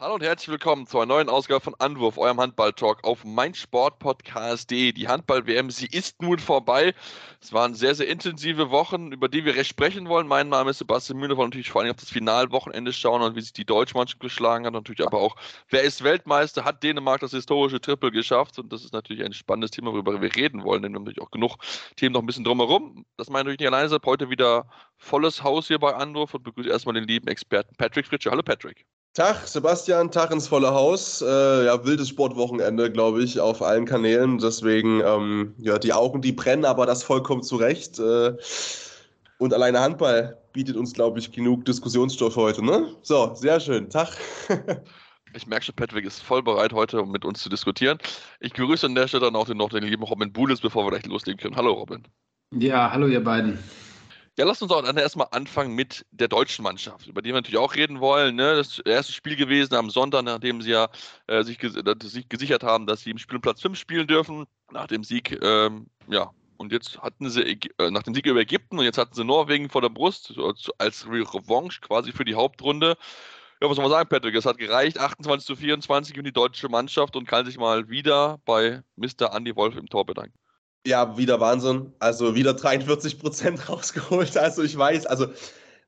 Hallo 0.00 0.14
und 0.14 0.22
herzlich 0.22 0.48
willkommen 0.48 0.86
zu 0.86 0.98
einer 0.98 1.12
neuen 1.12 1.28
Ausgabe 1.28 1.60
von 1.60 1.74
Anwurf, 1.78 2.16
eurem 2.16 2.40
Handball-Talk 2.40 3.04
auf 3.04 3.22
meinsportpodcast.de. 3.22 4.92
Die 4.92 5.08
Handball-WM, 5.08 5.68
sie 5.68 5.88
ist 5.88 6.22
nun 6.22 6.38
vorbei. 6.38 6.94
Es 7.42 7.52
waren 7.52 7.74
sehr, 7.74 7.94
sehr 7.94 8.08
intensive 8.08 8.70
Wochen, 8.70 9.12
über 9.12 9.28
die 9.28 9.44
wir 9.44 9.56
recht 9.56 9.68
sprechen 9.68 10.08
wollen. 10.08 10.26
Mein 10.26 10.48
Name 10.48 10.70
ist 10.70 10.78
Sebastian 10.78 11.18
Mühler, 11.18 11.36
wollen 11.36 11.50
natürlich 11.50 11.68
vor 11.70 11.82
allem 11.82 11.90
auf 11.90 11.98
das 11.98 12.08
Finalwochenende 12.08 12.94
schauen 12.94 13.20
und 13.20 13.36
wie 13.36 13.42
sich 13.42 13.52
die 13.52 13.66
deutsche 13.66 13.94
Mannschaft 13.94 14.20
geschlagen 14.20 14.64
hat. 14.64 14.72
Natürlich 14.72 15.06
aber 15.06 15.20
auch, 15.20 15.36
wer 15.68 15.82
ist 15.82 16.02
Weltmeister, 16.02 16.64
hat 16.64 16.82
Dänemark 16.82 17.20
das 17.20 17.32
historische 17.32 17.78
Triple 17.78 18.10
geschafft. 18.10 18.58
Und 18.58 18.72
das 18.72 18.86
ist 18.86 18.94
natürlich 18.94 19.22
ein 19.22 19.34
spannendes 19.34 19.70
Thema, 19.70 19.92
worüber 19.92 20.18
wir 20.22 20.34
reden 20.34 20.64
wollen, 20.64 20.82
denn 20.82 20.92
wir 20.92 20.96
haben 20.96 21.04
natürlich 21.04 21.20
auch 21.20 21.30
genug 21.30 21.58
Themen 21.96 22.14
noch 22.14 22.22
ein 22.22 22.26
bisschen 22.26 22.44
drumherum. 22.44 23.04
Das 23.18 23.28
meine 23.28 23.50
ich 23.50 23.58
natürlich 23.58 23.60
nicht 23.60 23.68
alleine. 23.68 23.98
Heute 24.06 24.30
wieder 24.30 24.66
volles 24.96 25.42
Haus 25.42 25.66
hier 25.66 25.78
bei 25.78 25.94
Anwurf 25.94 26.32
und 26.32 26.42
begrüße 26.42 26.70
erstmal 26.70 26.94
den 26.94 27.04
lieben 27.04 27.28
Experten 27.28 27.76
Patrick 27.76 28.06
Fritsche. 28.06 28.30
Hallo 28.30 28.42
Patrick. 28.42 28.86
Tag, 29.14 29.48
Sebastian, 29.48 30.12
Tag 30.12 30.30
ins 30.30 30.46
volle 30.46 30.72
Haus. 30.72 31.20
Äh, 31.20 31.64
ja, 31.64 31.84
wildes 31.84 32.08
Sportwochenende, 32.08 32.92
glaube 32.92 33.24
ich, 33.24 33.40
auf 33.40 33.60
allen 33.60 33.84
Kanälen. 33.84 34.38
Deswegen, 34.38 35.00
ähm, 35.00 35.54
ja, 35.58 35.78
die 35.78 35.92
Augen, 35.92 36.22
die 36.22 36.30
brennen, 36.30 36.64
aber 36.64 36.86
das 36.86 37.02
vollkommen 37.02 37.42
zu 37.42 37.56
Recht. 37.56 37.98
Äh, 37.98 38.36
und 39.38 39.52
alleine 39.52 39.80
Handball 39.80 40.38
bietet 40.52 40.76
uns, 40.76 40.92
glaube 40.92 41.18
ich, 41.18 41.32
genug 41.32 41.64
Diskussionsstoff 41.64 42.36
heute, 42.36 42.64
ne? 42.64 42.94
So, 43.02 43.34
sehr 43.34 43.58
schön. 43.60 43.90
Tag. 43.90 44.16
Ich 45.32 45.46
merke 45.46 45.64
schon, 45.64 45.76
Patrick 45.76 46.04
ist 46.04 46.20
voll 46.20 46.42
bereit, 46.42 46.72
heute 46.72 47.02
um 47.02 47.12
mit 47.12 47.24
uns 47.24 47.40
zu 47.40 47.48
diskutieren. 47.48 47.98
Ich 48.40 48.52
grüße 48.52 48.84
an 48.84 48.96
der 48.96 49.06
Stelle 49.06 49.26
dann 49.26 49.36
auch 49.36 49.46
den, 49.46 49.58
noch 49.58 49.68
den 49.68 49.84
lieben 49.84 50.02
Robin 50.02 50.32
Bulis, 50.32 50.60
bevor 50.60 50.84
wir 50.84 50.90
gleich 50.90 51.06
loslegen 51.06 51.40
können. 51.40 51.54
Hallo, 51.54 51.72
Robin. 51.72 52.02
Ja, 52.52 52.90
hallo, 52.90 53.06
ihr 53.06 53.22
beiden. 53.22 53.56
Ja, 54.40 54.46
lass 54.46 54.62
uns 54.62 54.72
auch 54.72 54.82
erstmal 54.82 55.26
anfangen 55.32 55.74
mit 55.74 56.06
der 56.12 56.26
deutschen 56.26 56.62
Mannschaft, 56.62 57.06
über 57.06 57.20
die 57.20 57.28
wir 57.28 57.34
natürlich 57.34 57.58
auch 57.58 57.74
reden 57.74 58.00
wollen. 58.00 58.36
Ne? 58.36 58.54
Das 58.54 58.78
erste 58.78 59.12
Spiel 59.12 59.36
gewesen 59.36 59.74
am 59.74 59.90
Sonntag, 59.90 60.22
nachdem 60.22 60.62
sie 60.62 60.70
ja 60.70 60.88
äh, 61.26 61.42
sich, 61.44 61.58
ges 61.58 61.74
sich, 62.04 62.26
gesichert 62.26 62.62
haben, 62.62 62.86
dass 62.86 63.02
sie 63.02 63.10
im 63.10 63.18
Spiel 63.18 63.36
um 63.36 63.42
Platz 63.42 63.60
5 63.60 63.78
spielen 63.78 64.06
dürfen. 64.06 64.46
Nach 64.70 64.86
dem 64.86 65.04
Sieg, 65.04 65.38
ähm, 65.42 65.88
ja, 66.08 66.30
und 66.56 66.72
jetzt 66.72 67.02
hatten 67.02 67.28
sie 67.28 67.60
äh, 67.76 67.90
nach 67.90 68.02
dem 68.02 68.14
Sieg 68.14 68.24
über 68.24 68.40
Ägypten 68.40 68.78
und 68.78 68.84
jetzt 68.86 68.96
hatten 68.96 69.14
sie 69.14 69.24
Norwegen 69.24 69.68
vor 69.68 69.82
der 69.82 69.90
Brust 69.90 70.32
als 70.78 71.06
Revanche 71.06 71.82
quasi 71.82 72.10
für 72.10 72.24
die 72.24 72.34
Hauptrunde. 72.34 72.96
Ja, 73.60 73.68
was 73.68 73.76
soll 73.76 73.84
man 73.84 73.92
sagen, 73.92 74.08
Patrick? 74.08 74.34
Es 74.36 74.46
hat 74.46 74.56
gereicht, 74.56 74.98
28 74.98 75.46
zu 75.46 75.54
24 75.54 76.16
und 76.16 76.24
die 76.24 76.32
deutsche 76.32 76.70
Mannschaft 76.70 77.14
und 77.14 77.28
kann 77.28 77.44
sich 77.44 77.58
mal 77.58 77.90
wieder 77.90 78.40
bei 78.46 78.82
Mr. 78.96 79.34
Andy 79.36 79.54
Wolf 79.54 79.76
im 79.76 79.90
Tor 79.90 80.06
bedanken. 80.06 80.39
Ja, 80.86 81.18
wieder 81.18 81.40
Wahnsinn. 81.40 81.92
Also 81.98 82.34
wieder 82.34 82.54
43 82.54 83.18
Prozent 83.18 83.68
rausgeholt. 83.68 84.36
Also 84.36 84.62
ich 84.62 84.76
weiß, 84.76 85.06
also 85.06 85.26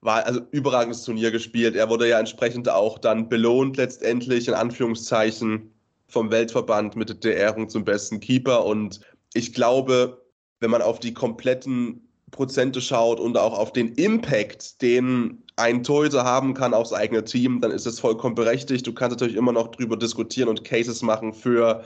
war 0.03 0.27
also 0.27 0.41
überragendes 0.51 1.05
Turnier 1.05 1.31
gespielt. 1.31 1.77
Er 1.77 1.89
wurde 1.89 2.09
ja 2.09 2.19
entsprechend 2.19 2.69
auch 2.69 2.99
dann 2.99 3.29
belohnt 3.29 3.77
letztendlich 3.77 4.49
in 4.49 4.55
Anführungszeichen 4.55 5.73
vom 6.09 6.31
Weltverband 6.31 6.97
mit 6.97 7.25
der 7.25 7.37
Ehrung 7.37 7.69
zum 7.69 7.85
besten 7.85 8.21
Keeper. 8.21 8.67
Und 8.67 9.01
ich 9.33 9.55
glaube, 9.55 10.23
wenn 10.61 10.71
man 10.71 10.83
auf 10.83 11.01
die 11.01 11.15
kompletten 11.15 12.09
Prozente 12.33 12.81
schaut 12.81 13.21
und 13.21 13.39
auch 13.39 13.57
auf 13.57 13.73
den 13.73 13.95
Impact, 13.95 14.83
den 14.83 15.43
ein 15.57 15.83
Torhüter 15.85 16.25
haben 16.25 16.55
kann 16.55 16.75
aufs 16.75 16.93
eigene 16.93 17.25
Team, 17.25 17.61
dann 17.61 17.71
ist 17.71 17.87
es 17.87 18.01
vollkommen 18.01 18.35
berechtigt. 18.35 18.87
Du 18.87 18.93
kannst 18.93 19.19
natürlich 19.19 19.37
immer 19.37 19.53
noch 19.53 19.69
drüber 19.69 19.97
diskutieren 19.97 20.49
und 20.49 20.65
Cases 20.65 21.01
machen 21.03 21.33
für, 21.33 21.85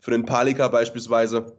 für 0.00 0.12
den 0.12 0.24
Palika 0.24 0.68
beispielsweise 0.68 1.56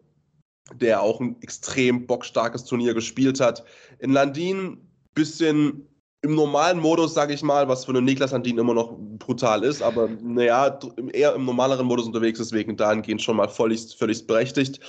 der 0.76 1.02
auch 1.02 1.20
ein 1.20 1.36
extrem 1.42 2.06
bockstarkes 2.08 2.66
Turnier 2.66 2.94
gespielt 2.94 3.40
hat. 3.40 3.64
In 4.00 4.12
Landin 4.12 4.78
bisschen 5.14 5.88
im 6.22 6.36
normalen 6.36 6.80
Modus, 6.80 7.14
sage 7.14 7.34
ich 7.34 7.42
mal, 7.42 7.68
was 7.68 7.86
für 7.86 7.92
einen 7.92 8.06
Niklas 8.06 8.32
Landin 8.32 8.58
immer 8.60 8.76
noch 8.76 8.96
brutal 9.18 9.64
ist, 9.64 9.82
aber 9.82 10.08
naja, 10.08 10.80
eher 11.14 11.34
im 11.34 11.46
normaleren 11.46 11.86
Modus 11.86 12.06
unterwegs, 12.06 12.38
deswegen 12.38 12.78
dahingehend 12.78 13.22
schon 13.22 13.38
mal 13.38 13.50
völlig, 13.50 13.96
völlig 13.98 14.28
berechtigt. 14.28 14.80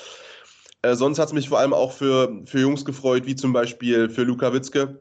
Äh, 0.83 0.95
sonst 0.95 1.19
hat 1.19 1.29
es 1.29 1.33
mich 1.33 1.49
vor 1.49 1.59
allem 1.59 1.73
auch 1.73 1.93
für, 1.93 2.43
für 2.45 2.61
Jungs 2.61 2.85
gefreut, 2.85 3.25
wie 3.25 3.35
zum 3.35 3.53
Beispiel 3.53 4.11
für 4.11 4.25
Luka 4.25 4.53
Witzke, 4.53 5.01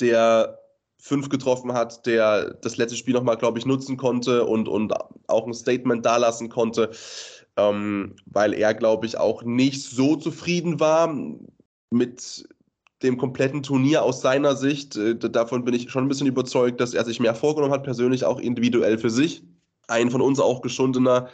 der 0.00 0.58
fünf 0.98 1.28
getroffen 1.28 1.72
hat, 1.72 2.06
der 2.06 2.54
das 2.62 2.76
letzte 2.76 2.96
Spiel 2.96 3.14
nochmal, 3.14 3.36
glaube 3.36 3.58
ich, 3.58 3.66
nutzen 3.66 3.96
konnte 3.96 4.44
und, 4.44 4.68
und 4.68 4.94
auch 5.26 5.46
ein 5.46 5.54
Statement 5.54 6.06
dalassen 6.06 6.48
konnte 6.48 6.90
ähm, 7.56 8.16
weil 8.26 8.54
er, 8.54 8.74
glaube 8.74 9.06
ich, 9.06 9.18
auch 9.18 9.42
nicht 9.42 9.82
so 9.82 10.16
zufrieden 10.16 10.80
war 10.80 11.14
mit 11.90 12.44
dem 13.02 13.18
kompletten 13.18 13.62
Turnier 13.62 14.02
aus 14.02 14.20
seiner 14.20 14.56
Sicht. 14.56 14.96
Äh, 14.96 15.16
davon 15.16 15.64
bin 15.64 15.74
ich 15.74 15.90
schon 15.90 16.04
ein 16.04 16.08
bisschen 16.08 16.26
überzeugt, 16.26 16.80
dass 16.80 16.94
er 16.94 17.04
sich 17.04 17.20
mehr 17.20 17.34
vorgenommen 17.34 17.72
hat, 17.72 17.84
persönlich 17.84 18.24
auch 18.24 18.38
individuell 18.38 18.98
für 18.98 19.10
sich. 19.10 19.42
Ein 19.88 20.10
von 20.10 20.20
uns 20.20 20.40
auch 20.40 20.62
geschundener 20.62 21.28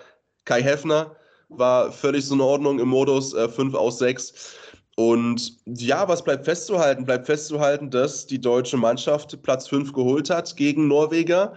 Kai 0.45 0.63
Heffner 0.63 1.15
war 1.49 1.93
völlig 1.93 2.27
so 2.27 2.35
in 2.35 2.41
Ordnung 2.41 2.79
im 2.79 2.89
Modus 2.89 3.35
äh, 3.35 3.49
5 3.49 3.75
aus 3.75 3.99
6. 3.99 4.57
Und 4.97 5.59
ja, 5.67 6.09
was 6.09 6.25
bleibt 6.25 6.45
festzuhalten? 6.45 7.05
Bleibt 7.05 7.27
festzuhalten, 7.27 7.91
dass 7.91 8.27
die 8.27 8.41
deutsche 8.41 8.77
Mannschaft 8.77 9.41
Platz 9.43 9.69
5 9.69 9.93
geholt 9.93 10.29
hat 10.29 10.57
gegen 10.57 10.89
Norweger. 10.89 11.55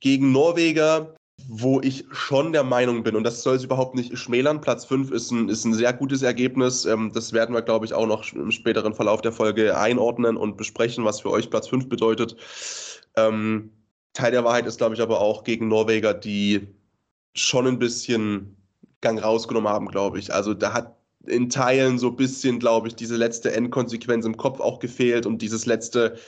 Gegen 0.00 0.32
Norweger, 0.32 1.14
wo 1.46 1.80
ich 1.80 2.04
schon 2.10 2.52
der 2.52 2.64
Meinung 2.64 3.02
bin, 3.02 3.16
und 3.16 3.24
das 3.24 3.42
soll 3.42 3.56
es 3.56 3.64
überhaupt 3.64 3.94
nicht 3.94 4.18
schmälern, 4.18 4.60
Platz 4.60 4.84
5 4.84 5.10
ist 5.10 5.30
ein, 5.30 5.48
ist 5.48 5.64
ein 5.64 5.74
sehr 5.74 5.92
gutes 5.92 6.22
Ergebnis. 6.22 6.84
Ähm, 6.84 7.12
das 7.14 7.32
werden 7.32 7.54
wir, 7.54 7.62
glaube 7.62 7.86
ich, 7.86 7.94
auch 7.94 8.06
noch 8.06 8.32
im 8.32 8.50
späteren 8.50 8.94
Verlauf 8.94 9.22
der 9.22 9.32
Folge 9.32 9.78
einordnen 9.78 10.36
und 10.36 10.56
besprechen, 10.56 11.04
was 11.04 11.20
für 11.20 11.30
euch 11.30 11.48
Platz 11.48 11.68
5 11.68 11.88
bedeutet. 11.88 12.36
Ähm, 13.16 13.70
Teil 14.12 14.32
der 14.32 14.44
Wahrheit 14.44 14.66
ist, 14.66 14.78
glaube 14.78 14.94
ich, 14.94 15.00
aber 15.00 15.20
auch 15.20 15.44
gegen 15.44 15.68
Norweger, 15.68 16.12
die 16.12 16.66
schon 17.34 17.66
ein 17.66 17.78
bisschen 17.78 18.56
Gang 19.00 19.22
rausgenommen 19.22 19.70
haben, 19.70 19.88
glaube 19.88 20.18
ich. 20.18 20.34
Also 20.34 20.54
da 20.54 20.72
hat 20.72 20.96
in 21.26 21.50
Teilen 21.50 21.98
so 21.98 22.08
ein 22.08 22.16
bisschen, 22.16 22.58
glaube 22.58 22.88
ich, 22.88 22.96
diese 22.96 23.16
letzte 23.16 23.52
Endkonsequenz 23.52 24.24
im 24.24 24.36
Kopf 24.36 24.60
auch 24.60 24.80
gefehlt 24.80 25.26
und 25.26 25.42
dieses 25.42 25.66
letzte, 25.66 26.18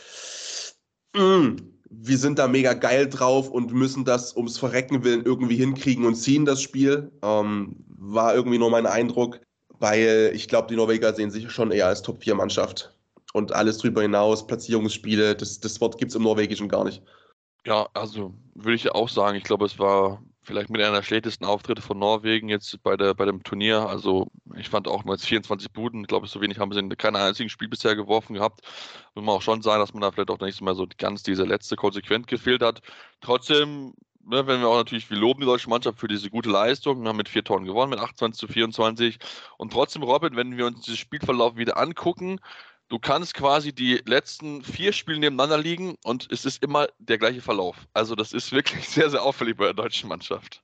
mm, 1.16 1.56
wir 1.90 2.18
sind 2.18 2.38
da 2.38 2.46
mega 2.46 2.72
geil 2.72 3.08
drauf 3.08 3.50
und 3.50 3.72
müssen 3.72 4.04
das 4.04 4.36
ums 4.36 4.58
Verrecken 4.58 5.02
willen 5.02 5.24
irgendwie 5.24 5.56
hinkriegen 5.56 6.06
und 6.06 6.14
ziehen 6.14 6.44
das 6.44 6.62
Spiel. 6.62 7.10
Ähm, 7.22 7.76
war 7.98 8.34
irgendwie 8.34 8.58
nur 8.58 8.70
mein 8.70 8.86
Eindruck, 8.86 9.40
weil 9.80 10.30
ich 10.34 10.48
glaube, 10.48 10.68
die 10.68 10.76
Norweger 10.76 11.12
sehen 11.12 11.30
sich 11.30 11.50
schon 11.50 11.72
eher 11.72 11.88
als 11.88 12.02
Top-4-Mannschaft. 12.02 12.94
Und 13.32 13.52
alles 13.52 13.78
drüber 13.78 14.02
hinaus, 14.02 14.46
Platzierungsspiele, 14.46 15.34
das, 15.34 15.60
das 15.60 15.80
Wort 15.80 15.98
gibt 15.98 16.10
es 16.10 16.16
im 16.16 16.22
Norwegischen 16.22 16.68
gar 16.68 16.84
nicht. 16.84 17.02
Ja, 17.66 17.88
also 17.92 18.34
würde 18.54 18.74
ich 18.74 18.90
auch 18.92 19.08
sagen, 19.08 19.36
ich 19.36 19.44
glaube, 19.44 19.66
es 19.66 19.78
war 19.78 20.22
vielleicht 20.50 20.68
mit 20.68 20.80
einer 20.80 20.96
der 20.96 21.02
schlechtesten 21.04 21.44
Auftritte 21.44 21.80
von 21.80 21.98
Norwegen 21.98 22.48
jetzt 22.48 22.82
bei, 22.82 22.96
der, 22.96 23.14
bei 23.14 23.24
dem 23.24 23.44
Turnier. 23.44 23.88
Also 23.88 24.26
ich 24.56 24.68
fand 24.68 24.88
auch 24.88 25.04
nur 25.04 25.14
jetzt 25.14 25.26
24 25.26 25.70
Buden, 25.70 26.00
ich 26.00 26.08
glaube, 26.08 26.26
so 26.26 26.40
wenig 26.40 26.58
haben 26.58 26.72
sie 26.72 26.80
in 26.80 26.88
keinem 26.96 27.22
einzigen 27.22 27.48
Spiel 27.48 27.68
bisher 27.68 27.94
geworfen 27.94 28.34
gehabt. 28.34 28.62
Muss 29.14 29.24
man 29.24 29.36
auch 29.36 29.42
schon 29.42 29.62
sagen, 29.62 29.80
dass 29.80 29.94
man 29.94 30.02
da 30.02 30.10
vielleicht 30.10 30.30
auch 30.30 30.40
nicht 30.40 30.60
mehr 30.60 30.74
so 30.74 30.88
ganz 30.98 31.22
diese 31.22 31.44
letzte 31.44 31.76
konsequent 31.76 32.26
gefehlt 32.26 32.62
hat. 32.62 32.82
Trotzdem, 33.20 33.94
ne, 34.24 34.46
wenn 34.48 34.60
wir 34.60 34.68
auch 34.68 34.76
natürlich, 34.76 35.08
wir 35.08 35.16
loben 35.16 35.40
die 35.40 35.46
deutsche 35.46 35.70
Mannschaft 35.70 36.00
für 36.00 36.08
diese 36.08 36.30
gute 36.30 36.50
Leistung, 36.50 37.06
haben 37.06 37.16
mit 37.16 37.28
vier 37.28 37.44
Toren 37.44 37.64
gewonnen, 37.64 37.90
mit 37.90 38.00
28 38.00 38.40
zu 38.40 38.48
24. 38.48 39.18
Und 39.56 39.72
trotzdem, 39.72 40.02
Robin, 40.02 40.34
wenn 40.34 40.56
wir 40.56 40.66
uns 40.66 40.80
diesen 40.80 40.96
Spielverlauf 40.96 41.56
wieder 41.56 41.76
angucken, 41.76 42.40
du 42.90 42.98
kannst 42.98 43.34
quasi 43.34 43.72
die 43.72 44.02
letzten 44.04 44.62
vier 44.62 44.92
Spiele 44.92 45.20
nebeneinander 45.20 45.56
liegen 45.56 45.94
und 46.04 46.28
es 46.30 46.44
ist 46.44 46.62
immer 46.62 46.88
der 46.98 47.16
gleiche 47.16 47.40
Verlauf. 47.40 47.76
Also 47.94 48.14
das 48.14 48.32
ist 48.34 48.52
wirklich 48.52 48.86
sehr, 48.88 49.08
sehr 49.08 49.22
auffällig 49.22 49.56
bei 49.56 49.64
der 49.64 49.74
deutschen 49.74 50.08
Mannschaft. 50.08 50.62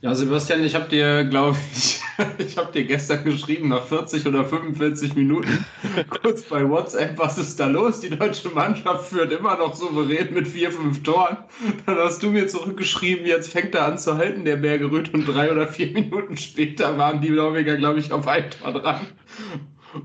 Ja, 0.00 0.14
Sebastian, 0.14 0.62
ich 0.62 0.76
habe 0.76 0.88
dir, 0.88 1.24
glaube 1.24 1.56
ich, 1.74 2.00
ich 2.38 2.56
habe 2.56 2.70
dir 2.70 2.84
gestern 2.84 3.24
geschrieben, 3.24 3.70
nach 3.70 3.84
40 3.84 4.26
oder 4.26 4.44
45 4.44 5.14
Minuten, 5.16 5.64
kurz 6.22 6.42
bei 6.42 6.68
WhatsApp, 6.68 7.18
was 7.18 7.36
ist 7.36 7.58
da 7.58 7.66
los? 7.66 8.00
Die 8.00 8.10
deutsche 8.10 8.48
Mannschaft 8.50 9.08
führt 9.08 9.32
immer 9.32 9.56
noch 9.56 9.74
souverän 9.74 10.32
mit 10.34 10.46
vier, 10.46 10.70
fünf 10.70 11.02
Toren. 11.02 11.38
Dann 11.86 11.96
hast 11.96 12.22
du 12.22 12.30
mir 12.30 12.46
zurückgeschrieben, 12.46 13.26
jetzt 13.26 13.50
fängt 13.50 13.74
er 13.74 13.86
an 13.86 13.98
zu 13.98 14.16
halten, 14.16 14.44
der 14.44 14.56
Bergerüt, 14.56 15.12
und 15.14 15.26
drei 15.26 15.50
oder 15.50 15.66
vier 15.66 15.90
Minuten 15.90 16.36
später 16.36 16.96
waren 16.96 17.20
die 17.20 17.30
Norweger, 17.30 17.76
glaube 17.76 17.98
ich, 17.98 18.12
auf 18.12 18.28
ein 18.28 18.50
Tor 18.50 18.74
dran. 18.74 19.00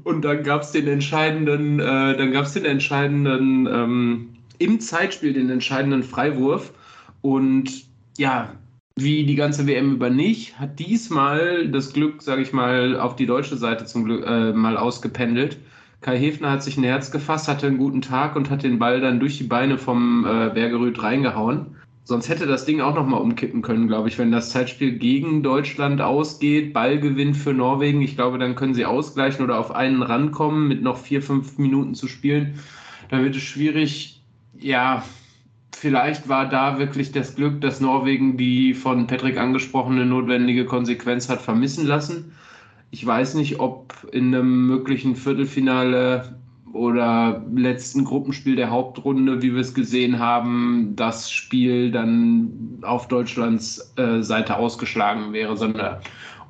Und 0.03 0.23
dann 0.23 0.43
gab 0.43 0.61
es 0.61 0.71
den 0.71 0.87
entscheidenden, 0.87 1.79
äh, 1.79 2.17
dann 2.17 2.31
gab 2.31 2.45
es 2.45 2.53
den 2.53 2.65
entscheidenden, 2.65 3.67
ähm, 3.67 4.29
im 4.59 4.79
Zeitspiel 4.79 5.33
den 5.33 5.49
entscheidenden 5.49 6.03
Freiwurf. 6.03 6.73
Und 7.21 7.85
ja, 8.17 8.53
wie 8.95 9.25
die 9.25 9.35
ganze 9.35 9.65
WM 9.67 9.93
über 9.93 10.09
nicht, 10.09 10.59
hat 10.59 10.79
diesmal 10.79 11.67
das 11.69 11.93
Glück, 11.93 12.21
sage 12.21 12.41
ich 12.41 12.53
mal, 12.53 12.99
auf 12.99 13.15
die 13.15 13.25
deutsche 13.25 13.57
Seite 13.57 13.85
zum 13.85 14.05
Glück 14.05 14.25
äh, 14.25 14.53
mal 14.53 14.77
ausgependelt. 14.77 15.57
Kai 16.01 16.19
Hefner 16.19 16.51
hat 16.51 16.63
sich 16.63 16.77
ein 16.77 16.83
Herz 16.83 17.11
gefasst, 17.11 17.47
hatte 17.47 17.65
einen 17.65 17.77
guten 17.77 18.01
Tag 18.01 18.35
und 18.35 18.49
hat 18.49 18.63
den 18.63 18.77
Ball 18.77 18.99
dann 19.01 19.19
durch 19.19 19.37
die 19.37 19.45
Beine 19.45 19.77
vom 19.77 20.25
äh, 20.25 20.49
Bergeröd 20.53 21.01
reingehauen. 21.01 21.77
Sonst 22.05 22.27
hätte 22.27 22.45
das 22.47 22.65
Ding 22.65 22.81
auch 22.81 22.95
nochmal 22.95 23.21
umkippen 23.21 23.61
können, 23.61 23.87
glaube 23.87 24.09
ich, 24.09 24.17
wenn 24.17 24.31
das 24.31 24.49
Zeitspiel 24.49 24.97
gegen 24.97 25.41
Deutschland 25.41 26.01
ausgeht, 26.01 26.73
Ballgewinn 26.73 27.33
für 27.33 27.53
Norwegen. 27.53 28.01
Ich 28.01 28.15
glaube, 28.15 28.37
dann 28.37 28.55
können 28.55 28.73
sie 28.73 28.85
ausgleichen 28.85 29.43
oder 29.43 29.57
auf 29.57 29.71
einen 29.73 30.01
rankommen 30.01 30.67
mit 30.67 30.81
noch 30.81 30.97
vier, 30.97 31.21
fünf 31.21 31.57
Minuten 31.57 31.95
zu 31.95 32.09
spielen. 32.09 32.59
Dann 33.09 33.23
wird 33.23 33.37
es 33.37 33.43
schwierig. 33.43 34.21
Ja, 34.59 35.03
vielleicht 35.73 36.27
war 36.27 36.49
da 36.49 36.77
wirklich 36.77 37.13
das 37.13 37.35
Glück, 37.35 37.61
dass 37.61 37.79
Norwegen 37.79 38.35
die 38.35 38.73
von 38.73 39.07
Patrick 39.07 39.37
angesprochene 39.37 40.05
notwendige 40.05 40.65
Konsequenz 40.65 41.29
hat 41.29 41.41
vermissen 41.41 41.87
lassen. 41.87 42.33
Ich 42.91 43.05
weiß 43.05 43.35
nicht, 43.35 43.61
ob 43.61 43.93
in 44.11 44.35
einem 44.35 44.67
möglichen 44.67 45.15
Viertelfinale 45.15 46.35
oder 46.73 47.45
letzten 47.55 48.03
Gruppenspiel 48.03 48.55
der 48.55 48.71
Hauptrunde, 48.71 49.41
wie 49.41 49.53
wir 49.53 49.61
es 49.61 49.73
gesehen 49.73 50.19
haben, 50.19 50.93
das 50.95 51.31
Spiel 51.31 51.91
dann 51.91 52.79
auf 52.81 53.07
Deutschlands 53.07 53.93
äh, 53.95 54.21
Seite 54.21 54.57
ausgeschlagen 54.57 55.33
wäre, 55.33 55.55
sondern 55.55 55.99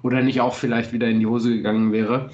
oder 0.01 0.21
nicht 0.21 0.41
auch 0.41 0.53
vielleicht 0.53 0.93
wieder 0.93 1.07
in 1.09 1.19
die 1.19 1.25
Hose 1.25 1.49
gegangen 1.49 1.91
wäre. 1.91 2.29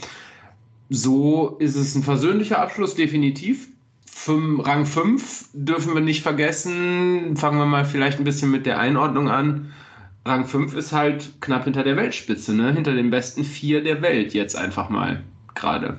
So 0.89 1.57
ist 1.59 1.75
es 1.75 1.95
ein 1.95 2.03
versöhnlicher 2.03 2.59
Abschluss, 2.59 2.95
definitiv. 2.95 3.67
Fünf, 4.05 4.65
Rang 4.65 4.85
5 4.85 5.49
dürfen 5.53 5.93
wir 5.93 6.01
nicht 6.01 6.23
vergessen. 6.23 7.37
Fangen 7.37 7.57
wir 7.57 7.65
mal 7.65 7.85
vielleicht 7.85 8.19
ein 8.19 8.23
bisschen 8.23 8.51
mit 8.51 8.65
der 8.65 8.79
Einordnung 8.79 9.29
an. 9.29 9.71
Rang 10.25 10.45
5 10.45 10.75
ist 10.75 10.91
halt 10.91 11.41
knapp 11.41 11.63
hinter 11.63 11.83
der 11.83 11.95
Weltspitze, 11.95 12.53
ne? 12.53 12.73
hinter 12.73 12.93
den 12.93 13.09
besten 13.09 13.43
vier 13.43 13.83
der 13.83 14.01
Welt 14.01 14.33
jetzt 14.33 14.55
einfach 14.55 14.89
mal 14.89 15.23
gerade. 15.55 15.97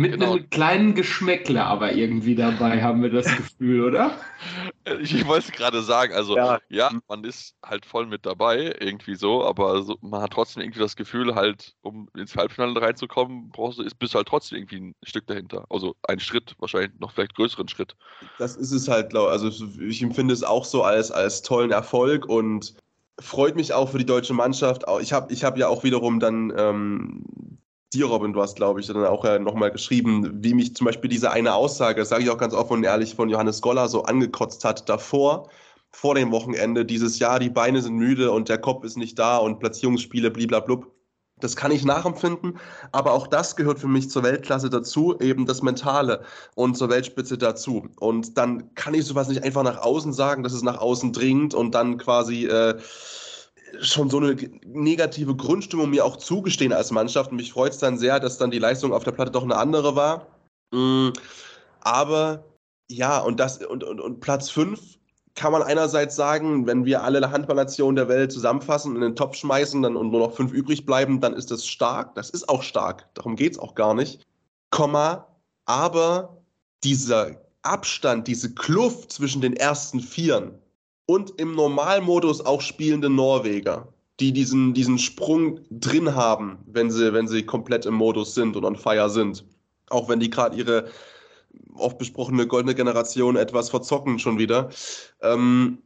Mit 0.00 0.12
genau. 0.12 0.32
einem 0.32 0.48
kleinen 0.48 0.94
Geschmäckle 0.94 1.62
aber 1.62 1.92
irgendwie 1.92 2.34
dabei, 2.34 2.82
haben 2.82 3.02
wir 3.02 3.10
das 3.10 3.26
Gefühl, 3.36 3.84
oder? 3.84 4.12
Ich, 5.02 5.14
ich 5.14 5.26
wollte 5.26 5.52
gerade 5.52 5.82
sagen, 5.82 6.14
also 6.14 6.36
ja. 6.36 6.58
ja. 6.70 6.90
man 7.06 7.22
ist 7.22 7.54
halt 7.64 7.84
voll 7.84 8.06
mit 8.06 8.24
dabei, 8.24 8.74
irgendwie 8.80 9.14
so, 9.14 9.44
aber 9.44 9.82
so, 9.82 9.96
man 10.00 10.22
hat 10.22 10.32
trotzdem 10.32 10.62
irgendwie 10.62 10.80
das 10.80 10.96
Gefühl, 10.96 11.34
halt, 11.34 11.76
um 11.82 12.08
ins 12.16 12.34
Halbfinale 12.34 12.80
reinzukommen, 12.80 13.50
brauchst 13.50 13.78
du, 13.78 13.84
bist 13.98 14.14
du 14.14 14.16
halt 14.16 14.26
trotzdem 14.26 14.58
irgendwie 14.58 14.80
ein 14.80 14.94
Stück 15.04 15.26
dahinter. 15.26 15.66
Also 15.68 15.94
ein 16.08 16.18
Schritt, 16.18 16.56
wahrscheinlich 16.58 16.98
noch 16.98 17.12
vielleicht 17.12 17.36
größeren 17.36 17.68
Schritt. 17.68 17.94
Das 18.38 18.56
ist 18.56 18.72
es 18.72 18.88
halt, 18.88 19.10
glaube 19.10 19.30
also 19.30 19.50
ich 19.80 20.02
empfinde 20.02 20.32
es 20.32 20.42
auch 20.42 20.64
so 20.64 20.82
als, 20.82 21.12
als 21.12 21.42
tollen 21.42 21.70
Erfolg 21.70 22.26
und 22.26 22.74
freut 23.20 23.56
mich 23.56 23.72
auch 23.72 23.90
für 23.90 23.98
die 23.98 24.06
deutsche 24.06 24.34
Mannschaft. 24.34 24.84
Ich 25.00 25.12
habe 25.12 25.32
ich 25.32 25.44
hab 25.44 25.58
ja 25.58 25.68
auch 25.68 25.84
wiederum 25.84 26.20
dann 26.20 26.52
ähm, 26.56 27.22
dir, 27.92 28.06
Robin, 28.06 28.32
du 28.32 28.40
hast, 28.40 28.56
glaube 28.56 28.80
ich, 28.80 28.86
dann 28.86 29.04
auch 29.04 29.24
ja 29.24 29.38
nochmal 29.38 29.70
geschrieben, 29.70 30.44
wie 30.44 30.54
mich 30.54 30.76
zum 30.76 30.84
Beispiel 30.84 31.10
diese 31.10 31.30
eine 31.32 31.54
Aussage, 31.54 32.04
sage 32.04 32.22
ich 32.22 32.30
auch 32.30 32.38
ganz 32.38 32.54
offen 32.54 32.74
und 32.74 32.84
ehrlich, 32.84 33.14
von 33.14 33.28
Johannes 33.28 33.60
Goller 33.60 33.88
so 33.88 34.04
angekotzt 34.04 34.64
hat 34.64 34.88
davor, 34.88 35.48
vor 35.90 36.14
dem 36.14 36.30
Wochenende, 36.30 36.84
dieses 36.84 37.18
Jahr, 37.18 37.40
die 37.40 37.50
Beine 37.50 37.82
sind 37.82 37.96
müde 37.96 38.30
und 38.30 38.48
der 38.48 38.58
Kopf 38.58 38.84
ist 38.84 38.96
nicht 38.96 39.18
da 39.18 39.38
und 39.38 39.58
Platzierungsspiele, 39.58 40.30
bliblablub. 40.30 40.86
Das 41.40 41.56
kann 41.56 41.72
ich 41.72 41.84
nachempfinden, 41.84 42.58
aber 42.92 43.12
auch 43.12 43.26
das 43.26 43.56
gehört 43.56 43.78
für 43.78 43.88
mich 43.88 44.10
zur 44.10 44.22
Weltklasse 44.22 44.68
dazu, 44.68 45.18
eben 45.20 45.46
das 45.46 45.62
Mentale 45.62 46.22
und 46.54 46.76
zur 46.76 46.90
Weltspitze 46.90 47.38
dazu. 47.38 47.88
Und 47.98 48.36
dann 48.36 48.74
kann 48.74 48.92
ich 48.92 49.06
sowas 49.06 49.28
nicht 49.28 49.42
einfach 49.42 49.62
nach 49.62 49.78
außen 49.78 50.12
sagen, 50.12 50.42
dass 50.42 50.52
es 50.52 50.62
nach 50.62 50.78
außen 50.78 51.12
dringt 51.14 51.54
und 51.54 51.74
dann 51.74 51.96
quasi 51.96 52.44
äh, 52.44 52.76
schon 53.80 54.10
so 54.10 54.18
eine 54.18 54.36
negative 54.66 55.34
Grundstimmung 55.34 55.90
mir 55.90 56.04
auch 56.04 56.16
zugestehen 56.16 56.72
als 56.72 56.90
Mannschaft. 56.90 57.30
Und 57.30 57.36
mich 57.36 57.52
freut 57.52 57.72
es 57.72 57.78
dann 57.78 57.98
sehr, 57.98 58.20
dass 58.20 58.38
dann 58.38 58.50
die 58.50 58.58
Leistung 58.58 58.92
auf 58.92 59.04
der 59.04 59.12
Platte 59.12 59.30
doch 59.30 59.42
eine 59.42 59.56
andere 59.56 59.96
war. 59.96 60.26
Mm, 60.72 61.10
aber 61.80 62.44
ja, 62.90 63.18
und, 63.18 63.38
das, 63.40 63.58
und, 63.64 63.84
und, 63.84 64.00
und 64.00 64.20
Platz 64.20 64.50
5 64.50 64.80
kann 65.34 65.52
man 65.52 65.62
einerseits 65.62 66.16
sagen, 66.16 66.66
wenn 66.66 66.84
wir 66.84 67.02
alle 67.02 67.30
Handballnationen 67.30 67.96
der 67.96 68.08
Welt 68.08 68.32
zusammenfassen 68.32 68.90
und 68.90 68.96
in 68.96 69.02
den 69.02 69.16
Topf 69.16 69.36
schmeißen 69.36 69.80
dann, 69.82 69.96
und 69.96 70.10
nur 70.10 70.20
noch 70.20 70.34
fünf 70.34 70.52
übrig 70.52 70.84
bleiben, 70.84 71.20
dann 71.20 71.34
ist 71.34 71.50
das 71.50 71.66
stark. 71.66 72.14
Das 72.14 72.30
ist 72.30 72.48
auch 72.48 72.62
stark. 72.62 73.08
Darum 73.14 73.36
geht 73.36 73.52
es 73.52 73.58
auch 73.58 73.74
gar 73.74 73.94
nicht. 73.94 74.26
Komma, 74.70 75.26
aber 75.66 76.42
dieser 76.84 77.40
Abstand, 77.62 78.26
diese 78.26 78.54
Kluft 78.54 79.12
zwischen 79.12 79.40
den 79.40 79.54
ersten 79.54 80.00
Vieren, 80.00 80.58
und 81.10 81.40
im 81.40 81.56
Normalmodus 81.56 82.40
auch 82.46 82.60
spielende 82.60 83.10
Norweger, 83.10 83.88
die 84.20 84.32
diesen, 84.32 84.74
diesen 84.74 84.96
Sprung 84.96 85.58
drin 85.68 86.14
haben, 86.14 86.58
wenn 86.66 86.88
sie, 86.88 87.12
wenn 87.12 87.26
sie 87.26 87.42
komplett 87.42 87.84
im 87.84 87.94
Modus 87.94 88.36
sind 88.36 88.54
und 88.56 88.64
on 88.64 88.76
fire 88.76 89.10
sind. 89.10 89.44
Auch 89.88 90.08
wenn 90.08 90.20
die 90.20 90.30
gerade 90.30 90.56
ihre 90.56 90.88
oft 91.74 91.98
besprochene 91.98 92.46
goldene 92.46 92.76
Generation 92.76 93.34
etwas 93.34 93.70
verzocken 93.70 94.20
schon 94.20 94.38
wieder. 94.38 94.70
Ähm, 95.20 95.78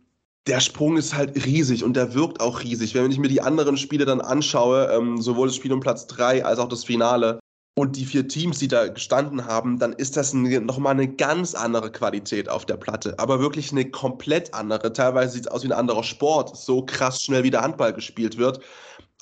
der 0.47 0.61
Sprung 0.61 0.99
ist 0.99 1.15
halt 1.15 1.47
riesig 1.47 1.85
und 1.85 1.95
der 1.95 2.13
wirkt 2.13 2.43
auch 2.43 2.63
riesig. 2.63 2.95
Wenn 2.95 3.11
ich 3.11 3.19
mir 3.19 3.29
die 3.29 3.41
anderen 3.41 3.79
Spiele 3.79 4.05
dann 4.05 4.21
anschaue, 4.21 4.93
ähm, 4.93 5.23
sowohl 5.23 5.47
das 5.47 5.57
Spiel 5.57 5.73
um 5.73 5.81
Platz 5.81 6.07
3 6.07 6.45
als 6.45 6.59
auch 6.59 6.69
das 6.69 6.85
Finale, 6.85 7.41
und 7.77 7.97
die 7.97 8.05
vier 8.05 8.29
Teams, 8.29 8.61
die 8.61 8.69
da 8.69 8.87
gestanden 8.87 9.47
haben, 9.47 9.79
dann 9.79 9.93
ist 9.93 10.17
das 10.17 10.33
nochmal 10.33 10.93
eine 10.93 11.09
ganz 11.09 11.55
andere 11.55 11.91
Qualität 11.91 12.49
auf 12.49 12.65
der 12.67 12.77
Platte. 12.77 13.19
Aber 13.19 13.41
wirklich 13.41 13.73
eine 13.73 13.91
komplett 13.91 14.55
andere. 14.55 14.93
Teilweise 14.93 15.33
sieht 15.33 15.47
es 15.47 15.51
aus 15.51 15.65
wie 15.65 15.69
ein 15.69 15.73
anderer 15.73 16.05
Sport, 16.05 16.57
so 16.57 16.83
krass 16.83 17.23
schnell 17.23 17.43
wie 17.43 17.51
der 17.51 17.63
Handball 17.63 17.93
gespielt 17.93 18.39
wird. 18.39 18.61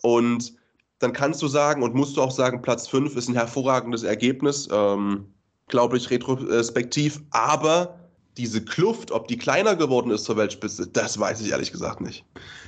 Und 0.02 0.54
dann 0.98 1.14
kannst 1.14 1.40
du 1.40 1.48
sagen 1.48 1.82
und 1.82 1.94
musst 1.94 2.16
du 2.16 2.22
auch 2.22 2.30
sagen, 2.30 2.60
Platz 2.60 2.88
5 2.88 3.16
ist 3.16 3.28
ein 3.28 3.34
hervorragendes 3.34 4.02
Ergebnis, 4.02 4.68
ähm, 4.70 5.26
glaube 5.68 5.96
ich, 5.96 6.10
retrospektiv. 6.10 7.22
Aber 7.30 8.01
diese 8.36 8.64
Kluft, 8.64 9.10
ob 9.10 9.28
die 9.28 9.36
kleiner 9.36 9.76
geworden 9.76 10.10
ist 10.10 10.24
zur 10.24 10.36
Weltspitze, 10.36 10.86
das 10.86 11.18
weiß 11.18 11.40
ich 11.42 11.50
ehrlich 11.50 11.72
gesagt 11.72 12.00
nicht. 12.00 12.24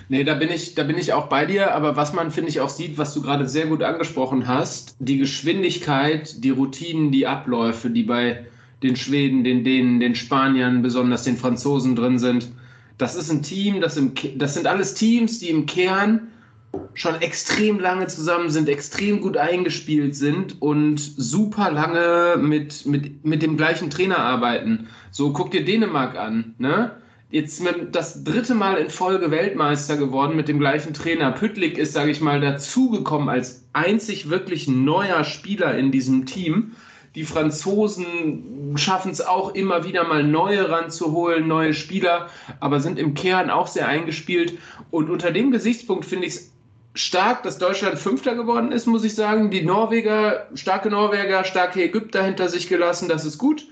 Nee, 0.08 0.24
da 0.24 0.34
bin 0.34 0.50
ich, 0.50 0.74
da 0.74 0.84
bin 0.84 0.98
ich 0.98 1.12
auch 1.12 1.28
bei 1.28 1.46
dir, 1.46 1.74
aber 1.74 1.96
was 1.96 2.12
man, 2.12 2.30
finde 2.30 2.50
ich, 2.50 2.60
auch 2.60 2.68
sieht, 2.68 2.98
was 2.98 3.14
du 3.14 3.22
gerade 3.22 3.48
sehr 3.48 3.66
gut 3.66 3.82
angesprochen 3.82 4.46
hast, 4.46 4.96
die 4.98 5.16
Geschwindigkeit, 5.18 6.44
die 6.44 6.50
Routinen, 6.50 7.10
die 7.10 7.26
Abläufe, 7.26 7.88
die 7.88 8.02
bei 8.02 8.46
den 8.82 8.96
Schweden, 8.96 9.44
den 9.44 9.64
Dänen, 9.64 10.00
den 10.00 10.14
Spaniern, 10.14 10.82
besonders 10.82 11.24
den 11.24 11.38
Franzosen 11.38 11.96
drin 11.96 12.18
sind. 12.18 12.52
Das 12.98 13.14
ist 13.14 13.30
ein 13.30 13.42
Team, 13.42 13.80
das, 13.80 13.96
im, 13.96 14.12
das 14.36 14.54
sind 14.54 14.66
alles 14.66 14.94
Teams, 14.94 15.38
die 15.38 15.48
im 15.48 15.64
Kern 15.64 16.28
schon 16.94 17.20
extrem 17.20 17.80
lange 17.80 18.06
zusammen 18.06 18.50
sind, 18.50 18.68
extrem 18.68 19.20
gut 19.20 19.36
eingespielt 19.36 20.14
sind 20.16 20.60
und 20.60 20.98
super 20.98 21.70
lange 21.70 22.36
mit, 22.40 22.86
mit, 22.86 23.24
mit 23.24 23.42
dem 23.42 23.56
gleichen 23.56 23.90
Trainer 23.90 24.18
arbeiten. 24.18 24.88
So, 25.10 25.32
guck 25.32 25.50
dir 25.50 25.64
Dänemark 25.64 26.16
an, 26.16 26.54
ne? 26.58 26.92
Jetzt 27.30 27.62
das 27.90 28.22
dritte 28.22 28.54
Mal 28.54 28.76
in 28.76 28.90
Folge 28.90 29.32
Weltmeister 29.32 29.96
geworden 29.96 30.36
mit 30.36 30.46
dem 30.46 30.60
gleichen 30.60 30.94
Trainer. 30.94 31.32
Püttlik 31.32 31.78
ist, 31.78 31.92
sage 31.92 32.12
ich 32.12 32.20
mal, 32.20 32.40
dazugekommen 32.40 33.28
als 33.28 33.64
einzig 33.72 34.30
wirklich 34.30 34.68
neuer 34.68 35.24
Spieler 35.24 35.76
in 35.76 35.90
diesem 35.90 36.26
Team. 36.26 36.76
Die 37.16 37.24
Franzosen 37.24 38.76
schaffen 38.76 39.12
es 39.12 39.20
auch 39.20 39.54
immer 39.54 39.84
wieder 39.84 40.06
mal 40.06 40.22
neue 40.22 40.68
ranzuholen, 40.68 41.46
neue 41.46 41.74
Spieler, 41.74 42.28
aber 42.60 42.80
sind 42.80 42.98
im 42.98 43.14
Kern 43.14 43.50
auch 43.50 43.68
sehr 43.68 43.88
eingespielt. 43.88 44.58
Und 44.90 45.10
unter 45.10 45.30
dem 45.30 45.50
Gesichtspunkt 45.50 46.04
finde 46.04 46.26
ich 46.26 46.34
es 46.34 46.53
stark, 46.94 47.42
dass 47.42 47.58
Deutschland 47.58 47.98
Fünfter 47.98 48.34
geworden 48.34 48.72
ist, 48.72 48.86
muss 48.86 49.04
ich 49.04 49.14
sagen. 49.14 49.50
Die 49.50 49.62
Norweger, 49.62 50.48
starke 50.54 50.90
Norweger, 50.90 51.44
starke 51.44 51.82
Ägypter 51.82 52.24
hinter 52.24 52.48
sich 52.48 52.68
gelassen, 52.68 53.08
das 53.08 53.24
ist 53.24 53.38
gut. 53.38 53.66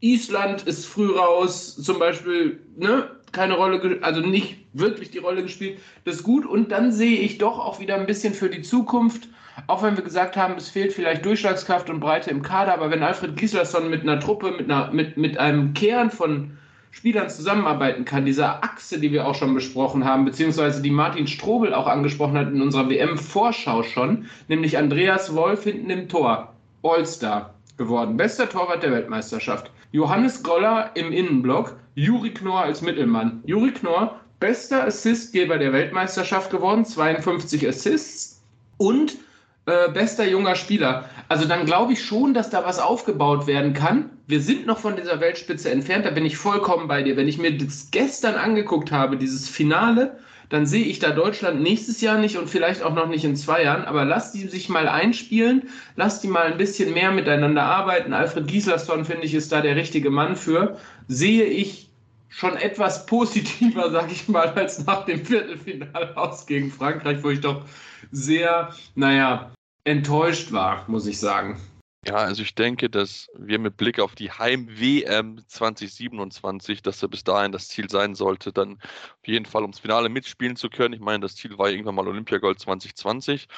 Island 0.00 0.62
ist 0.64 0.84
früh 0.84 1.16
raus, 1.16 1.76
zum 1.76 1.98
Beispiel, 1.98 2.60
ne, 2.76 3.10
keine 3.32 3.54
Rolle, 3.54 3.98
also 4.02 4.20
nicht 4.20 4.58
wirklich 4.72 5.10
die 5.10 5.18
Rolle 5.18 5.42
gespielt. 5.42 5.78
Das 6.04 6.16
ist 6.16 6.22
gut. 6.24 6.44
Und 6.44 6.72
dann 6.72 6.92
sehe 6.92 7.20
ich 7.20 7.38
doch 7.38 7.58
auch 7.58 7.80
wieder 7.80 7.94
ein 7.94 8.06
bisschen 8.06 8.34
für 8.34 8.50
die 8.50 8.62
Zukunft, 8.62 9.28
auch 9.68 9.82
wenn 9.82 9.96
wir 9.96 10.04
gesagt 10.04 10.36
haben, 10.36 10.54
es 10.56 10.68
fehlt 10.68 10.92
vielleicht 10.92 11.24
Durchschlagskraft 11.24 11.88
und 11.88 12.00
Breite 12.00 12.30
im 12.30 12.42
Kader, 12.42 12.74
aber 12.74 12.90
wenn 12.90 13.02
Alfred 13.04 13.36
Gislason 13.36 13.88
mit 13.88 14.02
einer 14.02 14.18
Truppe, 14.18 14.50
mit, 14.50 14.70
einer, 14.70 14.90
mit, 14.90 15.16
mit 15.16 15.38
einem 15.38 15.74
Kern 15.74 16.10
von 16.10 16.58
Spielern 16.94 17.28
zusammenarbeiten 17.28 18.04
kann, 18.04 18.24
dieser 18.24 18.62
Achse, 18.62 19.00
die 19.00 19.10
wir 19.10 19.26
auch 19.26 19.34
schon 19.34 19.52
besprochen 19.52 20.04
haben, 20.04 20.24
beziehungsweise 20.24 20.80
die 20.80 20.92
Martin 20.92 21.26
Strobel 21.26 21.74
auch 21.74 21.88
angesprochen 21.88 22.38
hat 22.38 22.52
in 22.52 22.62
unserer 22.62 22.88
WM-Vorschau 22.88 23.82
schon, 23.82 24.26
nämlich 24.46 24.78
Andreas 24.78 25.34
Wolf 25.34 25.64
hinten 25.64 25.90
im 25.90 26.08
Tor, 26.08 26.54
All-Star 26.84 27.52
geworden, 27.76 28.16
bester 28.16 28.48
Torwart 28.48 28.84
der 28.84 28.92
Weltmeisterschaft. 28.92 29.72
Johannes 29.90 30.44
Goller 30.44 30.92
im 30.94 31.10
Innenblock, 31.10 31.76
Juri 31.96 32.30
Knorr 32.30 32.62
als 32.62 32.80
Mittelmann. 32.80 33.42
Juri 33.44 33.72
Knorr, 33.72 34.20
bester 34.38 34.86
Assistgeber 34.86 35.58
der 35.58 35.72
Weltmeisterschaft 35.72 36.52
geworden, 36.52 36.84
52 36.84 37.68
Assists 37.68 38.40
und 38.76 39.16
äh, 39.66 39.90
bester 39.90 40.26
junger 40.28 40.56
Spieler. 40.56 41.08
Also 41.28 41.46
dann 41.46 41.64
glaube 41.64 41.94
ich 41.94 42.04
schon, 42.04 42.34
dass 42.34 42.50
da 42.50 42.64
was 42.64 42.78
aufgebaut 42.78 43.46
werden 43.46 43.72
kann. 43.72 44.10
Wir 44.26 44.40
sind 44.40 44.66
noch 44.66 44.78
von 44.78 44.96
dieser 44.96 45.20
Weltspitze 45.20 45.70
entfernt, 45.70 46.04
da 46.04 46.10
bin 46.10 46.26
ich 46.26 46.36
vollkommen 46.36 46.88
bei 46.88 47.02
dir. 47.02 47.16
Wenn 47.16 47.28
ich 47.28 47.38
mir 47.38 47.56
das 47.56 47.90
gestern 47.90 48.34
angeguckt 48.34 48.92
habe, 48.92 49.16
dieses 49.16 49.48
Finale, 49.48 50.18
dann 50.50 50.66
sehe 50.66 50.84
ich 50.84 50.98
da 50.98 51.10
Deutschland 51.10 51.62
nächstes 51.62 52.00
Jahr 52.00 52.18
nicht 52.18 52.36
und 52.36 52.48
vielleicht 52.48 52.82
auch 52.82 52.94
noch 52.94 53.08
nicht 53.08 53.24
in 53.24 53.36
zwei 53.36 53.62
Jahren. 53.62 53.84
Aber 53.84 54.04
lass 54.04 54.32
die 54.32 54.46
sich 54.46 54.68
mal 54.68 54.88
einspielen, 54.88 55.68
lass 55.96 56.20
die 56.20 56.28
mal 56.28 56.44
ein 56.52 56.58
bisschen 56.58 56.92
mehr 56.92 57.10
miteinander 57.10 57.62
arbeiten. 57.62 58.12
Alfred 58.12 58.46
Gislason, 58.46 59.04
finde 59.04 59.24
ich, 59.24 59.34
ist 59.34 59.50
da 59.50 59.62
der 59.62 59.76
richtige 59.76 60.10
Mann 60.10 60.36
für. 60.36 60.78
Sehe 61.08 61.44
ich 61.44 61.90
schon 62.28 62.56
etwas 62.56 63.06
positiver, 63.06 63.90
sage 63.92 64.12
ich 64.12 64.28
mal, 64.28 64.48
als 64.50 64.84
nach 64.84 65.06
dem 65.06 65.24
Viertelfinale 65.24 66.16
aus 66.16 66.46
gegen 66.46 66.70
Frankreich, 66.70 67.22
wo 67.22 67.30
ich 67.30 67.40
doch 67.40 67.62
sehr, 68.10 68.74
naja, 68.94 69.52
enttäuscht 69.84 70.52
war, 70.52 70.84
muss 70.88 71.06
ich 71.06 71.18
sagen. 71.18 71.60
Ja, 72.06 72.16
also 72.16 72.42
ich 72.42 72.54
denke, 72.54 72.90
dass 72.90 73.28
wir 73.34 73.58
mit 73.58 73.78
Blick 73.78 73.98
auf 73.98 74.14
die 74.14 74.30
Heim-WM 74.30 75.42
2027, 75.46 76.82
dass 76.82 77.02
er 77.02 77.08
bis 77.08 77.24
dahin 77.24 77.52
das 77.52 77.68
Ziel 77.68 77.88
sein 77.88 78.14
sollte, 78.14 78.52
dann 78.52 78.78
auf 79.24 79.28
jeden 79.28 79.46
Fall 79.46 79.62
ums 79.62 79.78
Finale 79.78 80.10
mitspielen 80.10 80.54
zu 80.54 80.68
können. 80.68 80.92
Ich 80.92 81.00
meine, 81.00 81.20
das 81.20 81.34
Ziel 81.34 81.56
war 81.56 81.70
irgendwann 81.70 81.94
mal 81.94 82.06
Olympiagold 82.06 82.58
2020, 82.58 83.48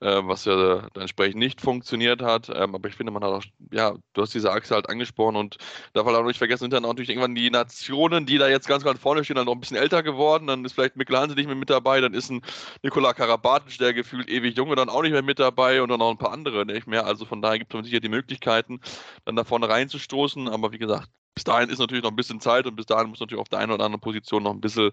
äh, 0.00 0.20
was 0.24 0.44
ja 0.44 0.86
entsprechend 0.94 1.38
nicht 1.38 1.62
funktioniert 1.62 2.20
hat. 2.20 2.50
Ähm, 2.50 2.74
aber 2.74 2.88
ich 2.88 2.94
finde, 2.94 3.10
man 3.10 3.24
hat 3.24 3.30
auch, 3.30 3.44
ja, 3.72 3.94
du 4.12 4.22
hast 4.22 4.34
diese 4.34 4.52
Achse 4.52 4.74
halt 4.74 4.90
angesprochen 4.90 5.36
und 5.36 5.56
darf 5.94 6.04
halt 6.04 6.16
auch 6.16 6.24
nicht 6.24 6.36
vergessen, 6.36 6.64
sind 6.64 6.74
dann 6.74 6.84
auch 6.84 6.88
natürlich 6.90 7.08
irgendwann 7.08 7.34
die 7.34 7.50
Nationen, 7.50 8.26
die 8.26 8.36
da 8.36 8.48
jetzt 8.48 8.68
ganz, 8.68 8.84
ganz 8.84 9.00
vorne 9.00 9.24
stehen, 9.24 9.36
dann 9.36 9.46
noch 9.46 9.54
ein 9.54 9.60
bisschen 9.60 9.78
älter 9.78 10.02
geworden. 10.02 10.46
Dann 10.46 10.62
ist 10.64 10.74
vielleicht 10.74 10.96
Mikkel 10.96 11.16
Hansen 11.16 11.36
nicht 11.36 11.46
mehr 11.46 11.56
mit 11.56 11.70
dabei, 11.70 12.02
dann 12.02 12.12
ist 12.12 12.30
ein 12.30 12.42
Nikola 12.82 13.14
Karabatic, 13.14 13.78
der 13.78 13.94
gefühlt 13.94 14.28
ewig 14.28 14.58
junge, 14.58 14.76
dann 14.76 14.90
auch 14.90 15.02
nicht 15.02 15.12
mehr 15.12 15.22
mit 15.22 15.38
dabei 15.38 15.80
und 15.80 15.88
dann 15.88 16.00
noch 16.00 16.10
ein 16.10 16.18
paar 16.18 16.32
andere 16.32 16.66
nicht 16.66 16.86
mehr. 16.86 17.06
Also 17.06 17.24
von 17.24 17.40
daher 17.40 17.58
gibt 17.58 17.74
es 17.74 17.86
sicher 17.86 18.00
die 18.00 18.10
Möglichkeiten, 18.10 18.80
dann 19.24 19.36
da 19.36 19.44
vorne 19.44 19.70
reinzustoßen. 19.70 20.48
Aber 20.48 20.72
wie 20.72 20.78
gesagt, 20.78 21.08
bis 21.34 21.44
dahin 21.44 21.68
ist 21.68 21.78
natürlich 21.78 22.04
noch 22.04 22.10
ein 22.10 22.16
bisschen 22.16 22.40
Zeit 22.40 22.66
und 22.66 22.76
bis 22.76 22.86
dahin 22.86 23.08
muss 23.08 23.20
natürlich 23.20 23.40
auf 23.40 23.48
der 23.48 23.58
einen 23.58 23.72
oder 23.72 23.84
anderen 23.84 24.00
Position 24.00 24.42
noch 24.42 24.52
ein 24.52 24.60
bisschen, 24.60 24.92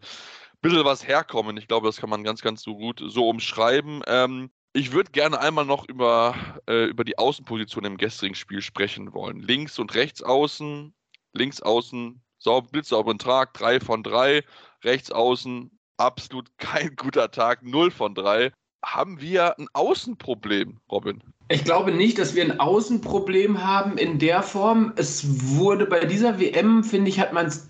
bisschen 0.61 0.85
was 0.85 1.07
herkommen. 1.07 1.57
Ich 1.57 1.67
glaube, 1.67 1.87
das 1.87 1.97
kann 1.97 2.09
man 2.09 2.23
ganz, 2.23 2.41
ganz 2.41 2.61
so 2.61 2.75
gut 2.75 3.01
so 3.05 3.29
umschreiben. 3.29 4.01
Ähm, 4.07 4.51
ich 4.73 4.93
würde 4.93 5.11
gerne 5.11 5.39
einmal 5.39 5.65
noch 5.65 5.87
über, 5.87 6.35
äh, 6.67 6.85
über 6.85 7.03
die 7.03 7.17
Außenposition 7.17 7.83
im 7.83 7.97
gestrigen 7.97 8.35
Spiel 8.35 8.61
sprechen 8.61 9.13
wollen. 9.13 9.39
Links 9.39 9.79
und 9.79 9.93
rechts 9.93 10.23
außen, 10.23 10.93
links 11.33 11.61
außen, 11.61 12.21
sauber, 12.39 12.67
blitzsauberen 12.71 13.19
Trag, 13.19 13.53
3 13.53 13.79
von 13.79 14.01
3, 14.01 14.43
rechts 14.83 15.11
außen, 15.11 15.77
absolut 15.97 16.57
kein 16.57 16.95
guter 16.95 17.31
Tag, 17.31 17.63
0 17.63 17.91
von 17.91 18.15
3. 18.15 18.51
Haben 18.83 19.21
wir 19.21 19.57
ein 19.59 19.67
Außenproblem, 19.73 20.77
Robin? 20.91 21.21
Ich 21.49 21.63
glaube 21.63 21.91
nicht, 21.91 22.17
dass 22.17 22.33
wir 22.33 22.43
ein 22.43 22.59
Außenproblem 22.59 23.63
haben 23.63 23.97
in 23.97 24.19
der 24.19 24.41
Form. 24.41 24.93
Es 24.95 25.55
wurde 25.55 25.85
bei 25.85 26.05
dieser 26.05 26.39
WM, 26.39 26.83
finde 26.83 27.09
ich, 27.09 27.19
hat 27.19 27.33
man 27.33 27.45
es 27.45 27.67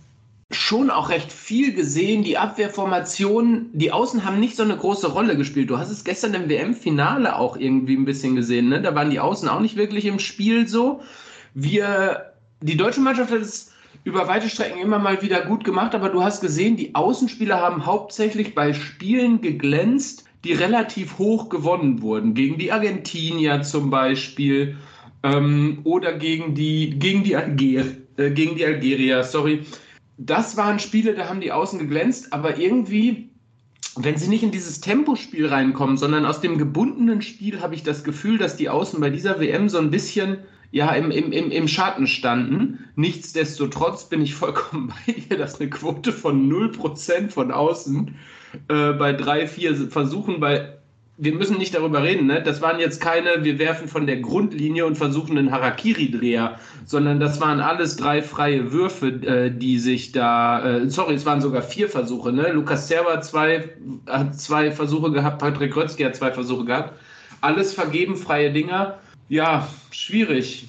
schon 0.52 0.90
auch 0.90 1.10
recht 1.10 1.32
viel 1.32 1.74
gesehen. 1.74 2.24
Die 2.24 2.38
Abwehrformationen, 2.38 3.70
die 3.74 3.92
Außen 3.92 4.24
haben 4.26 4.40
nicht 4.40 4.56
so 4.56 4.64
eine 4.64 4.78
große 4.78 5.08
Rolle 5.12 5.36
gespielt. 5.36 5.70
Du 5.70 5.78
hast 5.78 5.90
es 5.90 6.04
gestern 6.04 6.34
im 6.34 6.50
WM-Finale 6.50 7.36
auch 7.36 7.58
irgendwie 7.58 7.96
ein 7.96 8.06
bisschen 8.06 8.36
gesehen. 8.36 8.70
Ne? 8.70 8.82
Da 8.82 8.94
waren 8.96 9.10
die 9.10 9.20
Außen 9.20 9.50
auch 9.50 9.60
nicht 9.60 9.76
wirklich 9.76 10.06
im 10.06 10.20
Spiel 10.20 10.68
so. 10.68 11.02
Wir, 11.54 12.34
die 12.62 12.78
deutsche 12.78 13.02
Mannschaft 13.02 13.32
hat 13.32 13.42
es 13.42 13.72
über 14.04 14.28
weite 14.28 14.50
Strecken 14.50 14.80
immer 14.80 15.00
mal 15.00 15.22
wieder 15.22 15.42
gut 15.42 15.64
gemacht, 15.64 15.94
aber 15.94 16.10
du 16.10 16.24
hast 16.24 16.42
gesehen, 16.42 16.76
die 16.76 16.96
Außenspieler 16.96 17.60
haben 17.60 17.86
hauptsächlich 17.86 18.56
bei 18.56 18.74
Spielen 18.74 19.42
geglänzt, 19.42 20.26
die 20.44 20.54
relativ 20.54 21.18
hoch 21.18 21.50
gewonnen 21.50 22.02
wurden. 22.02 22.34
Gegen 22.34 22.58
die 22.58 22.72
Argentinier 22.72 23.62
zum 23.62 23.90
Beispiel 23.90 24.78
ähm, 25.24 25.80
oder 25.84 26.14
gegen 26.14 26.56
die, 26.56 26.98
gegen, 26.98 27.24
die 27.24 27.36
Alger, 27.36 27.86
äh, 28.18 28.32
gegen 28.32 28.56
die 28.56 28.66
Algerier, 28.66 29.24
sorry. 29.24 29.64
Das 30.18 30.58
waren 30.58 30.80
Spiele, 30.80 31.16
da 31.16 31.30
haben 31.30 31.42
die 31.42 31.52
Außen 31.52 31.80
geglänzt, 31.80 32.32
aber 32.32 32.58
irgendwie, 32.58 33.30
wenn 33.96 34.18
sie 34.18 34.28
nicht 34.28 34.44
in 34.44 34.52
dieses 34.52 34.80
Tempospiel 34.80 35.48
reinkommen, 35.48 35.98
sondern 35.98 36.26
aus 36.26 36.42
dem 36.42 36.58
gebundenen 36.58 37.22
Spiel, 37.22 37.62
habe 37.62 37.74
ich 37.74 37.84
das 37.84 38.04
Gefühl, 38.04 38.38
dass 38.38 38.56
die 38.56 38.70
Außen 38.70 39.00
bei 39.00 39.10
dieser 39.10 39.40
WM 39.40 39.68
so 39.68 39.80
ein 39.80 39.90
bisschen 39.90 40.40
ja, 40.72 40.92
im, 40.94 41.12
im, 41.12 41.32
im, 41.32 41.68
Schatten 41.68 42.08
standen. 42.08 42.88
Nichtsdestotrotz 42.96 44.06
bin 44.06 44.22
ich 44.22 44.36
vollkommen 44.36 44.94
bei 45.06 45.14
dir, 45.14 45.38
dass 45.38 45.60
eine 45.60 45.70
Quote 45.70 46.14
von 46.14 46.50
0% 46.50 47.30
von 47.30 47.52
außen 47.52 48.16
äh, 48.68 48.94
bei 48.94 49.14
drei, 49.14 49.48
vier 49.48 49.76
Versuchen, 49.90 50.42
weil 50.42 50.82
wir 51.18 51.34
müssen 51.34 51.60
nicht 51.60 51.76
darüber 51.76 52.02
reden, 52.02 52.26
ne? 52.26 52.42
Das 52.42 52.64
waren 52.64 52.80
jetzt 52.80 53.00
keine, 53.00 53.44
wir 53.44 53.60
werfen 53.60 53.88
von 53.88 54.08
der 54.08 54.18
Grundlinie 54.18 54.88
und 54.88 54.96
versuchen 54.96 55.38
einen 55.38 55.52
Harakiri-Dreher, 55.52 56.58
sondern 56.86 57.20
das 57.20 57.40
waren 57.40 57.60
alles 57.60 57.96
drei 57.96 58.24
freie 58.24 58.72
Würfe, 58.72 59.08
äh, 59.08 59.52
die 59.52 59.78
sich 59.78 60.14
da, 60.14 60.78
äh, 60.78 60.90
sorry, 60.90 61.14
es 61.14 61.26
waren 61.26 61.40
sogar 61.40 61.62
vier 61.62 61.90
Versuche, 61.90 62.32
ne? 62.32 62.52
Lukas 62.54 62.88
Serber 62.88 63.22
zwei, 63.22 63.70
hat 64.08 64.40
zwei 64.40 64.72
Versuche 64.72 65.12
gehabt, 65.12 65.38
Patrick 65.38 65.74
Grötzky 65.74 66.04
hat 66.04 66.16
zwei 66.16 66.32
Versuche 66.32 66.66
gehabt. 66.66 67.00
Alles 67.42 67.74
vergeben, 67.74 68.16
freie 68.16 68.52
Dinger. 68.52 68.98
Ja, 69.30 69.68
schwierig. 69.92 70.68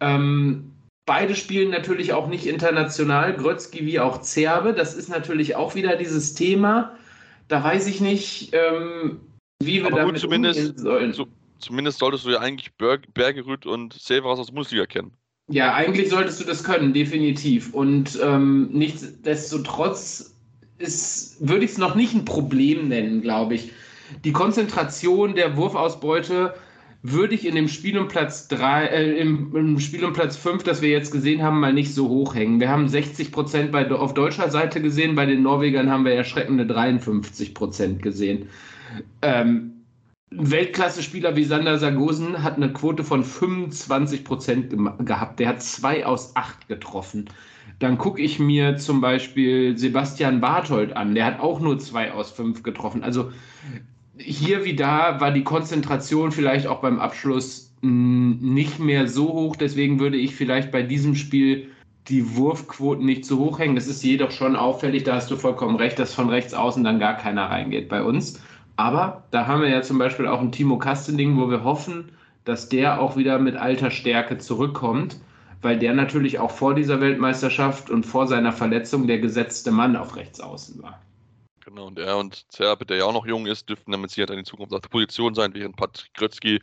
Ähm, 0.00 0.72
beide 1.04 1.34
spielen 1.34 1.70
natürlich 1.70 2.14
auch 2.14 2.28
nicht 2.28 2.46
international, 2.46 3.34
Grötzky 3.34 3.84
wie 3.84 4.00
auch 4.00 4.22
Zerbe. 4.22 4.72
Das 4.72 4.94
ist 4.94 5.10
natürlich 5.10 5.56
auch 5.56 5.74
wieder 5.74 5.96
dieses 5.96 6.32
Thema 6.34 6.94
da 7.50 7.62
weiß 7.62 7.86
ich 7.88 8.00
nicht, 8.00 8.50
ähm, 8.52 9.20
wie 9.60 9.82
wir 9.82 9.86
Aber 9.86 9.96
damit 9.96 10.14
gut, 10.14 10.20
zumindest, 10.20 10.78
sollen. 10.78 11.12
So, 11.12 11.26
zumindest 11.58 11.98
solltest 11.98 12.24
du 12.24 12.30
ja 12.30 12.38
eigentlich 12.38 12.72
Berg, 12.74 13.12
Bergerud 13.12 13.66
und 13.66 13.92
Severas 13.92 14.38
aus 14.38 14.46
der 14.46 14.54
Bundesliga 14.54 14.86
kennen. 14.86 15.12
Ja, 15.48 15.74
eigentlich 15.74 16.10
solltest 16.10 16.40
du 16.40 16.44
das 16.44 16.62
können, 16.62 16.94
definitiv. 16.94 17.74
Und 17.74 18.18
ähm, 18.22 18.68
nichtsdestotrotz 18.72 20.36
ist, 20.78 21.36
würde 21.46 21.64
ich 21.64 21.72
es 21.72 21.78
noch 21.78 21.96
nicht 21.96 22.14
ein 22.14 22.24
Problem 22.24 22.88
nennen, 22.88 23.20
glaube 23.20 23.54
ich. 23.54 23.72
Die 24.24 24.32
Konzentration 24.32 25.34
der 25.34 25.56
Wurfausbeute 25.56 26.54
würde 27.02 27.34
ich 27.34 27.46
in 27.46 27.54
dem 27.54 27.68
Spiel 27.68 27.98
um 27.98 28.08
Platz 28.08 28.48
3, 28.48 28.86
äh, 28.86 29.18
im, 29.18 29.56
im, 29.56 29.80
Spiel 29.80 30.04
um 30.04 30.12
Platz 30.12 30.36
5, 30.36 30.62
das 30.62 30.82
wir 30.82 30.90
jetzt 30.90 31.12
gesehen 31.12 31.42
haben, 31.42 31.60
mal 31.60 31.72
nicht 31.72 31.94
so 31.94 32.08
hoch 32.08 32.34
hängen. 32.34 32.60
Wir 32.60 32.68
haben 32.68 32.88
60 32.88 33.32
Prozent 33.32 33.74
auf 33.74 34.14
deutscher 34.14 34.50
Seite 34.50 34.82
gesehen, 34.82 35.14
bei 35.14 35.26
den 35.26 35.42
Norwegern 35.42 35.90
haben 35.90 36.04
wir 36.04 36.12
erschreckende 36.12 36.66
53 36.66 37.54
Prozent 37.54 38.02
gesehen. 38.02 38.48
Ähm, 39.22 39.80
ein 40.32 40.50
Weltklasse-Spieler 40.50 41.34
wie 41.36 41.44
Sander 41.44 41.78
Sargosen 41.78 42.42
hat 42.42 42.56
eine 42.56 42.72
Quote 42.72 43.02
von 43.02 43.24
25 43.24 44.24
Prozent 44.24 44.74
gehabt. 45.04 45.40
Der 45.40 45.48
hat 45.48 45.62
zwei 45.62 46.06
aus 46.06 46.36
acht 46.36 46.68
getroffen. 46.68 47.30
Dann 47.80 47.98
gucke 47.98 48.20
ich 48.20 48.38
mir 48.38 48.76
zum 48.76 49.00
Beispiel 49.00 49.76
Sebastian 49.76 50.40
Barthold 50.40 50.96
an. 50.96 51.14
Der 51.14 51.24
hat 51.24 51.40
auch 51.40 51.60
nur 51.60 51.78
zwei 51.78 52.12
aus 52.12 52.30
fünf 52.30 52.62
getroffen. 52.62 53.02
Also 53.02 53.32
hier 54.22 54.64
wie 54.64 54.76
da 54.76 55.20
war 55.20 55.30
die 55.30 55.44
Konzentration 55.44 56.32
vielleicht 56.32 56.66
auch 56.66 56.80
beim 56.80 57.00
Abschluss 57.00 57.72
hm, 57.82 58.38
nicht 58.40 58.78
mehr 58.78 59.08
so 59.08 59.32
hoch. 59.32 59.56
Deswegen 59.56 60.00
würde 60.00 60.16
ich 60.16 60.34
vielleicht 60.34 60.70
bei 60.70 60.82
diesem 60.82 61.14
Spiel 61.14 61.68
die 62.08 62.36
Wurfquoten 62.36 63.04
nicht 63.04 63.24
zu 63.24 63.38
hoch 63.38 63.58
hängen. 63.58 63.74
Das 63.74 63.86
ist 63.86 64.02
jedoch 64.02 64.30
schon 64.30 64.56
auffällig, 64.56 65.04
da 65.04 65.14
hast 65.14 65.30
du 65.30 65.36
vollkommen 65.36 65.76
recht, 65.76 65.98
dass 65.98 66.14
von 66.14 66.28
rechts 66.28 66.54
außen 66.54 66.82
dann 66.82 66.98
gar 66.98 67.16
keiner 67.16 67.50
reingeht 67.50 67.88
bei 67.88 68.02
uns. 68.02 68.40
Aber 68.76 69.24
da 69.30 69.46
haben 69.46 69.62
wir 69.62 69.68
ja 69.68 69.82
zum 69.82 69.98
Beispiel 69.98 70.26
auch 70.26 70.40
einen 70.40 70.52
Timo 70.52 70.78
Kastening, 70.78 71.36
wo 71.38 71.50
wir 71.50 71.64
hoffen, 71.64 72.12
dass 72.44 72.68
der 72.68 73.00
auch 73.00 73.16
wieder 73.16 73.38
mit 73.38 73.56
alter 73.56 73.90
Stärke 73.90 74.38
zurückkommt, 74.38 75.20
weil 75.62 75.78
der 75.78 75.94
natürlich 75.94 76.38
auch 76.38 76.50
vor 76.50 76.74
dieser 76.74 77.00
Weltmeisterschaft 77.00 77.90
und 77.90 78.06
vor 78.06 78.26
seiner 78.26 78.52
Verletzung 78.52 79.06
der 79.06 79.18
gesetzte 79.18 79.70
Mann 79.70 79.96
auf 79.96 80.16
rechts 80.16 80.40
außen 80.40 80.82
war. 80.82 80.98
Genau, 81.64 81.86
und 81.86 81.98
er 81.98 82.16
und 82.16 82.50
Zerbe, 82.50 82.86
der 82.86 82.98
ja 82.98 83.04
auch 83.04 83.12
noch 83.12 83.26
jung 83.26 83.46
ist, 83.46 83.68
dürften 83.68 83.92
damit 83.92 84.10
sicher 84.10 84.30
in 84.30 84.44
Zukunft 84.44 84.72
auf 84.72 84.80
der 84.80 84.88
Position 84.88 85.34
sein, 85.34 85.52
während 85.54 85.76
Patrick 85.76 86.12
Grötzky. 86.14 86.60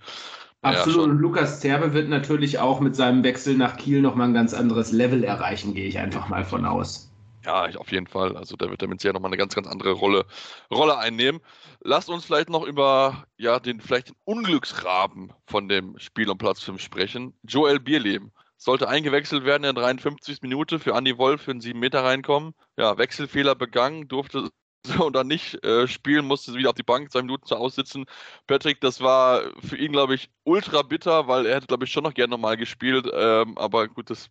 Absolut, 0.64 0.98
ja, 0.98 1.04
und 1.04 1.20
Lukas 1.20 1.60
Zerbe 1.60 1.94
wird 1.94 2.10
natürlich 2.10 2.60
auch 2.60 2.80
mit 2.80 2.96
seinem 2.96 3.24
Wechsel 3.24 3.56
nach 3.56 3.78
Kiel 3.78 4.02
nochmal 4.02 4.28
ein 4.28 4.34
ganz 4.34 4.54
anderes 4.54 4.92
Level 4.92 5.24
erreichen, 5.24 5.76
gehe 5.76 5.88
ich 5.88 6.00
einfach 6.00 6.30
mal 6.30 6.44
von 6.44 6.66
aus. 6.66 7.12
Ja, 7.46 7.70
auf 7.78 7.92
jeden 7.92 8.08
Fall. 8.08 8.36
Also 8.36 8.58
der 8.58 8.70
wird 8.70 8.82
damit 8.82 9.00
sicher 9.00 9.14
nochmal 9.14 9.30
eine 9.30 9.38
ganz, 9.38 9.56
ganz 9.56 9.68
andere 9.68 9.92
Rolle, 9.92 10.26
Rolle 10.70 10.98
einnehmen. 10.98 11.40
Lasst 11.82 12.10
uns 12.10 12.26
vielleicht 12.26 12.50
noch 12.50 12.66
über 12.66 13.26
ja, 13.38 13.60
den 13.60 13.80
vielleicht 13.80 14.10
den 14.10 14.16
Unglücksraben 14.26 15.32
von 15.46 15.70
dem 15.70 15.98
Spiel 15.98 16.30
um 16.30 16.38
Platz 16.38 16.62
5 16.64 16.82
sprechen. 16.82 17.34
Joel 17.44 17.80
Bierleben 17.80 18.34
sollte 18.58 18.90
eingewechselt 18.90 19.46
werden 19.46 19.64
in 19.64 19.76
der 19.76 19.84
53. 19.84 20.42
Minute 20.42 20.80
für 20.80 20.98
Andy 20.98 21.18
Wolf 21.18 21.44
für 21.44 21.52
einen 21.52 21.62
7 21.62 21.80
Meter 21.80 22.04
reinkommen. 22.04 22.54
Ja, 22.76 22.98
Wechselfehler 22.98 23.56
begangen, 23.56 24.10
durfte 24.10 24.50
so 24.86 25.10
dann 25.10 25.28
nicht 25.28 25.64
äh, 25.64 25.88
spielen, 25.88 26.26
musste 26.26 26.54
wieder 26.54 26.70
auf 26.70 26.76
die 26.76 26.84
Bank 26.84 27.12
zwei 27.12 27.22
Minuten 27.22 27.46
zu 27.46 27.56
aussitzen. 27.56 28.06
Patrick, 28.48 28.82
das 28.82 29.02
war 29.02 29.42
für 29.68 29.78
ihn, 29.78 29.92
glaube 29.92 30.16
ich, 30.16 30.30
ultra 30.44 30.82
bitter, 30.82 31.28
weil 31.28 31.46
er 31.46 31.56
hätte, 31.56 31.68
glaube 31.68 31.86
ich, 31.86 31.92
schon 31.92 32.04
noch 32.04 32.14
gerne 32.14 32.32
nochmal 32.32 32.58
gespielt. 32.58 33.10
Ähm, 33.14 33.58
aber 33.58 33.88
gut, 33.88 34.10
das 34.10 34.30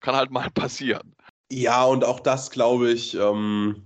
kann 0.00 0.16
halt 0.16 0.30
mal 0.30 0.50
passieren. 0.54 1.14
Ja, 1.50 1.84
und 1.84 2.04
auch 2.04 2.20
das, 2.20 2.50
glaube 2.50 2.90
ich, 2.90 3.14
ähm, 3.14 3.82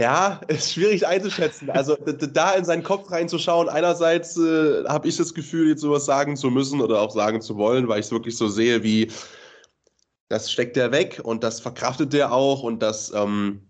ja, 0.00 0.40
ist 0.48 0.72
schwierig 0.72 1.06
einzuschätzen. 1.06 1.70
Also 1.70 1.96
da 1.96 2.54
in 2.54 2.64
seinen 2.64 2.82
Kopf 2.82 3.10
reinzuschauen, 3.10 3.68
einerseits 3.68 4.36
äh, 4.36 4.84
habe 4.84 5.08
ich 5.08 5.16
das 5.16 5.34
Gefühl, 5.34 5.68
jetzt 5.68 5.80
sowas 5.80 6.04
sagen 6.04 6.36
zu 6.36 6.50
müssen 6.50 6.80
oder 6.80 7.00
auch 7.00 7.10
sagen 7.10 7.40
zu 7.40 7.56
wollen, 7.56 7.88
weil 7.88 8.00
ich 8.00 8.06
es 8.06 8.12
wirklich 8.12 8.36
so 8.36 8.48
sehe, 8.48 8.82
wie 8.82 9.10
das 10.28 10.50
steckt 10.50 10.76
er 10.76 10.90
weg 10.90 11.20
und 11.22 11.44
das 11.44 11.60
verkraftet 11.60 12.14
er 12.14 12.32
auch 12.32 12.62
und 12.62 12.80
das 12.80 13.12
ähm, 13.14 13.68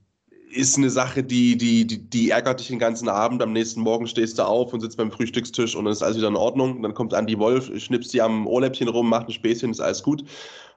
ist 0.50 0.76
eine 0.76 0.90
Sache, 0.90 1.22
die, 1.22 1.56
die, 1.56 1.86
die, 1.86 1.98
die, 1.98 2.30
ärgert 2.30 2.60
dich 2.60 2.68
den 2.68 2.78
ganzen 2.78 3.08
Abend. 3.08 3.42
Am 3.42 3.52
nächsten 3.52 3.80
Morgen 3.80 4.06
stehst 4.06 4.38
du 4.38 4.44
auf 4.44 4.72
und 4.72 4.80
sitzt 4.80 4.96
beim 4.96 5.10
Frühstückstisch 5.10 5.74
und 5.74 5.84
dann 5.84 5.92
ist 5.92 6.02
alles 6.02 6.16
wieder 6.16 6.28
in 6.28 6.36
Ordnung. 6.36 6.76
Und 6.76 6.82
dann 6.82 6.94
kommt 6.94 7.12
Andy 7.12 7.38
Wolf, 7.38 7.70
schnippst 7.76 8.10
sie 8.10 8.22
am 8.22 8.46
Ohrläppchen 8.46 8.88
rum, 8.88 9.08
macht 9.08 9.28
ein 9.28 9.32
Späßchen, 9.32 9.70
ist 9.70 9.80
alles 9.80 10.02
gut. 10.02 10.24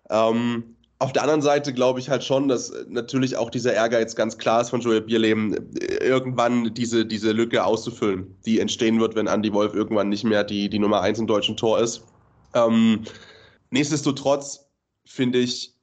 Ähm, 0.10 0.76
auf 1.00 1.14
der 1.14 1.22
anderen 1.22 1.44
Seite 1.44 1.74
glaube 1.74 2.00
ich 2.00 2.10
halt 2.10 2.24
schon, 2.24 2.48
dass 2.48 2.74
natürlich 2.88 3.38
auch 3.38 3.52
dieser 3.52 3.74
Ehrgeiz 3.74 4.16
ganz 4.16 4.38
klar 4.38 4.62
ist 4.62 4.72
von 4.72 4.82
Joel 4.82 5.02
Bierleben, 5.02 5.56
irgendwann 6.02 6.74
diese, 6.74 7.06
diese 7.06 7.32
Lücke 7.34 7.64
auszufüllen, 7.64 8.36
die 8.46 8.60
entstehen 8.60 9.00
wird, 9.00 9.16
wenn 9.16 9.28
Andy 9.28 9.54
Wolf 9.54 9.76
irgendwann 9.76 10.10
nicht 10.10 10.24
mehr 10.24 10.44
die, 10.44 10.70
die 10.70 10.80
Nummer 10.80 11.02
eins 11.02 11.20
im 11.20 11.28
deutschen 11.28 11.56
Tor 11.56 11.80
ist. 11.80 12.04
Ähm, 12.56 13.04
nichtsdestotrotz 13.70 14.68
finde 15.06 15.38
ich, 15.38 15.77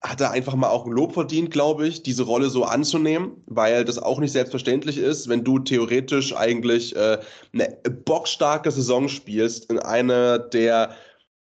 hat 0.00 0.20
er 0.20 0.30
einfach 0.30 0.54
mal 0.54 0.68
auch 0.68 0.86
ein 0.86 0.92
Lob 0.92 1.14
verdient, 1.14 1.50
glaube 1.50 1.88
ich, 1.88 2.02
diese 2.02 2.22
Rolle 2.22 2.50
so 2.50 2.64
anzunehmen, 2.64 3.42
weil 3.46 3.84
das 3.84 3.98
auch 3.98 4.20
nicht 4.20 4.32
selbstverständlich 4.32 4.98
ist, 4.98 5.28
wenn 5.28 5.42
du 5.42 5.58
theoretisch 5.58 6.34
eigentlich 6.36 6.94
äh, 6.94 7.18
eine 7.52 7.76
bockstarke 8.04 8.70
Saison 8.70 9.08
spielst 9.08 9.70
in 9.70 9.78
einer 9.78 10.38
der 10.38 10.94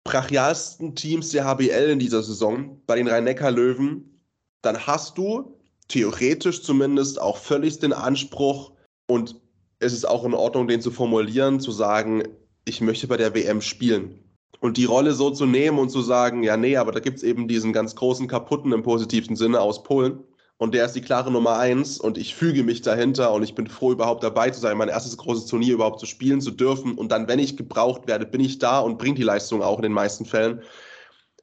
brachialsten 0.03 0.95
Teams 0.95 1.29
der 1.29 1.45
HBL 1.45 1.89
in 1.89 1.99
dieser 1.99 2.21
Saison, 2.21 2.81
bei 2.85 2.95
den 2.95 3.07
Rhein-Neckar-Löwen, 3.07 4.19
dann 4.61 4.85
hast 4.85 5.17
du 5.17 5.59
theoretisch 5.87 6.61
zumindest 6.61 7.19
auch 7.19 7.37
völlig 7.37 7.79
den 7.79 7.93
Anspruch 7.93 8.71
und 9.07 9.35
es 9.79 9.93
ist 9.93 10.05
auch 10.05 10.23
in 10.25 10.33
Ordnung, 10.33 10.67
den 10.67 10.81
zu 10.81 10.91
formulieren, 10.91 11.59
zu 11.59 11.71
sagen, 11.71 12.23
ich 12.65 12.81
möchte 12.81 13.07
bei 13.07 13.17
der 13.17 13.33
WM 13.33 13.61
spielen. 13.61 14.22
Und 14.63 14.77
die 14.77 14.85
Rolle 14.85 15.11
so 15.11 15.29
zu 15.29 15.45
nehmen 15.45 15.77
und 15.77 15.89
zu 15.89 16.01
sagen, 16.01 16.41
ja, 16.41 16.55
nee, 16.55 16.77
aber 16.77 16.93
da 16.93 17.01
gibt 17.01 17.17
es 17.17 17.23
eben 17.23 17.49
diesen 17.49 17.73
ganz 17.73 17.97
großen 17.97 18.29
Kaputten 18.29 18.71
im 18.71 18.81
positivsten 18.81 19.35
Sinne 19.35 19.59
aus 19.59 19.83
Polen. 19.83 20.23
Und 20.55 20.73
der 20.73 20.85
ist 20.85 20.93
die 20.93 21.01
klare 21.01 21.29
Nummer 21.29 21.57
eins 21.57 21.99
und 21.99 22.17
ich 22.17 22.33
füge 22.33 22.63
mich 22.63 22.81
dahinter 22.81 23.33
und 23.33 23.43
ich 23.43 23.55
bin 23.55 23.67
froh, 23.67 23.91
überhaupt 23.91 24.23
dabei 24.23 24.51
zu 24.51 24.61
sein, 24.61 24.77
mein 24.77 24.87
erstes 24.87 25.17
großes 25.17 25.47
Turnier 25.47 25.73
überhaupt 25.73 25.99
zu 25.99 26.05
spielen 26.05 26.39
zu 26.39 26.49
dürfen. 26.49 26.93
Und 26.93 27.11
dann, 27.11 27.27
wenn 27.27 27.39
ich 27.39 27.57
gebraucht 27.57 28.07
werde, 28.07 28.25
bin 28.25 28.39
ich 28.39 28.57
da 28.57 28.79
und 28.79 28.97
bringe 28.97 29.15
die 29.15 29.23
Leistung 29.23 29.61
auch 29.61 29.79
in 29.79 29.83
den 29.83 29.91
meisten 29.91 30.23
Fällen. 30.23 30.61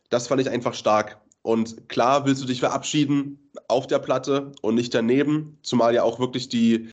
Das 0.08 0.28
fand 0.28 0.40
ich 0.40 0.48
einfach 0.48 0.72
stark. 0.72 1.20
Und 1.42 1.90
klar 1.90 2.24
willst 2.24 2.42
du 2.42 2.46
dich 2.46 2.60
verabschieden 2.60 3.50
auf 3.68 3.86
der 3.86 3.98
Platte 3.98 4.52
und 4.62 4.76
nicht 4.76 4.94
daneben, 4.94 5.58
zumal 5.60 5.94
ja 5.94 6.04
auch 6.04 6.20
wirklich 6.20 6.48
die, 6.48 6.88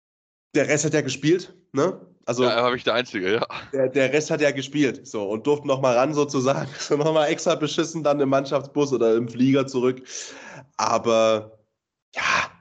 der 0.56 0.68
Rest 0.68 0.86
hat 0.86 0.94
ja 0.94 1.02
gespielt, 1.02 1.54
ne? 1.74 2.00
Also, 2.26 2.44
ja, 2.44 2.62
habe 2.62 2.76
ich 2.76 2.84
der 2.84 2.94
Einzige, 2.94 3.36
ja. 3.36 3.48
Der, 3.72 3.88
der 3.88 4.12
Rest 4.12 4.32
hat 4.32 4.42
ja 4.42 4.52
gespielt, 4.52 5.08
so, 5.08 5.30
und 5.30 5.48
durften 5.48 5.68
noch 5.68 5.80
mal 5.80 5.96
ran 5.96 6.14
sozusagen, 6.14 6.70
so 6.80 6.98
noch 6.98 7.14
mal 7.14 7.28
extra 7.28 7.56
beschissen 7.56 8.04
dann 8.04 8.20
im 8.20 8.30
Mannschaftsbus 8.30 8.92
oder 8.92 9.16
im 9.16 9.30
Flieger 9.30 9.66
zurück. 9.66 10.06
Aber 10.76 11.58
ja, 12.16 12.52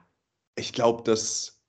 ich 0.55 0.73
glaube, 0.73 1.03
das. 1.05 1.61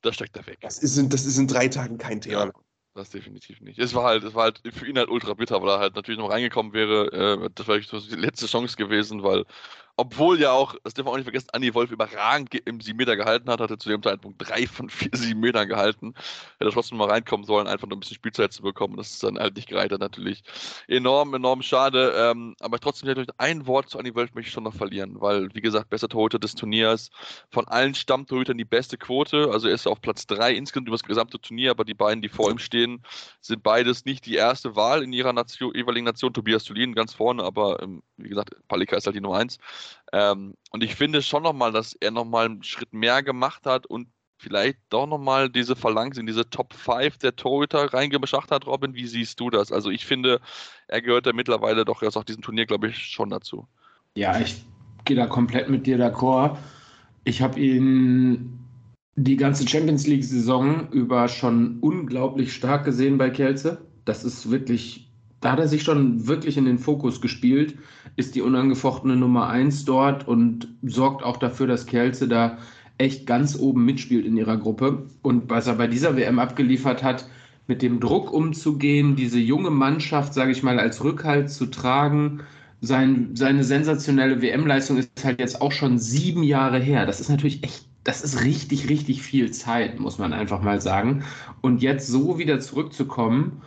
Das 0.00 0.14
steckt 0.14 0.36
da 0.36 0.46
weg. 0.46 0.58
Das 0.62 0.78
ist, 0.78 0.96
in, 0.96 1.08
das 1.10 1.26
ist 1.26 1.38
in 1.38 1.46
drei 1.46 1.68
Tagen 1.68 1.98
kein 1.98 2.20
Thema. 2.20 2.46
Ja, 2.46 2.52
das 2.94 3.10
definitiv 3.10 3.60
nicht. 3.60 3.78
Es 3.78 3.94
war 3.94 4.04
halt, 4.04 4.24
es 4.24 4.34
war 4.34 4.44
halt 4.44 4.62
für 4.72 4.86
ihn 4.86 4.98
halt 4.98 5.08
ultra 5.08 5.34
bitter, 5.34 5.62
weil 5.62 5.68
er 5.68 5.78
halt 5.78 5.94
natürlich 5.94 6.18
noch 6.18 6.30
reingekommen 6.30 6.72
wäre. 6.72 7.42
Äh, 7.44 7.50
das 7.54 7.68
wäre 7.68 7.80
die 7.80 8.16
letzte 8.16 8.46
Chance 8.46 8.76
gewesen, 8.76 9.22
weil 9.22 9.44
obwohl 9.96 10.40
ja 10.40 10.52
auch, 10.52 10.74
das 10.84 10.94
dürfen 10.94 11.08
wir 11.08 11.12
auch 11.12 11.16
nicht 11.16 11.24
vergessen, 11.24 11.48
Andy 11.52 11.74
Wolf 11.74 11.90
überragend 11.90 12.54
im 12.64 12.80
7 12.80 12.96
Meter 12.96 13.16
gehalten 13.16 13.50
hat, 13.50 13.60
hatte 13.60 13.76
zu 13.76 13.90
dem 13.90 14.02
Zeitpunkt 14.02 14.36
drei 14.38 14.66
von 14.66 14.88
vier 14.88 15.10
7 15.12 15.38
Metern 15.38 15.68
gehalten. 15.68 16.14
Hätte 16.58 16.70
trotzdem 16.72 16.98
mal 16.98 17.10
reinkommen 17.10 17.44
sollen, 17.44 17.66
einfach 17.66 17.86
nur 17.86 17.96
ein 17.96 18.00
bisschen 18.00 18.16
Spielzeit 18.16 18.52
zu 18.52 18.62
bekommen. 18.62 18.96
Das 18.96 19.10
ist 19.10 19.22
dann 19.22 19.38
halt 19.38 19.54
nicht 19.56 19.68
gereicht, 19.68 19.92
natürlich 19.92 20.42
enorm, 20.88 21.34
enorm 21.34 21.62
schade. 21.62 22.14
Ähm, 22.16 22.56
aber 22.60 22.78
trotzdem, 22.80 23.26
ein 23.36 23.66
Wort 23.66 23.90
zu 23.90 23.98
Andy 23.98 24.14
Wolf 24.14 24.34
möchte 24.34 24.48
ich 24.48 24.54
schon 24.54 24.64
noch 24.64 24.74
verlieren, 24.74 25.20
weil, 25.20 25.54
wie 25.54 25.60
gesagt, 25.60 25.90
bester 25.90 26.08
Torhüter 26.08 26.38
des 26.38 26.54
Turniers, 26.54 27.10
von 27.50 27.68
allen 27.68 27.94
Stammtorhütern 27.94 28.56
die 28.56 28.64
beste 28.64 28.96
Quote. 28.96 29.50
Also 29.52 29.68
er 29.68 29.74
ist 29.74 29.86
auf 29.86 30.00
Platz 30.00 30.26
3 30.26 30.54
insgesamt 30.54 30.88
über 30.88 30.96
das 30.96 31.04
gesamte 31.04 31.38
Turnier, 31.38 31.70
aber 31.70 31.84
die 31.84 31.94
beiden, 31.94 32.22
die 32.22 32.28
vor 32.30 32.50
ihm 32.50 32.58
stehen, 32.58 33.02
sind 33.40 33.62
beides 33.62 34.06
nicht 34.06 34.24
die 34.24 34.36
erste 34.36 34.74
Wahl 34.74 35.02
in 35.02 35.12
ihrer 35.12 35.34
jeweiligen 35.74 36.06
Nation. 36.06 36.32
Tobias 36.32 36.64
Tulin 36.64 36.94
ganz 36.94 37.12
vorne, 37.12 37.42
aber 37.42 37.82
ähm, 37.82 38.02
wie 38.16 38.28
gesagt, 38.28 38.56
Palika 38.68 38.96
ist 38.96 39.06
halt 39.06 39.16
die 39.16 39.20
Nummer 39.20 39.38
1. 39.38 39.58
Ähm, 40.12 40.54
und 40.70 40.82
ich 40.82 40.94
finde 40.94 41.22
schon 41.22 41.42
nochmal, 41.42 41.72
dass 41.72 41.94
er 41.94 42.10
nochmal 42.10 42.46
einen 42.46 42.62
Schritt 42.62 42.92
mehr 42.92 43.22
gemacht 43.22 43.66
hat 43.66 43.86
und 43.86 44.08
vielleicht 44.42 44.78
doch 44.90 45.06
nochmal 45.06 45.48
diese 45.48 45.76
Phalanx 45.76 46.18
in 46.18 46.26
diese 46.26 46.50
Top 46.50 46.74
5 46.74 47.18
der 47.18 47.36
Torhüter 47.36 47.92
reingebracht 47.92 48.50
hat, 48.50 48.66
Robin. 48.66 48.94
Wie 48.94 49.06
siehst 49.06 49.38
du 49.38 49.50
das? 49.50 49.70
Also 49.70 49.90
ich 49.90 50.04
finde, 50.04 50.40
er 50.88 51.00
gehört 51.00 51.26
ja 51.26 51.32
mittlerweile 51.32 51.84
doch 51.84 52.02
erst 52.02 52.16
auf 52.16 52.24
diesem 52.24 52.42
Turnier, 52.42 52.66
glaube 52.66 52.88
ich, 52.88 52.98
schon 52.98 53.30
dazu. 53.30 53.66
Ja, 54.16 54.38
ich 54.40 54.64
gehe 55.04 55.16
da 55.16 55.26
komplett 55.26 55.70
mit 55.70 55.86
dir 55.86 55.96
d'accord. 55.98 56.56
Ich 57.24 57.40
habe 57.40 57.58
ihn 57.60 58.58
die 59.14 59.36
ganze 59.36 59.68
Champions 59.68 60.06
League-Saison 60.06 60.90
über 60.90 61.28
schon 61.28 61.78
unglaublich 61.80 62.52
stark 62.52 62.84
gesehen 62.84 63.18
bei 63.18 63.30
Kelze. 63.30 63.86
Das 64.04 64.24
ist 64.24 64.50
wirklich 64.50 65.11
da 65.42 65.52
hat 65.52 65.58
er 65.58 65.68
sich 65.68 65.82
schon 65.82 66.26
wirklich 66.28 66.56
in 66.56 66.64
den 66.64 66.78
Fokus 66.78 67.20
gespielt, 67.20 67.76
ist 68.16 68.36
die 68.36 68.42
unangefochtene 68.42 69.16
Nummer 69.16 69.48
1 69.48 69.84
dort 69.84 70.26
und 70.26 70.68
sorgt 70.82 71.24
auch 71.24 71.36
dafür, 71.36 71.66
dass 71.66 71.86
Kelze 71.86 72.28
da 72.28 72.58
echt 72.96 73.26
ganz 73.26 73.58
oben 73.58 73.84
mitspielt 73.84 74.24
in 74.24 74.36
ihrer 74.36 74.56
Gruppe. 74.56 75.06
Und 75.20 75.50
was 75.50 75.66
er 75.66 75.74
bei 75.74 75.88
dieser 75.88 76.16
WM 76.16 76.38
abgeliefert 76.38 77.02
hat, 77.02 77.28
mit 77.66 77.82
dem 77.82 77.98
Druck 77.98 78.32
umzugehen, 78.32 79.16
diese 79.16 79.40
junge 79.40 79.70
Mannschaft, 79.70 80.32
sage 80.32 80.52
ich 80.52 80.62
mal, 80.62 80.78
als 80.78 81.02
Rückhalt 81.02 81.50
zu 81.50 81.66
tragen, 81.66 82.40
sein, 82.80 83.30
seine 83.34 83.64
sensationelle 83.64 84.42
WM-Leistung 84.42 84.96
ist 84.98 85.24
halt 85.24 85.40
jetzt 85.40 85.60
auch 85.60 85.72
schon 85.72 85.98
sieben 85.98 86.44
Jahre 86.44 86.78
her. 86.78 87.04
Das 87.04 87.20
ist 87.20 87.28
natürlich 87.28 87.64
echt, 87.64 87.86
das 88.04 88.22
ist 88.22 88.44
richtig, 88.44 88.88
richtig 88.88 89.22
viel 89.22 89.50
Zeit, 89.50 89.98
muss 89.98 90.18
man 90.18 90.32
einfach 90.32 90.62
mal 90.62 90.80
sagen. 90.80 91.24
Und 91.60 91.82
jetzt 91.82 92.06
so 92.06 92.38
wieder 92.38 92.60
zurückzukommen 92.60 93.62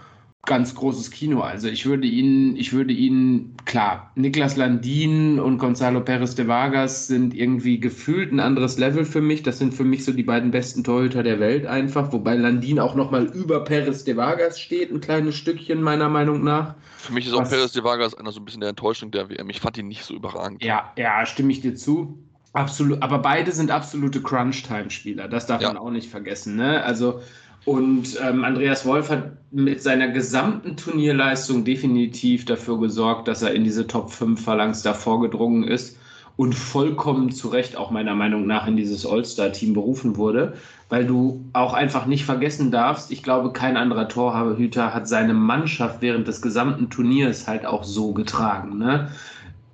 ganz 0.46 0.76
großes 0.76 1.12
Kino. 1.12 1.42
Also 1.42 1.68
ich 1.68 1.86
würde 1.86 2.08
ihn, 2.08 2.56
ich 2.56 2.74
würde 2.74 2.94
ihn, 2.94 3.56
klar, 3.66 4.12
Niklas 4.16 4.56
Landin 4.56 5.40
und 5.40 5.58
Gonzalo 5.58 6.02
Perez 6.02 6.36
de 6.36 6.48
Vargas 6.48 7.08
sind 7.08 7.34
irgendwie 7.34 7.80
gefühlt 7.80 8.32
ein 8.32 8.40
anderes 8.40 8.78
Level 8.78 9.06
für 9.06 9.22
mich. 9.22 9.44
Das 9.44 9.58
sind 9.58 9.74
für 9.74 9.84
mich 9.84 10.06
so 10.06 10.14
die 10.14 10.24
beiden 10.24 10.52
besten 10.52 10.84
Torhüter 10.84 11.24
der 11.24 11.40
Welt 11.40 11.66
einfach, 11.66 12.12
wobei 12.12 12.36
Landin 12.36 12.80
auch 12.80 12.96
nochmal 12.96 13.26
über 13.26 13.64
Perez 13.64 14.04
de 14.04 14.16
Vargas 14.16 14.60
steht, 14.60 14.92
ein 14.92 15.02
kleines 15.02 15.36
Stückchen 15.36 15.82
meiner 15.82 16.10
Meinung 16.10 16.44
nach. 16.44 16.76
Für 16.98 17.14
mich 17.14 17.28
ist 17.28 17.34
auch 17.34 17.42
Was, 17.42 17.50
Perez 17.50 17.72
de 17.72 17.84
Vargas 17.84 18.14
einer 18.14 18.32
so 18.32 18.40
ein 18.40 18.46
bisschen 18.46 18.62
der 18.62 18.70
Enttäuschung 18.70 19.12
der 19.12 19.30
WM. 19.30 19.50
Ich 19.50 19.60
fand 19.60 19.78
ihn 19.78 19.88
nicht 19.88 20.04
so 20.06 20.14
überragend. 20.14 20.64
Ja, 20.64 20.94
ja, 20.98 21.26
stimme 21.26 21.52
ich 21.52 21.62
dir 21.62 21.76
zu. 21.76 22.18
Absolut, 22.56 23.02
aber 23.04 23.20
beide 23.20 23.52
sind 23.52 23.70
absolute 23.70 24.22
Crunch-Time-Spieler. 24.22 25.28
Das 25.28 25.46
darf 25.46 25.62
ja. 25.62 25.68
man 25.68 25.78
auch 25.78 25.90
nicht 25.90 26.10
vergessen. 26.10 26.56
Ne? 26.56 26.82
Also 26.84 27.22
und 27.66 28.20
ähm, 28.22 28.44
Andreas 28.44 28.86
Wolf 28.86 29.10
hat 29.10 29.32
mit 29.52 29.82
seiner 29.82 30.10
gesamten 30.10 30.78
Turnierleistung 30.78 31.66
definitiv 31.66 32.46
dafür 32.46 32.80
gesorgt, 32.80 33.28
dass 33.28 33.42
er 33.42 33.54
in 33.54 33.64
diese 33.64 33.88
Top 33.88 34.12
5 34.12 34.44
Phalanx 34.44 34.84
da 34.84 34.94
vorgedrungen 34.94 35.64
ist 35.64 35.98
und 36.38 36.54
vollkommen 36.54 37.32
zu 37.32 37.48
Recht 37.48 37.76
auch 37.76 37.90
meiner 37.90 38.14
Meinung 38.14 38.46
nach 38.46 38.68
in 38.68 38.76
dieses 38.76 39.06
All-Star-Team 39.06 39.74
berufen 39.74 40.18
wurde, 40.18 40.54
weil 40.90 41.08
du 41.08 41.46
auch 41.54 41.74
einfach 41.74 42.06
nicht 42.06 42.26
vergessen 42.26 42.70
darfst, 42.70 43.12
ich 43.12 43.24
glaube, 43.24 43.52
kein 43.52 43.78
anderer 43.78 44.10
Torhüter 44.10 44.94
hat 44.94 45.08
seine 45.08 45.34
Mannschaft 45.34 46.02
während 46.02 46.28
des 46.28 46.42
gesamten 46.42 46.90
Turniers 46.90 47.48
halt 47.48 47.66
auch 47.66 47.84
so 47.84 48.14
getragen. 48.14 48.78
Ne? 48.78 49.10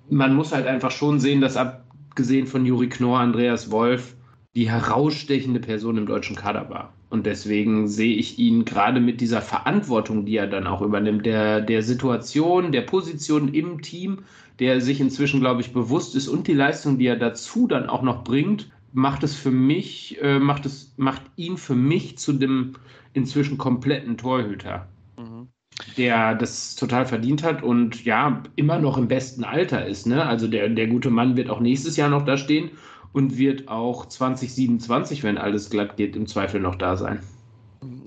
Man 0.09 0.35
muss 0.35 0.53
halt 0.53 0.67
einfach 0.67 0.91
schon 0.91 1.19
sehen, 1.19 1.41
dass 1.41 1.57
abgesehen 1.57 2.47
von 2.47 2.65
Juri 2.65 2.87
Knorr, 2.87 3.19
Andreas 3.19 3.71
Wolf 3.71 4.15
die 4.55 4.69
herausstechende 4.69 5.59
Person 5.59 5.97
im 5.97 6.05
deutschen 6.05 6.35
Kader 6.35 6.69
war. 6.69 6.93
Und 7.11 7.25
deswegen 7.25 7.89
sehe 7.89 8.15
ich 8.15 8.39
ihn 8.39 8.63
gerade 8.63 9.01
mit 9.01 9.19
dieser 9.19 9.41
Verantwortung, 9.41 10.25
die 10.25 10.37
er 10.37 10.47
dann 10.47 10.65
auch 10.65 10.81
übernimmt, 10.81 11.25
der, 11.25 11.59
der 11.59 11.83
Situation, 11.83 12.71
der 12.71 12.83
Position 12.83 13.53
im 13.53 13.81
Team, 13.81 14.19
der 14.59 14.79
sich 14.79 15.01
inzwischen, 15.01 15.41
glaube 15.41 15.59
ich, 15.59 15.73
bewusst 15.73 16.15
ist 16.15 16.29
und 16.29 16.47
die 16.47 16.53
Leistung, 16.53 16.97
die 16.97 17.07
er 17.07 17.17
dazu 17.17 17.67
dann 17.67 17.89
auch 17.89 18.01
noch 18.01 18.23
bringt, 18.23 18.71
macht 18.93 19.23
es 19.23 19.35
für 19.35 19.51
mich, 19.51 20.21
äh, 20.21 20.39
macht 20.39 20.65
es, 20.65 20.93
macht 20.95 21.21
ihn 21.35 21.57
für 21.57 21.75
mich 21.75 22.17
zu 22.17 22.31
dem 22.31 22.73
inzwischen 23.11 23.57
kompletten 23.57 24.17
Torhüter. 24.17 24.87
Mhm. 25.17 25.49
der 25.97 26.35
das 26.35 26.75
total 26.75 27.05
verdient 27.05 27.43
hat 27.43 27.63
und 27.63 28.05
ja, 28.05 28.43
immer 28.55 28.79
noch 28.79 28.97
im 28.97 29.07
besten 29.07 29.43
Alter 29.43 29.85
ist. 29.85 30.05
Ne? 30.05 30.25
Also 30.25 30.47
der, 30.47 30.69
der 30.69 30.87
gute 30.87 31.09
Mann 31.09 31.35
wird 31.35 31.49
auch 31.49 31.59
nächstes 31.59 31.97
Jahr 31.97 32.09
noch 32.09 32.23
da 32.23 32.37
stehen 32.37 32.71
und 33.13 33.37
wird 33.37 33.67
auch 33.67 34.05
2027, 34.05 35.23
wenn 35.23 35.37
alles 35.37 35.69
glatt 35.69 35.97
geht, 35.97 36.15
im 36.15 36.27
Zweifel 36.27 36.59
noch 36.59 36.75
da 36.75 36.97
sein. 36.97 37.21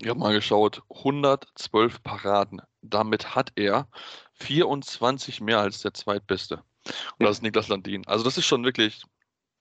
Ich 0.01 0.09
habe 0.09 0.19
mal 0.19 0.33
geschaut, 0.33 0.83
112 0.89 2.01
Paraden. 2.03 2.61
Damit 2.81 3.35
hat 3.35 3.51
er 3.55 3.87
24 4.33 5.41
mehr 5.41 5.59
als 5.59 5.81
der 5.81 5.93
Zweitbeste. 5.93 6.61
Und 7.17 7.25
das 7.25 7.37
ist 7.37 7.43
Niklas 7.43 7.67
Landin. 7.67 8.05
Also 8.07 8.23
das 8.23 8.37
ist 8.37 8.45
schon 8.45 8.63
wirklich, 8.63 9.03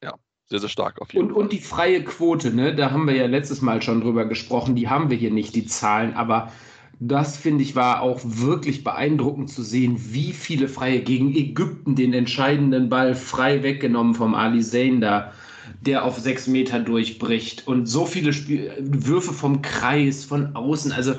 ja, 0.02 0.14
sehr, 0.46 0.60
sehr 0.60 0.68
stark 0.68 1.00
auf 1.00 1.12
jeden 1.12 1.26
und, 1.26 1.32
Fall. 1.32 1.42
Und 1.42 1.52
die 1.52 1.60
freie 1.60 2.04
Quote, 2.04 2.54
ne, 2.54 2.74
da 2.74 2.90
haben 2.90 3.06
wir 3.06 3.14
ja 3.14 3.26
letztes 3.26 3.60
Mal 3.62 3.82
schon 3.82 4.02
drüber 4.02 4.26
gesprochen, 4.26 4.76
die 4.76 4.88
haben 4.88 5.10
wir 5.10 5.16
hier 5.16 5.30
nicht, 5.30 5.54
die 5.54 5.66
Zahlen, 5.66 6.14
aber 6.14 6.52
das 7.00 7.36
finde 7.36 7.62
ich 7.62 7.74
war 7.74 8.02
auch 8.02 8.20
wirklich 8.22 8.84
beeindruckend 8.84 9.50
zu 9.50 9.62
sehen, 9.62 9.96
wie 9.98 10.32
viele 10.32 10.68
Freie 10.68 11.00
gegen 11.00 11.34
Ägypten 11.34 11.96
den 11.96 12.12
entscheidenden 12.12 12.88
Ball 12.88 13.14
frei 13.14 13.62
weggenommen 13.62 14.14
vom 14.14 14.34
Ali 14.34 14.62
Zayn 14.62 15.00
da, 15.00 15.32
der 15.80 16.04
auf 16.04 16.18
sechs 16.18 16.46
Meter 16.46 16.80
durchbricht 16.80 17.66
und 17.66 17.86
so 17.86 18.06
viele 18.06 18.32
Spiel 18.32 18.72
Würfe 18.78 19.32
vom 19.32 19.62
Kreis, 19.62 20.24
von 20.24 20.54
außen, 20.54 20.92
also 20.92 21.14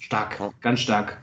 stark, 0.00 0.40
ganz 0.60 0.80
stark. 0.80 1.20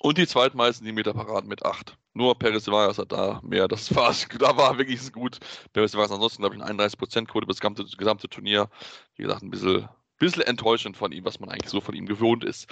Und 0.00 0.18
die 0.18 0.26
zweitmeisten 0.26 0.84
die 0.84 0.92
Meterparaden 0.92 1.48
mit 1.48 1.64
acht. 1.64 1.96
Nur 2.12 2.38
Peres 2.38 2.66
Vargas 2.68 2.98
hat 2.98 3.10
da 3.10 3.40
mehr. 3.42 3.68
Das 3.68 3.94
war, 3.94 4.14
da 4.38 4.56
war 4.56 4.76
wirklich 4.76 5.12
gut. 5.12 5.38
Peres 5.72 5.94
Vargas 5.94 6.12
ansonsten, 6.12 6.42
glaube 6.42 6.56
ich, 6.56 6.62
eine 6.62 6.82
31%-Quote 6.82 7.46
das 7.46 7.60
gesamte, 7.60 7.84
gesamte 7.96 8.28
Turnier. 8.28 8.68
Wie 9.16 9.22
gesagt, 9.22 9.42
ein 9.42 9.50
bisschen 9.50 9.88
bisschen 10.18 10.42
enttäuschend 10.42 10.96
von 10.96 11.12
ihm, 11.12 11.24
was 11.24 11.40
man 11.40 11.50
eigentlich 11.50 11.70
so 11.70 11.80
von 11.80 11.94
ihm 11.94 12.06
gewohnt 12.06 12.44
ist. 12.44 12.68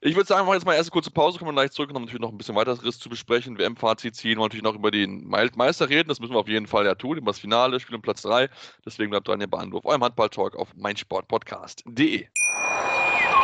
Ich 0.00 0.14
würde 0.14 0.26
sagen, 0.26 0.42
wir 0.42 0.46
machen 0.46 0.56
jetzt 0.56 0.66
mal 0.66 0.72
eine 0.72 0.78
erste 0.78 0.92
kurze 0.92 1.10
Pause, 1.10 1.38
kommen 1.38 1.50
wir 1.50 1.60
gleich 1.60 1.72
zurück 1.72 1.90
und 1.90 1.96
haben 1.96 2.02
natürlich 2.02 2.20
noch 2.20 2.30
ein 2.30 2.38
bisschen 2.38 2.54
weiteres 2.54 2.98
zu 2.98 3.08
besprechen. 3.08 3.58
WM-Fazit 3.58 4.14
ziehen, 4.14 4.38
wir 4.38 4.44
natürlich 4.44 4.62
noch 4.62 4.74
über 4.74 4.90
den 4.90 5.26
Meister 5.26 5.88
reden, 5.88 6.08
das 6.08 6.20
müssen 6.20 6.34
wir 6.34 6.40
auf 6.40 6.48
jeden 6.48 6.66
Fall 6.66 6.84
ja 6.84 6.94
tun, 6.94 7.18
über 7.18 7.32
das 7.32 7.38
Finale, 7.38 7.80
Spiel 7.80 7.96
um 7.96 8.02
Platz 8.02 8.22
3. 8.22 8.48
Deswegen 8.84 9.10
bleibt 9.10 9.28
dran, 9.28 9.40
ihr 9.40 9.52
Anruf, 9.52 9.84
eurem 9.84 10.04
Handball-Talk 10.04 10.56
auf 10.56 10.74
meinsportpodcast.de. 10.76 12.26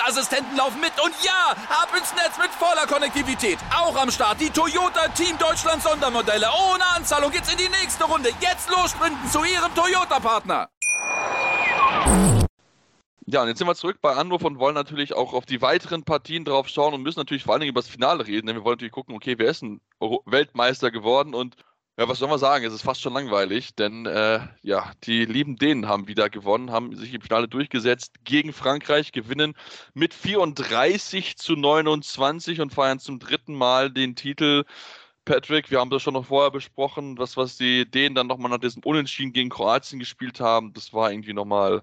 Sicherheitsassistenten 0.00 0.56
laufen 0.56 0.80
mit. 0.80 0.92
Und 1.02 1.14
ja, 1.22 1.52
ab 1.68 1.88
ins 1.96 2.12
Netz 2.14 2.38
mit 2.38 2.50
voller 2.50 2.86
Konnektivität. 2.86 3.58
Auch 3.74 3.96
am 3.96 4.10
Start 4.10 4.40
die 4.40 4.50
Toyota 4.50 5.08
Team 5.08 5.36
Deutschland 5.38 5.82
Sondermodelle. 5.82 6.46
Ohne 6.72 6.84
Anzahlung 6.96 7.30
geht's 7.30 7.50
in 7.50 7.58
die 7.58 7.68
nächste 7.68 8.04
Runde. 8.04 8.30
Jetzt 8.40 8.70
los 8.70 8.90
sprinten 8.90 9.28
zu 9.28 9.44
ihrem 9.44 9.74
Toyota-Partner. 9.74 10.68
Ja, 13.26 13.42
und 13.42 13.48
jetzt 13.48 13.58
sind 13.58 13.68
wir 13.68 13.76
zurück 13.76 13.98
bei 14.00 14.14
Anruf 14.14 14.42
und 14.42 14.58
wollen 14.58 14.74
natürlich 14.74 15.14
auch 15.14 15.34
auf 15.34 15.46
die 15.46 15.62
weiteren 15.62 16.02
Partien 16.02 16.44
drauf 16.44 16.68
schauen 16.68 16.94
und 16.94 17.02
müssen 17.02 17.20
natürlich 17.20 17.44
vor 17.44 17.52
allen 17.52 17.60
Dingen 17.60 17.70
über 17.70 17.80
das 17.80 17.88
Finale 17.88 18.26
reden, 18.26 18.48
denn 18.48 18.56
wir 18.56 18.64
wollen 18.64 18.74
natürlich 18.74 18.92
gucken, 18.92 19.14
okay, 19.14 19.36
wer 19.38 19.50
ist 19.50 19.62
ein 19.62 19.80
Weltmeister 20.26 20.90
geworden 20.90 21.32
und 21.34 21.54
ja, 22.00 22.08
was 22.08 22.18
soll 22.18 22.30
man 22.30 22.38
sagen? 22.38 22.64
Es 22.64 22.72
ist 22.72 22.80
fast 22.80 23.02
schon 23.02 23.12
langweilig, 23.12 23.74
denn 23.74 24.06
äh, 24.06 24.40
ja, 24.62 24.90
die 25.04 25.26
lieben 25.26 25.56
Dänen 25.56 25.86
haben 25.86 26.08
wieder 26.08 26.30
gewonnen, 26.30 26.70
haben 26.70 26.96
sich 26.96 27.12
im 27.12 27.20
Finale 27.20 27.46
durchgesetzt 27.46 28.24
gegen 28.24 28.54
Frankreich, 28.54 29.12
gewinnen 29.12 29.54
mit 29.92 30.14
34 30.14 31.36
zu 31.36 31.56
29 31.56 32.62
und 32.62 32.72
feiern 32.72 33.00
zum 33.00 33.18
dritten 33.18 33.54
Mal 33.54 33.90
den 33.90 34.16
Titel. 34.16 34.64
Patrick, 35.26 35.70
wir 35.70 35.78
haben 35.80 35.90
das 35.90 36.02
schon 36.02 36.14
noch 36.14 36.24
vorher 36.24 36.50
besprochen, 36.50 37.18
was, 37.18 37.36
was 37.36 37.58
die 37.58 37.84
Dänen 37.90 38.14
dann 38.14 38.28
nochmal 38.28 38.50
nach 38.50 38.60
diesem 38.60 38.82
Unentschieden 38.82 39.34
gegen 39.34 39.50
Kroatien 39.50 39.98
gespielt 39.98 40.40
haben, 40.40 40.72
das 40.72 40.94
war 40.94 41.12
irgendwie 41.12 41.34
nochmal 41.34 41.82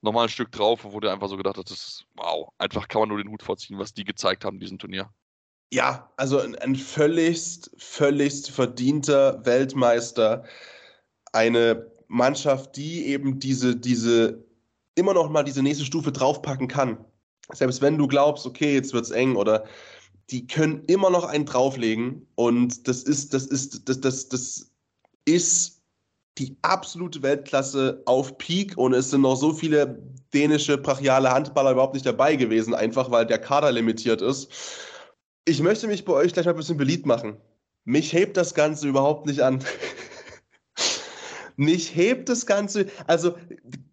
nochmal 0.00 0.24
ein 0.24 0.30
Stück 0.30 0.50
drauf, 0.52 0.84
wo 0.84 1.00
du 1.00 1.12
einfach 1.12 1.28
so 1.28 1.36
gedacht 1.36 1.58
hast, 1.58 1.70
das 1.70 1.78
ist 1.78 2.06
wow, 2.16 2.48
einfach 2.58 2.88
kann 2.88 3.00
man 3.00 3.10
nur 3.10 3.18
den 3.18 3.28
Hut 3.30 3.42
vorziehen, 3.42 3.78
was 3.78 3.92
die 3.92 4.04
gezeigt 4.04 4.46
haben 4.46 4.56
in 4.56 4.60
diesem 4.60 4.78
Turnier. 4.78 5.10
Ja, 5.70 6.10
also 6.16 6.38
ein, 6.38 6.54
ein 6.56 6.76
völligst, 6.76 7.70
völligst 7.76 8.50
verdienter 8.50 9.44
Weltmeister. 9.44 10.44
Eine 11.32 11.90
Mannschaft, 12.08 12.76
die 12.76 13.06
eben 13.06 13.38
diese, 13.38 13.76
diese, 13.76 14.44
immer 14.94 15.12
noch 15.12 15.28
mal 15.28 15.42
diese 15.42 15.62
nächste 15.62 15.84
Stufe 15.84 16.10
draufpacken 16.10 16.68
kann. 16.68 17.04
Selbst 17.52 17.82
wenn 17.82 17.98
du 17.98 18.06
glaubst, 18.06 18.46
okay, 18.46 18.74
jetzt 18.74 18.92
wird's 18.92 19.10
eng 19.10 19.36
oder 19.36 19.64
die 20.30 20.46
können 20.46 20.84
immer 20.86 21.10
noch 21.10 21.24
einen 21.24 21.46
drauflegen 21.46 22.26
und 22.34 22.86
das 22.88 23.02
ist, 23.02 23.32
das 23.32 23.46
ist, 23.46 23.88
das, 23.88 24.00
das, 24.00 24.28
das 24.28 24.70
ist 25.24 25.82
die 26.38 26.56
absolute 26.62 27.22
Weltklasse 27.22 28.02
auf 28.06 28.38
Peak 28.38 28.76
und 28.76 28.92
es 28.92 29.10
sind 29.10 29.22
noch 29.22 29.36
so 29.36 29.52
viele 29.52 30.02
dänische 30.32 30.78
brachiale 30.78 31.30
Handballer 31.30 31.72
überhaupt 31.72 31.94
nicht 31.94 32.06
dabei 32.06 32.36
gewesen, 32.36 32.74
einfach 32.74 33.10
weil 33.10 33.26
der 33.26 33.38
Kader 33.38 33.72
limitiert 33.72 34.22
ist. 34.22 34.50
Ich 35.48 35.62
möchte 35.62 35.86
mich 35.86 36.04
bei 36.04 36.12
euch 36.12 36.34
gleich 36.34 36.44
mal 36.44 36.52
ein 36.52 36.58
bisschen 36.58 36.76
beliebt 36.76 37.06
machen. 37.06 37.38
Mich 37.86 38.12
hebt 38.12 38.36
das 38.36 38.54
Ganze 38.54 38.86
überhaupt 38.86 39.24
nicht 39.24 39.40
an. 39.40 39.64
Mich 41.56 41.96
hebt 41.96 42.28
das 42.28 42.44
Ganze, 42.44 42.86
also 43.06 43.34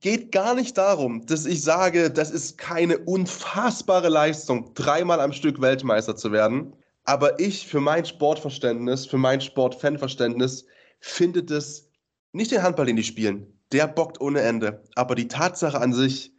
geht 0.02 0.34
gar 0.34 0.54
nicht 0.54 0.78
darum, 0.78 1.26
dass 1.26 1.46
ich 1.46 1.64
sage, 1.64 2.12
das 2.12 2.30
ist 2.30 2.58
keine 2.58 2.98
unfassbare 2.98 4.10
Leistung, 4.10 4.74
dreimal 4.74 5.22
am 5.22 5.32
Stück 5.32 5.62
Weltmeister 5.62 6.18
zu 6.18 6.34
werden. 6.34 6.76
Aber 7.06 7.40
ich, 7.40 7.66
für 7.66 7.80
mein 7.80 8.04
Sportverständnis, 8.04 9.06
für 9.06 9.18
mein 9.18 9.40
Sportfanverständnis, 9.40 10.66
finde 11.00 11.42
das 11.42 11.90
nicht 12.34 12.52
den 12.52 12.64
Handball, 12.64 12.88
den 12.88 12.98
die 12.98 13.04
spielen. 13.04 13.48
Der 13.72 13.88
bockt 13.88 14.20
ohne 14.20 14.42
Ende. 14.42 14.84
Aber 14.96 15.16
die 15.16 15.30
Tatsache 15.30 15.80
an 15.80 15.94
sich 15.94 16.34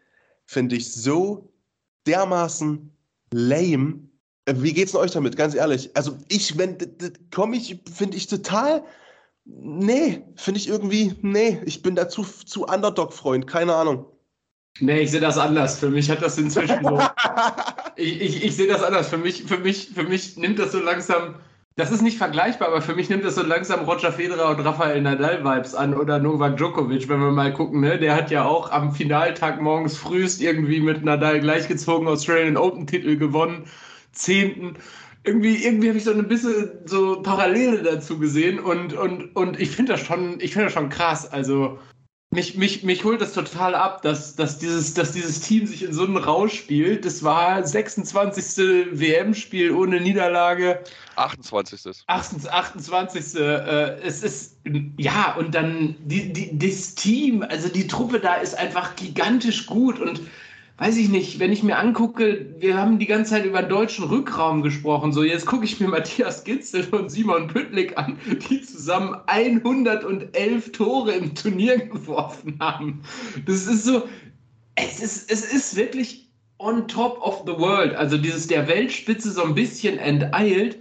finde 0.45 0.77
ich 0.77 0.93
so 0.93 1.51
dermaßen 2.07 2.93
lame. 3.33 4.06
Wie 4.49 4.73
geht's 4.73 4.93
denn 4.93 5.01
euch 5.01 5.11
damit, 5.11 5.37
ganz 5.37 5.55
ehrlich? 5.55 5.91
Also 5.95 6.17
ich, 6.29 6.57
wenn, 6.57 6.79
komme 7.35 7.57
ich, 7.57 7.81
finde 7.93 8.17
ich 8.17 8.29
total, 8.29 8.85
nee, 9.45 10.23
finde 10.37 10.61
ich 10.61 10.69
irgendwie, 10.69 11.15
nee, 11.23 11.61
ich 11.65 11.83
bin 11.83 11.97
da 11.97 12.09
zu, 12.09 12.25
Underdog-Freund, 12.55 13.47
keine 13.47 13.75
Ahnung. 13.75 14.07
Nee, 14.79 15.01
ich 15.01 15.11
sehe 15.11 15.21
das 15.21 15.39
anders. 15.39 15.79
Für 15.79 15.91
mich 15.91 16.11
hat 16.11 16.23
das 16.23 16.39
inzwischen 16.39 16.85
so. 16.85 17.01
ich 17.97 18.21
ich, 18.21 18.45
ich 18.45 18.57
sehe 18.57 18.69
das 18.69 18.83
anders. 18.83 19.09
Für 19.09 19.19
mich, 19.19 19.45
für, 19.45 19.59
mich, 19.59 19.89
für 19.95 20.05
mich 20.05 20.37
nimmt 20.37 20.59
das 20.59 20.73
so 20.73 20.81
langsam 20.81 21.37
das 21.79 21.93
ist 21.93 22.01
nicht 22.01 22.17
vergleichbar, 22.17 22.69
aber 22.69 22.81
für 22.81 22.95
mich 22.95 23.11
nimmt 23.11 23.23
das 23.23 23.35
so 23.35 23.43
langsam 23.43 23.85
Roger 23.85 24.11
Federer 24.11 24.49
und 24.49 24.61
Rafael 24.65 25.03
Nadal-Vibes 25.03 25.75
an 25.75 25.93
oder 25.93 26.19
Novak 26.19 26.57
Djokovic, 26.57 27.07
wenn 27.11 27.21
wir 27.21 27.31
mal 27.31 27.53
gucken. 27.53 27.83
Ne? 27.83 27.99
Der 27.99 28.17
hat 28.17 28.31
ja 28.31 28.47
auch 28.47 28.71
am 28.71 28.95
Finaltag 28.95 29.61
morgens 29.61 29.95
frühst 29.95 30.41
irgendwie 30.41 30.81
mit 30.81 31.05
Nadal 31.05 31.39
gleichgezogen 31.41 32.09
Australian 32.09 32.57
Open-Titel 32.57 33.19
gewonnen. 33.19 33.67
Zehnten. 34.17 34.77
Irgendwie, 35.25 35.65
irgendwie 35.65 35.89
habe 35.89 35.99
ich 35.99 36.05
so 36.05 36.13
ein 36.13 36.29
bisschen 36.29 36.71
so 36.85 37.23
Parallele 37.23 37.83
dazu 37.83 38.19
gesehen 38.19 38.61
und, 38.61 38.93
und, 38.93 39.35
und 39.35 39.61
ich 39.61 39.71
finde 39.71 39.93
das 39.93 40.03
schon, 40.03 40.39
ich 40.41 40.53
finde 40.53 40.67
das 40.67 40.75
schon 40.75 40.89
krass. 40.89 41.31
Also 41.31 41.79
mich, 42.31 42.57
mich, 42.57 42.83
mich 42.83 43.05
holt 43.05 43.21
das 43.21 43.33
total 43.33 43.75
ab, 43.75 44.03
dass, 44.03 44.37
dass, 44.37 44.59
dieses, 44.59 44.95
dass 44.95 45.13
dieses 45.13 45.41
Team 45.41 45.67
sich 45.67 45.85
in 45.85 45.93
so 45.93 46.05
einen 46.05 46.17
Rausch 46.17 46.55
spielt. 46.55 47.05
Das 47.05 47.23
war 47.23 47.65
26. 47.65 48.91
WM-Spiel 48.93 49.73
ohne 49.73 50.01
Niederlage. 50.01 50.83
28. 51.15 52.05
28. 52.07 53.37
Äh, 53.37 54.01
es 54.01 54.23
ist, 54.23 54.59
ja, 54.99 55.35
und 55.39 55.55
dann 55.55 55.97
die, 56.01 56.33
die, 56.33 56.59
das 56.59 56.95
Team, 56.95 57.43
also 57.43 57.69
die 57.69 57.87
Truppe 57.87 58.21
da 58.21 58.35
ist 58.35 58.59
einfach 58.59 58.97
gigantisch 58.97 59.67
gut 59.67 59.99
und 59.99 60.21
weiß 60.79 60.99
ich 60.99 61.09
nicht, 61.09 61.39
wenn 61.39 61.53
ich 61.53 61.63
mir 61.63 61.79
angucke, 61.79 62.55
wir 62.59 62.77
haben 62.77 62.99
die 62.99 63.07
ganze 63.07 63.31
Zeit 63.31 63.47
über 63.47 63.63
deutschen 63.63 64.05
Rückraum 64.05 64.63
gesprochen. 64.63 65.13
So, 65.13 65.23
jetzt 65.23 65.47
gucke 65.47 65.65
ich 65.65 65.81
mir 65.81 65.89
Matthias 65.89 66.45
Gitzel 66.45 66.87
und 66.91 67.11
Simon 67.11 67.49
Püttlik 67.49 67.97
an, 67.97 68.19
die 68.51 68.61
zusammen 68.61 69.17
111 69.27 70.73
Tore 70.73 71.13
im 71.13 71.35
Turnier 71.35 71.79
geworfen 71.79 72.59
haben. 72.61 73.03
Das 73.47 73.67
ist 73.67 73.85
so, 73.85 74.03
es 74.75 75.01
ist, 75.01 75.31
es 75.31 75.51
ist 75.51 75.77
wirklich 75.77 76.29
on 76.59 76.87
top 76.89 77.21
of 77.23 77.43
the 77.47 77.59
world. 77.59 77.95
Also 77.95 78.19
dieses 78.19 78.47
der 78.47 78.69
Weltspitze 78.69 79.31
so 79.31 79.43
ein 79.45 79.55
bisschen 79.55 79.99
enteilt, 79.99 80.79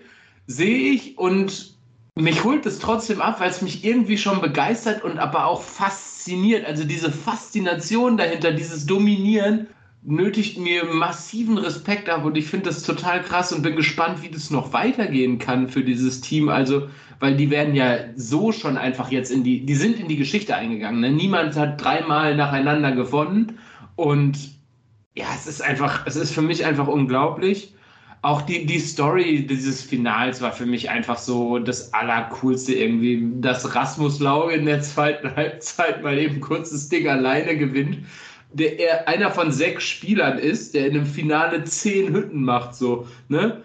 sehe 0.47 0.91
ich 0.91 1.17
und 1.17 1.73
mich 2.17 2.43
holt 2.45 2.65
es 2.65 2.79
trotzdem 2.79 3.19
ab, 3.21 3.41
weil 3.41 3.49
es 3.49 3.61
mich 3.61 3.83
irgendwie 3.83 4.17
schon 4.17 4.39
begeistert 4.39 5.03
und 5.03 5.17
aber 5.17 5.45
auch 5.47 5.61
fasziniert. 5.61 6.65
Also 6.65 6.85
diese 6.85 7.11
Faszination 7.11 8.15
dahinter, 8.15 8.53
dieses 8.53 8.85
Dominieren 8.85 9.67
nötigt 10.05 10.59
mir 10.59 10.85
massiven 10.85 11.57
Respekt 11.57 12.09
ab 12.09 12.25
und 12.25 12.37
ich 12.37 12.45
finde 12.45 12.67
das 12.67 12.83
total 12.83 13.23
krass 13.23 13.51
und 13.51 13.63
bin 13.63 13.75
gespannt, 13.75 14.21
wie 14.21 14.29
das 14.29 14.51
noch 14.51 14.71
weitergehen 14.71 15.39
kann 15.39 15.67
für 15.67 15.83
dieses 15.83 16.21
Team. 16.21 16.49
Also, 16.49 16.89
weil 17.19 17.35
die 17.35 17.49
werden 17.49 17.75
ja 17.75 17.97
so 18.15 18.51
schon 18.51 18.77
einfach 18.77 19.11
jetzt 19.11 19.31
in 19.31 19.43
die, 19.43 19.65
die 19.65 19.75
sind 19.75 19.99
in 19.99 20.07
die 20.07 20.17
Geschichte 20.17 20.55
eingegangen. 20.55 21.01
Ne? 21.01 21.11
Niemand 21.11 21.55
hat 21.55 21.83
dreimal 21.83 22.35
nacheinander 22.35 22.91
gewonnen 22.91 23.57
und 23.95 24.37
ja, 25.15 25.25
es 25.33 25.47
ist 25.47 25.61
einfach, 25.61 26.05
es 26.05 26.15
ist 26.15 26.33
für 26.33 26.41
mich 26.41 26.65
einfach 26.65 26.87
unglaublich. 26.87 27.73
Auch 28.21 28.41
die, 28.41 28.65
die 28.65 28.79
Story 28.79 29.45
dieses 29.45 29.81
Finals 29.81 30.41
war 30.41 30.51
für 30.51 30.65
mich 30.65 30.89
einfach 30.89 31.17
so 31.17 31.59
das 31.59 31.93
Allercoolste 31.93 32.73
irgendwie, 32.73 33.31
dass 33.39 33.75
Rasmus 33.75 34.19
Lauge 34.19 34.53
in 34.53 34.65
der 34.65 34.81
zweiten 34.81 35.35
Halbzeit 35.35 36.03
mal 36.03 36.17
eben 36.17 36.41
kurzes 36.41 36.89
Ding 36.89 37.07
alleine 37.07 37.57
gewinnt 37.57 37.99
der 38.55 38.79
er 38.79 39.07
einer 39.07 39.31
von 39.31 39.51
sechs 39.51 39.83
Spielern 39.83 40.37
ist, 40.37 40.73
der 40.73 40.87
in 40.87 40.95
einem 40.95 41.05
Finale 41.05 41.63
zehn 41.65 42.13
Hütten 42.13 42.43
macht, 42.43 42.75
so, 42.75 43.07
ne? 43.27 43.61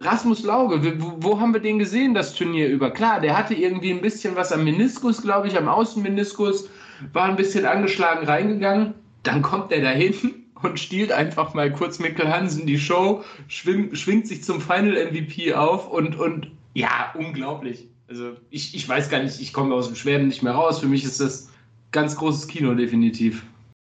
Rasmus 0.00 0.44
Lauge, 0.44 1.00
wo, 1.02 1.16
wo, 1.18 1.40
haben 1.40 1.52
wir 1.52 1.60
den 1.60 1.78
gesehen, 1.78 2.14
das 2.14 2.34
Turnier 2.34 2.68
über? 2.68 2.90
Klar, 2.90 3.20
der 3.20 3.36
hatte 3.36 3.54
irgendwie 3.54 3.90
ein 3.90 4.00
bisschen 4.00 4.36
was 4.36 4.52
am 4.52 4.64
Meniskus, 4.64 5.20
glaube 5.20 5.48
ich, 5.48 5.58
am 5.58 5.68
Außenmeniskus, 5.68 6.70
war 7.12 7.24
ein 7.24 7.36
bisschen 7.36 7.66
angeschlagen 7.66 8.26
reingegangen. 8.26 8.94
Dann 9.24 9.42
kommt 9.42 9.72
er 9.72 9.82
dahin 9.82 10.14
und 10.62 10.78
stiehlt 10.78 11.12
einfach 11.12 11.54
mal 11.54 11.72
kurz 11.72 11.98
Mikkel 11.98 12.32
Hansen 12.32 12.66
die 12.66 12.78
Show, 12.78 13.24
schwing, 13.48 13.94
schwingt 13.94 14.28
sich 14.28 14.44
zum 14.44 14.60
Final 14.60 15.10
MVP 15.10 15.54
auf 15.54 15.90
und, 15.90 16.18
und 16.18 16.50
ja, 16.74 17.12
unglaublich. 17.14 17.88
Also 18.08 18.36
ich, 18.50 18.74
ich 18.74 18.88
weiß 18.88 19.10
gar 19.10 19.22
nicht, 19.22 19.40
ich 19.40 19.52
komme 19.52 19.74
aus 19.74 19.88
dem 19.88 19.96
Schweren 19.96 20.28
nicht 20.28 20.42
mehr 20.42 20.52
raus. 20.52 20.78
Für 20.78 20.86
mich 20.86 21.04
ist 21.04 21.20
das 21.20 21.50
ganz 21.90 22.16
großes 22.16 22.46
Kino, 22.48 22.74
definitiv. 22.74 23.44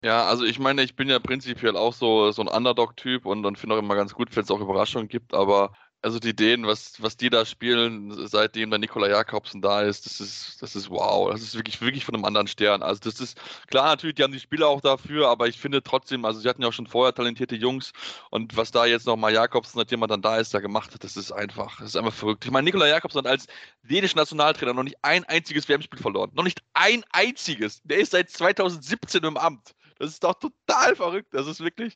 Ja, 0.04 0.26
also 0.26 0.44
ich 0.46 0.58
meine, 0.58 0.82
ich 0.82 0.96
bin 0.96 1.10
ja 1.10 1.20
prinzipiell 1.20 1.78
auch 1.78 1.94
so, 1.94 2.32
so 2.32 2.42
ein 2.42 2.48
Underdog-Typ 2.48 3.26
und, 3.26 3.46
und 3.46 3.58
finde 3.60 3.76
auch 3.76 3.80
immer 3.80 3.96
ganz 3.96 4.14
gut, 4.14 4.36
wenn 4.36 4.44
es 4.44 4.50
auch 4.50 4.60
Überraschungen 4.60 5.08
gibt, 5.08 5.34
aber 5.34 5.74
also 6.02 6.18
die 6.20 6.30
Ideen, 6.30 6.66
was, 6.66 7.00
was 7.02 7.16
die 7.18 7.30
da 7.30 7.46
spielen, 7.46 8.28
seitdem 8.28 8.72
der 8.72 8.80
Nikola 8.80 9.08
Jakobsen 9.08 9.62
da 9.62 9.82
ist, 9.84 10.08
das 10.08 10.20
ist, 10.20 10.60
das 10.60 10.76
ist 10.76 10.90
wow. 10.90 11.30
Das 11.32 11.42
ist 11.44 11.54
wirklich, 11.56 11.80
wirklich 11.82 12.04
von 12.06 12.16
einem 12.16 12.26
anderen 12.26 12.48
Stern. 12.48 12.82
Also 12.82 13.02
das 13.04 13.20
ist, 13.20 13.40
klar, 13.68 13.86
natürlich, 13.90 14.16
die 14.16 14.24
haben 14.24 14.34
die 14.34 14.40
Spieler 14.40 14.68
auch 14.68 14.82
dafür, 14.82 15.30
aber 15.30 15.48
ich 15.48 15.60
finde 15.60 15.84
trotzdem, 15.84 16.26
also 16.26 16.40
sie 16.40 16.50
hatten 16.50 16.64
ja 16.64 16.70
auch 16.70 16.74
schon 16.74 16.88
vorher 16.88 17.14
talentierte 17.14 17.56
Jungs 17.56 17.92
und 18.32 18.58
was 18.58 18.72
da 18.72 18.86
jetzt 18.88 19.06
nochmal 19.06 19.34
Jakobsen, 19.34 19.80
nachdem 19.80 20.00
man 20.00 20.10
dann 20.10 20.24
da 20.24 20.38
ist, 20.38 20.54
da 20.56 20.60
gemacht 20.60 20.94
hat, 20.96 21.04
das 21.04 21.16
ist 21.18 21.32
einfach, 21.32 21.78
das 21.78 21.90
ist 21.90 21.96
einfach 21.96 22.14
verrückt. 22.14 22.46
Ich 22.46 22.52
meine, 22.52 22.66
Nikola 22.66 22.88
Jakobsen 22.88 23.20
hat 23.20 23.28
als 23.28 23.46
dänischer 23.84 24.18
Nationaltrainer 24.18 24.74
noch 24.74 24.84
nicht 24.84 24.98
ein 25.04 25.24
einziges 25.26 25.70
WM-Spiel 25.70 26.00
verloren. 26.00 26.32
Noch 26.34 26.44
nicht 26.44 26.64
ein 26.74 27.04
einziges. 27.12 27.82
Der 27.84 28.00
ist 28.00 28.12
seit 28.12 28.32
2017 28.32 29.24
im 29.24 29.38
Amt. 29.38 29.76
Das 30.02 30.10
ist 30.14 30.24
doch 30.24 30.34
total 30.34 30.96
verrückt. 30.96 31.32
Das 31.32 31.46
ist 31.46 31.60
wirklich, 31.60 31.96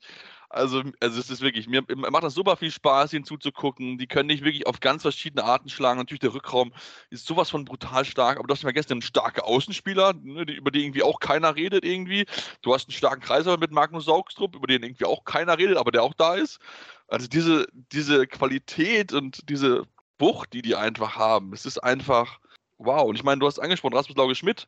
also, 0.49 0.83
also 0.99 1.19
es 1.19 1.31
ist 1.31 1.41
wirklich, 1.41 1.67
mir 1.67 1.83
macht 1.95 2.23
das 2.23 2.35
super 2.35 2.55
viel 2.55 2.69
Spaß, 2.69 3.13
ihnen 3.13 3.25
zuzugucken. 3.25 3.97
Die 3.97 4.05
können 4.05 4.29
dich 4.29 4.43
wirklich 4.43 4.67
auf 4.67 4.79
ganz 4.79 5.01
verschiedene 5.01 5.43
Arten 5.43 5.69
schlagen. 5.69 5.97
Natürlich 5.97 6.19
der 6.19 6.35
Rückraum 6.35 6.71
ist 7.09 7.25
sowas 7.25 7.49
von 7.49 7.65
brutal 7.65 8.05
stark, 8.05 8.37
aber 8.37 8.47
du 8.47 8.53
hast 8.53 8.61
ja 8.61 8.69
gestern 8.69 8.97
einen 8.97 9.01
starken 9.01 9.41
Außenspieler, 9.41 10.13
ne, 10.13 10.43
über 10.43 10.69
den 10.69 10.83
irgendwie 10.83 11.01
auch 11.01 11.19
keiner 11.19 11.55
redet 11.55 11.83
irgendwie. 11.83 12.27
Du 12.61 12.75
hast 12.75 12.87
einen 12.87 12.95
starken 12.95 13.21
Kreiser 13.21 13.57
mit 13.57 13.71
Magnus 13.71 14.05
Saugstrup, 14.05 14.55
über 14.55 14.67
den 14.67 14.83
irgendwie 14.83 15.05
auch 15.05 15.25
keiner 15.25 15.57
redet, 15.57 15.77
aber 15.77 15.91
der 15.91 16.03
auch 16.03 16.13
da 16.13 16.35
ist. 16.35 16.59
Also 17.07 17.27
diese, 17.27 17.67
diese 17.73 18.27
Qualität 18.27 19.13
und 19.13 19.49
diese 19.49 19.87
Wucht, 20.19 20.53
die 20.53 20.61
die 20.61 20.75
einfach 20.75 21.15
haben, 21.15 21.53
es 21.53 21.65
ist 21.65 21.79
einfach 21.79 22.39
wow. 22.77 23.09
Und 23.09 23.15
ich 23.15 23.23
meine, 23.23 23.39
du 23.39 23.47
hast 23.47 23.57
angesprochen, 23.57 23.95
Rasmus 23.95 24.15
Lauge 24.15 24.35
Schmidt, 24.35 24.67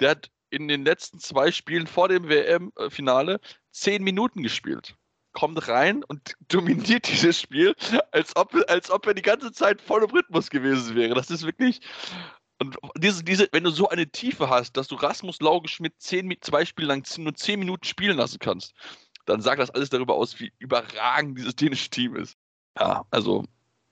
der 0.00 0.10
hat 0.10 0.30
in 0.50 0.68
den 0.68 0.84
letzten 0.84 1.18
zwei 1.18 1.50
Spielen 1.50 1.86
vor 1.86 2.08
dem 2.08 2.28
WM-Finale 2.28 3.40
zehn 3.70 4.02
Minuten 4.02 4.42
gespielt. 4.42 4.96
Kommt 5.32 5.68
rein 5.68 6.04
und 6.04 6.34
dominiert 6.48 7.08
dieses 7.08 7.40
Spiel, 7.40 7.74
als 8.12 8.36
ob, 8.36 8.54
als 8.68 8.90
ob 8.90 9.06
er 9.06 9.14
die 9.14 9.22
ganze 9.22 9.52
Zeit 9.52 9.80
voll 9.82 10.04
im 10.04 10.10
Rhythmus 10.10 10.50
gewesen 10.50 10.94
wäre. 10.94 11.14
Das 11.14 11.30
ist 11.30 11.44
wirklich. 11.44 11.80
Und 12.60 12.76
diese, 12.96 13.24
diese, 13.24 13.48
wenn 13.50 13.64
du 13.64 13.70
so 13.70 13.88
eine 13.88 14.08
Tiefe 14.08 14.48
hast, 14.48 14.76
dass 14.76 14.86
du 14.86 14.94
Rasmus 14.94 15.40
Laugeschmidt 15.40 15.94
zehn, 15.98 16.32
zwei 16.40 16.64
Spiele 16.64 16.88
lang 16.88 17.04
nur 17.18 17.34
zehn 17.34 17.58
Minuten 17.58 17.84
spielen 17.84 18.16
lassen 18.16 18.38
kannst, 18.38 18.74
dann 19.26 19.40
sagt 19.40 19.58
das 19.58 19.70
alles 19.70 19.90
darüber 19.90 20.14
aus, 20.14 20.38
wie 20.38 20.52
überragend 20.58 21.38
dieses 21.38 21.56
dänische 21.56 21.90
Team 21.90 22.14
ist. 22.14 22.36
Ja, 22.78 23.04
also 23.10 23.44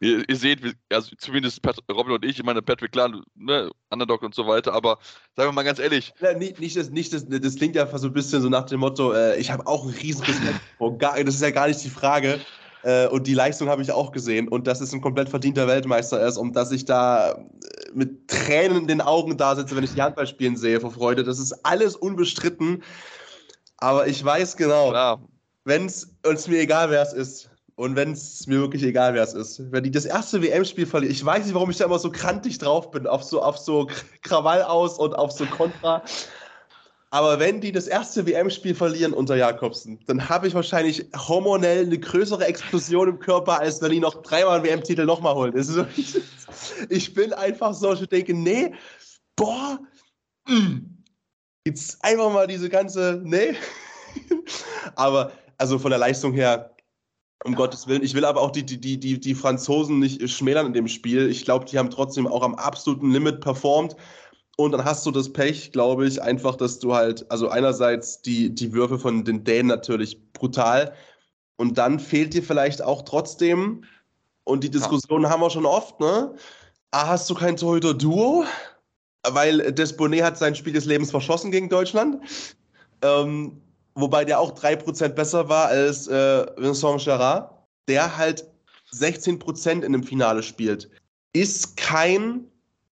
Ihr, 0.03 0.29
ihr 0.29 0.37
seht, 0.37 0.59
also 0.91 1.15
zumindest 1.17 1.63
Pat, 1.63 1.79
Robin 1.89 2.15
und 2.15 2.25
ich, 2.25 2.37
ich 2.37 2.43
meine 2.43 2.61
Patrick 2.61 2.91
Klan, 2.91 3.23
ne, 3.37 3.71
Underdog 3.89 4.23
und 4.23 4.35
so 4.35 4.49
weiter, 4.49 4.73
aber 4.73 4.99
sagen 5.37 5.49
wir 5.49 5.53
mal 5.53 5.63
ganz 5.63 5.79
ehrlich. 5.79 6.13
Ja, 6.21 6.35
nicht, 6.35 6.59
nicht, 6.59 6.77
das, 6.77 6.91
nicht 6.91 7.13
das, 7.13 7.25
das 7.29 7.55
klingt 7.55 7.77
ja 7.77 7.87
so 7.97 8.09
ein 8.09 8.13
bisschen 8.13 8.43
so 8.43 8.49
nach 8.49 8.65
dem 8.65 8.81
Motto, 8.81 9.13
äh, 9.13 9.39
ich 9.39 9.53
habe 9.53 9.65
auch 9.69 9.85
einen 9.85 9.95
riesen 9.95 10.25
Respekt 10.25 10.61
vor, 10.79 10.99
gar, 10.99 11.23
das 11.23 11.37
ist 11.37 11.41
ja 11.41 11.53
gar 11.53 11.69
nicht 11.69 11.85
die 11.85 11.89
Frage. 11.89 12.41
Äh, 12.83 13.07
und 13.07 13.29
die 13.29 13.35
Leistung 13.35 13.69
habe 13.69 13.81
ich 13.81 13.93
auch 13.93 14.11
gesehen 14.11 14.49
und 14.49 14.67
dass 14.67 14.81
es 14.81 14.93
ein 14.93 15.01
komplett 15.01 15.29
verdienter 15.29 15.69
Weltmeister 15.69 16.27
ist 16.27 16.37
und 16.37 16.57
dass 16.57 16.73
ich 16.73 16.85
da 16.85 17.35
äh, 17.35 17.37
mit 17.95 18.27
Tränen 18.27 18.79
in 18.79 18.89
den 18.89 19.01
Augen 19.01 19.37
da 19.37 19.55
sitze, 19.55 19.77
wenn 19.77 19.85
ich 19.85 19.95
die 19.95 20.03
Handballspielen 20.03 20.57
sehe 20.57 20.81
vor 20.81 20.91
Freude. 20.91 21.23
Das 21.23 21.39
ist 21.39 21.65
alles 21.65 21.95
unbestritten. 21.95 22.83
Aber 23.77 24.09
ich 24.09 24.25
weiß 24.25 24.57
genau, 24.57 25.21
wenn 25.65 25.87
es 25.87 26.17
uns 26.27 26.49
mir 26.49 26.59
egal 26.59 26.91
wer 26.91 27.03
es 27.03 27.13
ist, 27.13 27.52
und 27.77 27.97
wenn 27.97 28.13
es 28.13 28.47
mir 28.47 28.61
wirklich 28.61 28.83
egal, 28.83 29.15
wer 29.15 29.23
es 29.23 29.35
ist, 29.35 29.73
wenn 29.73 29.85
die 29.85 29.91
das 29.91 30.05
erste 30.05 30.43
WM-Spiel 30.43 30.87
verlieren, 30.87 31.13
ich 31.13 31.25
weiß 31.25 31.45
nicht, 31.45 31.55
warum 31.55 31.71
ich 31.71 31.79
da 31.79 31.87
immer 31.87 31.99
so 31.99 32.11
krantig 32.11 32.59
drauf 32.59 32.91
bin, 32.91 33.07
auf 33.07 33.25
so, 33.25 33.43
auf 33.43 33.59
so 33.59 33.89
Krawall 34.23 34.63
aus 34.63 34.99
und 34.99 35.15
auf 35.15 35.33
so 35.33 35.47
Kontra. 35.47 36.03
Aber 37.11 37.39
wenn 37.39 37.61
die 37.61 37.73
das 37.73 37.87
erste 37.87 38.27
WM-Spiel 38.27 38.75
verlieren 38.75 39.13
unter 39.13 39.37
Jakobsen, 39.37 40.01
dann 40.07 40.29
habe 40.31 40.49
ich 40.49 40.55
wahrscheinlich 40.55 41.07
hormonell 41.15 41.85
eine 41.85 41.99
größere 41.99 42.47
Explosion 42.47 43.09
im 43.09 43.19
Körper, 43.19 43.61
als 43.61 43.83
wenn 43.83 43.93
die 43.93 44.01
noch 44.01 44.23
dreimal 44.23 44.57
einen 44.57 44.65
WM-Titel 44.65 45.05
nochmal 45.05 45.35
holen. 45.35 45.63
So, 45.63 45.87
ich 46.89 47.13
bin 47.15 47.33
einfach 47.35 47.75
so, 47.75 47.93
ich 47.93 48.09
denke, 48.09 48.33
nee, 48.33 48.73
boah, 49.37 49.79
mm, 50.47 50.79
jetzt 51.67 52.03
einfach 52.03 52.33
mal 52.33 52.47
diese 52.47 52.69
ganze, 52.69 53.21
nee. 53.25 53.55
Aber 54.95 55.33
also 55.59 55.79
von 55.79 55.91
der 55.91 55.99
Leistung 55.99 56.33
her, 56.33 56.72
um 57.45 57.55
Gottes 57.55 57.87
Willen. 57.87 58.03
Ich 58.03 58.15
will 58.15 58.25
aber 58.25 58.41
auch 58.41 58.51
die, 58.51 58.65
die, 58.65 58.79
die, 58.79 59.21
die 59.21 59.35
Franzosen 59.35 59.99
nicht 59.99 60.29
schmälern 60.31 60.67
in 60.67 60.73
dem 60.73 60.89
Spiel. 60.89 61.29
Ich 61.29 61.45
glaube, 61.45 61.65
die 61.65 61.79
haben 61.79 61.91
trotzdem 61.91 62.27
auch 62.27 62.43
am 62.43 62.55
absoluten 62.55 63.11
Limit 63.11 63.41
performt. 63.41 63.97
Und 64.57 64.73
dann 64.73 64.85
hast 64.85 65.07
du 65.07 65.11
das 65.11 65.33
Pech, 65.33 65.73
glaube 65.73 66.07
ich, 66.07 66.21
einfach, 66.21 66.57
dass 66.57 66.79
du 66.79 66.95
halt, 66.95 67.31
also 67.31 67.49
einerseits 67.49 68.23
die, 68.23 68.55
die 68.55 68.73
Würfe 68.73 68.99
von 68.99 69.25
den 69.25 69.45
Dänen 69.45 69.69
natürlich 69.69 70.33
brutal. 70.33 70.95
Und 71.57 71.79
dann 71.79 71.99
fehlt 71.99 72.35
dir 72.35 72.43
vielleicht 72.43 72.83
auch 72.83 73.03
trotzdem, 73.03 73.85
und 74.45 74.65
die 74.65 74.71
Diskussion 74.71 75.23
ja. 75.23 75.31
haben 75.31 75.41
wir 75.41 75.51
schon 75.51 75.67
oft, 75.67 76.01
ne? 76.01 76.35
A, 76.91 77.09
hast 77.09 77.31
du 77.31 77.35
kein 77.35 77.57
Torhüter-Duo? 77.57 78.45
Weil 79.29 79.73
Desbonnet 79.73 80.23
hat 80.23 80.37
sein 80.37 80.55
Spiel 80.55 80.73
des 80.73 80.85
Lebens 80.85 81.11
verschossen 81.11 81.51
gegen 81.53 81.69
Deutschland. 81.69 82.21
Ähm, 83.03 83.63
wobei 83.95 84.25
der 84.25 84.41
auch 84.41 84.53
3% 84.53 85.09
besser 85.09 85.49
war 85.49 85.69
als 85.69 86.09
äh, 86.09 86.47
Vincent 86.57 87.05
Gerard, 87.05 87.51
der 87.89 88.17
halt 88.17 88.47
16% 88.95 89.83
in 89.83 89.93
dem 89.93 90.03
Finale 90.03 90.43
spielt. 90.43 90.91
Ist 91.33 91.77
kein, 91.77 92.45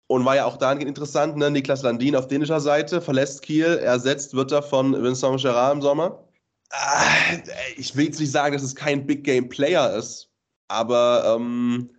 und 0.08 0.26
war 0.26 0.36
ja 0.36 0.46
auch 0.46 0.58
dahingehend 0.58 0.90
interessant, 0.90 1.38
ne, 1.38 1.52
Niklas 1.52 1.84
Landin 1.84 2.16
auf 2.16 2.28
dänischer 2.28 2.60
Seite, 2.60 3.02
verlässt 3.02 3.42
Kiel, 3.42 3.78
ersetzt 3.78 4.34
wird 4.34 4.52
er 4.52 4.64
von 4.64 5.02
Vincent 5.02 5.42
Gerard 5.42 5.76
im 5.76 5.82
Sommer. 5.82 6.24
Ah, 6.72 7.38
ich 7.78 7.96
will 7.96 8.06
jetzt 8.06 8.20
nicht 8.20 8.32
sagen, 8.32 8.54
dass 8.54 8.64
es 8.64 8.76
kein 8.76 9.06
Big 9.06 9.24
Game 9.24 9.48
Player 9.48 9.96
ist, 9.96 10.30
aber 10.68 11.36
ähm, 11.36 11.92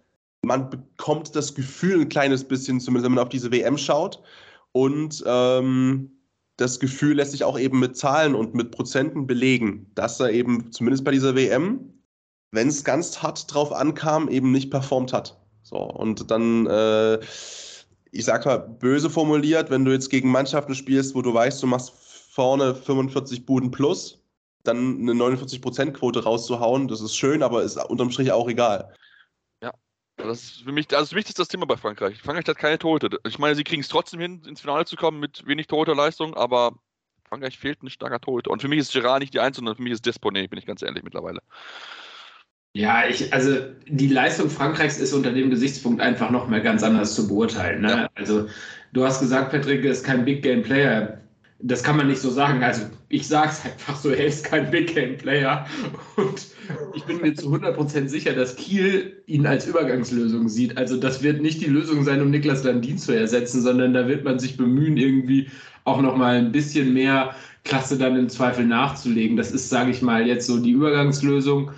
man 0.42 0.68
bekommt 0.68 1.34
das 1.36 1.54
Gefühl 1.54 2.02
ein 2.02 2.08
kleines 2.08 2.44
bisschen, 2.44 2.80
zumindest 2.80 3.04
wenn 3.04 3.14
man 3.14 3.24
auf 3.24 3.30
diese 3.30 3.50
WM 3.50 3.78
schaut. 3.78 4.20
Und 4.72 5.22
ähm, 5.26 6.10
das 6.56 6.78
Gefühl 6.78 7.16
lässt 7.16 7.32
sich 7.32 7.44
auch 7.44 7.58
eben 7.58 7.80
mit 7.80 7.96
Zahlen 7.96 8.34
und 8.34 8.54
mit 8.54 8.70
Prozenten 8.70 9.26
belegen, 9.26 9.90
dass 9.94 10.20
er 10.20 10.30
eben 10.30 10.70
zumindest 10.72 11.04
bei 11.04 11.10
dieser 11.10 11.34
WM, 11.34 11.92
wenn 12.52 12.68
es 12.68 12.84
ganz 12.84 13.22
hart 13.22 13.52
drauf 13.52 13.72
ankam, 13.72 14.28
eben 14.28 14.52
nicht 14.52 14.70
performt 14.70 15.12
hat. 15.12 15.40
So, 15.62 15.78
und 15.78 16.30
dann, 16.30 16.66
äh, 16.66 17.18
ich 18.12 18.24
sag 18.24 18.44
mal, 18.46 18.58
böse 18.58 19.10
formuliert, 19.10 19.70
wenn 19.70 19.84
du 19.84 19.92
jetzt 19.92 20.10
gegen 20.10 20.30
Mannschaften 20.30 20.74
spielst, 20.74 21.14
wo 21.14 21.22
du 21.22 21.34
weißt, 21.34 21.62
du 21.62 21.66
machst 21.66 21.92
vorne 22.30 22.74
45 22.74 23.46
Buden 23.46 23.70
plus, 23.70 24.22
dann 24.62 25.00
eine 25.00 25.12
49%-Quote 25.12 26.22
rauszuhauen, 26.22 26.88
das 26.88 27.00
ist 27.00 27.16
schön, 27.16 27.42
aber 27.42 27.62
ist 27.62 27.76
unterm 27.88 28.10
Strich 28.10 28.30
auch 28.30 28.48
egal. 28.48 28.94
Das 30.26 30.42
ist 30.42 30.62
für 30.62 30.72
mich, 30.72 30.94
also 30.96 31.10
für 31.10 31.16
mich 31.16 31.28
ist 31.28 31.38
das 31.38 31.48
Thema 31.48 31.66
bei 31.66 31.76
Frankreich. 31.76 32.20
Frankreich 32.20 32.46
hat 32.46 32.58
keine 32.58 32.78
Torhüter. 32.78 33.18
Ich 33.26 33.38
meine, 33.38 33.54
sie 33.54 33.64
kriegen 33.64 33.82
es 33.82 33.88
trotzdem 33.88 34.20
hin, 34.20 34.42
ins 34.46 34.60
Finale 34.60 34.84
zu 34.84 34.96
kommen 34.96 35.20
mit 35.20 35.46
wenig 35.46 35.66
Torhüterleistung, 35.66 36.34
aber 36.34 36.78
Frankreich 37.28 37.58
fehlt 37.58 37.82
ein 37.82 37.90
starker 37.90 38.20
Torhüter. 38.20 38.50
Und 38.50 38.62
für 38.62 38.68
mich 38.68 38.78
ist 38.78 38.92
Gerard 38.92 39.20
nicht 39.20 39.34
die 39.34 39.40
Eins, 39.40 39.56
sondern 39.56 39.76
für 39.76 39.82
mich 39.82 39.92
ist 39.92 40.06
Desponet, 40.06 40.50
bin 40.50 40.58
ich 40.58 40.66
ganz 40.66 40.82
ehrlich 40.82 41.02
mittlerweile. 41.02 41.40
Ja, 42.76 43.06
ich, 43.06 43.32
also 43.32 43.56
die 43.86 44.08
Leistung 44.08 44.50
Frankreichs 44.50 44.98
ist 44.98 45.12
unter 45.12 45.32
dem 45.32 45.50
Gesichtspunkt 45.50 46.00
einfach 46.00 46.30
noch 46.30 46.48
mal 46.48 46.60
ganz 46.60 46.82
anders 46.82 47.14
zu 47.14 47.28
beurteilen. 47.28 47.82
Ne? 47.82 47.90
Ja. 47.90 48.08
Also 48.14 48.48
du 48.92 49.04
hast 49.04 49.20
gesagt, 49.20 49.52
Patrick 49.52 49.84
ist 49.84 50.04
kein 50.04 50.24
Big 50.24 50.42
Game 50.42 50.62
Player. 50.62 51.20
Das 51.60 51.82
kann 51.82 51.96
man 51.96 52.08
nicht 52.08 52.20
so 52.20 52.30
sagen. 52.30 52.62
Also 52.62 52.82
ich 53.08 53.26
sage 53.26 53.50
es 53.50 53.64
einfach 53.64 53.96
so, 53.96 54.10
er 54.10 54.26
ist 54.26 54.44
kein 54.44 54.70
Big 54.70 54.94
Game 54.94 55.16
Player 55.16 55.66
und 56.16 56.46
ich 56.94 57.04
bin 57.04 57.20
mir 57.20 57.34
zu 57.34 57.54
100% 57.54 58.08
sicher, 58.08 58.32
dass 58.32 58.56
Kiel 58.56 59.22
ihn 59.26 59.46
als 59.46 59.66
Übergangslösung 59.66 60.48
sieht. 60.48 60.76
Also 60.76 60.96
das 60.96 61.22
wird 61.22 61.40
nicht 61.40 61.60
die 61.60 61.70
Lösung 61.70 62.04
sein, 62.04 62.20
um 62.20 62.30
Niklas 62.30 62.64
Landin 62.64 62.98
zu 62.98 63.12
ersetzen, 63.12 63.62
sondern 63.62 63.94
da 63.94 64.08
wird 64.08 64.24
man 64.24 64.38
sich 64.38 64.56
bemühen, 64.56 64.96
irgendwie 64.96 65.48
auch 65.84 66.00
nochmal 66.00 66.36
ein 66.36 66.52
bisschen 66.52 66.92
mehr 66.92 67.34
Klasse 67.64 67.96
dann 67.98 68.16
im 68.16 68.28
Zweifel 68.28 68.66
nachzulegen. 68.66 69.36
Das 69.36 69.50
ist, 69.50 69.70
sage 69.70 69.90
ich 69.90 70.02
mal, 70.02 70.26
jetzt 70.26 70.46
so 70.46 70.58
die 70.58 70.72
Übergangslösung. 70.72 71.70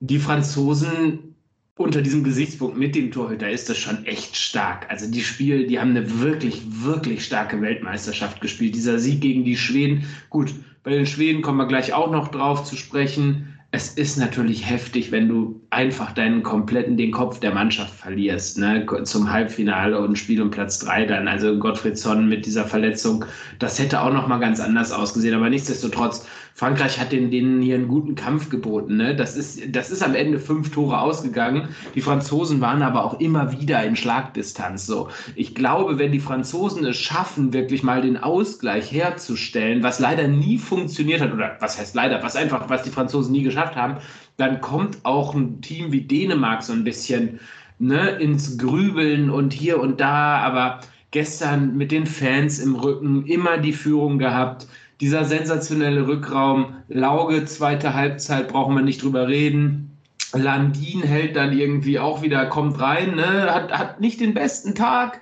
Die 0.00 0.18
Franzosen 0.18 1.33
unter 1.76 2.02
diesem 2.02 2.22
Gesichtspunkt 2.22 2.76
mit 2.76 2.94
dem 2.94 3.10
Torhüter 3.10 3.50
ist 3.50 3.68
das 3.68 3.78
schon 3.78 4.04
echt 4.04 4.36
stark. 4.36 4.88
Also 4.90 5.10
die 5.10 5.22
Spiel, 5.22 5.66
die 5.66 5.80
haben 5.80 5.90
eine 5.90 6.20
wirklich, 6.20 6.62
wirklich 6.66 7.24
starke 7.24 7.60
Weltmeisterschaft 7.60 8.40
gespielt. 8.40 8.74
Dieser 8.74 8.98
Sieg 8.98 9.20
gegen 9.20 9.44
die 9.44 9.56
Schweden, 9.56 10.04
gut, 10.30 10.54
bei 10.84 10.92
den 10.92 11.06
Schweden 11.06 11.42
kommen 11.42 11.58
wir 11.58 11.66
gleich 11.66 11.92
auch 11.92 12.12
noch 12.12 12.28
drauf 12.28 12.64
zu 12.64 12.76
sprechen 12.76 13.54
es 13.74 13.88
ist 13.88 14.18
natürlich 14.18 14.70
heftig, 14.70 15.10
wenn 15.10 15.28
du 15.28 15.60
einfach 15.70 16.12
deinen 16.12 16.44
kompletten, 16.44 16.96
den 16.96 17.10
Kopf 17.10 17.40
der 17.40 17.52
Mannschaft 17.52 17.92
verlierst, 17.92 18.56
ne? 18.56 18.86
zum 19.02 19.32
Halbfinale 19.32 19.98
und 19.98 20.16
Spiel 20.16 20.40
um 20.40 20.52
Platz 20.52 20.78
drei 20.78 21.04
dann. 21.04 21.26
Also 21.26 21.58
Gottfried 21.58 21.98
Sonn 21.98 22.28
mit 22.28 22.46
dieser 22.46 22.66
Verletzung, 22.66 23.24
das 23.58 23.80
hätte 23.80 24.00
auch 24.00 24.12
nochmal 24.12 24.38
ganz 24.38 24.60
anders 24.60 24.92
ausgesehen. 24.92 25.34
Aber 25.34 25.50
nichtsdestotrotz, 25.50 26.24
Frankreich 26.54 27.00
hat 27.00 27.10
denen, 27.10 27.30
denen 27.30 27.62
hier 27.62 27.74
einen 27.74 27.88
guten 27.88 28.14
Kampf 28.14 28.48
geboten. 28.48 28.96
Ne? 28.96 29.16
Das, 29.16 29.36
ist, 29.36 29.74
das 29.74 29.90
ist 29.90 30.02
am 30.04 30.14
Ende 30.14 30.38
fünf 30.38 30.70
Tore 30.70 31.00
ausgegangen. 31.00 31.68
Die 31.94 32.00
Franzosen 32.00 32.60
waren 32.60 32.82
aber 32.82 33.04
auch 33.04 33.18
immer 33.18 33.58
wieder 33.58 33.82
in 33.84 33.96
Schlagdistanz. 33.96 34.86
So. 34.86 35.08
Ich 35.34 35.54
glaube, 35.54 35.98
wenn 35.98 36.12
die 36.12 36.20
Franzosen 36.20 36.84
es 36.84 36.96
schaffen, 36.96 37.52
wirklich 37.52 37.82
mal 37.82 38.02
den 38.02 38.16
Ausgleich 38.16 38.92
herzustellen, 38.92 39.82
was 39.82 39.98
leider 39.98 40.28
nie 40.28 40.58
funktioniert 40.58 41.20
hat, 41.20 41.32
oder 41.32 41.56
was 41.58 41.78
heißt 41.78 41.94
leider, 41.94 42.22
was 42.22 42.36
einfach, 42.36 42.68
was 42.70 42.82
die 42.84 42.90
Franzosen 42.90 43.32
nie 43.32 43.42
geschafft 43.42 43.54
geschafft 43.54 43.76
haben, 43.76 43.96
dann 44.36 44.60
kommt 44.60 44.98
auch 45.04 45.34
ein 45.34 45.60
Team 45.60 45.92
wie 45.92 46.02
Dänemark 46.02 46.62
so 46.62 46.72
ein 46.72 46.84
bisschen 46.84 47.40
ne, 47.78 48.10
ins 48.10 48.58
Grübeln 48.58 49.30
und 49.30 49.52
hier 49.52 49.80
und 49.80 50.00
da. 50.00 50.38
Aber 50.38 50.80
gestern 51.10 51.76
mit 51.76 51.92
den 51.92 52.06
Fans 52.06 52.58
im 52.58 52.74
Rücken 52.74 53.24
immer 53.26 53.58
die 53.58 53.72
Führung 53.72 54.18
gehabt. 54.18 54.66
Dieser 55.04 55.26
sensationelle 55.26 56.08
Rückraum, 56.08 56.76
Lauge, 56.88 57.44
zweite 57.44 57.92
Halbzeit, 57.92 58.48
brauchen 58.48 58.74
wir 58.74 58.80
nicht 58.80 59.02
drüber 59.02 59.28
reden. 59.28 59.98
Landin 60.32 61.02
hält 61.02 61.36
dann 61.36 61.52
irgendwie 61.52 61.98
auch 61.98 62.22
wieder, 62.22 62.46
kommt 62.46 62.80
rein, 62.80 63.14
ne? 63.14 63.52
hat, 63.52 63.70
hat 63.70 64.00
nicht 64.00 64.18
den 64.18 64.32
besten 64.32 64.74
Tag, 64.74 65.20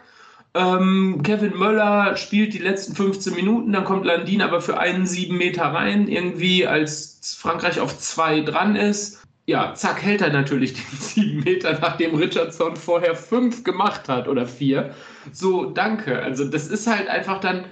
ähm, 0.55 1.21
Kevin 1.25 1.59
Möller 1.59 2.16
spielt 2.16 2.55
die 2.55 2.59
letzten 2.59 2.95
15 2.95 3.35
Minuten, 3.35 3.73
dann 3.73 3.83
kommt 3.83 4.07
Landin 4.07 4.40
aber 4.40 4.61
für 4.61 4.79
einen 4.79 5.05
sieben 5.05 5.37
Meter 5.37 5.64
rein, 5.64 6.07
irgendwie 6.07 6.64
als 6.64 7.37
Frankreich 7.37 7.81
auf 7.81 7.99
zwei 7.99 8.40
dran 8.42 8.77
ist. 8.77 9.21
Ja, 9.47 9.75
zack, 9.75 10.01
hält 10.01 10.21
er 10.21 10.33
natürlich 10.33 10.75
den 10.90 10.99
sieben 11.01 11.42
Meter, 11.42 11.77
nachdem 11.81 12.14
Richardson 12.14 12.77
vorher 12.77 13.16
fünf 13.16 13.64
gemacht 13.64 14.09
hat 14.09 14.29
oder 14.29 14.47
vier. 14.47 14.95
So, 15.33 15.64
danke. 15.64 16.23
Also, 16.23 16.45
das 16.45 16.68
ist 16.68 16.87
halt 16.87 17.09
einfach 17.09 17.40
dann, 17.40 17.64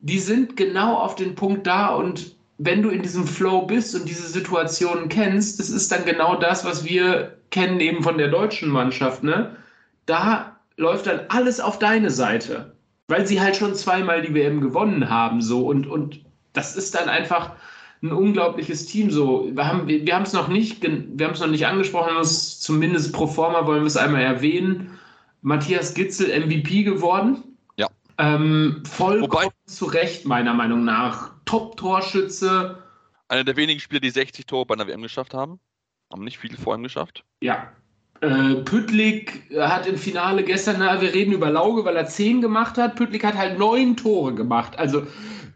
die 0.00 0.18
sind 0.18 0.56
genau 0.56 0.96
auf 0.96 1.14
den 1.14 1.34
Punkt 1.34 1.66
da 1.66 1.88
und 1.88 2.36
wenn 2.58 2.82
du 2.82 2.90
in 2.90 3.02
diesem 3.02 3.26
Flow 3.26 3.62
bist 3.62 3.94
und 3.94 4.08
diese 4.08 4.26
Situationen 4.26 5.08
kennst, 5.08 5.60
das 5.60 5.70
ist 5.70 5.92
dann 5.92 6.04
genau 6.04 6.36
das, 6.36 6.64
was 6.64 6.84
wir 6.84 7.36
kennen 7.50 7.80
eben 7.80 8.02
von 8.02 8.18
der 8.18 8.28
deutschen 8.28 8.68
Mannschaft, 8.68 9.22
ne? 9.22 9.56
Da 10.06 10.56
läuft 10.76 11.06
dann 11.06 11.20
alles 11.28 11.60
auf 11.60 11.78
deine 11.78 12.10
Seite, 12.10 12.74
weil 13.06 13.26
sie 13.26 13.40
halt 13.40 13.56
schon 13.56 13.74
zweimal 13.74 14.22
die 14.22 14.34
WM 14.34 14.60
gewonnen 14.60 15.08
haben 15.08 15.40
so 15.40 15.66
und, 15.66 15.86
und 15.86 16.20
das 16.52 16.76
ist 16.76 16.94
dann 16.94 17.08
einfach 17.08 17.52
ein 18.02 18.12
unglaubliches 18.12 18.86
Team 18.86 19.10
so. 19.10 19.50
Wir 19.52 19.66
haben 19.66 19.88
wir, 19.88 20.20
es 20.20 20.32
noch 20.32 20.48
nicht 20.48 20.82
wir 20.82 21.26
haben 21.26 21.34
es 21.34 21.40
noch 21.40 21.48
nicht 21.48 21.66
angesprochen, 21.66 22.16
zumindest 22.24 23.12
pro 23.12 23.26
forma 23.26 23.66
wollen 23.66 23.82
wir 23.82 23.86
es 23.88 23.96
einmal 23.96 24.22
erwähnen. 24.22 24.98
Matthias 25.42 25.94
Gitzel 25.94 26.28
MVP 26.46 26.82
geworden. 26.82 27.42
Ähm, 28.18 28.82
vollkommen 28.84 29.30
Wobei, 29.30 29.48
zu 29.66 29.86
Recht 29.86 30.26
meiner 30.26 30.52
Meinung 30.52 30.84
nach. 30.84 31.32
Top-Torschütze. 31.44 32.82
Einer 33.28 33.44
der 33.44 33.56
wenigen 33.56 33.80
Spieler, 33.80 34.00
die 34.00 34.10
60 34.10 34.46
Tore 34.46 34.66
bei 34.66 34.74
einer 34.74 34.86
WM 34.86 35.02
geschafft 35.02 35.34
haben. 35.34 35.60
Haben 36.12 36.24
nicht 36.24 36.38
viele 36.38 36.56
vor 36.56 36.74
ihm 36.74 36.82
geschafft. 36.82 37.24
Ja, 37.40 37.72
äh, 38.20 38.56
Püttlik 38.56 39.42
hat 39.56 39.86
im 39.86 39.96
Finale 39.96 40.42
gestern, 40.42 40.76
na, 40.80 41.00
wir 41.00 41.14
reden 41.14 41.32
über 41.32 41.50
Lauge, 41.50 41.84
weil 41.84 41.96
er 41.96 42.06
zehn 42.06 42.40
gemacht 42.40 42.76
hat. 42.76 42.96
Püttlik 42.96 43.24
hat 43.24 43.36
halt 43.36 43.58
neun 43.58 43.96
Tore 43.96 44.34
gemacht. 44.34 44.78
Also 44.78 45.06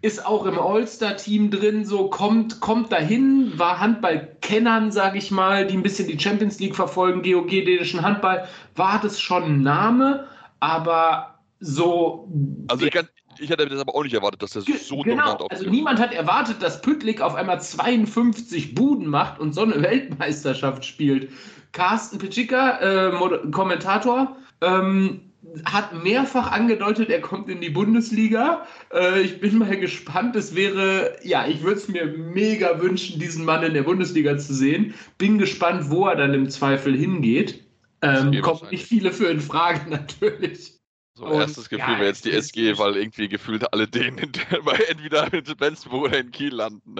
ist 0.02 0.24
auch 0.24 0.46
im 0.46 0.58
All-Star-Team 0.58 1.50
drin, 1.50 1.84
so 1.84 2.10
kommt, 2.10 2.60
kommt 2.60 2.90
dahin, 2.90 3.52
war 3.56 3.78
Handball-Kennern, 3.78 4.90
sage 4.90 5.18
ich 5.18 5.30
mal, 5.30 5.66
die 5.66 5.76
ein 5.76 5.82
bisschen 5.82 6.08
die 6.08 6.18
Champions 6.18 6.58
League 6.58 6.74
verfolgen, 6.74 7.22
GOG, 7.22 7.48
dänischen 7.48 8.02
Handball, 8.02 8.48
war 8.74 9.00
das 9.00 9.20
schon 9.20 9.44
ein 9.44 9.62
Name, 9.62 10.26
aber 10.58 11.31
so. 11.62 12.28
Also 12.68 12.84
ich, 12.84 12.90
kann, 12.90 13.08
ich 13.38 13.48
hätte 13.48 13.66
das 13.66 13.80
aber 13.80 13.94
auch 13.94 14.02
nicht 14.02 14.14
erwartet, 14.14 14.42
dass 14.42 14.56
er 14.56 14.62
so 14.62 14.98
genau, 15.02 15.36
dominant. 15.36 15.52
Also 15.52 15.70
niemand 15.70 16.00
hat 16.00 16.12
erwartet, 16.12 16.60
dass 16.60 16.82
Püttlik 16.82 17.20
auf 17.20 17.36
einmal 17.36 17.62
52 17.62 18.74
Buden 18.74 19.06
macht 19.06 19.38
und 19.38 19.54
so 19.54 19.62
eine 19.62 19.80
Weltmeisterschaft 19.80 20.84
spielt. 20.84 21.30
Carsten 21.70 22.18
Pitschika, 22.18 23.10
äh, 23.10 23.50
Kommentator, 23.50 24.36
ähm, 24.60 25.32
hat 25.64 26.02
mehrfach 26.02 26.50
angedeutet, 26.50 27.10
er 27.10 27.20
kommt 27.20 27.48
in 27.48 27.60
die 27.60 27.70
Bundesliga. 27.70 28.66
Äh, 28.92 29.20
ich 29.22 29.40
bin 29.40 29.58
mal 29.58 29.76
gespannt. 29.78 30.34
Es 30.34 30.56
wäre, 30.56 31.16
ja, 31.22 31.46
ich 31.46 31.62
würde 31.62 31.76
es 31.76 31.88
mir 31.88 32.06
mega 32.06 32.80
wünschen, 32.80 33.20
diesen 33.20 33.44
Mann 33.44 33.62
in 33.62 33.74
der 33.74 33.82
Bundesliga 33.82 34.36
zu 34.36 34.52
sehen. 34.52 34.94
Bin 35.18 35.38
gespannt, 35.38 35.90
wo 35.90 36.06
er 36.06 36.16
dann 36.16 36.34
im 36.34 36.50
Zweifel 36.50 36.96
hingeht. 36.96 37.64
Ähm, 38.02 38.40
kommt 38.42 38.70
nicht 38.72 38.84
viele 38.84 39.12
für 39.12 39.26
in 39.26 39.40
Frage, 39.40 39.88
natürlich. 39.90 40.81
So, 41.14 41.26
und, 41.26 41.40
erstes 41.40 41.68
Gefühl 41.68 41.92
ja, 41.92 41.98
wäre 41.98 42.08
jetzt 42.08 42.24
die 42.24 42.32
SG, 42.32 42.78
weil 42.78 42.96
irgendwie 42.96 43.28
gefühlt 43.28 43.70
alle 43.72 43.86
denen 43.86 44.18
entweder 44.88 45.32
in 45.32 45.44
Flensburg 45.44 46.04
oder 46.04 46.18
in 46.18 46.30
Kiel 46.30 46.54
landen. 46.54 46.96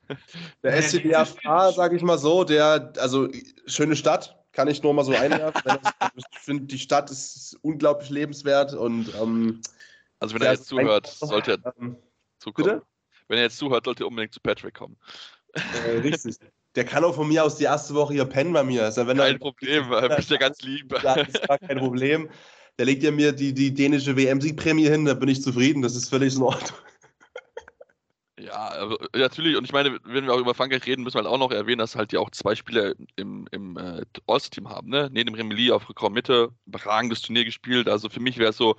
Der 0.62 0.80
SCDFA, 0.80 1.72
sage 1.72 1.96
ich 1.96 2.02
mal 2.02 2.18
so, 2.18 2.44
der, 2.44 2.92
also 2.98 3.28
schöne 3.66 3.96
Stadt, 3.96 4.38
kann 4.52 4.68
ich 4.68 4.82
nur 4.82 4.94
mal 4.94 5.04
so 5.04 5.12
einwerfen. 5.12 5.62
ich 6.16 6.38
finde, 6.38 6.64
die 6.64 6.78
Stadt 6.78 7.10
ist 7.10 7.58
unglaublich 7.62 8.10
lebenswert 8.10 8.74
und 8.74 9.12
ähm, 9.20 9.60
also 10.20 10.34
wenn 10.34 10.42
er 10.42 10.52
jetzt 10.52 10.66
zuhört, 10.66 11.06
sollte 11.06 11.58
er 11.62 11.74
ähm, 11.80 11.96
zukommen. 12.38 12.68
Bitte? 12.68 12.82
Wenn 13.26 13.38
er 13.38 13.44
jetzt 13.44 13.58
zuhört, 13.58 13.84
sollte 13.86 14.04
er 14.04 14.06
unbedingt 14.06 14.34
zu 14.34 14.40
Patrick 14.40 14.74
kommen. 14.74 14.96
Äh, 15.52 15.98
richtig. 15.98 16.36
Der 16.76 16.84
kann 16.84 17.02
auch 17.02 17.14
von 17.14 17.26
mir 17.26 17.44
aus 17.44 17.56
die 17.56 17.64
erste 17.64 17.94
Woche 17.94 18.14
hier 18.14 18.24
pennen 18.24 18.52
bei 18.52 18.62
mir. 18.62 18.84
Also, 18.84 19.06
wenn 19.06 19.16
kein 19.16 19.34
er, 19.34 19.38
Problem, 19.38 19.92
er 19.92 20.16
bist 20.16 20.30
ja 20.30 20.36
ganz 20.36 20.62
lieb. 20.62 20.94
Das 21.02 21.28
ist 21.28 21.48
gar 21.48 21.58
kein 21.58 21.78
Problem 21.78 22.28
der 22.78 22.86
legt 22.86 23.02
ja 23.02 23.10
mir 23.10 23.32
die, 23.32 23.52
die 23.52 23.74
dänische 23.74 24.16
WM-Siegprämie 24.16 24.88
hin, 24.88 25.04
da 25.04 25.14
bin 25.14 25.28
ich 25.28 25.42
zufrieden, 25.42 25.82
das 25.82 25.96
ist 25.96 26.08
völlig 26.08 26.36
in 26.36 26.42
Ordnung. 26.42 26.78
Ja, 28.40 28.68
also, 28.68 28.96
natürlich. 29.14 29.56
Und 29.56 29.64
ich 29.64 29.72
meine, 29.72 29.98
wenn 30.04 30.24
wir 30.24 30.32
auch 30.32 30.38
über 30.38 30.54
Frankreich 30.54 30.86
reden, 30.86 31.02
müssen 31.02 31.16
wir 31.16 31.24
halt 31.24 31.32
auch 31.32 31.38
noch 31.38 31.50
erwähnen, 31.50 31.78
dass 31.78 31.96
halt 31.96 32.12
ja 32.12 32.20
auch 32.20 32.30
zwei 32.30 32.54
Spieler 32.54 32.94
im, 33.16 33.48
im 33.50 33.76
äh, 33.76 34.04
All-Team 34.26 34.68
haben. 34.68 34.88
Ne? 34.88 35.10
Neben 35.12 35.34
Remeli 35.34 35.72
auf 35.72 35.88
Rückraum-Mitte, 35.88 36.50
überragendes 36.66 37.20
Turnier 37.20 37.44
gespielt. 37.44 37.88
Also 37.88 38.08
für 38.08 38.20
mich 38.20 38.38
wäre 38.38 38.50
es 38.50 38.56
so, 38.56 38.76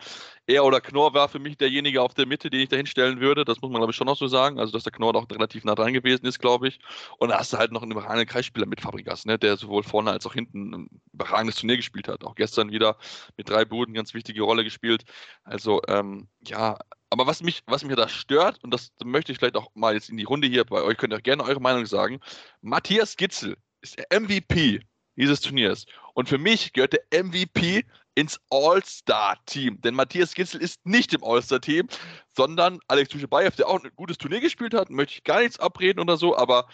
er 0.49 0.65
oder 0.65 0.81
Knorr 0.81 1.13
war 1.13 1.29
für 1.29 1.37
mich 1.37 1.57
derjenige 1.57 2.01
auf 2.01 2.15
der 2.15 2.25
Mitte, 2.25 2.49
den 2.49 2.61
ich 2.61 2.69
da 2.69 2.75
hinstellen 2.75 3.19
würde. 3.19 3.45
Das 3.45 3.61
muss 3.61 3.69
man, 3.69 3.79
glaube 3.79 3.91
ich, 3.91 3.95
schon 3.95 4.07
noch 4.07 4.17
so 4.17 4.27
sagen. 4.27 4.59
Also, 4.59 4.73
dass 4.73 4.83
der 4.83 4.91
Knorr 4.91 5.15
auch 5.15 5.29
relativ 5.29 5.63
nah 5.63 5.75
dran 5.75 5.93
gewesen 5.93 6.25
ist, 6.25 6.39
glaube 6.39 6.67
ich. 6.67 6.79
Und 7.19 7.29
da 7.29 7.39
hast 7.39 7.53
du 7.53 7.57
halt 7.57 7.71
noch 7.71 7.83
einen 7.83 7.91
überragenden 7.91 8.27
Kreisspieler 8.27 8.65
mit 8.65 8.81
Fabrikas, 8.81 9.25
ne? 9.25 9.37
der 9.37 9.57
sowohl 9.57 9.83
vorne 9.83 10.11
als 10.11 10.25
auch 10.25 10.33
hinten 10.33 10.73
ein 10.73 10.89
überragendes 11.13 11.57
Turnier 11.57 11.77
gespielt 11.77 12.07
hat. 12.07 12.23
Auch 12.23 12.33
gestern 12.33 12.71
wieder 12.71 12.97
mit 13.37 13.47
drei 13.47 13.63
Buden 13.63 13.93
ganz 13.93 14.13
wichtige 14.15 14.41
Rolle 14.41 14.63
gespielt. 14.63 15.03
Also, 15.43 15.81
ähm, 15.87 16.27
ja, 16.47 16.77
aber 17.11 17.27
was 17.27 17.43
mich, 17.43 17.61
was 17.67 17.83
mich 17.83 17.95
da 17.95 18.09
stört, 18.09 18.63
und 18.63 18.73
das 18.73 18.91
möchte 19.03 19.31
ich 19.31 19.37
vielleicht 19.37 19.55
auch 19.55 19.69
mal 19.75 19.93
jetzt 19.93 20.09
in 20.09 20.17
die 20.17 20.23
Runde 20.23 20.47
hier 20.47 20.63
bei 20.63 20.81
euch, 20.81 20.97
könnt 20.97 21.13
ihr 21.13 21.17
auch 21.17 21.23
gerne 21.23 21.43
eure 21.43 21.61
Meinung 21.61 21.85
sagen. 21.85 22.19
Matthias 22.61 23.17
Gitzel 23.17 23.55
ist 23.81 23.99
der 23.99 24.19
MVP 24.19 24.81
dieses 25.15 25.41
Turniers. 25.41 25.85
Und 26.13 26.27
für 26.27 26.37
mich 26.37 26.73
gehört 26.73 26.93
der 26.93 27.23
MVP 27.23 27.85
ins 28.19 28.37
All-Star-Team. 28.49 29.79
Denn 29.79 29.95
Matthias 29.95 30.33
Gitzel 30.33 30.61
ist 30.61 30.85
nicht 30.85 31.13
im 31.13 31.23
All-Star-Team, 31.23 31.87
sondern 32.35 32.79
Alex 32.89 33.09
Tuschebayev, 33.09 33.55
der 33.55 33.69
auch 33.69 33.81
ein 33.81 33.91
gutes 33.95 34.17
Turnier 34.17 34.41
gespielt 34.41 34.73
hat, 34.73 34.89
möchte 34.89 35.15
ich 35.15 35.23
gar 35.23 35.39
nichts 35.39 35.57
abreden 35.59 36.01
oder 36.01 36.17
so, 36.17 36.35
aber 36.37 36.67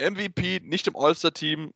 MVP 0.00 0.60
nicht 0.64 0.86
im 0.86 0.96
All-Star-Team, 0.96 1.74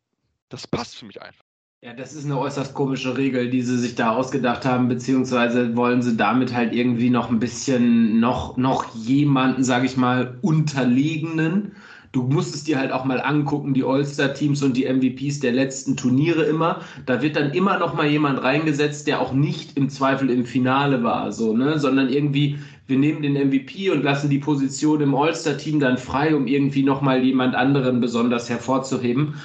das 0.49 0.65
passt 0.65 0.95
für 0.95 1.05
mich 1.05 1.21
einfach. 1.21 1.45
Ja, 1.83 1.93
das 1.93 2.13
ist 2.13 2.25
eine 2.25 2.39
äußerst 2.39 2.73
komische 2.73 3.15
Regel, 3.15 3.49
die 3.49 3.61
sie 3.61 3.77
sich 3.77 3.93
da 3.93 4.15
ausgedacht 4.15 4.65
haben, 4.65 4.87
beziehungsweise 4.87 5.75
wollen 5.75 6.01
sie 6.01 6.17
damit 6.17 6.53
halt 6.53 6.73
irgendwie 6.73 7.09
noch 7.09 7.29
ein 7.29 7.39
bisschen 7.39 8.19
noch, 8.19 8.57
noch 8.57 8.95
jemanden, 8.95 9.63
sage 9.63 9.85
ich 9.85 9.97
mal, 9.97 10.39
unterlegenen. 10.41 11.75
Du 12.13 12.21
musst 12.21 12.53
es 12.53 12.63
dir 12.63 12.79
halt 12.79 12.91
auch 12.91 13.05
mal 13.05 13.19
angucken, 13.19 13.73
die 13.73 13.83
All-Star-Teams 13.83 14.61
und 14.61 14.77
die 14.77 14.85
MVPs 14.85 15.39
der 15.39 15.51
letzten 15.51 15.97
Turniere 15.97 16.43
immer. 16.43 16.81
Da 17.07 17.21
wird 17.21 17.35
dann 17.35 17.51
immer 17.51 17.79
noch 17.79 17.95
mal 17.95 18.07
jemand 18.07 18.41
reingesetzt, 18.43 19.07
der 19.07 19.19
auch 19.19 19.33
nicht 19.33 19.75
im 19.75 19.89
Zweifel 19.89 20.29
im 20.29 20.45
Finale 20.45 21.03
war, 21.03 21.31
so, 21.31 21.57
ne? 21.57 21.79
Sondern 21.79 22.09
irgendwie 22.09 22.59
wir 22.85 22.97
nehmen 22.97 23.21
den 23.21 23.33
MVP 23.33 23.89
und 23.89 24.03
lassen 24.03 24.29
die 24.29 24.39
Position 24.39 25.01
im 25.01 25.15
All-Star-Team 25.15 25.79
dann 25.79 25.97
frei, 25.97 26.35
um 26.35 26.47
irgendwie 26.47 26.83
nochmal 26.83 27.23
jemand 27.23 27.55
anderen 27.55 27.99
besonders 27.99 28.49
hervorzuheben. 28.49 29.35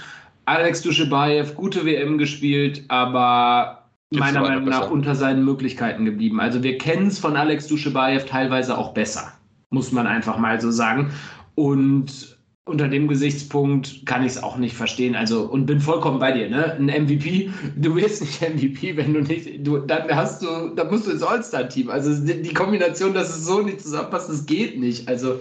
Alex 0.45 0.83
Duschebaev, 0.83 1.55
gute 1.55 1.85
WM 1.85 2.19
gespielt, 2.19 2.85
aber 2.89 3.91
Jetzt 4.11 4.21
meiner 4.21 4.41
Meinung 4.41 4.65
nach 4.65 4.81
besser. 4.81 4.93
unter 4.93 5.15
seinen 5.15 5.45
Möglichkeiten 5.45 6.05
geblieben. 6.05 6.41
Also 6.41 6.63
wir 6.63 6.79
kennen 6.79 7.09
es 7.09 7.19
von 7.19 7.37
Alex 7.37 7.67
Duschebaev 7.67 8.25
teilweise 8.25 8.77
auch 8.77 8.93
besser, 8.93 9.33
muss 9.71 9.93
man 9.93 10.07
einfach 10.07 10.39
mal 10.39 10.61
so 10.61 10.71
sagen. 10.71 11.11
Und 11.55 12.38
unter 12.69 12.89
dem 12.89 13.09
Gesichtspunkt 13.09 14.07
kann 14.07 14.23
ich 14.25 14.33
es 14.33 14.43
auch 14.43 14.57
nicht 14.57 14.77
verstehen. 14.77 15.17
Also, 15.17 15.43
und 15.43 15.67
bin 15.67 15.81
vollkommen 15.81 16.19
bei 16.19 16.33
dir, 16.33 16.49
ne? 16.49 16.75
Ein 16.75 16.87
MVP, 16.87 17.51
du 17.77 17.97
wirst 17.97 18.21
nicht 18.21 18.41
MVP, 18.55 18.97
wenn 18.97 19.15
du 19.15 19.21
nicht, 19.21 19.67
du, 19.67 19.79
dann 19.79 20.09
hast 20.15 20.43
du, 20.43 20.69
dann 20.75 20.89
musst 20.91 21.07
du 21.07 21.11
ins 21.11 21.23
All-Star-Team. 21.23 21.91
Also 21.91 22.15
die 22.15 22.55
Kombination, 22.55 23.15
dass 23.15 23.31
es 23.31 23.47
so 23.47 23.61
nicht 23.61 23.81
zusammenpasst, 23.81 24.29
das 24.29 24.47
geht 24.47 24.79
nicht. 24.79 25.09
Also, 25.09 25.41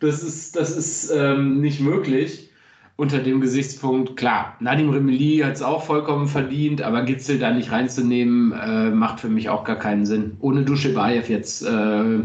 das 0.00 0.22
ist, 0.22 0.56
das 0.56 0.76
ist 0.76 1.10
ähm, 1.14 1.60
nicht 1.60 1.80
möglich. 1.80 2.50
Unter 2.98 3.18
dem 3.18 3.42
Gesichtspunkt, 3.42 4.16
klar, 4.16 4.56
Nadim 4.60 4.88
Remeli 4.88 5.38
hat 5.44 5.56
es 5.56 5.62
auch 5.62 5.84
vollkommen 5.84 6.28
verdient, 6.28 6.80
aber 6.80 7.02
Gitzel 7.02 7.38
da 7.38 7.52
nicht 7.52 7.70
reinzunehmen, 7.70 8.52
äh, 8.52 8.90
macht 8.90 9.20
für 9.20 9.28
mich 9.28 9.50
auch 9.50 9.64
gar 9.64 9.78
keinen 9.78 10.06
Sinn. 10.06 10.36
Ohne 10.40 10.62
Duschebaev 10.62 11.28
jetzt 11.28 11.62
äh, 11.62 12.20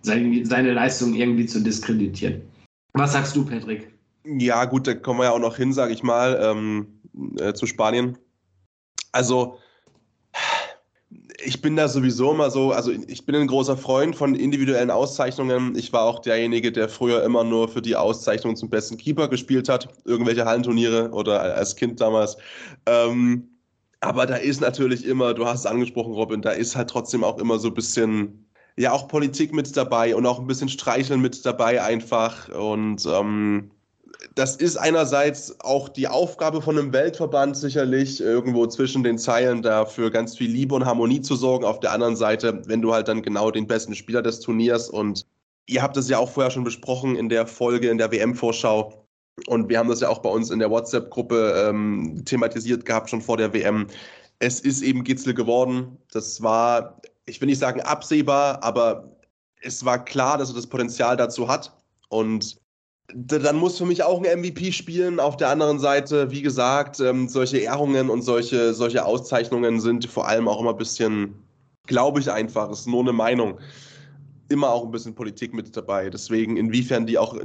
seine, 0.00 0.46
seine 0.46 0.72
Leistung 0.72 1.14
irgendwie 1.14 1.44
zu 1.44 1.60
diskreditieren. 1.62 2.40
Was 2.94 3.12
sagst 3.12 3.36
du, 3.36 3.44
Patrick? 3.44 3.93
Ja, 4.26 4.64
gut, 4.64 4.86
da 4.86 4.94
kommen 4.94 5.20
wir 5.20 5.24
ja 5.24 5.32
auch 5.32 5.38
noch 5.38 5.56
hin, 5.56 5.72
sage 5.72 5.92
ich 5.92 6.02
mal, 6.02 6.38
ähm, 6.42 7.00
äh, 7.38 7.52
zu 7.52 7.66
Spanien. 7.66 8.16
Also, 9.12 9.58
ich 11.44 11.60
bin 11.60 11.76
da 11.76 11.88
sowieso 11.88 12.32
immer 12.32 12.50
so, 12.50 12.72
also 12.72 12.90
ich 12.90 13.26
bin 13.26 13.34
ein 13.34 13.46
großer 13.46 13.76
Freund 13.76 14.16
von 14.16 14.34
individuellen 14.34 14.90
Auszeichnungen. 14.90 15.76
Ich 15.76 15.92
war 15.92 16.04
auch 16.04 16.20
derjenige, 16.20 16.72
der 16.72 16.88
früher 16.88 17.22
immer 17.22 17.44
nur 17.44 17.68
für 17.68 17.82
die 17.82 17.96
Auszeichnung 17.96 18.56
zum 18.56 18.70
besten 18.70 18.96
Keeper 18.96 19.28
gespielt 19.28 19.68
hat, 19.68 19.88
irgendwelche 20.04 20.44
Hallenturniere 20.46 21.10
oder 21.10 21.40
als 21.56 21.76
Kind 21.76 22.00
damals. 22.00 22.36
Ähm, 22.86 23.48
aber 24.00 24.26
da 24.26 24.36
ist 24.36 24.60
natürlich 24.60 25.04
immer, 25.06 25.34
du 25.34 25.46
hast 25.46 25.60
es 25.60 25.66
angesprochen, 25.66 26.12
Robin, 26.14 26.42
da 26.42 26.50
ist 26.50 26.76
halt 26.76 26.90
trotzdem 26.90 27.24
auch 27.24 27.38
immer 27.38 27.58
so 27.58 27.68
ein 27.68 27.74
bisschen, 27.74 28.46
ja, 28.76 28.92
auch 28.92 29.08
Politik 29.08 29.52
mit 29.54 29.76
dabei 29.76 30.14
und 30.16 30.26
auch 30.26 30.38
ein 30.40 30.46
bisschen 30.46 30.68
Streicheln 30.68 31.20
mit 31.20 31.44
dabei 31.46 31.82
einfach. 31.82 32.48
Und 32.50 33.06
ähm, 33.06 33.70
das 34.34 34.56
ist 34.56 34.76
einerseits 34.76 35.60
auch 35.60 35.88
die 35.88 36.08
Aufgabe 36.08 36.60
von 36.60 36.76
einem 36.76 36.92
Weltverband 36.92 37.56
sicherlich, 37.56 38.20
irgendwo 38.20 38.66
zwischen 38.66 39.04
den 39.04 39.16
Zeilen 39.16 39.62
da 39.62 39.86
für 39.86 40.10
ganz 40.10 40.36
viel 40.36 40.50
Liebe 40.50 40.74
und 40.74 40.84
Harmonie 40.84 41.20
zu 41.20 41.36
sorgen. 41.36 41.64
Auf 41.64 41.78
der 41.80 41.92
anderen 41.92 42.16
Seite, 42.16 42.62
wenn 42.66 42.82
du 42.82 42.92
halt 42.92 43.06
dann 43.06 43.22
genau 43.22 43.52
den 43.52 43.66
besten 43.66 43.94
Spieler 43.94 44.22
des 44.22 44.40
Turniers 44.40 44.88
und 44.88 45.24
ihr 45.66 45.82
habt 45.82 45.96
das 45.96 46.08
ja 46.08 46.18
auch 46.18 46.30
vorher 46.30 46.50
schon 46.50 46.64
besprochen 46.64 47.14
in 47.16 47.28
der 47.28 47.46
Folge, 47.46 47.88
in 47.88 47.98
der 47.98 48.10
WM-Vorschau. 48.10 49.06
Und 49.46 49.68
wir 49.68 49.78
haben 49.78 49.88
das 49.88 50.00
ja 50.00 50.08
auch 50.08 50.18
bei 50.18 50.30
uns 50.30 50.50
in 50.50 50.58
der 50.58 50.70
WhatsApp-Gruppe 50.70 51.68
ähm, 51.68 52.22
thematisiert 52.24 52.84
gehabt, 52.84 53.10
schon 53.10 53.22
vor 53.22 53.36
der 53.36 53.52
WM. 53.52 53.86
Es 54.40 54.60
ist 54.60 54.82
eben 54.82 55.04
Gitzel 55.04 55.34
geworden. 55.34 55.96
Das 56.12 56.42
war, 56.42 57.00
ich 57.26 57.40
will 57.40 57.46
nicht 57.46 57.58
sagen 57.58 57.80
absehbar, 57.80 58.62
aber 58.62 59.16
es 59.60 59.84
war 59.84 60.04
klar, 60.04 60.38
dass 60.38 60.50
er 60.50 60.56
das 60.56 60.66
Potenzial 60.66 61.16
dazu 61.16 61.48
hat. 61.48 61.72
Und 62.08 62.58
dann 63.12 63.56
muss 63.56 63.78
für 63.78 63.84
mich 63.84 64.02
auch 64.02 64.22
ein 64.22 64.40
MVP 64.40 64.72
spielen. 64.72 65.20
Auf 65.20 65.36
der 65.36 65.50
anderen 65.50 65.78
Seite, 65.78 66.30
wie 66.30 66.42
gesagt, 66.42 67.00
ähm, 67.00 67.28
solche 67.28 67.58
Ehrungen 67.58 68.08
und 68.08 68.22
solche, 68.22 68.72
solche 68.72 69.04
Auszeichnungen 69.04 69.80
sind 69.80 70.06
vor 70.06 70.26
allem 70.26 70.48
auch 70.48 70.60
immer 70.60 70.70
ein 70.70 70.78
bisschen, 70.78 71.34
glaube 71.86 72.20
ich 72.20 72.30
einfach, 72.30 72.70
ist 72.70 72.86
nur 72.86 73.00
eine 73.00 73.12
Meinung, 73.12 73.58
immer 74.48 74.70
auch 74.70 74.84
ein 74.84 74.90
bisschen 74.90 75.14
Politik 75.14 75.52
mit 75.52 75.76
dabei. 75.76 76.08
Deswegen, 76.08 76.56
inwiefern 76.56 77.06
die 77.06 77.18
auch 77.18 77.36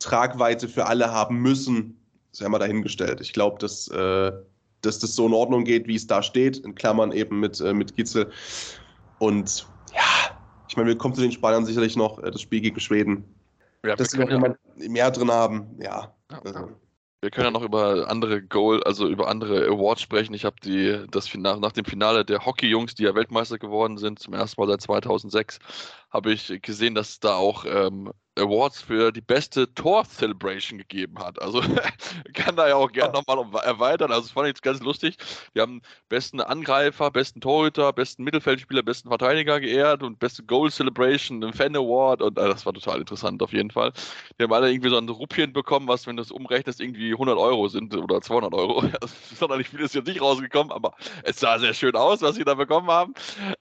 Tragweite 0.00 0.68
für 0.68 0.86
alle 0.86 1.10
haben 1.10 1.36
müssen, 1.40 1.96
ist 2.32 2.40
ja 2.40 2.46
immer 2.46 2.58
dahingestellt. 2.58 3.20
Ich 3.20 3.32
glaube, 3.32 3.58
dass, 3.58 3.88
äh, 3.88 4.32
dass 4.80 4.98
das 4.98 5.14
so 5.14 5.26
in 5.26 5.32
Ordnung 5.32 5.64
geht, 5.64 5.86
wie 5.86 5.94
es 5.94 6.06
da 6.06 6.22
steht, 6.22 6.58
in 6.58 6.74
Klammern 6.74 7.12
eben 7.12 7.38
mit, 7.38 7.60
äh, 7.60 7.72
mit 7.72 7.96
Gitzel. 7.96 8.30
Und 9.18 9.66
ja, 9.94 10.36
ich 10.68 10.76
meine, 10.76 10.88
wir 10.88 10.98
kommen 10.98 11.14
zu 11.14 11.22
den 11.22 11.32
Spaniern 11.32 11.64
sicherlich 11.64 11.96
noch, 11.96 12.18
äh, 12.18 12.30
das 12.30 12.40
Spiel 12.40 12.60
gegen 12.60 12.80
Schweden 12.80 13.24
ja, 13.84 13.96
dass 13.96 14.12
wir 14.12 14.24
noch 14.24 14.30
jemand 14.30 14.58
mehr 14.76 15.10
drin 15.10 15.30
haben. 15.30 15.76
Ja. 15.80 16.14
ja 16.30 16.40
also. 16.44 16.70
Wir 17.20 17.30
können 17.30 17.46
ja 17.46 17.50
noch 17.52 17.62
über 17.62 18.10
andere 18.10 18.42
Goal, 18.42 18.82
also 18.82 19.08
über 19.08 19.28
andere 19.28 19.66
Awards 19.66 20.02
sprechen. 20.02 20.34
Ich 20.34 20.44
habe 20.44 20.56
die 20.62 21.06
das 21.10 21.34
nach, 21.34 21.58
nach 21.58 21.72
dem 21.72 21.86
Finale 21.86 22.22
der 22.22 22.44
Hockey-Jungs, 22.44 22.94
die 22.96 23.04
ja 23.04 23.14
Weltmeister 23.14 23.58
geworden 23.58 23.96
sind, 23.96 24.18
zum 24.18 24.34
ersten 24.34 24.60
Mal 24.60 24.68
seit 24.68 24.82
2006, 24.82 25.58
habe 26.14 26.32
ich 26.32 26.62
gesehen, 26.62 26.94
dass 26.94 27.18
da 27.18 27.34
auch 27.34 27.64
ähm, 27.66 28.12
Awards 28.36 28.82
für 28.82 29.10
die 29.10 29.20
beste 29.20 29.72
Tor-Celebration 29.74 30.78
gegeben 30.78 31.18
hat. 31.18 31.42
Also 31.42 31.60
kann 32.34 32.54
da 32.54 32.68
ja 32.68 32.76
auch 32.76 32.90
gerne 32.92 33.12
nochmal 33.12 33.64
erweitern. 33.64 34.12
Also 34.12 34.22
das 34.22 34.30
fand 34.30 34.48
ich 34.48 34.62
ganz 34.62 34.80
lustig. 34.80 35.16
Die 35.56 35.60
haben 35.60 35.82
besten 36.08 36.40
Angreifer, 36.40 37.10
besten 37.10 37.40
Torhüter, 37.40 37.92
besten 37.92 38.22
Mittelfeldspieler, 38.22 38.84
besten 38.84 39.08
Verteidiger 39.08 39.58
geehrt 39.58 40.04
und 40.04 40.20
beste 40.20 40.44
Goal 40.44 40.70
Celebration, 40.70 41.42
einen 41.42 41.52
Fan 41.52 41.74
Award 41.74 42.22
und 42.22 42.38
äh, 42.38 42.48
das 42.48 42.64
war 42.64 42.72
total 42.72 43.00
interessant 43.00 43.42
auf 43.42 43.52
jeden 43.52 43.72
Fall. 43.72 43.92
Die 44.38 44.44
haben 44.44 44.52
alle 44.52 44.70
irgendwie 44.70 44.90
so 44.90 44.98
ein 44.98 45.08
Ruppchen 45.08 45.52
bekommen, 45.52 45.88
was, 45.88 46.06
wenn 46.06 46.16
du 46.16 46.22
es 46.22 46.30
umrechnest, 46.30 46.80
irgendwie 46.80 47.12
100 47.12 47.36
Euro 47.36 47.66
sind 47.66 47.96
oder 47.96 48.20
200 48.20 48.54
Euro. 48.54 48.84
Sonderlich 49.34 49.68
viel 49.68 49.80
ist 49.80 49.96
jetzt 49.96 50.06
nicht 50.06 50.20
rausgekommen, 50.20 50.72
aber 50.72 50.94
es 51.24 51.40
sah 51.40 51.58
sehr 51.58 51.74
schön 51.74 51.96
aus, 51.96 52.22
was 52.22 52.36
sie 52.36 52.44
da 52.44 52.54
bekommen 52.54 52.88
haben. 52.88 53.14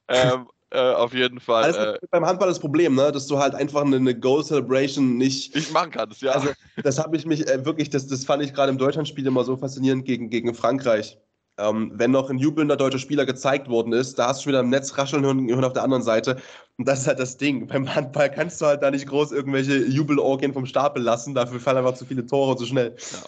Ähm, 0.08 0.47
äh, 0.74 0.93
auf 0.93 1.13
jeden 1.13 1.39
Fall. 1.39 1.63
Also 1.65 1.80
äh, 1.80 1.99
beim 2.09 2.26
Handball 2.26 2.47
das 2.47 2.59
Problem, 2.59 2.95
ne? 2.95 3.11
dass 3.11 3.28
du 3.28 3.38
halt 3.38 3.53
einfach 3.53 3.82
eine, 3.82 3.97
eine 3.97 4.17
Goal 4.17 4.43
Celebration 4.43 5.17
nicht. 5.17 5.55
Nicht 5.55 5.71
machen 5.71 5.91
kannst, 5.91 6.21
ja. 6.21 6.32
Also, 6.32 6.49
das 6.84 6.97
habe 6.97 7.15
ich 7.15 7.26
mich 7.26 7.47
äh, 7.47 7.63
wirklich, 7.63 7.91
das, 7.91 8.07
das 8.07 8.26
fand 8.26 8.43
ich 8.43 8.53
gerade 8.53 8.71
im 8.71 8.80
Deutschlandspiel 8.80 9.28
immer 9.28 9.43
so 9.43 9.55
faszinierend 9.55 10.05
gegen, 10.05 10.30
gegen 10.30 10.53
Frankreich. 10.55 11.19
Ähm, 11.59 11.91
wenn 11.93 12.09
noch 12.09 12.32
ein 12.32 12.39
jubelnder 12.39 12.76
deutscher 12.76 12.97
Spieler 12.97 13.28
gezeigt 13.28 13.69
worden 13.69 13.93
ist, 13.93 14.17
da 14.17 14.30
hast 14.30 14.39
du 14.39 14.43
schon 14.43 14.53
wieder 14.53 14.61
im 14.61 14.69
Netz 14.69 14.97
rascheln 14.97 15.24
hören, 15.24 15.47
hören 15.47 15.63
auf 15.63 15.74
der 15.74 15.84
anderen 15.84 16.01
Seite. 16.01 16.38
Und 16.80 16.88
das 16.88 17.01
ist 17.01 17.07
halt 17.07 17.19
das 17.19 17.38
Ding. 17.38 17.67
Beim 17.67 17.93
Handball 17.93 18.32
kannst 18.32 18.59
du 18.59 18.65
halt 18.65 18.82
da 18.82 18.89
nicht 18.89 19.05
groß 19.05 19.32
irgendwelche 19.32 19.86
Jubelorgien 19.86 20.53
vom 20.53 20.65
Stapel 20.65 21.03
lassen. 21.03 21.36
Dafür 21.36 21.59
fallen 21.59 21.78
einfach 21.78 21.93
zu 21.93 22.05
viele 22.05 22.26
Tore 22.26 22.55
zu 22.57 22.65
schnell. 22.65 22.95
Ja 23.11 23.19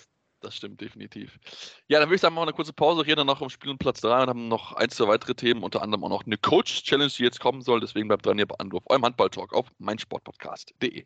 das 0.46 0.56
stimmt 0.56 0.80
definitiv. 0.80 1.40
Ja, 1.88 2.00
dann 2.00 2.08
würde 2.08 2.16
ich 2.16 2.22
sagen, 2.22 2.36
machen 2.36 2.44
wir 2.44 2.50
eine 2.50 2.56
kurze 2.56 2.74
Pause, 2.74 3.06
reden 3.06 3.18
dann 3.18 3.28
noch 3.28 3.42
um 3.42 3.50
Spiel 3.50 3.72
und 3.72 3.80
Platz 3.80 4.02
3 4.02 4.24
und 4.24 4.30
haben 4.30 4.48
noch 4.48 4.74
ein, 4.74 4.90
zwei 4.90 5.08
weitere 5.08 5.36
Themen, 5.36 5.64
unter 5.64 5.82
anderem 5.82 6.04
auch 6.04 6.10
noch 6.10 6.26
eine 6.26 6.38
Coach-Challenge, 6.38 7.12
die 7.18 7.24
jetzt 7.24 7.40
kommen 7.40 7.62
soll. 7.62 7.80
Deswegen 7.80 8.08
bleibt 8.08 8.26
dran 8.26 8.38
hier 8.38 8.48
bei 8.48 8.56
Anruf, 8.60 8.84
eurem 8.86 9.04
Handball-Talk 9.04 9.54
auf 9.54 9.68
meinsportpodcast.de. 9.80 11.06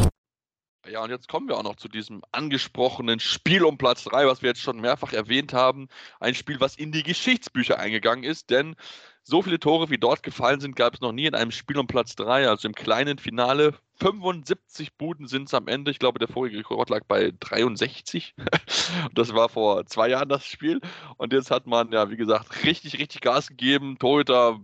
Ja, 0.89 1.03
und 1.03 1.11
jetzt 1.11 1.27
kommen 1.27 1.47
wir 1.47 1.57
auch 1.57 1.63
noch 1.63 1.75
zu 1.75 1.87
diesem 1.87 2.23
angesprochenen 2.31 3.19
Spiel 3.19 3.63
um 3.63 3.77
Platz 3.77 4.03
3, 4.05 4.25
was 4.25 4.41
wir 4.41 4.49
jetzt 4.49 4.61
schon 4.61 4.81
mehrfach 4.81 5.13
erwähnt 5.13 5.53
haben. 5.53 5.89
Ein 6.19 6.33
Spiel, 6.33 6.59
was 6.59 6.75
in 6.75 6.91
die 6.91 7.03
Geschichtsbücher 7.03 7.77
eingegangen 7.77 8.23
ist, 8.23 8.49
denn 8.49 8.75
so 9.23 9.43
viele 9.43 9.59
Tore, 9.59 9.91
wie 9.91 9.99
dort 9.99 10.23
gefallen 10.23 10.59
sind, 10.59 10.75
gab 10.75 10.95
es 10.95 11.01
noch 11.01 11.11
nie 11.11 11.27
in 11.27 11.35
einem 11.35 11.51
Spiel 11.51 11.77
um 11.77 11.85
Platz 11.85 12.15
3, 12.15 12.47
also 12.49 12.67
im 12.67 12.73
kleinen 12.73 13.19
Finale. 13.19 13.75
75 13.99 14.97
Buden 14.97 15.27
sind 15.27 15.47
es 15.49 15.53
am 15.53 15.67
Ende. 15.67 15.91
Ich 15.91 15.99
glaube, 15.99 16.17
der 16.17 16.27
vorige 16.27 16.57
Rekord 16.57 16.89
lag 16.89 17.03
bei 17.07 17.31
63. 17.39 18.33
das 19.13 19.35
war 19.35 19.49
vor 19.49 19.85
zwei 19.85 20.09
Jahren 20.09 20.29
das 20.29 20.45
Spiel. 20.45 20.81
Und 21.17 21.31
jetzt 21.31 21.51
hat 21.51 21.67
man, 21.67 21.91
ja, 21.91 22.09
wie 22.09 22.17
gesagt, 22.17 22.63
richtig, 22.63 22.97
richtig 22.97 23.21
Gas 23.21 23.49
gegeben. 23.49 23.97
Torhüter 23.99 24.59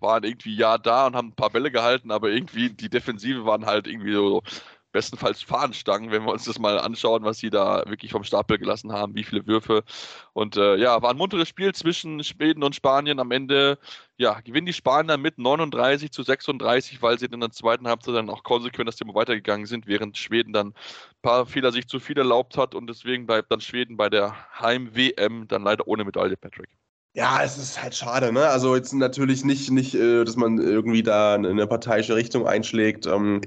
waren 0.00 0.24
irgendwie 0.24 0.56
ja 0.56 0.78
da 0.78 1.06
und 1.06 1.16
haben 1.16 1.28
ein 1.28 1.36
paar 1.36 1.50
Bälle 1.50 1.70
gehalten, 1.70 2.10
aber 2.10 2.30
irgendwie 2.30 2.70
die 2.70 2.88
Defensive 2.88 3.44
waren 3.44 3.66
halt 3.66 3.86
irgendwie 3.86 4.14
so 4.14 4.42
bestenfalls 4.98 5.42
Fahnenstangen, 5.42 6.10
wenn 6.10 6.24
wir 6.24 6.32
uns 6.32 6.44
das 6.44 6.58
mal 6.58 6.76
anschauen, 6.80 7.22
was 7.22 7.38
sie 7.38 7.50
da 7.50 7.84
wirklich 7.86 8.10
vom 8.10 8.24
Stapel 8.24 8.58
gelassen 8.58 8.90
haben, 8.90 9.14
wie 9.14 9.22
viele 9.22 9.46
Würfe. 9.46 9.84
Und 10.32 10.56
äh, 10.56 10.74
ja, 10.74 11.00
war 11.00 11.10
ein 11.10 11.16
munteres 11.16 11.46
Spiel 11.46 11.72
zwischen 11.72 12.24
Schweden 12.24 12.64
und 12.64 12.74
Spanien. 12.74 13.20
Am 13.20 13.30
Ende 13.30 13.78
ja, 14.16 14.40
gewinnen 14.40 14.66
die 14.66 14.72
Spanier 14.72 15.16
mit 15.16 15.38
39 15.38 16.10
zu 16.10 16.24
36, 16.24 17.00
weil 17.00 17.16
sie 17.16 17.26
in 17.26 17.38
der 17.38 17.52
zweiten 17.52 17.86
Halbzeit 17.86 18.16
dann 18.16 18.28
auch 18.28 18.42
konsequent 18.42 18.88
das 18.88 18.96
Thema 18.96 19.14
weitergegangen 19.14 19.66
sind, 19.66 19.86
während 19.86 20.18
Schweden 20.18 20.52
dann 20.52 20.70
ein 20.70 20.74
paar 21.22 21.46
Fehler 21.46 21.70
sich 21.70 21.86
zu 21.86 22.00
viel 22.00 22.18
erlaubt 22.18 22.56
hat 22.56 22.74
und 22.74 22.88
deswegen 22.88 23.24
bleibt 23.24 23.52
dann 23.52 23.60
Schweden 23.60 23.96
bei 23.96 24.10
der 24.10 24.34
Heim-WM 24.58 25.46
dann 25.46 25.62
leider 25.62 25.86
ohne 25.86 26.04
Medaille, 26.04 26.36
Patrick. 26.36 26.70
Ja, 27.14 27.40
es 27.44 27.56
ist 27.56 27.80
halt 27.80 27.94
schade, 27.94 28.32
ne? 28.32 28.48
Also 28.48 28.74
jetzt 28.74 28.92
natürlich 28.92 29.44
nicht, 29.44 29.70
nicht 29.70 29.94
äh, 29.94 30.24
dass 30.24 30.34
man 30.34 30.58
irgendwie 30.58 31.04
da 31.04 31.36
in 31.36 31.46
eine 31.46 31.68
parteiische 31.68 32.16
Richtung 32.16 32.48
einschlägt. 32.48 33.06
Ähm, 33.06 33.40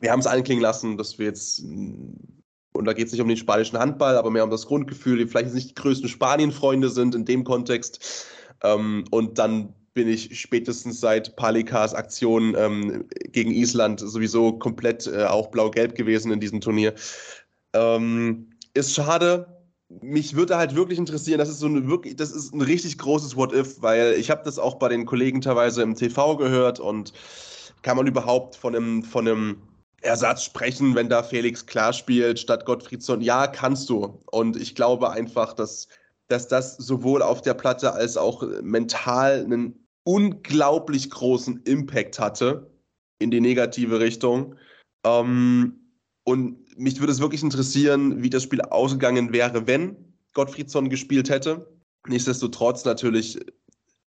wir 0.00 0.12
haben 0.12 0.20
es 0.20 0.26
anklingen 0.26 0.62
lassen, 0.62 0.96
dass 0.96 1.18
wir 1.18 1.26
jetzt 1.26 1.62
und 2.78 2.84
da 2.84 2.92
geht 2.92 3.06
es 3.06 3.12
nicht 3.12 3.20
um 3.20 3.28
den 3.28 3.36
spanischen 3.36 3.78
Handball, 3.78 4.16
aber 4.16 4.30
mehr 4.30 4.44
um 4.44 4.50
das 4.50 4.66
Grundgefühl, 4.66 5.18
die 5.18 5.26
vielleicht 5.26 5.52
nicht 5.52 5.70
die 5.70 5.74
größten 5.74 6.08
Spanien-Freunde 6.08 6.90
sind 6.90 7.14
in 7.14 7.24
dem 7.24 7.42
Kontext. 7.42 8.26
Ähm, 8.62 9.04
und 9.10 9.38
dann 9.38 9.74
bin 9.94 10.08
ich 10.08 10.38
spätestens 10.38 11.00
seit 11.00 11.34
Palikas 11.34 11.92
Aktion 11.92 12.54
ähm, 12.56 13.04
gegen 13.32 13.50
Island 13.50 13.98
sowieso 13.98 14.52
komplett 14.52 15.08
äh, 15.08 15.24
auch 15.24 15.48
blau-gelb 15.48 15.96
gewesen 15.96 16.30
in 16.30 16.38
diesem 16.38 16.60
Turnier. 16.60 16.94
Ähm, 17.72 18.50
ist 18.74 18.94
schade. 18.94 19.46
Mich 19.88 20.36
würde 20.36 20.56
halt 20.56 20.76
wirklich 20.76 21.00
interessieren, 21.00 21.38
das 21.38 21.48
ist 21.48 21.58
so 21.58 21.66
eine 21.66 21.88
wirklich, 21.88 22.14
das 22.14 22.30
ist 22.30 22.54
ein 22.54 22.60
richtig 22.60 22.98
großes 22.98 23.34
What-If, 23.34 23.82
weil 23.82 24.12
ich 24.12 24.30
habe 24.30 24.42
das 24.44 24.60
auch 24.60 24.76
bei 24.76 24.88
den 24.88 25.04
Kollegen 25.04 25.40
teilweise 25.40 25.82
im 25.82 25.96
TV 25.96 26.36
gehört 26.36 26.78
und 26.78 27.12
kann 27.82 27.96
man 27.96 28.06
überhaupt 28.06 28.54
von 28.54 28.76
einem, 28.76 29.02
von 29.02 29.26
einem 29.26 29.62
Ersatz 30.00 30.44
sprechen, 30.44 30.94
wenn 30.94 31.08
da 31.08 31.22
Felix 31.22 31.66
klar 31.66 31.92
spielt 31.92 32.38
statt 32.38 32.64
Gottfriedsson? 32.64 33.20
Ja, 33.20 33.46
kannst 33.46 33.88
du. 33.88 34.22
Und 34.30 34.56
ich 34.56 34.74
glaube 34.74 35.10
einfach, 35.10 35.52
dass, 35.54 35.88
dass 36.28 36.48
das 36.48 36.76
sowohl 36.76 37.22
auf 37.22 37.42
der 37.42 37.54
Platte 37.54 37.92
als 37.92 38.16
auch 38.16 38.42
mental 38.62 39.44
einen 39.44 39.86
unglaublich 40.04 41.10
großen 41.10 41.62
Impact 41.64 42.18
hatte 42.18 42.70
in 43.18 43.30
die 43.30 43.40
negative 43.40 44.00
Richtung. 44.00 44.54
Ähm, 45.04 45.80
und 46.24 46.78
mich 46.78 47.00
würde 47.00 47.12
es 47.12 47.20
wirklich 47.20 47.42
interessieren, 47.42 48.22
wie 48.22 48.30
das 48.30 48.44
Spiel 48.44 48.60
ausgegangen 48.60 49.32
wäre, 49.32 49.66
wenn 49.66 49.96
Gottfriedsson 50.34 50.88
gespielt 50.88 51.28
hätte. 51.28 51.68
Nichtsdestotrotz 52.06 52.84
natürlich 52.84 53.38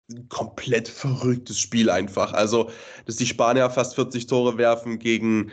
ein 0.09 0.29
komplett 0.29 0.87
verrücktes 0.87 1.59
Spiel 1.59 1.89
einfach. 1.89 2.33
Also, 2.33 2.69
dass 3.05 3.17
die 3.17 3.25
Spanier 3.25 3.69
fast 3.69 3.95
40 3.95 4.27
Tore 4.27 4.57
werfen 4.57 4.99
gegen 4.99 5.51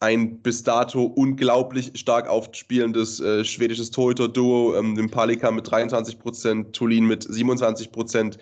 ein 0.00 0.42
bis 0.42 0.62
dato 0.62 1.04
unglaublich 1.04 1.92
stark 1.94 2.28
aufspielendes 2.28 3.20
äh, 3.20 3.44
schwedisches 3.44 3.90
Torhüter-Duo, 3.90 4.76
ähm, 4.76 4.94
dem 4.94 5.10
Palika 5.10 5.50
mit 5.50 5.70
23 5.70 6.18
Prozent, 6.18 6.74
Tulin 6.74 7.06
mit 7.06 7.22
27 7.22 7.92
Prozent. 7.92 8.38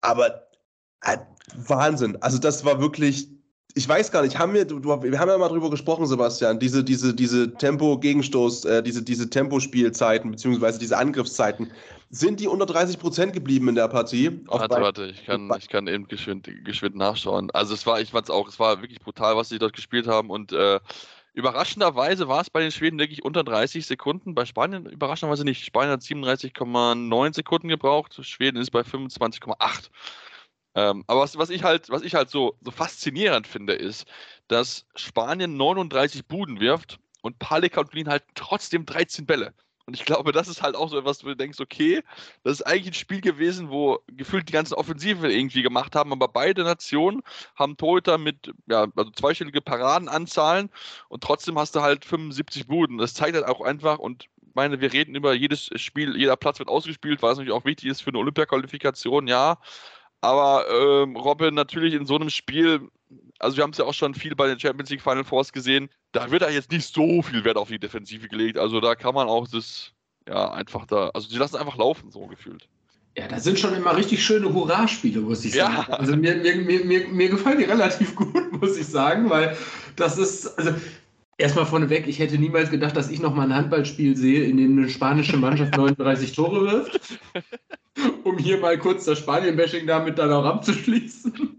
Aber 0.00 0.48
äh, 1.02 1.18
Wahnsinn. 1.54 2.16
Also 2.20 2.38
das 2.38 2.64
war 2.64 2.80
wirklich, 2.80 3.28
ich 3.78 3.88
weiß 3.88 4.10
gar 4.10 4.22
nicht, 4.22 4.36
haben 4.36 4.54
wir, 4.54 4.64
du, 4.64 4.82
wir 4.82 5.18
haben 5.20 5.28
ja 5.28 5.38
mal 5.38 5.48
drüber 5.48 5.70
gesprochen, 5.70 6.04
Sebastian, 6.06 6.58
diese, 6.58 6.82
diese, 6.82 7.14
diese 7.14 7.54
Tempo-Gegenstoß, 7.54 8.64
äh, 8.64 8.82
diese, 8.82 9.04
diese 9.04 9.30
Tempospielzeiten, 9.30 10.32
beziehungsweise 10.32 10.80
diese 10.80 10.98
Angriffszeiten, 10.98 11.70
sind 12.10 12.40
die 12.40 12.48
unter 12.48 12.66
30 12.66 12.98
Prozent 12.98 13.32
geblieben 13.34 13.68
in 13.68 13.76
der 13.76 13.86
Partie? 13.86 14.40
Warte, 14.46 14.80
warte, 14.80 15.06
ich 15.06 15.24
kann, 15.24 15.48
ich 15.56 15.68
kann 15.68 15.86
eben 15.86 16.08
geschwind, 16.08 16.50
geschwind 16.64 16.96
nachschauen. 16.96 17.52
Also 17.52 17.74
es 17.74 17.86
war, 17.86 18.00
ich 18.00 18.10
fand 18.10 18.24
es 18.24 18.30
auch, 18.30 18.48
es 18.48 18.58
war 18.58 18.82
wirklich 18.82 18.98
brutal, 18.98 19.36
was 19.36 19.48
sie 19.48 19.60
dort 19.60 19.74
gespielt 19.74 20.08
haben 20.08 20.30
und 20.30 20.52
äh, 20.52 20.80
Überraschenderweise 21.34 22.26
war 22.26 22.40
es 22.40 22.50
bei 22.50 22.58
den 22.58 22.72
Schweden 22.72 22.98
wirklich 22.98 23.24
unter 23.24 23.44
30 23.44 23.86
Sekunden, 23.86 24.34
bei 24.34 24.44
Spanien 24.44 24.86
überraschenderweise 24.86 25.44
nicht. 25.44 25.64
Spanien 25.64 25.92
hat 25.92 26.00
37,9 26.00 27.34
Sekunden 27.34 27.68
gebraucht, 27.68 28.18
Schweden 28.26 28.56
ist 28.60 28.72
bei 28.72 28.80
25,8. 28.80 29.90
Ähm, 30.78 31.02
aber 31.08 31.20
was, 31.22 31.36
was, 31.36 31.50
ich 31.50 31.64
halt, 31.64 31.90
was 31.90 32.02
ich 32.02 32.14
halt 32.14 32.30
so, 32.30 32.56
so 32.60 32.70
faszinierend 32.70 33.48
finde, 33.48 33.72
ist, 33.72 34.06
dass 34.46 34.86
Spanien 34.94 35.56
39 35.56 36.26
Buden 36.26 36.60
wirft 36.60 37.00
und 37.20 37.40
Palika 37.40 37.80
und 37.80 37.92
Lin 37.94 38.08
halt 38.08 38.22
trotzdem 38.36 38.86
13 38.86 39.26
Bälle. 39.26 39.54
Und 39.86 39.94
ich 39.94 40.04
glaube, 40.04 40.30
das 40.30 40.46
ist 40.46 40.62
halt 40.62 40.76
auch 40.76 40.88
so 40.88 40.98
etwas, 40.98 41.24
wo 41.24 41.28
du 41.28 41.36
denkst, 41.36 41.58
okay, 41.58 42.04
das 42.44 42.60
ist 42.60 42.62
eigentlich 42.62 42.88
ein 42.88 42.94
Spiel 42.94 43.20
gewesen, 43.20 43.70
wo 43.70 43.98
gefühlt 44.06 44.48
die 44.48 44.52
ganzen 44.52 44.74
Offensive 44.74 45.32
irgendwie 45.32 45.62
gemacht 45.62 45.96
haben, 45.96 46.12
aber 46.12 46.28
beide 46.28 46.62
Nationen 46.62 47.22
haben 47.56 47.76
Torhüter 47.76 48.16
mit, 48.16 48.52
ja, 48.68 48.86
also 48.94 49.10
zweistellige 49.10 49.60
Paradenanzahlen 49.60 50.70
und 51.08 51.24
trotzdem 51.24 51.58
hast 51.58 51.74
du 51.74 51.80
halt 51.80 52.04
75 52.04 52.68
Buden. 52.68 52.98
Das 52.98 53.14
zeigt 53.14 53.34
halt 53.34 53.46
auch 53.46 53.62
einfach 53.62 53.98
und 53.98 54.28
meine, 54.54 54.80
wir 54.80 54.92
reden 54.92 55.14
über 55.16 55.34
jedes 55.34 55.70
Spiel, 55.76 56.16
jeder 56.16 56.36
Platz 56.36 56.58
wird 56.60 56.68
ausgespielt, 56.68 57.22
weil 57.22 57.32
es 57.32 57.38
natürlich 57.38 57.58
auch 57.58 57.64
wichtig 57.64 57.88
ist 57.88 58.02
für 58.02 58.10
eine 58.10 58.18
Olympiaqualifikation, 58.18 59.26
ja. 59.26 59.58
Aber 60.20 60.64
ähm, 60.70 61.16
Robin 61.16 61.54
natürlich 61.54 61.94
in 61.94 62.06
so 62.06 62.16
einem 62.16 62.30
Spiel, 62.30 62.88
also 63.38 63.56
wir 63.56 63.62
haben 63.62 63.70
es 63.70 63.78
ja 63.78 63.84
auch 63.84 63.94
schon 63.94 64.14
viel 64.14 64.34
bei 64.34 64.48
den 64.48 64.58
Champions 64.58 64.90
League 64.90 65.02
Final 65.02 65.24
Fours 65.24 65.52
gesehen, 65.52 65.88
da 66.12 66.30
wird 66.30 66.42
da 66.42 66.50
jetzt 66.50 66.72
nicht 66.72 66.92
so 66.92 67.22
viel 67.22 67.44
Wert 67.44 67.56
auf 67.56 67.68
die 67.68 67.78
Defensive 67.78 68.28
gelegt. 68.28 68.58
Also 68.58 68.80
da 68.80 68.94
kann 68.94 69.14
man 69.14 69.28
auch 69.28 69.46
das, 69.46 69.92
ja, 70.28 70.50
einfach 70.50 70.86
da, 70.86 71.10
also 71.10 71.28
die 71.28 71.36
lassen 71.36 71.56
einfach 71.56 71.76
laufen, 71.76 72.10
so 72.10 72.26
gefühlt. 72.26 72.68
Ja, 73.16 73.26
das 73.26 73.44
sind 73.44 73.58
schon 73.58 73.74
immer 73.74 73.96
richtig 73.96 74.24
schöne 74.24 74.52
Hurra-Spiele, 74.52 75.20
muss 75.20 75.44
ich 75.44 75.54
sagen. 75.54 75.86
Ja. 75.88 75.94
Also 75.94 76.16
mir, 76.16 76.36
mir, 76.36 76.84
mir, 76.84 77.08
mir 77.08 77.28
gefallen 77.28 77.58
die 77.58 77.64
relativ 77.64 78.14
gut, 78.14 78.52
muss 78.52 78.76
ich 78.76 78.86
sagen, 78.86 79.28
weil 79.28 79.56
das 79.96 80.18
ist, 80.18 80.56
also 80.58 80.72
erstmal 81.38 81.66
vorneweg, 81.66 82.06
ich 82.06 82.18
hätte 82.18 82.36
niemals 82.36 82.70
gedacht, 82.70 82.96
dass 82.96 83.10
ich 83.10 83.20
nochmal 83.20 83.46
ein 83.46 83.54
Handballspiel 83.54 84.16
sehe, 84.16 84.44
in 84.44 84.58
dem 84.58 84.76
eine 84.76 84.88
spanische 84.88 85.36
Mannschaft 85.36 85.76
39 85.76 86.32
Tore 86.32 86.70
wirft. 86.70 87.00
Um 88.24 88.38
hier 88.38 88.58
mal 88.58 88.78
kurz 88.78 89.06
das 89.06 89.18
Spanien-Bashing 89.18 89.86
damit 89.86 90.18
dann 90.18 90.30
auch 90.30 90.44
abzuschließen. 90.44 91.58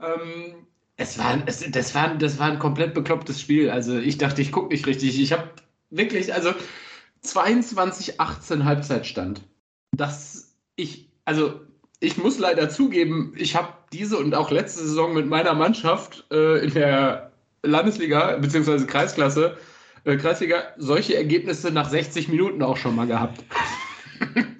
Ähm, 0.00 0.66
es 0.96 1.18
war, 1.18 1.42
es, 1.46 1.68
das, 1.70 1.94
war, 1.94 2.14
das 2.16 2.38
war 2.38 2.50
ein 2.50 2.58
komplett 2.58 2.94
beklopptes 2.94 3.40
Spiel. 3.40 3.70
Also 3.70 3.98
ich 3.98 4.18
dachte, 4.18 4.42
ich 4.42 4.52
gucke 4.52 4.72
nicht 4.72 4.86
richtig. 4.86 5.20
Ich 5.20 5.32
habe 5.32 5.50
wirklich, 5.90 6.32
also 6.32 6.50
22-18 7.24 8.64
Halbzeitstand. 8.64 9.42
Das 9.92 10.54
ich, 10.76 11.08
also 11.24 11.60
ich 12.00 12.18
muss 12.18 12.38
leider 12.38 12.68
zugeben, 12.68 13.32
ich 13.36 13.56
habe 13.56 13.72
diese 13.92 14.18
und 14.18 14.34
auch 14.34 14.50
letzte 14.50 14.80
Saison 14.80 15.14
mit 15.14 15.26
meiner 15.26 15.54
Mannschaft 15.54 16.26
äh, 16.30 16.64
in 16.64 16.74
der 16.74 17.32
Landesliga 17.64 18.36
bzw. 18.36 18.84
Kreisklasse, 18.86 19.56
äh, 20.04 20.16
Kreisliga, 20.16 20.62
solche 20.76 21.16
Ergebnisse 21.16 21.70
nach 21.70 21.88
60 21.88 22.28
Minuten 22.28 22.62
auch 22.62 22.76
schon 22.76 22.94
mal 22.94 23.06
gehabt. 23.06 23.44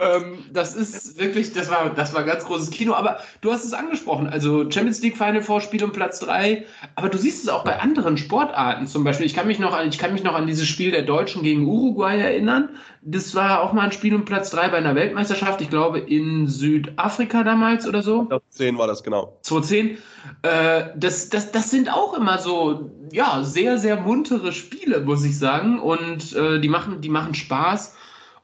ähm, 0.00 0.38
das 0.52 0.74
ist 0.74 1.18
wirklich, 1.18 1.52
das 1.52 1.70
war, 1.70 1.90
das 1.90 2.14
war 2.14 2.24
ganz 2.24 2.44
großes 2.44 2.70
Kino. 2.70 2.94
Aber 2.94 3.18
du 3.40 3.52
hast 3.52 3.64
es 3.64 3.72
angesprochen, 3.72 4.28
also 4.28 4.70
Champions 4.70 5.00
League 5.02 5.16
Final 5.16 5.42
Four 5.42 5.60
Spiel 5.60 5.82
um 5.84 5.92
Platz 5.92 6.20
3. 6.20 6.64
Aber 6.94 7.08
du 7.08 7.18
siehst 7.18 7.42
es 7.44 7.48
auch 7.48 7.64
bei 7.64 7.78
anderen 7.78 8.16
Sportarten 8.16 8.86
zum 8.86 9.04
Beispiel. 9.04 9.26
Ich 9.26 9.34
kann 9.34 9.46
mich 9.46 9.58
noch 9.58 9.74
an, 9.74 9.88
ich 9.88 9.98
kann 9.98 10.12
mich 10.12 10.22
noch 10.22 10.34
an 10.34 10.46
dieses 10.46 10.66
Spiel 10.66 10.90
der 10.90 11.02
Deutschen 11.02 11.42
gegen 11.42 11.66
Uruguay 11.66 12.18
erinnern. 12.18 12.70
Das 13.02 13.34
war 13.34 13.62
auch 13.62 13.72
mal 13.72 13.82
ein 13.82 13.92
Spiel 13.92 14.14
um 14.14 14.24
Platz 14.24 14.50
3 14.50 14.68
bei 14.68 14.78
einer 14.78 14.94
Weltmeisterschaft. 14.94 15.60
Ich 15.60 15.70
glaube 15.70 16.00
in 16.00 16.48
Südafrika 16.48 17.44
damals 17.44 17.86
oder 17.86 18.02
so. 18.02 18.26
2010 18.26 18.78
war 18.78 18.86
das 18.86 19.02
genau. 19.02 19.38
2010. 19.42 19.98
Äh, 20.42 20.90
das, 20.96 21.28
das, 21.28 21.52
das 21.52 21.70
sind 21.70 21.92
auch 21.92 22.14
immer 22.14 22.38
so, 22.38 22.90
ja, 23.12 23.44
sehr, 23.44 23.78
sehr 23.78 23.96
muntere 24.00 24.52
Spiele, 24.52 25.00
muss 25.00 25.24
ich 25.24 25.38
sagen. 25.38 25.78
Und 25.78 26.34
äh, 26.34 26.58
die, 26.60 26.68
machen, 26.68 27.00
die 27.00 27.08
machen 27.08 27.34
Spaß. 27.34 27.94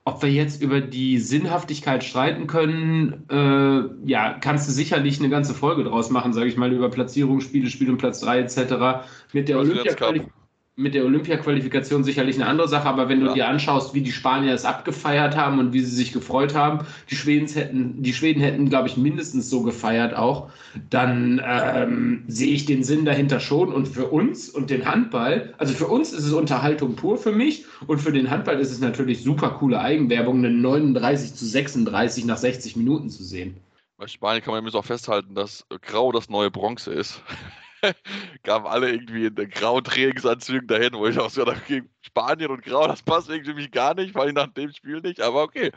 Ob 0.05 0.22
wir 0.22 0.30
jetzt 0.30 0.61
über 0.61 0.80
die 0.80 1.18
Sinnhaftigkeit 1.18 2.03
streiten 2.03 2.48
können, 2.48 3.24
äh, 3.30 4.09
ja, 4.11 4.36
kannst 4.40 4.66
du 4.68 4.72
sicherlich 4.72 5.20
eine 5.20 5.28
ganze 5.28 5.55
Folge 5.55 5.84
draus 5.84 6.11
machen, 6.11 6.32
sage 6.32 6.48
ich 6.48 6.57
mal, 6.57 6.72
über 6.72 6.90
Platzierung, 6.90 7.40
Spiele, 7.40 7.70
Spiel 7.70 7.88
um 7.88 7.98
Platz 7.98 8.20
3 8.20 8.40
etc. 8.40 9.07
Mit 9.32 9.48
der 9.48 9.59
Olympia-Qualifikation 9.59 10.41
mit 10.75 10.95
der 10.95 11.05
Olympia-Qualifikation 11.05 12.03
sicherlich 12.03 12.37
eine 12.37 12.47
andere 12.47 12.66
Sache, 12.66 12.89
aber 12.89 13.11
wenn 13.11 13.20
du 13.20 13.27
ja. 13.27 13.35
dir 13.35 13.49
anschaust, 13.49 13.93
wie 13.93 14.01
die 14.01 14.12
Spanier 14.12 14.55
es 14.55 14.64
abgefeiert 14.64 15.37
haben 15.37 15.59
und 15.59 15.75
wie 15.75 15.81
sie 15.81 15.95
sich 15.95 16.14
gefreut 16.14 16.55
haben, 16.55 16.87
die 17.11 17.14
Schweden 17.14 17.47
hätten, 17.47 18.03
die 18.03 18.14
Schweden 18.14 18.41
hätten, 18.41 18.70
glaube 18.70 18.89
ich, 18.89 18.97
mindestens 18.97 19.51
so 19.51 19.62
gefeiert 19.62 20.16
auch, 20.16 20.51
dann 20.89 21.43
ähm, 21.45 22.25
sehe 22.27 22.55
ich 22.55 22.64
den 22.64 22.85
Sinn 22.85 23.05
dahinter 23.05 23.39
schon. 23.39 23.70
Und 23.70 23.87
für 23.87 24.07
uns 24.07 24.49
und 24.49 24.70
den 24.70 24.87
Handball, 24.87 25.53
also 25.59 25.75
für 25.75 25.89
uns 25.89 26.12
ist 26.14 26.25
es 26.25 26.33
Unterhaltung 26.33 26.97
pur 26.97 27.18
für 27.18 27.33
mich 27.33 27.66
und 27.87 27.99
für 28.01 28.12
den 28.12 28.31
Handball 28.31 28.59
ist 28.59 28.73
es 28.73 28.81
natürlich 28.81 29.23
super 29.23 29.51
coole 29.51 29.79
Eigenwerbung, 29.79 30.39
eine 30.39 30.51
39 30.51 31.35
zu 31.35 31.45
36 31.45 32.25
nach 32.25 32.39
60 32.39 32.77
Minuten 32.77 33.11
zu 33.11 33.23
sehen. 33.23 33.57
Bei 33.99 34.07
Spanien 34.07 34.43
kann 34.43 34.53
man 34.53 34.61
übrigens 34.61 34.75
auch 34.75 34.87
festhalten, 34.87 35.35
dass 35.35 35.66
Grau 35.83 36.12
das 36.12 36.31
neue 36.31 36.51
Bronze 36.51 36.93
ist. 36.93 37.23
kamen 38.45 38.66
alle 38.66 38.91
irgendwie 38.93 39.26
in 39.26 39.35
grauen 39.51 39.85
Trainingsanzügen 39.85 40.66
dahin, 40.68 40.95
wo 40.95 41.07
ich 41.07 41.18
auch 41.18 41.30
so 41.30 41.45
dachte, 41.45 41.83
Spanien 42.03 42.50
und 42.50 42.62
Grau, 42.62 42.86
das 42.86 43.03
passt 43.03 43.30
irgendwie 43.30 43.68
gar 43.68 43.94
nicht, 43.94 44.12
vor 44.12 44.22
allem 44.22 44.34
nach 44.34 44.53
dem 44.53 44.72
Spiel 44.72 45.00
nicht, 45.00 45.20
aber 45.20 45.42
okay. 45.42 45.70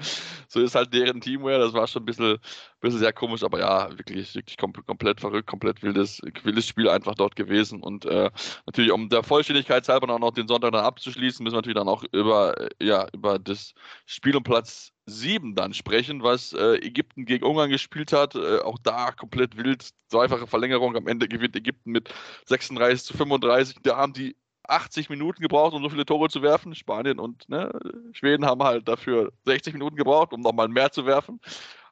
So 0.48 0.60
ist 0.60 0.76
halt 0.76 0.94
deren 0.94 1.22
Teamwear, 1.22 1.60
das 1.60 1.74
war 1.74 1.88
schon 1.88 2.02
ein 2.02 2.06
bisschen, 2.06 2.38
bisschen 2.82 3.00
sehr 3.00 3.14
komisch, 3.14 3.44
aber 3.44 3.60
ja, 3.60 3.90
wirklich, 3.98 4.34
wirklich 4.36 4.58
kom 4.58 4.74
komplett 4.74 5.22
verrückt, 5.22 5.48
komplett 5.48 5.84
wildes, 5.84 6.22
wildes 6.44 6.68
Spiel 6.68 6.90
einfach 6.90 7.16
dort 7.16 7.36
gewesen 7.36 7.82
und 7.82 8.06
äh, 8.06 8.32
natürlich, 8.66 8.92
um 8.92 9.10
der 9.10 9.24
Vollständigkeit 9.24 9.88
halber 9.88 10.08
noch 10.08 10.32
den 10.32 10.48
Sonntag 10.48 10.72
dann 10.72 10.84
abzuschließen, 10.84 11.44
müssen 11.44 11.54
wir 11.54 11.60
natürlich 11.60 11.78
dann 11.78 11.88
auch 11.88 12.04
über, 12.12 12.60
äh, 12.60 12.70
ja, 12.82 13.08
über 13.14 13.40
das 13.40 13.74
Spiel 14.06 14.36
um 14.36 14.44
Platz 14.44 14.92
7 15.08 15.56
dann 15.56 15.74
sprechen, 15.74 16.24
was 16.24 16.54
äh, 16.54 16.78
Ägypten 16.78 17.26
gegen 17.26 17.46
Ungarn 17.46 17.70
gespielt 17.70 18.12
hat. 18.12 18.36
Äh, 18.36 18.60
auch 18.60 18.80
da 18.82 19.12
komplett 19.12 19.56
wild, 19.58 19.88
zweifache 20.10 20.48
Verlängerung. 20.48 20.96
Am 20.96 21.08
Ende 21.08 21.28
gewinnt 21.28 21.56
Ägypten 21.56 21.92
mit 21.92 22.14
36 22.46 23.04
zu 23.06 23.16
35. 23.16 23.78
Da 23.84 23.98
haben 23.98 24.14
die 24.14 24.36
80 24.70 25.10
Minuten 25.10 25.42
gebraucht, 25.42 25.74
um 25.74 25.84
so 25.84 25.90
viele 25.90 26.06
Tore 26.06 26.30
zu 26.30 26.42
werfen. 26.42 26.76
Spanien 26.76 27.20
und 27.20 27.48
ne, 27.50 27.72
Schweden 28.14 28.46
haben 28.46 28.64
halt 28.64 28.88
dafür 28.88 29.32
60 29.46 29.74
Minuten 29.74 29.96
gebraucht, 29.96 30.34
um 30.34 30.42
nochmal 30.42 30.68
mehr 30.68 30.92
zu 30.92 31.06
werfen. 31.06 31.40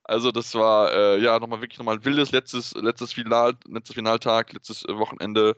Also 0.06 0.32
das 0.32 0.54
war 0.54 0.92
äh, 0.92 1.20
ja 1.22 1.40
nochmal 1.40 1.62
wirklich 1.62 1.80
nochmal 1.80 1.96
ein 1.96 2.06
wildes 2.06 2.32
letztes, 2.32 2.74
letztes 2.74 3.14
Final, 3.14 3.54
letztes 3.68 3.96
Finaltag, 3.96 4.52
letztes 4.52 4.84
äh, 4.84 4.98
Wochenende 4.98 5.56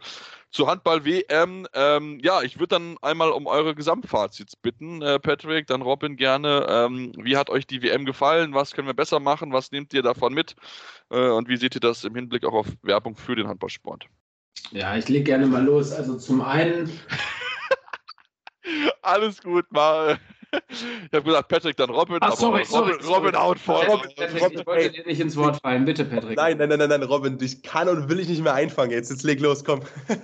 zur 0.52 0.68
Handball-WM. 0.68 1.68
Ähm, 1.74 2.20
ja, 2.22 2.44
ich 2.44 2.60
würde 2.60 2.76
dann 2.76 2.98
einmal 3.02 3.32
um 3.32 3.48
eure 3.48 3.74
Gesamtfazits 3.74 4.56
bitten, 4.56 5.02
äh, 5.02 5.20
Patrick, 5.20 5.66
dann 5.68 5.82
Robin 5.82 6.16
gerne. 6.16 6.68
Ähm, 6.70 7.12
wie 7.18 7.38
hat 7.38 7.50
euch 7.50 7.66
die 7.66 7.82
WM 7.82 8.06
gefallen? 8.06 8.54
Was 8.54 8.74
können 8.74 8.88
wir 8.88 8.94
besser 8.94 9.20
machen? 9.20 9.52
Was 9.52 9.72
nehmt 9.72 9.94
ihr 9.94 10.04
davon 10.04 10.34
mit? 10.34 10.56
Äh, 11.10 11.30
und 11.30 11.50
wie 11.50 11.58
seht 11.58 11.76
ihr 11.76 11.82
das 11.82 12.04
im 12.04 12.14
Hinblick 12.16 12.46
auch 12.46 12.54
auf 12.54 12.68
Werbung 12.84 13.16
für 13.16 13.36
den 13.36 13.48
Handballsport? 13.48 14.08
Ja, 14.72 14.96
ich 14.98 15.08
lege 15.10 15.24
gerne 15.24 15.48
mal 15.48 15.64
los. 15.64 15.92
Also 15.92 16.18
zum 16.18 16.42
einen. 16.42 16.90
Alles 19.02 19.42
gut, 19.42 19.72
mal. 19.72 20.18
Ich 20.70 21.14
habe 21.14 21.24
gesagt, 21.24 21.48
Patrick, 21.50 21.78
dann 21.78 21.90
Robin, 21.90 22.18
Ach, 22.22 22.36
sorry, 22.36 22.66
aber 22.70 22.80
Robin, 22.80 22.96
sorry, 23.02 23.16
Robin 23.16 23.36
haut 23.36 23.60
vor. 23.60 23.82
Patrick, 23.82 24.16
Patrick, 24.16 24.60
ich 24.60 24.66
wollte 24.66 24.92
dir 24.92 25.06
nicht 25.06 25.20
ins 25.20 25.36
Wort 25.36 25.62
fallen. 25.62 25.86
Bitte, 25.86 26.06
Patrick. 26.06 26.38
Nein, 26.38 26.58
nein, 26.58 26.70
nein, 26.70 26.80
nein, 26.80 26.90
nein, 26.90 27.04
Robin, 27.04 27.38
dich 27.38 27.62
kann 27.62 27.90
und 27.90 28.10
will 28.10 28.20
ich 28.20 28.30
nicht 28.30 28.42
mehr 28.42 28.54
einfangen. 28.54 28.92
Jetzt, 28.92 29.10
jetzt 29.10 29.24
leg 29.24 29.40
los, 29.40 29.64
komm. 29.64 29.82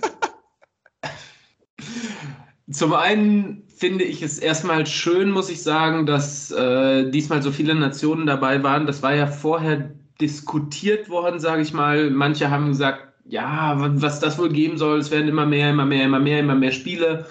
Zum 2.71 2.93
einen 2.93 3.67
finde 3.67 4.05
ich 4.05 4.21
es 4.21 4.39
erstmal 4.39 4.85
schön, 4.85 5.29
muss 5.31 5.49
ich 5.49 5.61
sagen, 5.61 6.05
dass 6.05 6.51
äh, 6.51 7.09
diesmal 7.09 7.41
so 7.41 7.51
viele 7.51 7.75
Nationen 7.75 8.25
dabei 8.25 8.63
waren. 8.63 8.85
Das 8.87 9.03
war 9.03 9.13
ja 9.13 9.27
vorher 9.27 9.91
diskutiert 10.21 11.09
worden, 11.09 11.39
sage 11.39 11.61
ich 11.61 11.73
mal. 11.73 12.09
Manche 12.09 12.49
haben 12.49 12.67
gesagt, 12.67 13.10
ja, 13.25 13.75
was 13.77 14.19
das 14.19 14.37
wohl 14.37 14.49
geben 14.49 14.77
soll, 14.77 14.99
es 14.99 15.11
werden 15.11 15.27
immer 15.29 15.45
mehr, 15.45 15.69
immer 15.69 15.85
mehr, 15.85 16.05
immer 16.05 16.19
mehr, 16.19 16.39
immer 16.39 16.55
mehr 16.55 16.71
Spiele. 16.71 17.25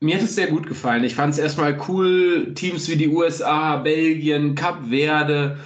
Mir 0.00 0.16
hat 0.16 0.22
es 0.22 0.34
sehr 0.34 0.48
gut 0.48 0.66
gefallen. 0.66 1.04
Ich 1.04 1.14
fand 1.14 1.32
es 1.34 1.38
erstmal 1.38 1.78
cool, 1.88 2.52
Teams 2.54 2.88
wie 2.88 2.96
die 2.96 3.08
USA, 3.08 3.76
Belgien, 3.76 4.54
Kap 4.54 4.88
Verde. 4.88 5.58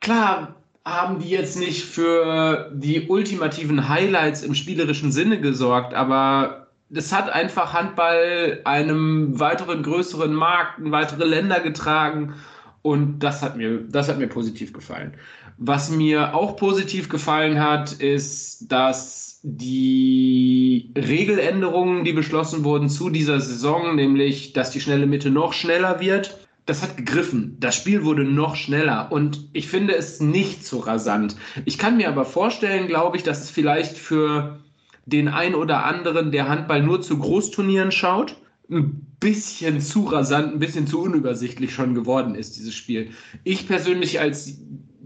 Klar 0.00 0.56
haben 0.84 1.20
die 1.20 1.30
jetzt 1.30 1.58
nicht 1.58 1.84
für 1.84 2.70
die 2.74 3.08
ultimativen 3.08 3.88
Highlights 3.88 4.42
im 4.42 4.54
spielerischen 4.54 5.12
Sinne 5.12 5.40
gesorgt, 5.40 5.94
aber 5.94 6.68
das 6.90 7.12
hat 7.12 7.30
einfach 7.30 7.74
Handball 7.74 8.60
einem 8.64 9.38
weiteren 9.38 9.82
größeren 9.82 10.32
Markt, 10.32 10.78
in 10.78 10.90
weitere 10.90 11.24
Länder 11.24 11.60
getragen 11.60 12.34
und 12.82 13.18
das 13.18 13.42
hat 13.42 13.56
mir, 13.56 13.80
das 13.88 14.08
hat 14.08 14.18
mir 14.18 14.28
positiv 14.28 14.72
gefallen. 14.72 15.12
Was 15.58 15.90
mir 15.90 16.34
auch 16.34 16.56
positiv 16.56 17.08
gefallen 17.08 17.60
hat, 17.60 17.92
ist, 17.92 18.70
dass 18.70 19.40
die 19.42 20.92
Regeländerungen, 20.96 22.04
die 22.04 22.12
beschlossen 22.12 22.64
wurden 22.64 22.88
zu 22.88 23.10
dieser 23.10 23.40
Saison, 23.40 23.96
nämlich, 23.96 24.52
dass 24.52 24.70
die 24.70 24.80
schnelle 24.80 25.06
Mitte 25.06 25.30
noch 25.30 25.52
schneller 25.52 26.00
wird, 26.00 26.38
das 26.64 26.82
hat 26.82 26.96
gegriffen. 26.96 27.56
Das 27.58 27.74
Spiel 27.74 28.04
wurde 28.04 28.24
noch 28.24 28.54
schneller 28.54 29.10
und 29.10 29.48
ich 29.52 29.68
finde 29.68 29.96
es 29.96 30.20
nicht 30.20 30.64
so 30.64 30.78
rasant. 30.78 31.34
Ich 31.64 31.78
kann 31.78 31.96
mir 31.96 32.08
aber 32.08 32.24
vorstellen, 32.24 32.86
glaube 32.86 33.16
ich, 33.16 33.22
dass 33.22 33.42
es 33.42 33.50
vielleicht 33.50 33.96
für 33.96 34.60
den 35.06 35.28
ein 35.28 35.54
oder 35.54 35.84
anderen, 35.84 36.30
der 36.30 36.48
Handball 36.48 36.82
nur 36.82 37.00
zu 37.00 37.18
Großturnieren 37.18 37.90
schaut, 37.90 38.36
ein 38.70 39.06
bisschen 39.18 39.80
zu 39.80 40.04
rasant, 40.04 40.52
ein 40.52 40.58
bisschen 40.58 40.86
zu 40.86 41.00
unübersichtlich 41.00 41.72
schon 41.72 41.94
geworden 41.94 42.34
ist, 42.34 42.56
dieses 42.58 42.74
Spiel. 42.74 43.10
Ich 43.44 43.66
persönlich 43.66 44.20
als 44.20 44.58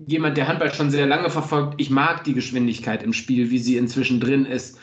jemand, 0.07 0.36
der 0.36 0.48
Handball 0.48 0.72
schon 0.72 0.90
sehr 0.90 1.07
lange 1.07 1.30
verfolgt, 1.30 1.74
ich 1.78 1.90
mag 1.90 2.24
die 2.24 2.34
Geschwindigkeit 2.34 3.03
im 3.03 3.12
Spiel, 3.12 3.50
wie 3.50 3.59
sie 3.59 3.76
inzwischen 3.76 4.20
drin 4.20 4.44
ist. 4.44 4.78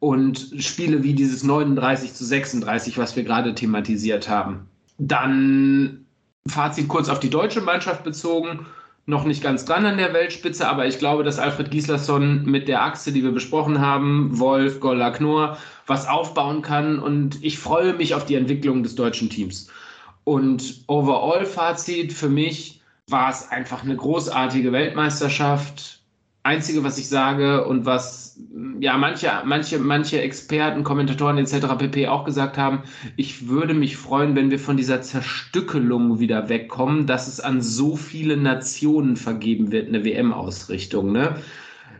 Und 0.00 0.52
Spiele 0.58 1.02
wie 1.02 1.14
dieses 1.14 1.44
39 1.44 2.12
zu 2.12 2.24
36, 2.24 2.98
was 2.98 3.16
wir 3.16 3.24
gerade 3.24 3.54
thematisiert 3.54 4.28
haben. 4.28 4.68
Dann 4.98 6.04
Fazit 6.46 6.88
kurz 6.88 7.08
auf 7.08 7.20
die 7.20 7.30
deutsche 7.30 7.62
Mannschaft 7.62 8.04
bezogen. 8.04 8.66
Noch 9.06 9.24
nicht 9.24 9.42
ganz 9.42 9.64
dran 9.64 9.84
an 9.84 9.98
der 9.98 10.14
Weltspitze, 10.14 10.66
aber 10.66 10.86
ich 10.86 10.98
glaube, 10.98 11.24
dass 11.24 11.38
Alfred 11.38 11.70
Gislason 11.70 12.44
mit 12.44 12.68
der 12.68 12.82
Achse, 12.82 13.12
die 13.12 13.22
wir 13.22 13.32
besprochen 13.32 13.80
haben, 13.80 14.38
Wolf, 14.38 14.80
Golla, 14.80 15.10
Knorr, 15.10 15.58
was 15.86 16.08
aufbauen 16.08 16.62
kann. 16.62 16.98
Und 16.98 17.42
ich 17.42 17.58
freue 17.58 17.94
mich 17.94 18.14
auf 18.14 18.24
die 18.24 18.34
Entwicklung 18.34 18.82
des 18.82 18.94
deutschen 18.94 19.28
Teams. 19.28 19.68
Und 20.24 20.84
Overall-Fazit 20.86 22.14
für 22.14 22.30
mich, 22.30 22.73
war 23.08 23.30
es 23.30 23.50
einfach 23.50 23.84
eine 23.84 23.96
großartige 23.96 24.72
Weltmeisterschaft. 24.72 26.00
Einzige, 26.42 26.84
was 26.84 26.98
ich 26.98 27.08
sage 27.08 27.64
und 27.66 27.86
was 27.86 28.38
ja 28.78 28.98
manche, 28.98 29.30
manche, 29.44 29.78
manche 29.78 30.20
Experten, 30.20 30.84
Kommentatoren 30.84 31.38
etc. 31.38 31.66
pp. 31.78 32.08
auch 32.08 32.24
gesagt 32.24 32.58
haben, 32.58 32.82
ich 33.16 33.48
würde 33.48 33.72
mich 33.72 33.96
freuen, 33.96 34.36
wenn 34.36 34.50
wir 34.50 34.58
von 34.58 34.76
dieser 34.76 35.00
Zerstückelung 35.00 36.18
wieder 36.18 36.48
wegkommen, 36.50 37.06
dass 37.06 37.28
es 37.28 37.40
an 37.40 37.62
so 37.62 37.96
viele 37.96 38.36
Nationen 38.36 39.16
vergeben 39.16 39.72
wird, 39.72 39.88
eine 39.88 40.04
WM-Ausrichtung. 40.04 41.12
Ne? 41.12 41.36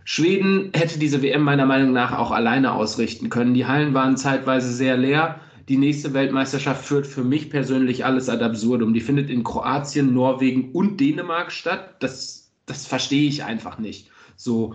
Schweden 0.05 0.71
hätte 0.75 0.99
diese 0.99 1.23
WM 1.23 1.43
meiner 1.43 1.65
Meinung 1.65 1.93
nach 1.93 2.13
auch 2.19 2.31
alleine 2.31 2.73
ausrichten 2.73 3.31
können. 3.31 3.55
Die 3.55 3.67
Hallen 3.67 3.95
waren 3.95 4.19
zeitweise 4.19 4.71
sehr 4.71 4.99
leer 4.99 5.41
die 5.69 5.79
nächste 5.79 6.13
Weltmeisterschaft 6.13 6.85
führt 6.85 7.07
für 7.07 7.25
mich 7.25 7.51
persönlich 7.51 8.05
alles 8.05 8.29
ad 8.29 8.45
absurdum. 8.45 8.93
Die 8.93 9.01
findet 9.01 9.31
in 9.31 9.45
Kroatien, 9.45 10.13
Norwegen 10.13 10.73
und 10.73 11.01
Dänemark 11.01 11.53
statt. 11.53 11.97
Das, 12.01 12.53
das 12.67 12.87
verstehe 12.87 13.29
ich 13.29 13.45
einfach 13.45 13.79
nicht. 13.79 14.11
So, 14.37 14.75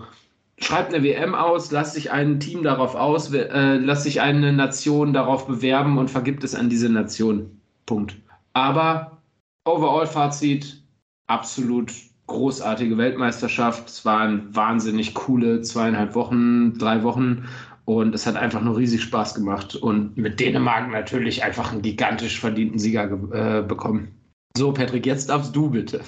schreibt 0.58 0.92
eine 0.92 1.04
WM 1.04 1.34
aus, 1.34 1.70
lasst 1.70 1.94
sich 1.94 2.10
ein 2.10 2.40
Team 2.40 2.62
darauf 2.62 2.94
aus, 2.94 3.32
äh, 3.32 3.76
lasst 3.76 4.04
sich 4.04 4.20
eine 4.20 4.52
Nation 4.52 5.12
darauf 5.12 5.46
bewerben 5.46 5.98
und 5.98 6.10
vergibt 6.10 6.44
es 6.44 6.54
an 6.54 6.68
diese 6.68 6.88
Nation. 6.88 7.60
Punkt. 7.86 8.16
Aber 8.52 9.22
Overall-Fazit, 9.64 10.82
absolut 11.26 11.92
großartige 12.26 12.96
Weltmeisterschaft. 12.96 13.88
Es 13.88 14.04
waren 14.04 14.54
wahnsinnig 14.54 15.14
coole 15.14 15.62
zweieinhalb 15.62 16.14
Wochen, 16.14 16.78
drei 16.78 17.02
Wochen. 17.02 17.48
Und 17.90 18.14
es 18.14 18.24
hat 18.24 18.36
einfach 18.36 18.60
nur 18.60 18.76
riesig 18.76 19.02
Spaß 19.02 19.34
gemacht. 19.34 19.74
Und 19.74 20.16
mit 20.16 20.38
Dänemark 20.38 20.88
natürlich 20.92 21.42
einfach 21.42 21.72
einen 21.72 21.82
gigantisch 21.82 22.38
verdienten 22.38 22.78
Sieger 22.78 23.10
äh, 23.32 23.62
bekommen. 23.62 24.14
So, 24.56 24.72
Patrick, 24.72 25.06
jetzt 25.06 25.28
darfst 25.28 25.56
du 25.56 25.68
bitte. 25.70 26.00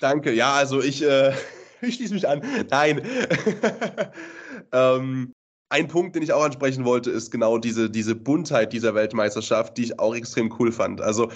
Danke. 0.00 0.32
Ja, 0.32 0.54
also 0.54 0.82
ich, 0.82 1.04
äh, 1.04 1.34
ich 1.82 1.94
schließe 1.94 2.14
mich 2.14 2.26
an. 2.26 2.42
Nein. 2.68 3.00
ähm, 4.72 5.32
ein 5.68 5.86
Punkt, 5.86 6.16
den 6.16 6.24
ich 6.24 6.32
auch 6.32 6.42
ansprechen 6.42 6.84
wollte, 6.84 7.12
ist 7.12 7.30
genau 7.30 7.58
diese, 7.58 7.88
diese 7.88 8.16
Buntheit 8.16 8.72
dieser 8.72 8.96
Weltmeisterschaft, 8.96 9.78
die 9.78 9.84
ich 9.84 10.00
auch 10.00 10.16
extrem 10.16 10.52
cool 10.58 10.72
fand. 10.72 11.00
Also 11.00 11.30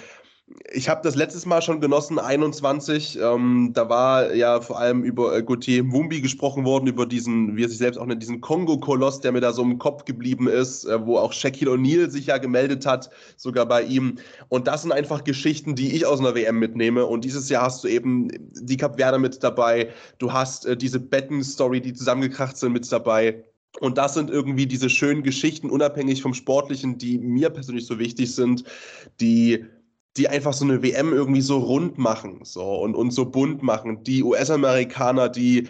ich 0.71 0.87
habe 0.87 1.01
das 1.03 1.15
letztes 1.15 1.45
Mal 1.45 1.61
schon 1.61 1.81
genossen, 1.81 2.19
21. 2.19 3.19
Ähm, 3.21 3.71
da 3.73 3.89
war 3.89 4.33
ja 4.33 4.61
vor 4.61 4.79
allem 4.79 5.03
über 5.03 5.35
äh, 5.35 5.43
Gauthier 5.43 5.83
Mumbi 5.83 6.21
gesprochen 6.21 6.63
worden, 6.63 6.87
über 6.87 7.05
diesen, 7.05 7.57
wie 7.57 7.65
er 7.65 7.69
sich 7.69 7.77
selbst 7.77 7.97
auch 7.97 8.05
nennt, 8.05 8.21
diesen 8.21 8.39
Kongo-Koloss, 8.39 9.19
der 9.19 9.33
mir 9.33 9.41
da 9.41 9.51
so 9.51 9.61
im 9.61 9.77
Kopf 9.77 10.05
geblieben 10.05 10.47
ist, 10.47 10.85
äh, 10.85 11.05
wo 11.05 11.17
auch 11.17 11.33
Shaquille 11.33 11.71
O'Neal 11.71 12.09
sich 12.09 12.27
ja 12.27 12.37
gemeldet 12.37 12.85
hat, 12.85 13.09
sogar 13.35 13.65
bei 13.65 13.83
ihm. 13.83 14.19
Und 14.47 14.67
das 14.67 14.83
sind 14.83 14.93
einfach 14.93 15.25
Geschichten, 15.25 15.75
die 15.75 15.93
ich 15.93 16.05
aus 16.05 16.21
einer 16.21 16.33
WM 16.33 16.59
mitnehme. 16.59 17.05
Und 17.05 17.25
dieses 17.25 17.49
Jahr 17.49 17.63
hast 17.63 17.83
du 17.83 17.89
eben 17.89 18.29
die 18.53 18.77
Cap 18.77 18.95
Verde 18.95 19.19
mit 19.19 19.43
dabei. 19.43 19.89
Du 20.17 20.31
hast 20.31 20.65
äh, 20.65 20.77
diese 20.77 20.99
Betten-Story, 20.99 21.81
die 21.81 21.93
zusammengekracht 21.93 22.55
sind, 22.57 22.71
mit 22.71 22.89
dabei. 22.89 23.43
Und 23.81 23.97
das 23.97 24.13
sind 24.13 24.29
irgendwie 24.29 24.65
diese 24.65 24.89
schönen 24.89 25.23
Geschichten, 25.23 25.69
unabhängig 25.69 26.21
vom 26.21 26.33
Sportlichen, 26.33 26.97
die 26.97 27.17
mir 27.17 27.49
persönlich 27.49 27.85
so 27.85 27.99
wichtig 27.99 28.33
sind, 28.33 28.63
die 29.19 29.65
die 30.17 30.27
einfach 30.27 30.53
so 30.53 30.65
eine 30.65 30.81
WM 30.81 31.13
irgendwie 31.13 31.41
so 31.41 31.59
rund 31.59 31.97
machen 31.97 32.39
so 32.43 32.63
und, 32.81 32.95
und 32.95 33.11
so 33.11 33.25
bunt 33.25 33.61
machen. 33.63 34.03
Die 34.03 34.23
US-Amerikaner, 34.23 35.29
die 35.29 35.67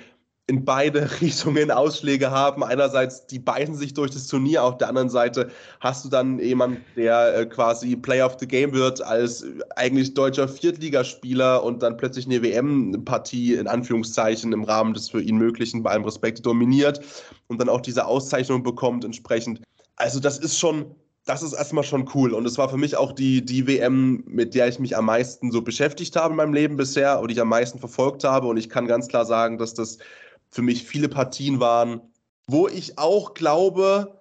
in 0.48 0.64
beide 0.64 1.10
Richtungen 1.22 1.72
Ausschläge 1.72 2.32
haben. 2.32 2.64
Einerseits, 2.64 3.28
die 3.28 3.40
beißen 3.40 3.76
sich 3.76 3.94
durch 3.94 4.12
das 4.12 4.28
Turnier, 4.28 4.64
auf 4.64 4.78
der 4.78 4.88
anderen 4.88 5.10
Seite 5.10 5.52
hast 5.82 6.06
du 6.06 6.10
dann 6.10 6.40
jemand, 6.40 6.80
der 6.96 7.38
äh, 7.38 7.46
quasi 7.46 7.96
Player 7.96 8.26
of 8.26 8.38
the 8.40 8.48
Game 8.48 8.72
wird 8.74 9.02
als 9.02 9.46
eigentlich 9.76 10.14
deutscher 10.14 10.48
Viertligaspieler 10.48 11.64
und 11.64 11.84
dann 11.84 11.98
plötzlich 11.98 12.26
eine 12.26 12.42
WM-Partie 12.42 13.56
in 13.56 13.68
Anführungszeichen 13.68 14.54
im 14.54 14.64
Rahmen 14.64 14.94
des 14.94 15.10
für 15.10 15.22
ihn 15.22 15.38
Möglichen 15.38 15.84
bei 15.84 15.92
allem 15.92 16.06
Respekt 16.06 16.46
dominiert 16.46 17.02
und 17.48 17.60
dann 17.60 17.70
auch 17.70 17.82
diese 17.82 18.06
Auszeichnung 18.06 18.64
bekommt 18.64 19.04
entsprechend. 19.04 19.62
Also 19.98 20.20
das 20.20 20.38
ist 20.40 20.58
schon 20.58 20.96
das 21.28 21.44
ist 21.44 21.54
erstmal 21.54 21.84
schon 21.84 22.10
cool. 22.16 22.34
Und 22.34 22.46
es 22.46 22.58
war 22.58 22.70
für 22.70 22.78
mich 22.78 22.96
auch 22.96 23.12
die, 23.12 23.44
die 23.44 23.68
WM, 23.68 24.24
mit 24.26 24.56
der 24.56 24.70
ich 24.70 24.80
mich 24.80 24.96
am 24.96 25.06
meisten 25.06 25.52
so 25.52 25.62
beschäftigt 25.62 26.16
habe 26.16 26.32
in 26.32 26.38
meinem 26.38 26.54
Leben 26.54 26.78
bisher 26.78 27.20
und 27.20 27.28
die 27.28 27.34
ich 27.34 27.42
am 27.42 27.50
meisten 27.50 27.80
verfolgt 27.80 28.24
habe. 28.24 28.48
Und 28.48 28.56
ich 28.56 28.70
kann 28.70 28.88
ganz 28.88 29.10
klar 29.10 29.26
sagen, 29.26 29.58
dass 29.58 29.74
das 29.74 29.98
für 30.50 30.62
mich 30.62 30.86
viele 30.86 31.10
Partien 31.10 31.60
waren, 31.60 32.00
wo 32.48 32.70
ich 32.70 32.98
auch 32.98 33.34
glaube, 33.34 34.18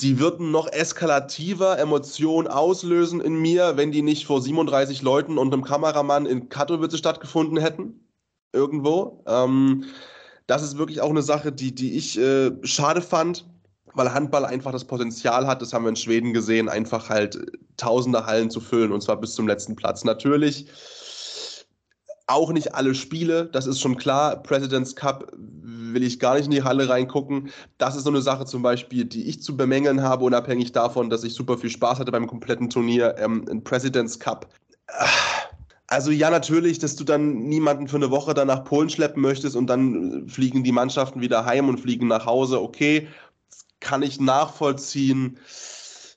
die 0.00 0.18
würden 0.18 0.50
noch 0.50 0.72
eskalativer 0.72 1.78
Emotionen 1.78 2.48
auslösen 2.48 3.20
in 3.20 3.36
mir, 3.36 3.76
wenn 3.76 3.92
die 3.92 4.02
nicht 4.02 4.26
vor 4.26 4.40
37 4.40 5.02
Leuten 5.02 5.36
und 5.36 5.52
einem 5.52 5.62
Kameramann 5.62 6.24
in 6.24 6.48
Katowice 6.48 6.96
stattgefunden 6.96 7.58
hätten. 7.58 8.00
Irgendwo. 8.54 9.22
Ähm, 9.26 9.84
das 10.46 10.62
ist 10.62 10.78
wirklich 10.78 11.02
auch 11.02 11.10
eine 11.10 11.22
Sache, 11.22 11.52
die, 11.52 11.74
die 11.74 11.96
ich 11.96 12.18
äh, 12.18 12.52
schade 12.62 13.02
fand 13.02 13.44
weil 13.96 14.12
Handball 14.12 14.44
einfach 14.44 14.72
das 14.72 14.84
Potenzial 14.84 15.46
hat, 15.46 15.62
das 15.62 15.72
haben 15.72 15.84
wir 15.84 15.90
in 15.90 15.96
Schweden 15.96 16.32
gesehen, 16.32 16.68
einfach 16.68 17.08
halt 17.08 17.38
tausende 17.76 18.26
Hallen 18.26 18.50
zu 18.50 18.60
füllen 18.60 18.92
und 18.92 19.02
zwar 19.02 19.16
bis 19.16 19.34
zum 19.34 19.48
letzten 19.48 19.74
Platz. 19.74 20.04
Natürlich 20.04 20.66
auch 22.26 22.52
nicht 22.52 22.74
alle 22.74 22.94
Spiele, 22.94 23.46
das 23.46 23.66
ist 23.66 23.80
schon 23.80 23.96
klar. 23.96 24.42
President's 24.42 24.96
Cup 24.96 25.32
will 25.36 26.02
ich 26.02 26.18
gar 26.18 26.34
nicht 26.34 26.46
in 26.46 26.50
die 26.50 26.64
Halle 26.64 26.88
reingucken. 26.88 27.50
Das 27.78 27.96
ist 27.96 28.04
so 28.04 28.10
eine 28.10 28.20
Sache 28.20 28.44
zum 28.44 28.62
Beispiel, 28.62 29.04
die 29.04 29.28
ich 29.28 29.42
zu 29.42 29.56
bemängeln 29.56 30.02
habe, 30.02 30.24
unabhängig 30.24 30.72
davon, 30.72 31.08
dass 31.08 31.24
ich 31.24 31.34
super 31.34 31.56
viel 31.56 31.70
Spaß 31.70 32.00
hatte 32.00 32.12
beim 32.12 32.26
kompletten 32.26 32.68
Turnier 32.68 33.14
ähm, 33.18 33.44
in 33.48 33.62
President's 33.62 34.18
Cup. 34.18 34.48
Also 35.88 36.10
ja, 36.10 36.30
natürlich, 36.30 36.80
dass 36.80 36.96
du 36.96 37.04
dann 37.04 37.44
niemanden 37.44 37.86
für 37.86 37.96
eine 37.96 38.10
Woche 38.10 38.34
dann 38.34 38.48
nach 38.48 38.64
Polen 38.64 38.90
schleppen 38.90 39.22
möchtest 39.22 39.54
und 39.54 39.68
dann 39.68 40.28
fliegen 40.28 40.64
die 40.64 40.72
Mannschaften 40.72 41.20
wieder 41.20 41.44
heim 41.46 41.68
und 41.68 41.78
fliegen 41.78 42.08
nach 42.08 42.26
Hause. 42.26 42.60
Okay, 42.60 43.06
kann 43.80 44.02
ich 44.02 44.20
nachvollziehen. 44.20 45.38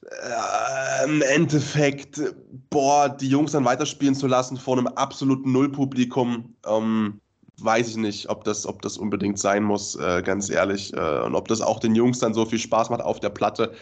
Äh, 0.01 1.05
Im 1.05 1.21
Endeffekt, 1.21 2.21
boah, 2.69 3.09
die 3.09 3.27
Jungs 3.27 3.51
dann 3.51 3.65
weiterspielen 3.65 4.15
zu 4.15 4.27
lassen 4.27 4.57
vor 4.57 4.77
einem 4.77 4.87
absoluten 4.87 5.51
Nullpublikum, 5.51 6.55
ähm, 6.65 7.19
weiß 7.57 7.89
ich 7.89 7.97
nicht, 7.97 8.29
ob 8.29 8.43
das, 8.43 8.65
ob 8.65 8.81
das 8.81 8.97
unbedingt 8.97 9.37
sein 9.37 9.63
muss, 9.63 9.95
äh, 9.95 10.21
ganz 10.23 10.49
ehrlich. 10.49 10.93
Äh, 10.93 11.19
und 11.21 11.35
ob 11.35 11.47
das 11.47 11.61
auch 11.61 11.79
den 11.79 11.95
Jungs 11.95 12.19
dann 12.19 12.33
so 12.33 12.45
viel 12.45 12.59
Spaß 12.59 12.89
macht 12.89 13.01
auf 13.01 13.19
der 13.19 13.29
Platte, 13.29 13.73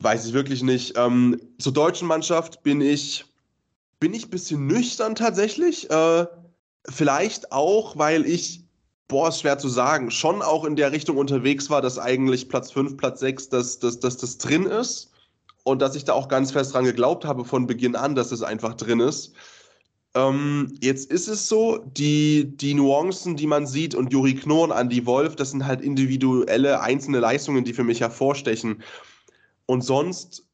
weiß 0.00 0.26
ich 0.26 0.32
wirklich 0.32 0.62
nicht. 0.62 0.94
Ähm, 0.96 1.40
zur 1.58 1.72
deutschen 1.72 2.08
Mannschaft 2.08 2.62
bin 2.62 2.80
ich, 2.80 3.24
bin 4.00 4.14
ich 4.14 4.26
ein 4.26 4.30
bisschen 4.30 4.66
nüchtern 4.66 5.14
tatsächlich. 5.14 5.90
Äh, 5.90 6.26
vielleicht 6.88 7.52
auch, 7.52 7.96
weil 7.96 8.26
ich 8.26 8.65
boah, 9.08 9.28
ist 9.28 9.40
schwer 9.40 9.58
zu 9.58 9.68
sagen, 9.68 10.10
schon 10.10 10.42
auch 10.42 10.64
in 10.64 10.76
der 10.76 10.92
Richtung 10.92 11.16
unterwegs 11.16 11.70
war, 11.70 11.82
dass 11.82 11.98
eigentlich 11.98 12.48
Platz 12.48 12.72
5, 12.72 12.96
Platz 12.96 13.20
6, 13.20 13.48
dass, 13.50 13.78
dass, 13.78 14.00
dass 14.00 14.16
das 14.16 14.38
drin 14.38 14.66
ist 14.66 15.12
und 15.64 15.80
dass 15.80 15.96
ich 15.96 16.04
da 16.04 16.12
auch 16.12 16.28
ganz 16.28 16.52
fest 16.52 16.74
dran 16.74 16.84
geglaubt 16.84 17.24
habe 17.24 17.44
von 17.44 17.66
Beginn 17.66 17.96
an, 17.96 18.14
dass 18.14 18.32
es 18.32 18.42
einfach 18.42 18.74
drin 18.74 19.00
ist. 19.00 19.32
Ähm, 20.14 20.74
jetzt 20.80 21.10
ist 21.10 21.28
es 21.28 21.48
so, 21.48 21.78
die, 21.78 22.56
die 22.56 22.74
Nuancen, 22.74 23.36
die 23.36 23.46
man 23.46 23.66
sieht 23.66 23.94
und 23.94 24.12
Juri 24.12 24.34
Knorn, 24.34 24.70
Andy 24.70 25.04
Wolf, 25.06 25.36
das 25.36 25.50
sind 25.50 25.66
halt 25.66 25.82
individuelle, 25.82 26.80
einzelne 26.80 27.20
Leistungen, 27.20 27.64
die 27.64 27.74
für 27.74 27.84
mich 27.84 28.00
hervorstechen. 28.00 28.82
Und 29.66 29.82
sonst, 29.82 30.46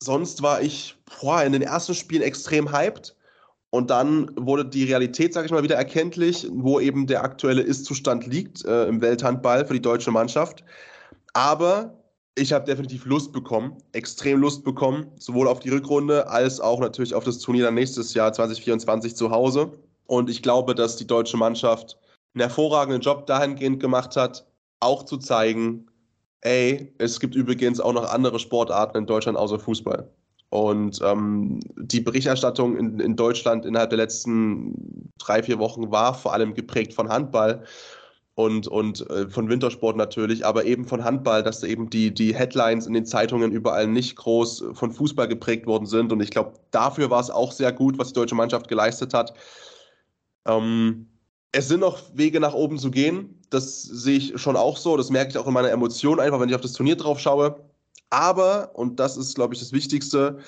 sonst 0.00 0.42
war 0.42 0.62
ich 0.62 0.96
boah, 1.20 1.42
in 1.42 1.52
den 1.52 1.62
ersten 1.62 1.94
Spielen 1.94 2.22
extrem 2.22 2.72
hyped 2.72 3.14
und 3.74 3.90
dann 3.90 4.30
wurde 4.36 4.64
die 4.64 4.84
Realität, 4.84 5.34
sage 5.34 5.46
ich 5.46 5.50
mal, 5.50 5.64
wieder 5.64 5.74
erkenntlich, 5.74 6.46
wo 6.52 6.78
eben 6.78 7.08
der 7.08 7.24
aktuelle 7.24 7.60
Ist-Zustand 7.60 8.24
liegt 8.24 8.64
äh, 8.64 8.86
im 8.86 9.00
Welthandball 9.00 9.66
für 9.66 9.72
die 9.72 9.82
deutsche 9.82 10.12
Mannschaft. 10.12 10.62
Aber 11.32 11.98
ich 12.36 12.52
habe 12.52 12.66
definitiv 12.66 13.04
Lust 13.04 13.32
bekommen, 13.32 13.76
extrem 13.90 14.38
Lust 14.38 14.62
bekommen, 14.62 15.08
sowohl 15.18 15.48
auf 15.48 15.58
die 15.58 15.70
Rückrunde 15.70 16.28
als 16.28 16.60
auch 16.60 16.78
natürlich 16.78 17.16
auf 17.16 17.24
das 17.24 17.40
Turnier 17.40 17.64
dann 17.64 17.74
nächstes 17.74 18.14
Jahr 18.14 18.32
2024 18.32 19.16
zu 19.16 19.32
Hause. 19.32 19.72
Und 20.06 20.30
ich 20.30 20.40
glaube, 20.40 20.76
dass 20.76 20.94
die 20.94 21.08
deutsche 21.08 21.36
Mannschaft 21.36 21.98
einen 22.34 22.42
hervorragenden 22.42 23.02
Job 23.02 23.26
dahingehend 23.26 23.80
gemacht 23.80 24.14
hat, 24.14 24.46
auch 24.78 25.02
zu 25.02 25.16
zeigen, 25.16 25.88
ey, 26.42 26.94
es 26.98 27.18
gibt 27.18 27.34
übrigens 27.34 27.80
auch 27.80 27.92
noch 27.92 28.08
andere 28.08 28.38
Sportarten 28.38 28.98
in 28.98 29.06
Deutschland 29.06 29.36
außer 29.36 29.58
Fußball. 29.58 30.08
Und 30.54 31.00
ähm, 31.02 31.58
die 31.74 32.00
Berichterstattung 32.00 32.76
in, 32.76 33.00
in 33.00 33.16
Deutschland 33.16 33.66
innerhalb 33.66 33.90
der 33.90 33.96
letzten 33.96 35.10
drei, 35.18 35.42
vier 35.42 35.58
Wochen 35.58 35.90
war 35.90 36.14
vor 36.14 36.32
allem 36.32 36.54
geprägt 36.54 36.94
von 36.94 37.08
Handball 37.08 37.64
und, 38.36 38.68
und 38.68 39.10
äh, 39.10 39.28
von 39.28 39.48
Wintersport 39.48 39.96
natürlich, 39.96 40.46
aber 40.46 40.64
eben 40.64 40.84
von 40.84 41.02
Handball, 41.02 41.42
dass 41.42 41.64
eben 41.64 41.90
die, 41.90 42.14
die 42.14 42.36
Headlines 42.36 42.86
in 42.86 42.92
den 42.92 43.04
Zeitungen 43.04 43.50
überall 43.50 43.88
nicht 43.88 44.14
groß 44.14 44.66
von 44.74 44.92
Fußball 44.92 45.26
geprägt 45.26 45.66
worden 45.66 45.86
sind. 45.86 46.12
Und 46.12 46.20
ich 46.20 46.30
glaube, 46.30 46.52
dafür 46.70 47.10
war 47.10 47.20
es 47.20 47.30
auch 47.30 47.50
sehr 47.50 47.72
gut, 47.72 47.98
was 47.98 48.12
die 48.12 48.14
deutsche 48.14 48.36
Mannschaft 48.36 48.68
geleistet 48.68 49.12
hat. 49.12 49.34
Ähm, 50.46 51.08
es 51.50 51.66
sind 51.66 51.80
noch 51.80 51.98
Wege 52.14 52.38
nach 52.38 52.54
oben 52.54 52.78
zu 52.78 52.92
gehen. 52.92 53.40
Das 53.50 53.82
sehe 53.82 54.18
ich 54.18 54.40
schon 54.40 54.54
auch 54.54 54.76
so. 54.76 54.96
Das 54.96 55.10
merke 55.10 55.30
ich 55.30 55.38
auch 55.38 55.48
in 55.48 55.52
meiner 55.52 55.72
Emotion 55.72 56.20
einfach, 56.20 56.38
wenn 56.38 56.48
ich 56.48 56.54
auf 56.54 56.60
das 56.60 56.74
Turnier 56.74 56.94
drauf 56.94 57.18
schaue. 57.18 57.56
Aber, 58.10 58.70
und 58.74 59.00
das 59.00 59.16
ist, 59.16 59.34
glaube 59.34 59.54
ich, 59.54 59.60
das 59.60 59.72
Wichtigste, 59.72 60.38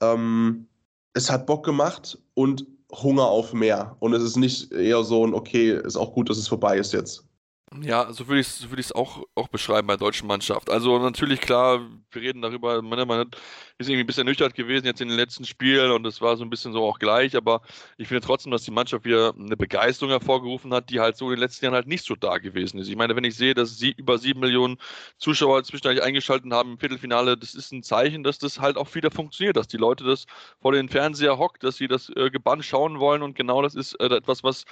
ähm, 0.00 0.68
es 1.14 1.30
hat 1.30 1.46
Bock 1.46 1.64
gemacht 1.64 2.18
und 2.34 2.66
Hunger 2.92 3.26
auf 3.26 3.52
mehr. 3.52 3.96
Und 4.00 4.14
es 4.14 4.22
ist 4.22 4.36
nicht 4.36 4.72
eher 4.72 5.02
so 5.04 5.26
ein, 5.26 5.34
okay, 5.34 5.78
ist 5.84 5.96
auch 5.96 6.12
gut, 6.12 6.30
dass 6.30 6.38
es 6.38 6.48
vorbei 6.48 6.78
ist 6.78 6.92
jetzt. 6.92 7.27
Ja, 7.82 8.10
so 8.12 8.26
würde 8.28 8.40
ich 8.40 8.46
es 8.46 8.58
so 8.58 8.70
würd 8.70 8.94
auch, 8.94 9.24
auch 9.34 9.48
beschreiben 9.48 9.86
bei 9.86 9.94
der 9.94 10.06
deutschen 10.06 10.26
Mannschaft. 10.26 10.70
Also 10.70 10.98
natürlich 10.98 11.40
klar, 11.40 11.86
wir 12.10 12.22
reden 12.22 12.40
darüber, 12.40 12.80
man, 12.80 13.30
ist 13.78 13.88
irgendwie 13.88 14.00
ein 14.00 14.06
bisschen 14.06 14.24
nüchtern 14.24 14.52
gewesen 14.52 14.86
jetzt 14.86 15.02
in 15.02 15.08
den 15.08 15.18
letzten 15.18 15.44
Spielen 15.44 15.90
und 15.92 16.06
es 16.06 16.22
war 16.22 16.36
so 16.38 16.44
ein 16.44 16.50
bisschen 16.50 16.72
so 16.72 16.82
auch 16.84 16.98
gleich, 16.98 17.36
aber 17.36 17.60
ich 17.98 18.08
finde 18.08 18.26
trotzdem, 18.26 18.52
dass 18.52 18.62
die 18.62 18.70
Mannschaft 18.70 19.04
wieder 19.04 19.34
eine 19.38 19.56
Begeisterung 19.56 20.10
hervorgerufen 20.10 20.72
hat, 20.72 20.88
die 20.88 20.98
halt 21.00 21.18
so 21.18 21.26
in 21.26 21.32
den 21.32 21.40
letzten 21.40 21.66
Jahren 21.66 21.74
halt 21.74 21.86
nicht 21.86 22.06
so 22.06 22.16
da 22.16 22.38
gewesen 22.38 22.78
ist. 22.80 22.88
Ich 22.88 22.96
meine, 22.96 23.14
wenn 23.14 23.24
ich 23.24 23.36
sehe, 23.36 23.52
dass 23.52 23.76
sie 23.76 23.90
über 23.90 24.16
sieben 24.16 24.40
Millionen 24.40 24.78
Zuschauer 25.18 25.62
zwischendurch 25.62 26.02
eingeschaltet 26.02 26.50
haben 26.52 26.72
im 26.72 26.78
Viertelfinale, 26.78 27.36
das 27.36 27.54
ist 27.54 27.70
ein 27.72 27.82
Zeichen, 27.82 28.22
dass 28.22 28.38
das 28.38 28.60
halt 28.60 28.78
auch 28.78 28.94
wieder 28.94 29.10
funktioniert, 29.10 29.58
dass 29.58 29.68
die 29.68 29.76
Leute 29.76 30.04
das 30.04 30.24
vor 30.62 30.72
den 30.72 30.88
Fernseher 30.88 31.36
hockt, 31.36 31.62
dass 31.64 31.76
sie 31.76 31.88
das 31.88 32.08
äh, 32.16 32.30
gebannt 32.30 32.64
schauen 32.64 32.98
wollen 32.98 33.22
und 33.22 33.34
genau 33.34 33.60
das 33.60 33.74
ist 33.74 33.94
äh, 34.00 34.06
etwas, 34.06 34.42
was 34.42 34.64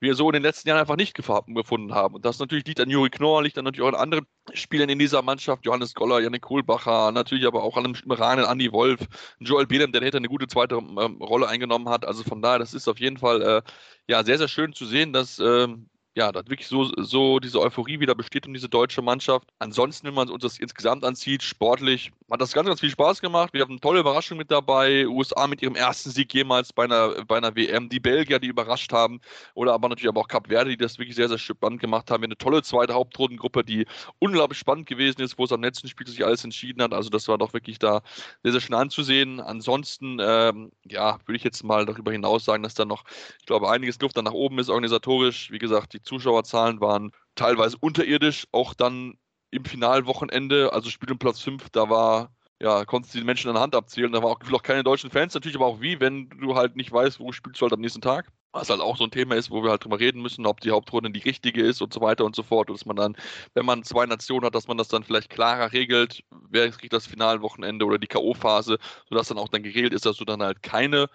wir 0.00 0.14
so 0.14 0.28
in 0.28 0.34
den 0.34 0.42
letzten 0.42 0.68
Jahren 0.68 0.80
einfach 0.80 0.96
nicht 0.96 1.14
gefunden 1.14 1.94
haben. 1.94 2.14
Und 2.14 2.24
das 2.24 2.38
natürlich 2.38 2.66
liegt 2.66 2.80
an 2.80 2.90
Juri 2.90 3.10
Knorr, 3.10 3.42
liegt 3.42 3.56
dann 3.56 3.64
natürlich 3.64 3.88
auch 3.88 3.94
an 3.94 4.00
anderen 4.00 4.26
Spielern 4.54 4.88
in 4.88 4.98
dieser 4.98 5.22
Mannschaft, 5.22 5.64
Johannes 5.66 5.94
Goller, 5.94 6.20
Janik 6.20 6.42
Kohlbacher, 6.42 7.12
natürlich 7.12 7.46
aber 7.46 7.62
auch 7.62 7.76
an 7.76 7.84
einem 7.84 7.94
Iranen, 8.10 8.44
Andi 8.46 8.72
Wolf, 8.72 9.00
Joel 9.38 9.66
Belem, 9.66 9.92
der 9.92 10.02
hätte 10.02 10.16
eine 10.16 10.28
gute 10.28 10.46
zweite 10.48 10.76
ähm, 10.76 11.22
Rolle 11.22 11.48
eingenommen 11.48 11.88
hat. 11.88 12.06
Also 12.06 12.22
von 12.24 12.42
daher, 12.42 12.58
das 12.58 12.74
ist 12.74 12.88
auf 12.88 12.98
jeden 12.98 13.18
Fall 13.18 13.42
äh, 13.42 13.62
ja 14.08 14.24
sehr, 14.24 14.38
sehr 14.38 14.48
schön 14.48 14.72
zu 14.72 14.86
sehen, 14.86 15.12
dass 15.12 15.38
ähm, 15.38 15.88
ja, 16.16 16.32
dass 16.32 16.46
wirklich 16.46 16.66
so, 16.66 16.90
so 16.96 17.38
diese 17.38 17.60
Euphorie 17.60 18.00
wieder 18.00 18.14
besteht 18.14 18.46
um 18.46 18.52
diese 18.54 18.68
deutsche 18.68 19.02
Mannschaft. 19.02 19.48
Ansonsten, 19.58 20.08
wenn 20.08 20.14
man 20.14 20.28
uns 20.28 20.42
das 20.42 20.58
insgesamt 20.58 21.04
anzieht, 21.04 21.42
sportlich, 21.42 22.12
hat 22.30 22.40
das 22.40 22.52
ganz, 22.52 22.66
ganz 22.66 22.80
viel 22.80 22.90
Spaß 22.90 23.20
gemacht. 23.20 23.52
Wir 23.52 23.62
haben 23.62 23.70
eine 23.70 23.80
tolle 23.80 24.00
Überraschung 24.00 24.36
mit 24.36 24.50
dabei. 24.50 25.06
USA 25.06 25.46
mit 25.46 25.62
ihrem 25.62 25.76
ersten 25.76 26.10
Sieg 26.10 26.34
jemals 26.34 26.72
bei 26.72 26.84
einer, 26.84 27.24
bei 27.24 27.36
einer 27.36 27.54
WM. 27.54 27.88
Die 27.88 28.00
Belgier, 28.00 28.40
die 28.40 28.48
überrascht 28.48 28.92
haben. 28.92 29.20
Oder 29.54 29.72
aber 29.74 29.88
natürlich 29.88 30.08
aber 30.08 30.20
auch 30.20 30.28
Cap 30.28 30.48
Verde, 30.48 30.70
die 30.70 30.76
das 30.76 30.98
wirklich 30.98 31.16
sehr, 31.16 31.28
sehr 31.28 31.38
spannend 31.38 31.80
gemacht 31.80 32.10
haben. 32.10 32.22
Wir 32.22 32.26
eine 32.26 32.36
tolle 32.36 32.62
zweite 32.62 32.94
Hauptrundengruppe, 32.94 33.62
die 33.64 33.86
unglaublich 34.18 34.58
spannend 34.58 34.86
gewesen 34.86 35.20
ist, 35.20 35.38
wo 35.38 35.44
es 35.44 35.52
am 35.52 35.62
letzten 35.62 35.86
Spiel 35.86 36.06
sich 36.08 36.24
alles 36.24 36.42
entschieden 36.42 36.82
hat. 36.82 36.92
Also 36.92 37.10
das 37.10 37.28
war 37.28 37.38
doch 37.38 37.52
wirklich 37.52 37.78
da 37.78 38.02
sehr, 38.42 38.52
sehr 38.52 38.60
schön 38.60 38.74
anzusehen. 38.74 39.40
Ansonsten, 39.40 40.18
ähm, 40.20 40.72
ja, 40.84 41.18
würde 41.26 41.36
ich 41.36 41.44
jetzt 41.44 41.62
mal 41.62 41.86
darüber 41.86 42.10
hinaus 42.10 42.44
sagen, 42.44 42.62
dass 42.64 42.74
da 42.74 42.84
noch, 42.84 43.04
ich 43.38 43.46
glaube, 43.46 43.70
einiges 43.70 44.00
Luft 44.00 44.16
dann 44.16 44.24
nach 44.24 44.32
oben 44.32 44.58
ist 44.58 44.68
organisatorisch. 44.68 45.50
Wie 45.50 45.58
gesagt, 45.58 45.94
die 45.94 46.00
die 46.00 46.08
Zuschauerzahlen 46.08 46.80
waren 46.80 47.12
teilweise 47.34 47.76
unterirdisch, 47.80 48.46
auch 48.52 48.74
dann 48.74 49.14
im 49.50 49.64
Finalwochenende, 49.64 50.72
also 50.72 50.90
Spiel 50.90 51.12
um 51.12 51.18
Platz 51.18 51.40
5, 51.40 51.70
da 51.70 51.88
war, 51.90 52.34
ja, 52.60 52.84
konntest 52.84 53.14
du 53.14 53.18
die 53.18 53.24
Menschen 53.24 53.48
an 53.48 53.54
der 53.54 53.62
Hand 53.62 53.74
abzählen, 53.74 54.12
da 54.12 54.22
waren 54.22 54.36
auch, 54.36 54.52
auch 54.52 54.62
keine 54.62 54.84
deutschen 54.84 55.10
Fans, 55.10 55.34
natürlich 55.34 55.56
aber 55.56 55.66
auch 55.66 55.80
wie, 55.80 56.00
wenn 56.00 56.28
du 56.30 56.54
halt 56.54 56.76
nicht 56.76 56.92
weißt, 56.92 57.20
wo 57.20 57.32
spielst 57.32 57.60
du 57.60 57.64
halt 57.64 57.72
am 57.72 57.80
nächsten 57.80 58.00
Tag. 58.02 58.30
Was 58.52 58.68
halt 58.68 58.80
auch 58.80 58.96
so 58.96 59.04
ein 59.04 59.12
Thema 59.12 59.36
ist, 59.36 59.50
wo 59.52 59.62
wir 59.62 59.70
halt 59.70 59.84
drüber 59.84 60.00
reden 60.00 60.22
müssen, 60.22 60.44
ob 60.44 60.60
die 60.60 60.72
Hauptrunde 60.72 61.10
die 61.12 61.20
richtige 61.20 61.62
ist 61.62 61.80
und 61.82 61.92
so 61.94 62.00
weiter 62.00 62.24
und 62.24 62.34
so 62.34 62.42
fort. 62.42 62.68
Und 62.68 62.76
dass 62.78 62.84
man 62.84 62.96
dann, 62.96 63.16
wenn 63.54 63.64
man 63.64 63.84
zwei 63.84 64.06
Nationen 64.06 64.44
hat, 64.44 64.56
dass 64.56 64.66
man 64.66 64.76
das 64.76 64.88
dann 64.88 65.04
vielleicht 65.04 65.30
klarer 65.30 65.72
regelt, 65.72 66.24
wer 66.48 66.68
kriegt 66.70 66.92
das 66.92 67.06
Finalwochenende 67.06 67.84
oder 67.84 67.98
die 67.98 68.08
K.O.-Phase, 68.08 68.78
sodass 69.08 69.28
dann 69.28 69.38
auch 69.38 69.48
dann 69.48 69.62
geregelt 69.62 69.92
ist, 69.92 70.04
dass 70.04 70.16
du 70.16 70.24
dann 70.24 70.42
halt 70.42 70.64
keine 70.64 71.08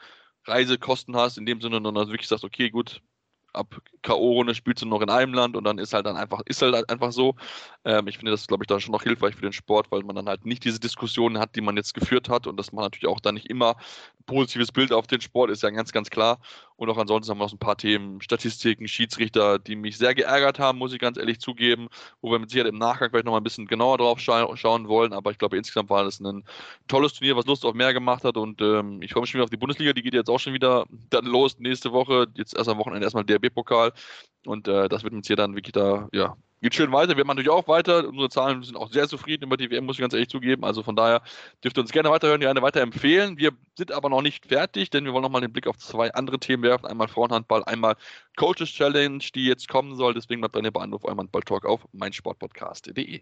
Reisekosten 0.45 1.15
hast, 1.17 1.37
in 1.37 1.45
dem 1.45 1.59
Sinne, 1.59 1.81
sondern 1.83 2.07
wirklich 2.07 2.29
sagst, 2.29 2.45
okay, 2.45 2.69
gut, 2.69 3.01
ab 3.55 3.81
K.O.-Runde 4.01 4.53
spielst 4.53 4.83
du 4.83 4.87
noch 4.87 5.01
in 5.01 5.09
einem 5.09 5.33
Land 5.33 5.55
und 5.55 5.63
dann 5.63 5.79
ist 5.79 5.93
halt 5.93 6.05
dann 6.05 6.15
einfach, 6.15 6.41
ist 6.45 6.61
halt 6.61 6.89
einfach 6.89 7.11
so. 7.11 7.35
Ähm, 7.83 8.07
ich 8.07 8.17
finde 8.17 8.31
das, 8.31 8.47
glaube 8.47 8.63
ich, 8.63 8.67
dann 8.67 8.79
schon 8.79 8.91
noch 8.91 9.03
hilfreich 9.03 9.35
für 9.35 9.41
den 9.41 9.53
Sport, 9.53 9.91
weil 9.91 10.03
man 10.03 10.15
dann 10.15 10.27
halt 10.27 10.45
nicht 10.45 10.63
diese 10.63 10.79
Diskussionen 10.79 11.39
hat, 11.39 11.55
die 11.55 11.61
man 11.61 11.77
jetzt 11.77 11.93
geführt 11.93 12.29
hat 12.29 12.47
und 12.47 12.57
dass 12.57 12.71
man 12.71 12.83
natürlich 12.83 13.07
auch 13.07 13.19
dann 13.19 13.35
nicht 13.35 13.49
immer 13.49 13.75
positives 14.25 14.71
Bild 14.71 14.91
auf 14.91 15.07
den 15.07 15.21
Sport 15.21 15.51
ist 15.51 15.63
ja 15.63 15.69
ganz, 15.69 15.91
ganz 15.91 16.09
klar. 16.09 16.39
Und 16.77 16.89
auch 16.89 16.97
ansonsten 16.97 17.31
haben 17.31 17.37
wir 17.37 17.45
noch 17.45 17.53
ein 17.53 17.59
paar 17.59 17.77
Themen, 17.77 18.21
Statistiken, 18.21 18.87
Schiedsrichter, 18.87 19.59
die 19.59 19.75
mich 19.75 19.97
sehr 19.97 20.13
geärgert 20.13 20.59
haben, 20.59 20.77
muss 20.77 20.93
ich 20.93 20.99
ganz 20.99 21.17
ehrlich 21.17 21.39
zugeben, 21.39 21.87
wo 22.21 22.31
wir 22.31 22.39
mit 22.39 22.49
Sicherheit 22.49 22.71
im 22.71 22.77
Nachgang 22.77 23.09
vielleicht 23.09 23.25
noch 23.25 23.31
mal 23.31 23.37
ein 23.37 23.43
bisschen 23.43 23.67
genauer 23.67 23.97
drauf 23.97 24.19
scha 24.19 24.55
schauen 24.57 24.87
wollen. 24.87 25.13
Aber 25.13 25.31
ich 25.31 25.37
glaube, 25.37 25.57
insgesamt 25.57 25.89
war 25.89 26.03
das 26.03 26.19
ein 26.19 26.43
tolles 26.87 27.13
Turnier, 27.13 27.37
was 27.37 27.45
Lust 27.45 27.65
auf 27.65 27.73
mehr 27.73 27.93
gemacht 27.93 28.23
hat. 28.23 28.37
Und 28.37 28.61
ähm, 28.61 29.01
ich 29.01 29.13
freue 29.13 29.21
mich 29.21 29.29
schon 29.29 29.39
wieder 29.39 29.45
auf 29.45 29.49
die 29.49 29.57
Bundesliga, 29.57 29.93
die 29.93 30.01
geht 30.01 30.13
jetzt 30.13 30.29
auch 30.29 30.39
schon 30.39 30.53
wieder 30.53 30.85
dann 31.09 31.25
los 31.25 31.57
nächste 31.59 31.91
Woche. 31.91 32.27
Jetzt 32.35 32.55
erst 32.55 32.69
am 32.69 32.77
Wochenende 32.77 33.05
erstmal 33.05 33.23
der 33.23 33.39
DRB-Pokal. 33.39 33.93
Und 34.45 34.67
äh, 34.67 34.89
das 34.89 35.03
wird 35.03 35.13
uns 35.13 35.27
hier 35.27 35.35
dann 35.35 35.55
wirklich 35.55 35.73
da, 35.73 36.07
ja, 36.11 36.35
geht 36.65 36.73
schön 36.73 36.91
weiter. 36.91 37.15
Wir 37.15 37.25
machen 37.25 37.37
natürlich 37.37 37.51
auch 37.51 37.67
weiter. 37.67 38.07
Unsere 38.07 38.27
Zahlen 38.29 38.63
sind 38.63 38.75
auch 38.75 38.91
sehr 38.91 39.07
zufrieden 39.07 39.43
über 39.43 39.55
die 39.55 39.69
WM, 39.69 39.85
muss 39.85 39.97
ich 39.97 40.01
ganz 40.01 40.13
ehrlich 40.13 40.29
zugeben. 40.29 40.63
Also 40.63 40.81
von 40.81 40.95
daher 40.95 41.21
dürft 41.63 41.77
ihr 41.77 41.81
uns 41.81 41.91
gerne 41.91 42.09
weiterhören, 42.09 42.41
gerne 42.41 42.59
weiterempfehlen. 42.63 43.37
Wir 43.37 43.51
sind 43.77 43.91
aber 43.91 44.09
noch 44.09 44.23
nicht 44.23 44.47
fertig, 44.47 44.89
denn 44.89 45.05
wir 45.05 45.13
wollen 45.13 45.21
nochmal 45.21 45.41
den 45.41 45.53
Blick 45.53 45.67
auf 45.67 45.77
zwei 45.77 46.11
andere 46.15 46.39
Themen 46.39 46.63
werfen. 46.63 46.87
Einmal 46.87 47.07
Frauenhandball, 47.07 47.63
einmal 47.65 47.95
Coaches 48.35 48.69
Challenge, 48.69 49.23
die 49.35 49.45
jetzt 49.45 49.69
kommen 49.69 49.95
soll. 49.95 50.15
Deswegen 50.15 50.41
bleibt 50.41 50.57
eine 50.57 50.71
Beantwortung 50.71 51.03
auf 51.03 51.07
eurem 51.07 51.19
Handball-Talk 51.19 51.65
auf 51.65 51.81
meinsportpodcast.de. 51.93 53.21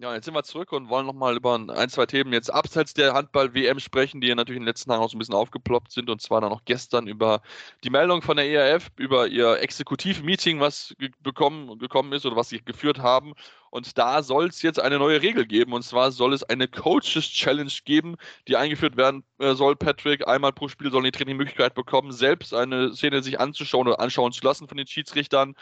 Ja, 0.00 0.14
jetzt 0.14 0.26
sind 0.26 0.34
wir 0.34 0.44
zurück 0.44 0.70
und 0.70 0.88
wollen 0.88 1.06
nochmal 1.06 1.34
über 1.36 1.56
ein, 1.56 1.88
zwei 1.88 2.06
Themen 2.06 2.32
jetzt 2.32 2.50
abseits 2.50 2.94
der 2.94 3.14
Handball-WM 3.14 3.80
sprechen, 3.80 4.20
die 4.20 4.28
ja 4.28 4.36
natürlich 4.36 4.58
in 4.58 4.62
den 4.62 4.68
letzten 4.68 4.90
Tagen 4.90 5.02
auch 5.02 5.10
so 5.10 5.16
ein 5.16 5.18
bisschen 5.18 5.34
aufgeploppt 5.34 5.90
sind. 5.90 6.08
Und 6.08 6.22
zwar 6.22 6.40
dann 6.40 6.50
noch 6.50 6.64
gestern 6.64 7.08
über 7.08 7.42
die 7.82 7.90
Meldung 7.90 8.22
von 8.22 8.36
der 8.36 8.48
ERF, 8.48 8.90
über 8.96 9.26
ihr 9.26 9.58
Exekutiv-Meeting, 9.60 10.60
was 10.60 10.94
bekommen, 11.20 11.80
gekommen 11.80 12.12
ist 12.12 12.24
oder 12.26 12.36
was 12.36 12.48
sie 12.48 12.64
geführt 12.64 13.00
haben. 13.00 13.34
Und 13.70 13.98
da 13.98 14.22
soll 14.22 14.46
es 14.46 14.62
jetzt 14.62 14.78
eine 14.80 14.98
neue 14.98 15.20
Regel 15.20 15.46
geben. 15.46 15.72
Und 15.72 15.82
zwar 15.82 16.12
soll 16.12 16.32
es 16.32 16.44
eine 16.44 16.68
Coaches-Challenge 16.68 17.72
geben, 17.84 18.14
die 18.46 18.56
eingeführt 18.56 18.96
werden 18.96 19.24
äh, 19.38 19.54
soll. 19.54 19.74
Patrick, 19.74 20.28
einmal 20.28 20.52
pro 20.52 20.68
Spiel 20.68 20.92
sollen 20.92 21.04
die 21.04 21.10
Trainer 21.10 21.32
die 21.32 21.34
Möglichkeit 21.38 21.74
bekommen, 21.74 22.12
selbst 22.12 22.54
eine 22.54 22.94
Szene 22.94 23.24
sich 23.24 23.40
anzuschauen 23.40 23.88
oder 23.88 23.98
anschauen 23.98 24.30
zu 24.30 24.44
lassen 24.44 24.68
von 24.68 24.76
den 24.76 24.86
Schiedsrichtern. 24.86 25.56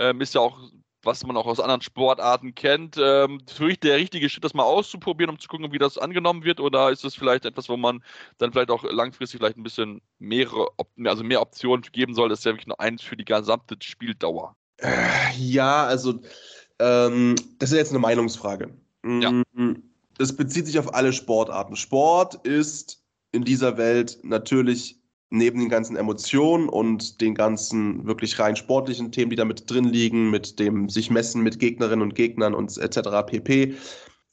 Ähm, 0.00 0.22
ist 0.22 0.34
ja 0.34 0.40
auch 0.40 0.58
was 1.02 1.24
man 1.26 1.36
auch 1.36 1.46
aus 1.46 1.60
anderen 1.60 1.82
Sportarten 1.82 2.54
kennt. 2.54 2.96
Ähm, 2.98 3.40
für 3.46 3.64
mich 3.64 3.80
der 3.80 3.96
richtige 3.96 4.28
Schritt, 4.28 4.44
das 4.44 4.54
mal 4.54 4.62
auszuprobieren, 4.62 5.30
um 5.30 5.38
zu 5.38 5.48
gucken, 5.48 5.72
wie 5.72 5.78
das 5.78 5.98
angenommen 5.98 6.44
wird? 6.44 6.60
Oder 6.60 6.90
ist 6.90 7.04
es 7.04 7.14
vielleicht 7.14 7.44
etwas, 7.44 7.68
wo 7.68 7.76
man 7.76 8.02
dann 8.38 8.52
vielleicht 8.52 8.70
auch 8.70 8.84
langfristig 8.84 9.38
vielleicht 9.38 9.56
ein 9.56 9.62
bisschen 9.62 10.00
mehrere, 10.18 10.68
also 11.04 11.24
mehr 11.24 11.42
Optionen 11.42 11.82
geben 11.92 12.14
soll? 12.14 12.28
Das 12.28 12.40
ist 12.40 12.44
ja 12.44 12.52
wirklich 12.52 12.68
nur 12.68 12.80
eins 12.80 13.02
für 13.02 13.16
die 13.16 13.24
gesamte 13.24 13.76
Spieldauer. 13.80 14.56
Äh, 14.78 14.90
ja, 15.38 15.84
also 15.84 16.20
ähm, 16.78 17.34
das 17.58 17.70
ist 17.70 17.78
jetzt 17.78 17.90
eine 17.90 17.98
Meinungsfrage. 17.98 18.70
Ja. 19.04 19.42
Mm, 19.52 19.82
das 20.18 20.36
bezieht 20.36 20.66
sich 20.66 20.78
auf 20.78 20.94
alle 20.94 21.12
Sportarten. 21.12 21.76
Sport 21.76 22.46
ist 22.46 23.02
in 23.32 23.44
dieser 23.44 23.76
Welt 23.76 24.18
natürlich 24.22 25.01
neben 25.32 25.60
den 25.60 25.68
ganzen 25.68 25.96
Emotionen 25.96 26.68
und 26.68 27.20
den 27.20 27.34
ganzen 27.34 28.06
wirklich 28.06 28.38
rein 28.38 28.54
sportlichen 28.54 29.10
Themen, 29.10 29.30
die 29.30 29.36
da 29.36 29.44
mit 29.44 29.70
drin 29.70 29.84
liegen, 29.84 30.30
mit 30.30 30.58
dem 30.58 30.88
sich 30.88 31.10
messen 31.10 31.42
mit 31.42 31.58
Gegnerinnen 31.58 32.02
und 32.02 32.14
Gegnern 32.14 32.54
und 32.54 32.76
etc. 32.76 33.26
pp. 33.26 33.74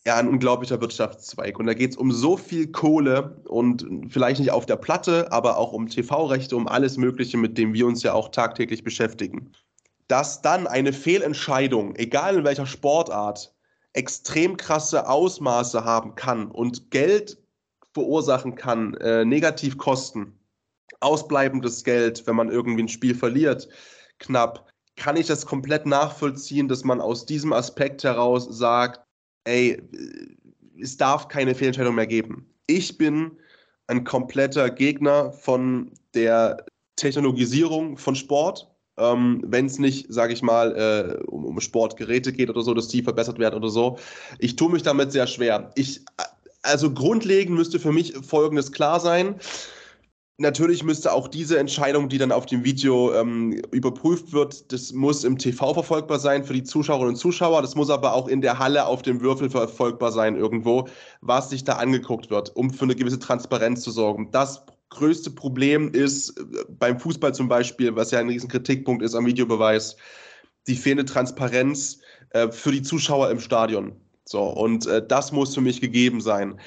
Ja, 0.06 0.18
ein 0.18 0.28
unglaublicher 0.28 0.80
Wirtschaftszweig. 0.82 1.60
Und 1.60 1.68
da 1.68 1.74
geht 1.74 1.91
es 1.91 1.97
um 1.97 2.12
so 2.12 2.38
viel 2.38 2.72
Kohle 2.72 3.41
und 3.47 3.86
vielleicht 4.10 4.39
nicht 4.39 4.52
auf 4.52 4.66
der 4.66 4.76
Platte, 4.76 5.32
aber 5.32 5.58
auch 5.58 5.72
um 5.74 5.88
TV-Rechte, 5.88 6.56
um 6.56 6.68
alles 6.68 6.97
Mögliche, 6.97 7.38
mit 7.38 7.58
dem 7.58 7.74
wir 7.74 7.86
uns 7.86 8.04
ja 8.04 8.14
auch 8.14 8.30
tagtäglich 8.30 8.84
beschäftigen. 8.84 9.52
Dass 10.08 10.41
dann 10.41 10.68
eine 10.68 10.93
Fehlentscheidung, 10.93 11.95
egal 11.95 12.38
in 12.38 12.43
welcher 12.43 12.66
Sportart, 12.66 13.54
extrem 13.93 14.58
krasse 14.58 15.08
Ausmaße 15.08 15.84
haben 15.84 16.16
kann 16.16 16.52
und 16.52 16.91
Geld 16.91 17.38
verursachen 17.93 18.56
kann, 18.56 18.93
äh, 18.95 19.26
negativ 19.26 19.78
kosten, 19.78 20.38
ausbleibendes 21.00 21.84
Geld, 21.84 22.26
wenn 22.28 22.36
man 22.36 22.50
irgendwie 22.50 22.84
ein 22.84 22.89
Spiel 22.89 23.16
verliert, 23.16 23.68
knapp, 24.20 24.70
kann 24.95 25.16
ich 25.18 25.28
das 25.28 25.45
komplett 25.45 25.86
nachvollziehen, 25.86 26.68
dass 26.68 26.84
man 26.84 27.02
aus 27.02 27.26
diesem 27.26 27.54
Aspekt 27.54 28.04
heraus 28.04 28.47
sagt, 28.50 29.02
ey, 29.45 29.82
es 30.80 30.97
darf 30.97 31.28
keine 31.28 31.56
Fehlentscheidung 31.56 31.95
mehr 31.95 32.08
geben. 32.08 32.45
Ich 32.68 32.97
bin 32.97 33.38
ein 33.88 34.04
kompletter 34.04 34.70
Gegner 34.70 35.32
von 35.32 35.91
der 36.14 36.66
Technologisierung 36.95 37.97
von 37.97 38.16
Sport. 38.16 38.70
Ähm, 38.97 39.41
Wenn 39.45 39.66
es 39.66 39.80
nicht, 39.80 40.14
sage 40.14 40.34
ich 40.34 40.41
mal, 40.41 40.76
äh, 40.76 41.24
um, 41.24 41.45
um, 41.45 41.60
Sportgeräte 41.62 42.34
geht 42.34 42.50
oder 42.50 42.62
so, 42.62 42.74
dass 42.74 42.89
die 42.89 43.02
verbessert 43.02 43.39
werden 43.39 43.56
oder 43.56 43.70
so. 43.70 43.97
Ich 44.38 44.58
tue 44.58 44.72
mich 44.72 44.84
damit 44.84 45.12
sehr 45.12 45.26
schwer. 45.26 45.72
Ich, 45.76 46.02
also 46.62 46.93
grundlegend 46.93 47.56
müsste 47.56 47.80
für 47.80 47.93
mich 47.93 48.14
Folgendes 48.18 48.72
klar 48.72 49.00
sein. 49.00 49.36
Natürlich 50.41 50.85
müsste 50.85 51.11
auch 51.11 51.27
diese 51.27 51.59
Entscheidung, 51.59 52.07
die 52.07 52.17
dann 52.17 52.31
auf 52.31 52.45
dem 52.45 52.63
Video 52.63 53.13
ähm, 53.13 53.51
überprüft 53.71 54.31
wird, 54.31 54.71
das 54.71 54.93
muss 54.93 55.25
im 55.25 55.37
TV 55.37 55.73
verfolgbar 55.73 56.17
sein 56.17 56.45
für 56.45 56.53
die 56.53 56.63
Zuschauerinnen 56.63 57.09
und 57.09 57.17
Zuschauer. 57.17 57.61
Das 57.61 57.75
muss 57.75 57.89
aber 57.89 58.13
auch 58.13 58.29
in 58.29 58.39
der 58.39 58.57
Halle 58.57 58.85
auf 58.85 59.01
dem 59.01 59.19
Würfel 59.19 59.49
verfolgbar 59.49 60.13
sein 60.13 60.37
irgendwo, 60.37 60.87
was 61.19 61.49
sich 61.49 61.65
da 61.65 61.73
angeguckt 61.73 62.29
wird, 62.29 62.55
um 62.55 62.71
für 62.71 62.85
eine 62.85 62.95
gewisse 62.95 63.19
Transparenz 63.19 63.81
zu 63.81 63.91
sorgen. 63.91 64.31
Das 64.31 64.63
größte 64.87 65.29
Problem 65.29 65.91
ist 65.91 66.39
äh, 66.39 66.43
beim 66.69 66.97
Fußball 66.97 67.33
zum 67.33 67.49
Beispiel, 67.49 67.93
was 67.97 68.11
ja 68.11 68.19
ein 68.19 68.29
riesen 68.29 68.47
Kritikpunkt 68.47 69.03
ist 69.03 69.15
am 69.15 69.25
Videobeweis, 69.25 69.97
die 70.67 70.75
fehlende 70.75 71.03
Transparenz 71.03 71.99
äh, 72.29 72.49
für 72.49 72.71
die 72.71 72.81
Zuschauer 72.81 73.29
im 73.29 73.41
Stadion. 73.41 73.91
So, 74.23 74.43
und 74.43 74.87
äh, 74.87 75.05
das 75.05 75.33
muss 75.33 75.53
für 75.53 75.61
mich 75.61 75.81
gegeben 75.81 76.21
sein 76.21 76.57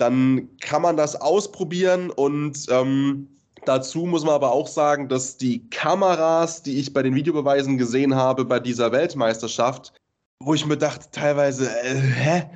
dann 0.00 0.48
kann 0.60 0.82
man 0.82 0.96
das 0.96 1.20
ausprobieren 1.20 2.10
und 2.10 2.66
ähm, 2.70 3.28
dazu 3.66 4.06
muss 4.06 4.24
man 4.24 4.34
aber 4.34 4.52
auch 4.52 4.66
sagen, 4.66 5.08
dass 5.08 5.36
die 5.36 5.68
Kameras, 5.68 6.62
die 6.62 6.78
ich 6.78 6.92
bei 6.92 7.02
den 7.02 7.14
Videobeweisen 7.14 7.76
gesehen 7.76 8.14
habe 8.14 8.44
bei 8.44 8.60
dieser 8.60 8.92
Weltmeisterschaft, 8.92 9.92
wo 10.40 10.54
ich 10.54 10.64
mir 10.64 10.78
dachte, 10.78 11.10
teilweise, 11.12 11.70
äh, 11.82 11.94
hä? 11.94 12.50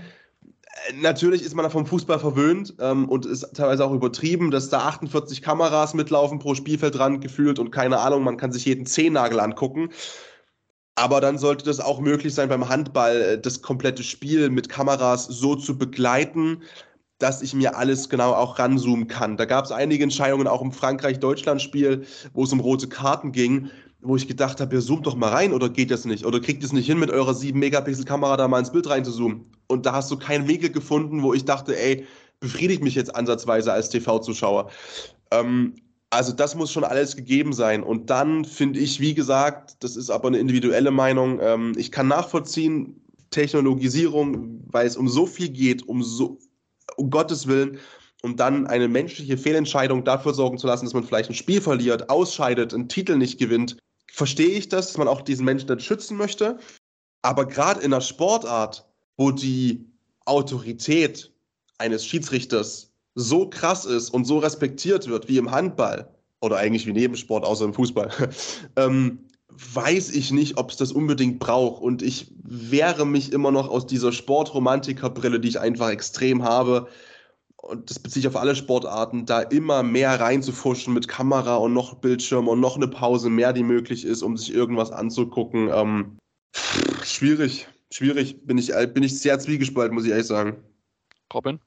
Natürlich 1.00 1.42
ist 1.42 1.54
man 1.54 1.70
vom 1.70 1.86
Fußball 1.86 2.18
verwöhnt 2.18 2.74
ähm, 2.80 3.08
und 3.08 3.26
ist 3.26 3.54
teilweise 3.54 3.84
auch 3.84 3.92
übertrieben, 3.92 4.50
dass 4.50 4.70
da 4.70 4.80
48 4.80 5.40
Kameras 5.40 5.94
mitlaufen 5.94 6.38
pro 6.38 6.54
Spielfeldrand 6.54 7.20
gefühlt 7.20 7.58
und 7.58 7.70
keine 7.70 8.00
Ahnung, 8.00 8.24
man 8.24 8.36
kann 8.36 8.52
sich 8.52 8.64
jeden 8.64 8.84
Zehennagel 8.84 9.40
angucken. 9.40 9.90
Aber 10.96 11.20
dann 11.20 11.38
sollte 11.38 11.64
das 11.64 11.80
auch 11.80 12.00
möglich 12.00 12.34
sein, 12.34 12.48
beim 12.48 12.68
Handball 12.68 13.20
äh, 13.20 13.40
das 13.40 13.62
komplette 13.62 14.02
Spiel 14.02 14.50
mit 14.50 14.68
Kameras 14.68 15.26
so 15.26 15.54
zu 15.56 15.76
begleiten, 15.76 16.62
dass 17.24 17.40
ich 17.40 17.54
mir 17.54 17.74
alles 17.78 18.10
genau 18.10 18.32
auch 18.34 18.58
ranzoomen 18.58 19.08
kann. 19.08 19.38
Da 19.38 19.46
gab 19.46 19.64
es 19.64 19.72
einige 19.72 20.04
Entscheidungen 20.04 20.46
auch 20.46 20.60
im 20.60 20.72
Frankreich-Deutschland-Spiel, 20.72 22.04
wo 22.34 22.44
es 22.44 22.52
um 22.52 22.60
rote 22.60 22.86
Karten 22.86 23.32
ging, 23.32 23.70
wo 24.02 24.14
ich 24.14 24.28
gedacht 24.28 24.60
habe, 24.60 24.74
ihr 24.74 24.82
zoomt 24.82 25.06
doch 25.06 25.16
mal 25.16 25.30
rein 25.30 25.54
oder 25.54 25.70
geht 25.70 25.90
das 25.90 26.04
nicht? 26.04 26.26
Oder 26.26 26.38
kriegt 26.38 26.62
es 26.62 26.74
nicht 26.74 26.84
hin, 26.84 26.98
mit 26.98 27.10
eurer 27.10 27.32
7-Megapixel-Kamera 27.32 28.36
da 28.36 28.46
mal 28.46 28.58
ins 28.58 28.72
Bild 28.72 28.90
reinzuzoomen? 28.90 29.46
Und 29.68 29.86
da 29.86 29.94
hast 29.94 30.10
du 30.10 30.18
keinen 30.18 30.48
Winkel 30.48 30.68
gefunden, 30.68 31.22
wo 31.22 31.32
ich 31.32 31.46
dachte, 31.46 31.74
ey, 31.80 32.06
befriedigt 32.40 32.82
mich 32.82 32.94
jetzt 32.94 33.16
ansatzweise 33.16 33.72
als 33.72 33.88
TV-Zuschauer. 33.88 34.70
Ähm, 35.30 35.76
also 36.10 36.30
das 36.30 36.54
muss 36.54 36.72
schon 36.72 36.84
alles 36.84 37.16
gegeben 37.16 37.54
sein. 37.54 37.82
Und 37.82 38.10
dann 38.10 38.44
finde 38.44 38.80
ich, 38.80 39.00
wie 39.00 39.14
gesagt, 39.14 39.82
das 39.82 39.96
ist 39.96 40.10
aber 40.10 40.28
eine 40.28 40.40
individuelle 40.40 40.90
Meinung, 40.90 41.38
ähm, 41.40 41.72
ich 41.78 41.90
kann 41.90 42.06
nachvollziehen, 42.06 43.00
Technologisierung, 43.30 44.62
weil 44.66 44.86
es 44.86 44.98
um 44.98 45.08
so 45.08 45.24
viel 45.24 45.48
geht, 45.48 45.88
um 45.88 46.02
so 46.02 46.38
um 46.96 47.10
Gottes 47.10 47.46
Willen, 47.46 47.78
um 48.22 48.36
dann 48.36 48.66
eine 48.66 48.88
menschliche 48.88 49.36
Fehlentscheidung 49.36 50.04
dafür 50.04 50.34
sorgen 50.34 50.58
zu 50.58 50.66
lassen, 50.66 50.86
dass 50.86 50.94
man 50.94 51.04
vielleicht 51.04 51.30
ein 51.30 51.34
Spiel 51.34 51.60
verliert, 51.60 52.08
ausscheidet, 52.08 52.72
einen 52.72 52.88
Titel 52.88 53.16
nicht 53.16 53.38
gewinnt, 53.38 53.76
verstehe 54.10 54.48
ich 54.56 54.68
das, 54.68 54.88
dass 54.88 54.98
man 54.98 55.08
auch 55.08 55.22
diesen 55.22 55.44
Menschen 55.44 55.66
dann 55.66 55.80
schützen 55.80 56.16
möchte. 56.16 56.58
Aber 57.22 57.46
gerade 57.46 57.80
in 57.80 57.92
einer 57.92 58.00
Sportart, 58.00 58.86
wo 59.16 59.30
die 59.30 59.84
Autorität 60.24 61.32
eines 61.78 62.06
Schiedsrichters 62.06 62.92
so 63.14 63.48
krass 63.48 63.84
ist 63.84 64.10
und 64.10 64.24
so 64.24 64.38
respektiert 64.38 65.08
wird 65.08 65.28
wie 65.28 65.38
im 65.38 65.50
Handball 65.50 66.08
oder 66.40 66.56
eigentlich 66.56 66.86
wie 66.86 66.92
Nebensport 66.92 67.44
außer 67.44 67.64
im 67.64 67.74
Fußball, 67.74 68.10
ähm, 68.76 69.20
weiß 69.56 70.10
ich 70.10 70.32
nicht, 70.32 70.58
ob 70.58 70.70
es 70.70 70.76
das 70.76 70.92
unbedingt 70.92 71.38
braucht. 71.38 71.82
Und 71.82 72.02
ich 72.02 72.32
wehre 72.42 73.06
mich 73.06 73.32
immer 73.32 73.50
noch 73.50 73.68
aus 73.68 73.86
dieser 73.86 74.12
Sportromantikerbrille, 74.12 75.40
die 75.40 75.48
ich 75.48 75.60
einfach 75.60 75.90
extrem 75.90 76.42
habe. 76.42 76.88
Und 77.56 77.90
das 77.90 77.98
bezieht 77.98 78.22
sich 78.22 78.28
auf 78.28 78.36
alle 78.36 78.54
Sportarten, 78.54 79.24
da 79.24 79.40
immer 79.40 79.82
mehr 79.82 80.20
reinzufuschen 80.20 80.92
mit 80.92 81.08
Kamera 81.08 81.56
und 81.56 81.72
noch 81.72 81.94
Bildschirm 81.94 82.46
und 82.48 82.60
noch 82.60 82.76
eine 82.76 82.88
Pause 82.88 83.30
mehr, 83.30 83.52
die 83.52 83.62
möglich 83.62 84.04
ist, 84.04 84.22
um 84.22 84.36
sich 84.36 84.52
irgendwas 84.52 84.90
anzugucken. 84.90 85.70
Ähm, 85.72 86.18
schwierig, 87.02 87.66
schwierig. 87.90 88.46
Bin 88.46 88.58
ich, 88.58 88.72
bin 88.92 89.02
ich 89.02 89.18
sehr 89.18 89.38
zwiegespalten, 89.38 89.94
muss 89.94 90.04
ich 90.04 90.10
ehrlich 90.10 90.26
sagen. 90.26 90.56
Robin? 91.32 91.58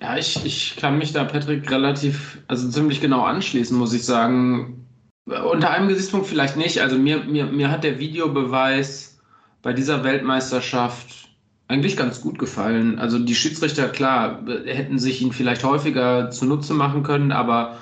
Ja, 0.00 0.16
ich, 0.16 0.44
ich 0.44 0.76
kann 0.76 0.98
mich 0.98 1.12
da 1.12 1.24
Patrick 1.24 1.70
relativ, 1.70 2.38
also 2.48 2.68
ziemlich 2.68 3.00
genau 3.00 3.22
anschließen, 3.22 3.76
muss 3.76 3.92
ich 3.92 4.04
sagen 4.04 4.87
unter 5.28 5.70
einem 5.70 5.88
Gesichtspunkt 5.88 6.26
vielleicht 6.26 6.56
nicht. 6.56 6.80
Also 6.80 6.98
mir, 6.98 7.24
mir, 7.24 7.46
mir 7.46 7.70
hat 7.70 7.84
der 7.84 7.98
Videobeweis 7.98 9.18
bei 9.62 9.72
dieser 9.72 10.04
Weltmeisterschaft 10.04 11.28
eigentlich 11.68 11.96
ganz 11.96 12.20
gut 12.20 12.38
gefallen. 12.38 12.98
Also 12.98 13.18
die 13.18 13.34
Schiedsrichter, 13.34 13.88
klar, 13.88 14.42
hätten 14.64 14.98
sich 14.98 15.20
ihn 15.20 15.32
vielleicht 15.32 15.64
häufiger 15.64 16.30
zunutze 16.30 16.72
machen 16.72 17.02
können, 17.02 17.30
aber 17.30 17.78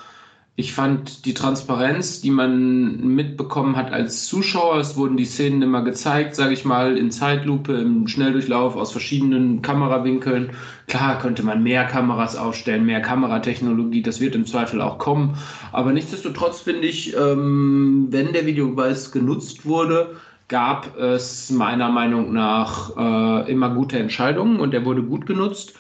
ich 0.59 0.73
fand 0.73 1.27
die 1.27 1.35
Transparenz, 1.35 2.23
die 2.23 2.31
man 2.31 3.07
mitbekommen 3.15 3.77
hat 3.77 3.93
als 3.93 4.25
Zuschauer, 4.25 4.79
es 4.79 4.97
wurden 4.97 5.19
die 5.19 5.27
Szenen 5.27 5.61
immer 5.61 5.83
gezeigt, 5.83 6.35
sage 6.35 6.55
ich 6.55 6.65
mal, 6.65 6.97
in 6.97 7.11
Zeitlupe, 7.11 7.75
im 7.75 8.09
Schnelldurchlauf 8.09 8.75
aus 8.75 8.91
verschiedenen 8.91 9.61
Kamerawinkeln. 9.61 10.53
Klar 10.87 11.19
könnte 11.19 11.43
man 11.43 11.63
mehr 11.63 11.85
Kameras 11.85 12.37
aufstellen, 12.37 12.87
mehr 12.87 13.03
Kameratechnologie, 13.03 14.01
das 14.01 14.19
wird 14.19 14.35
im 14.35 14.47
Zweifel 14.47 14.81
auch 14.81 14.97
kommen. 14.97 15.37
Aber 15.73 15.93
nichtsdestotrotz 15.93 16.63
finde 16.63 16.89
ich, 16.89 17.15
ähm, 17.15 18.07
wenn 18.09 18.33
der 18.33 18.47
Videobeweis 18.47 19.13
genutzt 19.13 19.67
wurde, 19.67 20.17
gab 20.49 20.97
es 20.97 21.51
meiner 21.51 21.91
Meinung 21.91 22.33
nach 22.33 22.97
äh, 22.97 23.53
immer 23.53 23.75
gute 23.75 23.99
Entscheidungen 23.99 24.61
und 24.61 24.71
der 24.71 24.87
wurde 24.87 25.03
gut 25.03 25.27
genutzt 25.27 25.75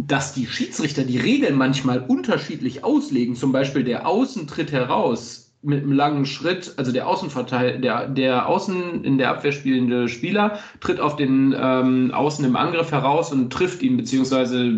dass 0.00 0.32
die 0.32 0.46
Schiedsrichter 0.46 1.04
die 1.04 1.18
Regeln 1.18 1.56
manchmal 1.56 2.04
unterschiedlich 2.06 2.84
auslegen. 2.84 3.36
Zum 3.36 3.52
Beispiel 3.52 3.84
der 3.84 4.06
Außen 4.06 4.46
tritt 4.46 4.72
heraus 4.72 5.52
mit 5.62 5.82
einem 5.82 5.92
langen 5.92 6.26
Schritt, 6.26 6.74
also 6.76 6.90
der 6.90 7.06
Außenverteil, 7.06 7.80
der, 7.80 8.08
der 8.08 8.48
Außen 8.48 9.04
in 9.04 9.16
der 9.18 9.30
Abwehr 9.30 9.52
spielende 9.52 10.08
Spieler 10.08 10.58
tritt 10.80 10.98
auf 10.98 11.14
den 11.14 11.54
ähm, 11.56 12.10
Außen 12.12 12.44
im 12.44 12.56
Angriff 12.56 12.90
heraus 12.90 13.32
und 13.32 13.52
trifft 13.52 13.82
ihn, 13.82 13.96
beziehungsweise 13.96 14.72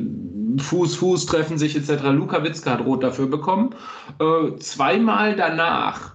Fuß, 0.59 0.97
Fuß 0.97 1.27
treffen 1.27 1.57
sich 1.57 1.75
etc. 1.75 2.03
Luka 2.11 2.45
Witzka 2.45 2.73
hat 2.73 2.85
rot 2.85 3.03
dafür 3.03 3.27
bekommen. 3.27 3.71
Äh, 4.21 4.57
zweimal 4.59 5.35
danach 5.37 6.15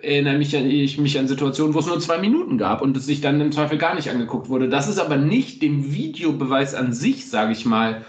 erinnere 0.00 0.38
mich 0.38 0.56
an, 0.56 0.68
ich 0.68 0.98
mich 0.98 1.18
an 1.18 1.28
Situationen, 1.28 1.74
wo 1.74 1.78
es 1.78 1.86
nur 1.86 2.00
zwei 2.00 2.18
Minuten 2.18 2.58
gab 2.58 2.82
und 2.82 2.96
es 2.96 3.06
sich 3.06 3.20
dann 3.20 3.40
im 3.40 3.52
Zweifel 3.52 3.78
gar 3.78 3.94
nicht 3.94 4.10
angeguckt 4.10 4.48
wurde. 4.48 4.68
Das 4.68 4.88
ist 4.88 4.98
aber 4.98 5.16
nicht 5.16 5.62
dem 5.62 5.92
Videobeweis 5.92 6.74
an 6.74 6.92
sich, 6.92 7.28
sage 7.28 7.52
ich 7.52 7.66
mal, 7.66 8.04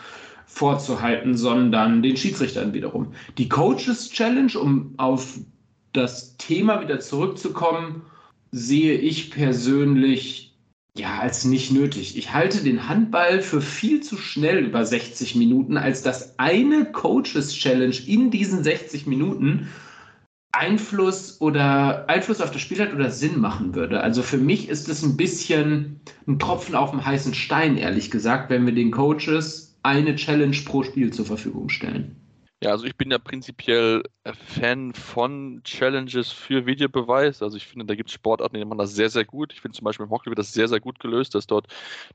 vorzuhalten, 0.54 1.36
sondern 1.36 2.04
den 2.04 2.16
Schiedsrichtern 2.16 2.74
wiederum. 2.74 3.14
Die 3.40 3.50
Coaches 3.50 4.12
Challenge, 4.12 4.54
um 4.60 4.94
auf 4.98 5.40
das 5.94 6.38
Thema 6.38 6.80
wieder 6.80 7.00
zurückzukommen, 7.00 8.04
sehe 8.52 8.94
ich 8.94 9.32
persönlich 9.32 10.56
ja 10.96 11.18
als 11.20 11.44
nicht 11.44 11.72
nötig. 11.72 12.18
Ich 12.18 12.34
halte 12.34 12.64
den 12.64 12.88
Handball 12.88 13.42
für 13.42 13.62
viel 13.62 14.02
zu 14.02 14.16
schnell 14.16 14.60
über 14.60 14.86
60 14.86 15.36
Minuten, 15.36 15.76
als 15.76 16.04
dass 16.04 16.38
eine 16.38 16.86
Coaches 16.92 17.56
Challenge 17.56 17.96
in 18.06 18.30
diesen 18.30 18.64
60 18.64 19.08
Minuten 19.08 19.70
Einfluss 20.52 21.42
oder 21.42 22.08
Einfluss 22.08 22.42
auf 22.42 22.52
das 22.52 22.62
Spiel 22.62 22.80
hat 22.80 22.94
oder 22.94 23.10
Sinn 23.10 23.40
machen 23.40 23.74
würde. 23.74 24.02
Also 24.02 24.22
für 24.22 24.38
mich 24.38 24.70
ist 24.70 24.88
es 24.88 25.02
ein 25.02 25.18
bisschen 25.18 26.00
ein 26.28 26.38
Tropfen 26.38 26.76
auf 26.76 26.92
dem 26.92 27.04
heißen 27.04 27.34
Stein, 27.34 27.76
ehrlich 27.76 28.12
gesagt, 28.12 28.52
wenn 28.52 28.68
wir 28.68 28.76
den 28.76 28.92
Coaches 28.92 29.73
eine 29.84 30.16
Challenge 30.16 30.58
pro 30.66 30.84
Spiel 30.84 31.12
zur 31.12 31.26
Verfügung 31.26 31.70
stellen. 31.70 32.16
Ja, 32.64 32.70
also 32.72 32.86
ich 32.86 32.96
bin 32.96 33.12
ja 33.12 33.18
prinzipiell 33.18 34.04
Fan 34.24 34.94
von 34.94 35.60
Challenges 35.66 36.32
für 36.32 36.66
Videobeweis. 36.66 37.42
Also 37.44 37.58
ich 37.58 37.68
finde, 37.68 37.86
da 37.86 37.94
gibt 37.94 38.08
es 38.08 38.14
Sportarten, 38.16 38.56
die 38.56 38.64
machen 38.64 38.78
das 38.78 38.96
sehr, 38.96 39.10
sehr 39.10 39.26
gut. 39.26 39.52
Ich 39.52 39.60
finde 39.60 39.76
zum 39.76 39.84
Beispiel 39.84 40.06
im 40.06 40.12
Hockey 40.12 40.28
wird 40.30 40.40
das 40.40 40.54
sehr, 40.54 40.70
sehr 40.70 40.80
gut 40.80 40.98
gelöst, 41.02 41.36
dass 41.36 41.46
dort, 41.46 41.68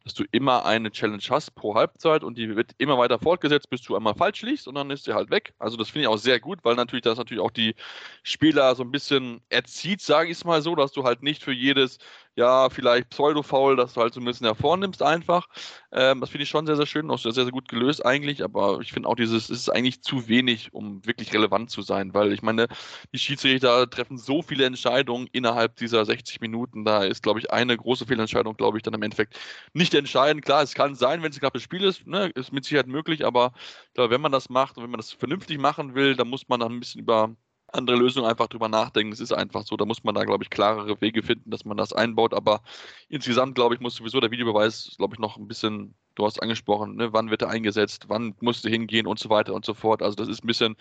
dass 0.04 0.14
du 0.14 0.24
immer 0.30 0.64
eine 0.64 0.90
Challenge 0.90 1.22
hast 1.28 1.54
pro 1.54 1.74
Halbzeit 1.74 2.24
und 2.24 2.38
die 2.38 2.56
wird 2.56 2.72
immer 2.78 2.96
weiter 2.96 3.18
fortgesetzt, 3.18 3.68
bis 3.68 3.82
du 3.82 3.94
einmal 3.94 4.14
falsch 4.14 4.40
liegst 4.40 4.66
und 4.66 4.76
dann 4.76 4.90
ist 4.90 5.04
sie 5.04 5.12
halt 5.12 5.30
weg. 5.30 5.52
Also 5.58 5.76
das 5.76 5.90
finde 5.90 6.04
ich 6.04 6.08
auch 6.08 6.16
sehr 6.16 6.40
gut, 6.40 6.60
weil 6.62 6.76
natürlich 6.76 7.02
das 7.02 7.18
natürlich 7.18 7.42
auch 7.42 7.50
die 7.50 7.74
Spieler 8.22 8.74
so 8.74 8.84
ein 8.84 8.90
bisschen 8.90 9.42
erzieht, 9.50 10.00
sage 10.00 10.30
ich 10.30 10.38
es 10.38 10.44
mal 10.46 10.62
so, 10.62 10.74
dass 10.74 10.92
du 10.92 11.04
halt 11.04 11.22
nicht 11.22 11.44
für 11.44 11.52
jedes 11.52 11.98
ja, 12.38 12.70
vielleicht 12.70 13.10
Pseudo-Foul, 13.10 13.76
dass 13.76 13.94
du 13.94 14.00
halt 14.00 14.14
so 14.14 14.20
ein 14.20 14.24
bisschen 14.24 14.46
hervornimmst 14.46 15.02
einfach. 15.02 15.48
Ähm, 15.92 16.20
das 16.20 16.30
finde 16.30 16.44
ich 16.44 16.48
schon 16.48 16.66
sehr, 16.66 16.76
sehr 16.76 16.86
schön, 16.86 17.10
auch 17.10 17.18
sehr, 17.18 17.32
sehr 17.32 17.44
gut 17.50 17.68
gelöst 17.68 18.06
eigentlich, 18.06 18.44
aber 18.44 18.78
ich 18.80 18.92
finde 18.92 19.08
auch 19.08 19.16
dieses, 19.16 19.50
es 19.50 19.62
ist 19.62 19.68
eigentlich 19.70 20.02
zu 20.02 20.28
wenig, 20.28 20.72
um 20.72 21.04
wirklich 21.04 21.32
relevant 21.34 21.70
zu 21.70 21.82
sein, 21.82 22.14
weil 22.14 22.32
ich 22.32 22.42
meine, 22.42 22.68
die 23.12 23.18
Schiedsrichter 23.18 23.90
treffen 23.90 24.18
so 24.18 24.42
viele 24.42 24.66
Entscheidungen 24.66 25.28
innerhalb 25.32 25.76
dieser 25.76 26.04
60 26.04 26.40
Minuten, 26.40 26.84
da 26.84 27.02
ist, 27.04 27.24
glaube 27.24 27.40
ich, 27.40 27.50
eine 27.50 27.76
große 27.76 28.06
Fehlentscheidung, 28.06 28.56
glaube 28.56 28.78
ich, 28.78 28.82
dann 28.84 28.94
im 28.94 29.02
Endeffekt 29.02 29.36
nicht 29.72 29.94
entscheidend. 29.94 30.44
Klar, 30.44 30.62
es 30.62 30.74
kann 30.74 30.94
sein, 30.94 31.22
wenn 31.22 31.30
es 31.30 31.38
ein 31.38 31.40
knappes 31.40 31.62
Spiel 31.62 31.82
ist, 31.82 32.06
ne, 32.06 32.30
ist 32.36 32.52
mit 32.52 32.64
Sicherheit 32.64 32.86
möglich, 32.86 33.26
aber 33.26 33.52
glaube, 33.94 34.14
wenn 34.14 34.20
man 34.20 34.32
das 34.32 34.48
macht 34.48 34.76
und 34.76 34.84
wenn 34.84 34.90
man 34.90 34.98
das 34.98 35.12
vernünftig 35.12 35.58
machen 35.58 35.94
will, 35.94 36.14
dann 36.16 36.28
muss 36.28 36.48
man 36.48 36.60
dann 36.60 36.72
ein 36.72 36.80
bisschen 36.80 37.00
über 37.00 37.34
andere 37.72 37.96
Lösungen 37.96 38.28
einfach 38.28 38.48
drüber 38.48 38.68
nachdenken. 38.68 39.12
Es 39.12 39.20
ist 39.20 39.32
einfach 39.32 39.64
so, 39.64 39.76
da 39.76 39.84
muss 39.84 40.04
man 40.04 40.14
da, 40.14 40.24
glaube 40.24 40.44
ich, 40.44 40.50
klarere 40.50 41.00
Wege 41.00 41.22
finden, 41.22 41.50
dass 41.50 41.64
man 41.64 41.76
das 41.76 41.92
einbaut. 41.92 42.34
Aber 42.34 42.62
insgesamt, 43.08 43.54
glaube 43.54 43.74
ich, 43.74 43.80
muss 43.80 43.96
sowieso 43.96 44.20
der 44.20 44.30
Videobeweis, 44.30 44.94
glaube 44.96 45.14
ich, 45.14 45.18
noch 45.20 45.36
ein 45.36 45.48
bisschen, 45.48 45.94
du 46.14 46.24
hast 46.24 46.42
angesprochen, 46.42 46.96
ne, 46.96 47.12
wann 47.12 47.30
wird 47.30 47.42
er 47.42 47.50
eingesetzt, 47.50 48.06
wann 48.08 48.34
musst 48.40 48.64
du 48.64 48.68
hingehen 48.68 49.06
und 49.06 49.18
so 49.18 49.30
weiter 49.30 49.54
und 49.54 49.64
so 49.64 49.74
fort. 49.74 50.02
Also 50.02 50.16
das 50.16 50.28
ist 50.28 50.42
ein 50.42 50.46
bisschen, 50.46 50.76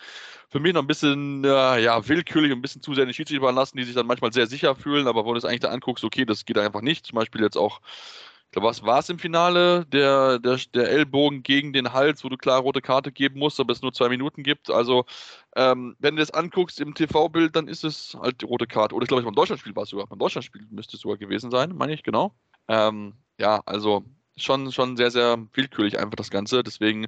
für 0.49 0.59
mich 0.59 0.73
noch 0.73 0.81
ein 0.81 0.87
bisschen, 0.87 1.43
äh, 1.43 1.81
ja, 1.81 2.07
willkürlich 2.07 2.51
und 2.51 2.59
ein 2.59 2.61
bisschen 2.61 2.81
zu 2.81 2.93
sehr 2.93 3.03
in 3.03 3.09
die 3.09 3.13
Schiedsrichter 3.13 3.43
überlassen, 3.43 3.77
die 3.77 3.83
sich 3.83 3.95
dann 3.95 4.07
manchmal 4.07 4.33
sehr 4.33 4.47
sicher 4.47 4.75
fühlen, 4.75 5.07
aber 5.07 5.25
wo 5.25 5.33
du 5.33 5.37
es 5.37 5.45
eigentlich 5.45 5.61
da 5.61 5.69
anguckst, 5.69 6.03
okay, 6.03 6.25
das 6.25 6.45
geht 6.45 6.57
einfach 6.57 6.81
nicht. 6.81 7.05
Zum 7.05 7.17
Beispiel 7.17 7.41
jetzt 7.41 7.57
auch 7.57 7.81
ich 8.47 8.51
glaube, 8.51 8.69
was 8.69 8.81
war 8.83 8.99
es 8.99 9.09
im 9.09 9.19
Finale? 9.19 9.85
Der, 9.87 10.39
der, 10.39 10.57
der 10.73 10.89
Ellbogen 10.89 11.43
gegen 11.43 11.73
den 11.73 11.91
Hals, 11.91 12.23
wo 12.23 12.29
du 12.29 12.37
klar 12.37 12.61
rote 12.61 12.81
Karte 12.81 13.11
geben 13.11 13.39
musst, 13.39 13.59
aber 13.59 13.73
es 13.73 13.81
nur 13.81 13.91
zwei 13.91 14.07
Minuten 14.07 14.41
gibt. 14.41 14.69
Also, 14.69 15.05
ähm, 15.57 15.97
wenn 15.99 16.15
du 16.15 16.21
das 16.21 16.31
anguckst 16.31 16.79
im 16.79 16.95
TV-Bild, 16.95 17.57
dann 17.57 17.67
ist 17.67 17.83
es 17.83 18.17
halt 18.21 18.41
die 18.41 18.45
rote 18.45 18.65
Karte. 18.65 18.95
Oder 18.95 19.03
ich 19.03 19.09
glaube, 19.09 19.23
beim 19.23 19.35
Deutschlandspiel 19.35 19.75
war 19.75 19.83
es 19.83 19.89
sogar. 19.89 20.07
Beim 20.07 20.19
Deutschlandspiel 20.19 20.65
müsste 20.69 20.95
es 20.95 21.01
sogar 21.01 21.17
gewesen 21.17 21.51
sein, 21.51 21.75
meine 21.75 21.93
ich, 21.93 22.03
genau. 22.03 22.33
Ähm, 22.69 23.15
ja, 23.37 23.61
also 23.65 24.05
schon, 24.37 24.71
schon 24.71 24.95
sehr, 24.95 25.11
sehr 25.11 25.37
willkürlich 25.53 25.99
einfach 25.99 26.15
das 26.15 26.29
Ganze. 26.29 26.63
Deswegen 26.63 27.07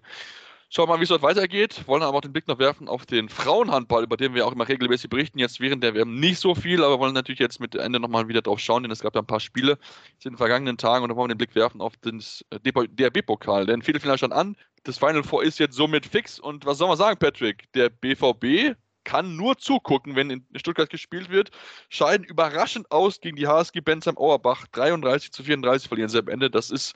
Schauen 0.71 0.87
wir 0.87 0.93
mal, 0.93 0.99
wie 0.99 1.03
es 1.03 1.09
dort 1.09 1.23
weitergeht. 1.23 1.87
Wollen 1.87 2.03
aber 2.03 2.15
auch 2.15 2.21
den 2.21 2.31
Blick 2.31 2.47
noch 2.47 2.59
werfen 2.59 2.87
auf 2.87 3.07
den 3.07 3.27
Frauenhandball, 3.27 4.03
über 4.03 4.17
den 4.17 4.35
wir 4.35 4.45
auch 4.45 4.51
immer 4.51 4.67
regelmäßig 4.67 5.09
berichten. 5.09 5.39
Jetzt 5.39 5.59
während 5.59 5.83
der 5.83 5.95
WM 5.95 6.19
nicht 6.19 6.37
so 6.39 6.53
viel, 6.53 6.83
aber 6.83 6.99
wollen 6.99 7.15
natürlich 7.15 7.39
jetzt 7.39 7.59
mit 7.59 7.73
Ende 7.73 7.99
nochmal 7.99 8.27
wieder 8.27 8.43
drauf 8.43 8.59
schauen, 8.59 8.83
denn 8.83 8.91
es 8.91 8.99
gab 8.99 9.15
ja 9.15 9.21
ein 9.21 9.25
paar 9.25 9.39
Spiele 9.39 9.79
in 10.23 10.33
den 10.33 10.37
vergangenen 10.37 10.77
Tagen 10.77 11.01
und 11.03 11.09
da 11.09 11.15
wollen 11.15 11.29
wir 11.29 11.33
den 11.33 11.39
Blick 11.39 11.55
werfen 11.55 11.81
auf 11.81 11.97
den 11.97 12.21
DRB-Pokal. 12.51 13.65
Denn 13.65 13.81
Viertelfinale 13.81 14.19
stand 14.19 14.33
an. 14.33 14.55
Das 14.83 14.99
Final 14.99 15.23
Four 15.23 15.41
ist 15.43 15.57
jetzt 15.57 15.75
somit 15.75 16.05
fix. 16.05 16.39
Und 16.39 16.67
was 16.67 16.77
soll 16.77 16.87
man 16.87 16.97
sagen, 16.97 17.17
Patrick? 17.17 17.63
Der 17.73 17.89
BVB 17.89 18.77
kann 19.05 19.35
nur 19.35 19.57
zugucken, 19.57 20.15
wenn 20.15 20.29
in 20.29 20.45
Stuttgart 20.55 20.91
gespielt 20.91 21.31
wird. 21.31 21.49
Scheiden 21.89 22.23
überraschend 22.23 22.91
aus 22.91 23.21
gegen 23.21 23.37
die 23.37 23.47
HSG 23.47 23.81
Bensheim 23.81 24.19
Auerbach. 24.19 24.67
33 24.73 25.31
zu 25.31 25.41
34 25.41 25.87
verlieren 25.87 26.09
sie 26.09 26.19
am 26.19 26.27
Ende. 26.27 26.51
Das 26.51 26.69
ist 26.69 26.93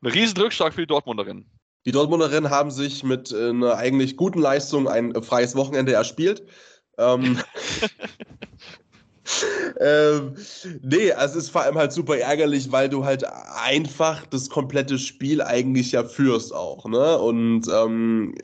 ein 0.00 0.08
Riesenrückschlag 0.08 0.72
für 0.72 0.80
die 0.80 0.86
Dortmunderinnen. 0.86 1.59
Die 1.86 1.92
Dortmunderinnen 1.92 2.50
haben 2.50 2.70
sich 2.70 3.04
mit 3.04 3.32
äh, 3.32 3.50
einer 3.50 3.76
eigentlich 3.76 4.16
guten 4.16 4.40
Leistung 4.40 4.88
ein 4.88 5.14
äh, 5.14 5.22
freies 5.22 5.56
Wochenende 5.56 5.92
erspielt. 5.92 6.42
Ähm, 6.98 7.38
ähm, 9.80 10.34
nee, 10.82 11.12
also 11.12 11.38
es 11.38 11.44
ist 11.44 11.50
vor 11.50 11.62
allem 11.62 11.76
halt 11.76 11.92
super 11.92 12.18
ärgerlich, 12.18 12.70
weil 12.70 12.88
du 12.88 13.04
halt 13.04 13.24
einfach 13.64 14.26
das 14.26 14.50
komplette 14.50 14.98
Spiel 14.98 15.40
eigentlich 15.40 15.92
ja 15.92 16.04
führst 16.04 16.54
auch, 16.54 16.86
ne? 16.86 17.18
Und 17.18 17.66
ähm, 17.72 18.34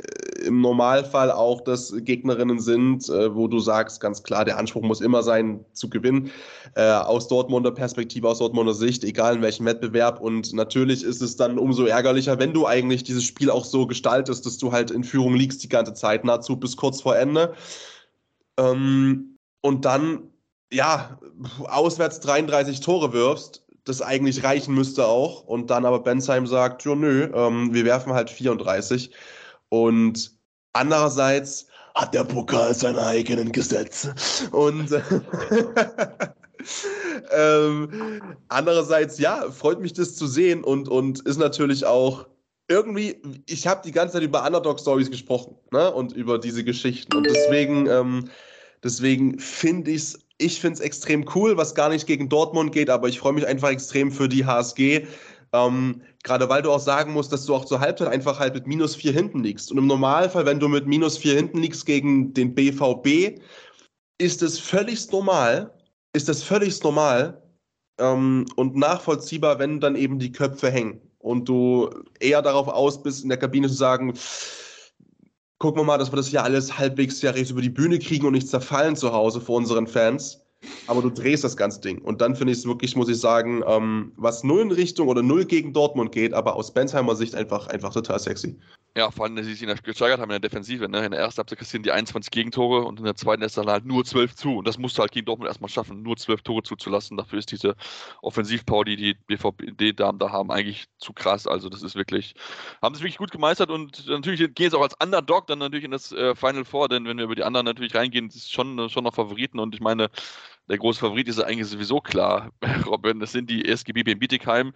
im 0.44 0.60
Normalfall 0.60 1.30
auch, 1.30 1.60
dass 1.60 1.92
Gegnerinnen 1.96 2.60
sind, 2.60 3.08
äh, 3.08 3.34
wo 3.34 3.48
du 3.48 3.58
sagst, 3.58 4.00
ganz 4.00 4.22
klar, 4.22 4.44
der 4.44 4.58
Anspruch 4.58 4.82
muss 4.82 5.00
immer 5.00 5.22
sein, 5.22 5.64
zu 5.72 5.88
gewinnen. 5.88 6.30
Äh, 6.74 6.90
aus 6.90 7.28
Dortmunder 7.28 7.70
Perspektive, 7.70 8.28
aus 8.28 8.38
Dortmunder 8.38 8.74
Sicht, 8.74 9.04
egal 9.04 9.36
in 9.36 9.42
welchem 9.42 9.66
Wettbewerb. 9.66 10.20
Und 10.20 10.52
natürlich 10.52 11.02
ist 11.02 11.22
es 11.22 11.36
dann 11.36 11.58
umso 11.58 11.84
ärgerlicher, 11.84 12.38
wenn 12.38 12.52
du 12.52 12.66
eigentlich 12.66 13.04
dieses 13.04 13.24
Spiel 13.24 13.50
auch 13.50 13.64
so 13.64 13.86
gestaltest, 13.86 14.46
dass 14.46 14.58
du 14.58 14.72
halt 14.72 14.90
in 14.90 15.04
Führung 15.04 15.34
liegst 15.34 15.62
die 15.62 15.68
ganze 15.68 15.94
Zeit, 15.94 16.24
nahezu 16.24 16.56
bis 16.56 16.76
kurz 16.76 17.00
vor 17.00 17.16
Ende. 17.16 17.54
Ähm, 18.58 19.36
und 19.60 19.84
dann, 19.84 20.30
ja, 20.72 21.18
auswärts 21.64 22.20
33 22.20 22.80
Tore 22.80 23.12
wirfst, 23.12 23.66
das 23.86 24.02
eigentlich 24.02 24.42
reichen 24.44 24.74
müsste 24.74 25.06
auch. 25.06 25.44
Und 25.44 25.70
dann 25.70 25.84
aber 25.84 26.00
Bensheim 26.00 26.46
sagt, 26.46 26.84
ja 26.84 26.94
nö, 26.94 27.30
ähm, 27.32 27.72
wir 27.72 27.84
werfen 27.84 28.12
halt 28.12 28.30
34. 28.30 29.10
Und 29.84 30.32
andererseits 30.72 31.66
hat 31.94 32.14
der 32.14 32.24
Pokal 32.24 32.74
seine 32.74 33.04
eigenen 33.04 33.52
Gesetze. 33.52 34.14
Und 34.52 34.90
ähm, 37.32 38.22
andererseits, 38.48 39.18
ja, 39.18 39.50
freut 39.50 39.80
mich 39.80 39.92
das 39.92 40.16
zu 40.16 40.26
sehen 40.26 40.62
und, 40.64 40.88
und 40.88 41.20
ist 41.26 41.38
natürlich 41.38 41.84
auch 41.86 42.26
irgendwie, 42.68 43.16
ich 43.48 43.66
habe 43.66 43.82
die 43.84 43.92
ganze 43.92 44.14
Zeit 44.14 44.22
über 44.22 44.44
Underdog-Stories 44.44 45.10
gesprochen 45.10 45.56
ne? 45.70 45.92
und 45.92 46.12
über 46.12 46.38
diese 46.38 46.64
Geschichten. 46.64 47.16
Und 47.16 47.24
deswegen, 47.24 47.86
ähm, 47.86 48.28
deswegen 48.82 49.38
finde 49.38 49.92
ich 49.92 50.02
es 50.02 50.26
ich 50.38 50.60
finde 50.60 50.74
es 50.74 50.80
extrem 50.80 51.24
cool, 51.34 51.56
was 51.56 51.74
gar 51.74 51.88
nicht 51.88 52.06
gegen 52.06 52.28
Dortmund 52.28 52.72
geht, 52.72 52.90
aber 52.90 53.08
ich 53.08 53.18
freue 53.18 53.32
mich 53.32 53.46
einfach 53.46 53.70
extrem 53.70 54.12
für 54.12 54.28
die 54.28 54.44
HSG, 54.44 55.06
ähm, 55.52 56.02
Gerade 56.26 56.48
weil 56.48 56.60
du 56.60 56.72
auch 56.72 56.80
sagen 56.80 57.12
musst, 57.12 57.32
dass 57.32 57.46
du 57.46 57.54
auch 57.54 57.66
zur 57.66 57.78
Halbzeit 57.78 58.08
einfach 58.08 58.40
halt 58.40 58.52
mit 58.52 58.66
minus 58.66 58.96
vier 58.96 59.12
hinten 59.12 59.44
liegst. 59.44 59.70
Und 59.70 59.78
im 59.78 59.86
Normalfall, 59.86 60.44
wenn 60.44 60.58
du 60.58 60.66
mit 60.66 60.84
minus 60.84 61.16
vier 61.16 61.36
hinten 61.36 61.58
liegst 61.58 61.86
gegen 61.86 62.34
den 62.34 62.52
BVB, 62.52 63.40
ist 64.18 64.42
es 64.42 64.58
völlig 64.58 65.08
normal, 65.12 65.72
ist 66.14 66.28
es 66.28 66.42
völlig 66.42 66.82
normal 66.82 67.40
ähm, 68.00 68.44
und 68.56 68.74
nachvollziehbar, 68.74 69.60
wenn 69.60 69.78
dann 69.78 69.94
eben 69.94 70.18
die 70.18 70.32
Köpfe 70.32 70.68
hängen. 70.68 71.00
und 71.20 71.48
du 71.48 71.90
eher 72.18 72.42
darauf 72.42 72.66
aus 72.66 73.02
bist, 73.02 73.22
in 73.22 73.28
der 73.28 73.38
Kabine 73.38 73.68
zu 73.68 73.74
sagen, 73.74 74.12
gucken 75.58 75.80
wir 75.80 75.84
mal, 75.84 75.98
dass 75.98 76.10
wir 76.10 76.16
das 76.16 76.28
hier 76.28 76.42
alles 76.42 76.76
halbwegs 76.76 77.20
seriös 77.20 77.50
über 77.50 77.62
die 77.62 77.70
Bühne 77.70 78.00
kriegen 78.00 78.26
und 78.26 78.32
nicht 78.32 78.48
zerfallen 78.48 78.96
zu 78.96 79.12
Hause 79.12 79.40
vor 79.40 79.56
unseren 79.56 79.86
Fans. 79.86 80.45
Aber 80.86 81.02
du 81.02 81.10
drehst 81.10 81.44
das 81.44 81.56
ganze 81.56 81.80
Ding. 81.80 81.98
Und 81.98 82.20
dann 82.20 82.36
finde 82.36 82.52
ich 82.52 82.60
es 82.60 82.66
wirklich, 82.66 82.96
muss 82.96 83.08
ich 83.08 83.18
sagen, 83.18 83.62
ähm, 83.66 84.12
was 84.16 84.44
null 84.44 84.62
in 84.62 84.70
Richtung 84.70 85.08
oder 85.08 85.22
null 85.22 85.44
gegen 85.44 85.72
Dortmund 85.72 86.12
geht, 86.12 86.32
aber 86.32 86.56
aus 86.56 86.72
Bensheimer 86.72 87.16
Sicht 87.16 87.34
einfach, 87.34 87.66
einfach 87.68 87.92
total 87.92 88.18
sexy. 88.18 88.58
Ja, 88.96 89.10
vor 89.10 89.26
allem, 89.26 89.36
dass 89.36 89.44
sie 89.44 89.52
sich 89.52 89.82
gesteigert 89.82 90.20
haben 90.20 90.30
in 90.30 90.40
der 90.40 90.48
Defensive. 90.48 90.88
Ne? 90.88 91.04
In 91.04 91.10
der 91.10 91.20
ersten 91.20 91.36
Halbzeit 91.40 91.58
kassieren 91.58 91.82
die 91.82 91.92
21 91.92 92.30
Gegentore 92.30 92.86
und 92.86 92.98
in 92.98 93.04
der 93.04 93.14
zweiten 93.14 93.42
ist 93.42 93.58
dann 93.58 93.66
halt 93.66 93.84
nur 93.84 94.06
12 94.06 94.34
zu. 94.34 94.56
Und 94.56 94.66
das 94.66 94.78
musst 94.78 94.96
du 94.96 95.02
halt 95.02 95.12
gegen 95.12 95.26
Dortmund 95.26 95.48
erstmal 95.48 95.68
schaffen, 95.68 96.02
nur 96.02 96.16
12 96.16 96.40
Tore 96.40 96.62
zuzulassen. 96.62 97.18
Dafür 97.18 97.38
ist 97.38 97.52
diese 97.52 97.76
Offensivpower, 98.22 98.86
die 98.86 98.96
die 98.96 99.12
BVB-Damen 99.12 100.18
da 100.18 100.30
haben, 100.30 100.50
eigentlich 100.50 100.86
zu 100.96 101.12
krass. 101.12 101.46
Also 101.46 101.68
das 101.68 101.82
ist 101.82 101.94
wirklich, 101.94 102.36
haben 102.80 102.94
sie 102.94 103.02
wirklich 103.02 103.18
gut 103.18 103.32
gemeistert 103.32 103.68
und 103.68 104.06
natürlich 104.06 104.54
gehen 104.54 104.70
sie 104.70 104.78
auch 104.78 104.82
als 104.82 104.96
Underdog 104.98 105.46
dann 105.46 105.58
natürlich 105.58 105.84
in 105.84 105.90
das 105.90 106.12
äh, 106.12 106.34
Final 106.34 106.64
Four, 106.64 106.88
denn 106.88 107.04
wenn 107.04 107.18
wir 107.18 107.24
über 107.24 107.34
die 107.34 107.44
anderen 107.44 107.66
natürlich 107.66 107.94
reingehen, 107.94 108.28
ist 108.28 108.50
schon, 108.50 108.88
schon 108.88 109.04
noch 109.04 109.14
Favoriten 109.14 109.58
und 109.58 109.74
ich 109.74 109.82
meine, 109.82 110.08
der 110.70 110.78
große 110.78 111.00
Favorit 111.00 111.28
ist 111.28 111.38
eigentlich 111.38 111.68
sowieso 111.68 112.00
klar, 112.00 112.50
Robin. 112.86 113.20
Das 113.20 113.32
sind 113.32 113.50
die 113.50 113.68
SGB 113.68 114.14
Bietigheim 114.14 114.72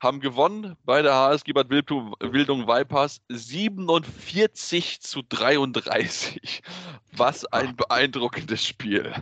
haben 0.00 0.20
gewonnen 0.20 0.76
bei 0.84 1.02
der 1.02 1.14
HSG 1.14 1.52
Bad 1.52 1.68
Wildung 1.70 2.66
Vipers 2.66 3.20
47 3.28 5.00
zu 5.02 5.20
33. 5.28 6.62
Was 7.16 7.44
ein 7.46 7.76
beeindruckendes 7.76 8.66
Spiel. 8.66 9.12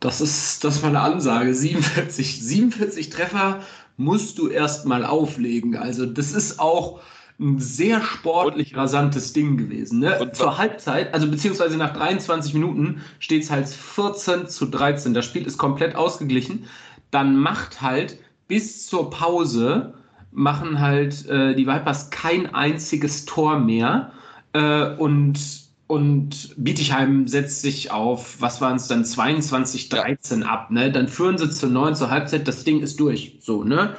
Das 0.00 0.20
ist, 0.20 0.62
das 0.62 0.82
war 0.82 0.90
eine 0.90 1.00
Ansage. 1.00 1.54
47, 1.54 2.42
47 2.42 3.08
Treffer 3.08 3.60
musst 3.96 4.38
du 4.38 4.48
erstmal 4.48 5.04
auflegen. 5.04 5.76
Also, 5.76 6.04
das 6.04 6.32
ist 6.32 6.60
auch 6.60 7.00
ein 7.38 7.58
sehr 7.58 8.02
sportlich 8.02 8.74
und, 8.74 8.80
rasantes 8.80 9.32
Ding 9.32 9.56
gewesen. 9.56 10.00
Ne? 10.00 10.30
Zur 10.32 10.58
Halbzeit, 10.58 11.12
also 11.14 11.30
beziehungsweise 11.30 11.76
nach 11.78 11.94
23 11.94 12.52
Minuten 12.54 13.02
steht 13.18 13.44
es 13.44 13.50
halt 13.50 13.68
14 13.68 14.48
zu 14.48 14.66
13. 14.66 15.14
Das 15.14 15.24
Spiel 15.24 15.46
ist 15.46 15.56
komplett 15.56 15.96
ausgeglichen. 15.96 16.66
Dann 17.10 17.38
macht 17.38 17.80
halt 17.80 18.18
bis 18.48 18.86
zur 18.86 19.10
Pause 19.10 19.94
machen 20.32 20.80
halt 20.80 21.26
äh, 21.26 21.54
die 21.54 21.66
Vipers 21.66 22.10
kein 22.10 22.54
einziges 22.54 23.24
Tor 23.24 23.58
mehr 23.58 24.12
äh, 24.52 24.94
und 24.96 25.66
und 25.88 26.52
Bietigheim 26.56 27.28
setzt 27.28 27.62
sich 27.62 27.92
auf, 27.92 28.40
was 28.40 28.60
waren 28.60 28.74
es 28.74 28.88
dann, 28.88 29.04
22, 29.04 29.88
13 29.88 30.40
ja. 30.40 30.48
ab, 30.48 30.70
ne? 30.72 30.90
Dann 30.90 31.06
führen 31.06 31.38
sie 31.38 31.48
zu 31.48 31.68
9 31.68 31.94
zur 31.94 32.10
Halbzeit, 32.10 32.48
das 32.48 32.64
Ding 32.64 32.80
ist 32.80 32.98
durch, 32.98 33.36
so, 33.40 33.62
ne? 33.62 33.94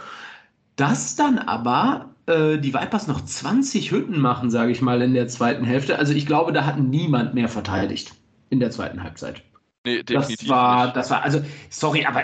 Dass 0.75 1.15
dann 1.15 1.39
aber 1.39 2.09
äh, 2.25 2.57
die 2.57 2.73
Vipers 2.73 3.07
noch 3.07 3.23
20 3.23 3.91
Hütten 3.91 4.19
machen, 4.19 4.51
sage 4.51 4.73
ich 4.73 4.81
mal, 4.81 5.01
in 5.01 5.13
der 5.13 5.29
zweiten 5.29 5.63
Hälfte. 5.63 5.97
Also 5.97 6.13
ich 6.13 6.25
glaube, 6.25 6.51
da 6.51 6.65
hat 6.65 6.77
niemand 6.77 7.33
mehr 7.33 7.47
verteidigt 7.47 8.13
in 8.49 8.59
der 8.59 8.69
zweiten 8.69 9.01
Halbzeit. 9.01 9.41
Nee, 9.85 10.03
definitiv. 10.03 10.39
Das 10.39 10.49
war, 10.49 10.85
nicht. 10.85 10.97
das 10.97 11.09
war, 11.09 11.23
also, 11.23 11.41
sorry, 11.69 12.05
aber 12.05 12.23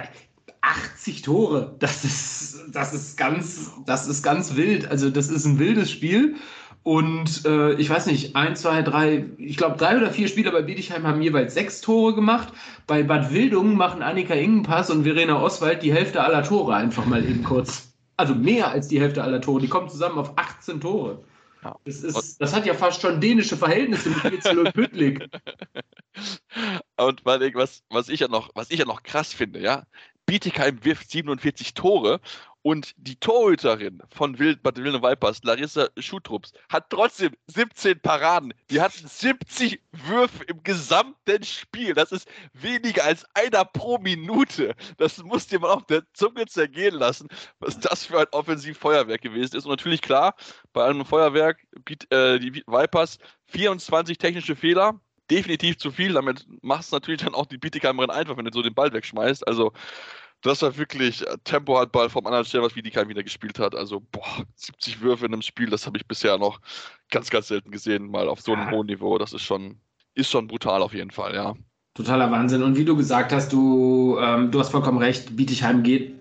80 0.64 1.22
Tore, 1.24 1.76
das 1.80 2.06
ist, 2.06 2.66
das 2.72 2.94
ist 2.94 3.18
ganz, 3.18 3.72
das 3.86 4.08
ist 4.08 4.24
ganz 4.24 4.56
wild. 4.56 4.90
Also, 4.90 5.10
das 5.10 5.30
ist 5.30 5.46
ein 5.46 5.60
wildes 5.60 5.92
Spiel. 5.92 6.36
Und 6.84 7.46
äh, 7.46 7.74
ich 7.74 7.90
weiß 7.90 8.08
nicht, 8.08 8.36
ein, 8.36 8.56
zwei, 8.56 8.82
drei, 8.82 9.26
ich 9.38 9.58
glaube, 9.58 9.78
drei 9.78 9.98
oder 9.98 10.12
vier 10.12 10.28
Spieler 10.28 10.52
bei 10.52 10.62
Bietigheim 10.62 11.06
haben 11.06 11.22
jeweils 11.22 11.54
sechs 11.54 11.82
Tore 11.82 12.14
gemacht. 12.16 12.54
Bei 12.88 13.04
Bad 13.04 13.32
Wildungen 13.32 13.78
machen 13.78 14.02
Annika 14.02 14.34
Ingenpass 14.34 14.90
und 14.90 15.04
Verena 15.04 15.42
Oswald 15.42 15.84
die 15.84 15.94
Hälfte 15.94 16.22
aller 16.22 16.44
Tore 16.44 16.76
einfach 16.76 17.06
mal 17.06 17.24
eben 17.24 17.44
kurz. 17.44 17.94
Also 18.18 18.36
mehr 18.36 18.70
als 18.70 18.90
die 18.90 19.00
Hälfte 19.00 19.24
aller 19.24 19.42
Tore. 19.42 19.62
Die 19.62 19.70
kommen 19.70 19.90
zusammen 19.90 20.18
auf 20.18 20.38
18 20.38 20.82
Tore. 20.82 21.24
Das, 21.86 22.04
ist, 22.04 22.42
das 22.42 22.54
hat 22.54 22.66
ja 22.66 22.74
fast 22.74 23.02
schon 23.02 23.22
dänische 23.22 23.56
Verhältnisse 23.56 24.10
mit 24.10 24.24
Witzel 24.32 24.60
und 24.66 24.74
Püttlik. 24.74 25.26
Und 26.98 27.26
was, 27.26 27.84
was, 27.90 28.10
ich 28.10 28.20
ja 28.20 28.28
noch, 28.28 28.50
was 28.56 28.70
ich 28.72 28.80
ja 28.80 28.86
noch 28.86 29.04
krass 29.04 29.34
finde, 29.34 29.62
ja, 29.62 29.84
Bietigheim 30.26 30.84
wirft 30.84 31.10
47 31.12 31.74
Tore 31.74 32.20
und 32.64 32.96
die 32.98 33.18
Torhüterin 33.18 34.02
von 34.10 34.40
Wild, 34.40 34.64
Bad 34.64 34.78
Wilden 34.78 35.04
Vipers, 35.04 35.44
Larissa 35.44 35.90
Schutrups, 35.98 36.54
hat 36.70 36.90
trotzdem 36.90 37.34
17 37.48 38.00
Paraden. 38.00 38.54
Die 38.70 38.82
hatten 38.82 39.06
70 39.06 39.82
Würfe 39.92 40.46
im 40.46 40.64
gesamten 40.64 41.44
Spiel. 41.44 41.94
Das 41.94 42.14
ist 42.14 42.28
weniger 42.54 43.04
als 43.04 43.26
einer 43.34 43.66
pro 43.66 43.98
Minute. 43.98 44.76
Das 44.98 45.22
muss 45.24 45.48
dir 45.48 45.60
mal 45.60 45.74
auf 45.74 45.86
der 45.88 46.04
Zunge 46.14 46.46
zergehen 46.46 46.96
lassen, 46.96 47.28
was 47.60 47.80
das 47.80 48.06
für 48.06 48.22
ein 48.22 48.28
Offensivfeuerwerk 48.32 49.22
gewesen 49.22 49.58
ist. 49.58 49.66
Und 49.66 49.72
natürlich 49.72 50.02
klar, 50.02 50.36
bei 50.72 50.86
einem 50.86 51.06
Feuerwerk 51.06 51.68
äh, 52.10 52.40
die 52.40 52.64
Vipers 52.66 53.20
24 53.48 54.18
technische 54.18 54.56
Fehler, 54.56 55.02
definitiv 55.30 55.78
zu 55.78 55.92
viel. 55.92 56.14
Damit 56.14 56.46
machst 56.62 56.92
du 56.92 56.96
natürlich 56.96 57.22
dann 57.22 57.36
auch 57.36 57.46
die 57.46 57.58
Bietigheimerin 57.58 58.10
einfach, 58.10 58.38
wenn 58.38 58.46
du 58.46 58.52
so 58.54 58.62
den 58.62 58.74
Ball 58.74 58.92
wegschmeißt. 58.92 59.48
Also, 59.48 59.74
das 60.42 60.62
war 60.62 60.78
wirklich 60.78 61.26
äh, 61.26 61.38
Tempo-Handball 61.44 62.10
vom 62.10 62.26
anderen 62.26 62.46
Stern, 62.46 62.64
was 62.64 62.74
Bietigheim 62.74 63.08
wieder 63.10 63.24
gespielt 63.24 63.60
hat. 63.60 63.76
Also, 63.76 64.02
boah, 64.12 64.46
70 64.56 65.02
Würfe 65.02 65.26
in 65.26 65.34
einem 65.34 65.42
Spiel, 65.42 65.70
das 65.70 65.86
habe 65.86 65.98
ich 65.98 66.06
bisher 66.06 66.38
noch 66.38 66.60
ganz, 67.10 67.30
ganz 67.30 67.48
selten 67.48 67.72
gesehen, 67.72 68.10
mal 68.10 68.28
auf 68.28 68.42
so 68.42 68.54
einem 68.54 68.72
hohen 68.72 68.88
Niveau. 68.88 69.18
Das 69.18 69.34
ist 69.34 69.44
schon, 69.44 69.78
ist 70.14 70.30
schon 70.30 70.48
brutal 70.48 70.82
auf 70.82 70.94
jeden 70.94 71.12
Fall, 71.12 71.34
ja. 71.34 71.54
Totaler 71.94 72.32
Wahnsinn. 72.32 72.64
Und 72.64 72.76
wie 72.76 72.86
du 72.86 72.96
gesagt 72.98 73.32
hast, 73.32 73.54
du, 73.54 74.18
ähm, 74.20 74.52
du 74.52 74.60
hast 74.60 74.70
vollkommen 74.70 74.98
recht, 74.98 75.36
Bietigheim 75.36 75.84
geht 75.84 76.16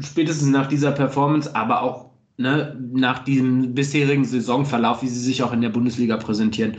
spätestens 0.00 0.48
nach 0.48 0.66
dieser 0.66 0.92
Performance, 0.92 1.54
aber 1.54 1.82
auch 1.82 2.10
ne, 2.36 2.76
nach 2.92 3.20
diesem 3.20 3.74
bisherigen 3.74 4.24
Saisonverlauf, 4.24 5.02
wie 5.02 5.08
sie 5.08 5.20
sich 5.20 5.42
auch 5.42 5.52
in 5.52 5.60
der 5.60 5.68
Bundesliga 5.68 6.16
präsentieren, 6.16 6.78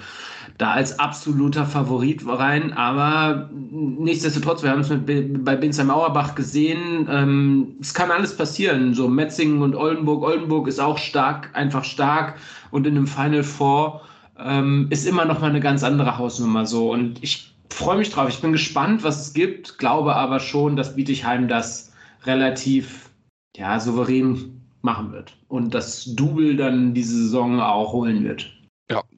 da 0.58 0.72
als 0.72 1.00
absoluter 1.00 1.66
Favorit 1.66 2.26
rein. 2.28 2.74
Aber 2.74 3.50
nichtsdestotrotz, 3.52 4.64
wir 4.64 4.70
haben 4.70 4.82
es 4.82 4.90
bei 5.44 5.56
Binsheim 5.56 5.90
Auerbach 5.90 6.36
gesehen, 6.36 7.08
ähm, 7.10 7.76
es 7.82 7.94
kann 7.94 8.12
alles 8.12 8.36
passieren. 8.36 8.94
So 8.94 9.08
Metzingen 9.08 9.62
und 9.62 9.76
Oldenburg. 9.76 10.24
Oldenburg 10.24 10.68
ist 10.68 10.80
auch 10.80 10.98
stark, 10.98 11.50
einfach 11.54 11.84
stark. 11.84 12.36
Und 12.72 12.88
in 12.88 12.98
einem 12.98 13.08
Final 13.08 13.44
Four 13.44 14.02
ähm, 14.40 14.88
ist 14.90 15.06
immer 15.06 15.26
noch 15.26 15.42
mal 15.42 15.50
eine 15.50 15.60
ganz 15.60 15.84
andere 15.84 16.18
Hausnummer 16.18 16.66
so. 16.66 16.92
Und 16.92 17.24
ich 17.24 17.54
freue 17.70 17.98
mich 17.98 18.12
drauf. 18.12 18.30
Ich 18.30 18.42
bin 18.42 18.52
gespannt, 18.52 19.04
was 19.04 19.28
es 19.28 19.34
gibt, 19.34 19.78
glaube 19.78 20.16
aber 20.16 20.40
schon, 20.40 20.76
dass 20.76 20.96
Bietigheim 20.96 21.48
das 21.48 21.92
relativ 22.26 23.10
ja, 23.56 23.80
souverän 23.80 24.62
machen 24.82 25.12
wird 25.12 25.36
und 25.48 25.74
das 25.74 26.14
Double 26.16 26.56
dann 26.56 26.94
diese 26.94 27.16
Saison 27.16 27.60
auch 27.60 27.94
holen 27.94 28.24
wird. 28.24 28.52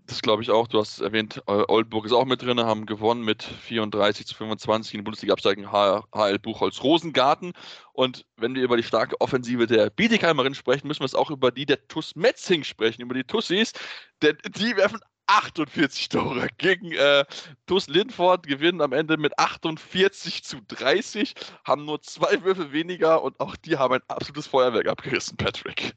Das 0.08 0.22
glaube 0.22 0.44
ich 0.44 0.52
auch. 0.52 0.68
Du 0.68 0.80
hast 0.80 1.00
erwähnt, 1.02 1.42
äh, 1.48 1.64
Oldenburg 1.68 2.06
ist 2.06 2.12
auch 2.12 2.26
mit 2.26 2.42
drin, 2.42 2.60
haben 2.60 2.86
gewonnen 2.86 3.24
mit 3.24 3.42
34 3.42 4.28
zu 4.28 4.36
25 4.36 4.94
in 4.94 5.00
die 5.00 5.04
Bundesliga 5.04 5.34
absteigen 5.34 5.72
HL 5.72 6.40
Buchholz 6.40 6.84
Rosengarten. 6.84 7.54
Und 7.94 8.26
wenn 8.38 8.54
wir 8.54 8.62
über 8.62 8.78
die 8.78 8.84
starke 8.84 9.20
Offensive 9.20 9.66
der 9.66 9.90
Bietigheimerin 9.90 10.54
sprechen, 10.54 10.88
müssen 10.88 11.02
wir 11.02 11.08
es 11.08 11.16
auch 11.16 11.32
über 11.32 11.52
die 11.52 11.66
der 11.66 11.88
TUS 11.88 12.16
Metzing 12.16 12.64
sprechen, 12.64 13.02
über 13.02 13.16
die 13.16 13.24
Tussis, 13.24 13.74
denn 14.22 14.38
die 14.56 14.76
werfen 14.78 15.00
48 15.28 16.10
Tore 16.10 16.50
gegen 16.58 16.92
äh, 16.92 17.26
TuS 17.66 17.88
Lindford, 17.88 18.46
gewinnen 18.46 18.82
am 18.82 18.94
Ende 18.94 19.18
mit 19.18 19.38
48 19.40 20.44
zu 20.44 20.58
30, 20.68 21.34
haben 21.64 21.86
nur 21.86 22.02
zwei 22.04 22.44
Würfe 22.44 22.72
weniger 22.72 23.24
und 23.24 23.40
auch 23.40 23.56
die 23.56 23.78
haben 23.78 23.96
ein 23.96 24.02
absolutes 24.08 24.46
Feuerwerk 24.46 24.88
abgerissen, 24.88 25.36
Patrick. 25.38 25.96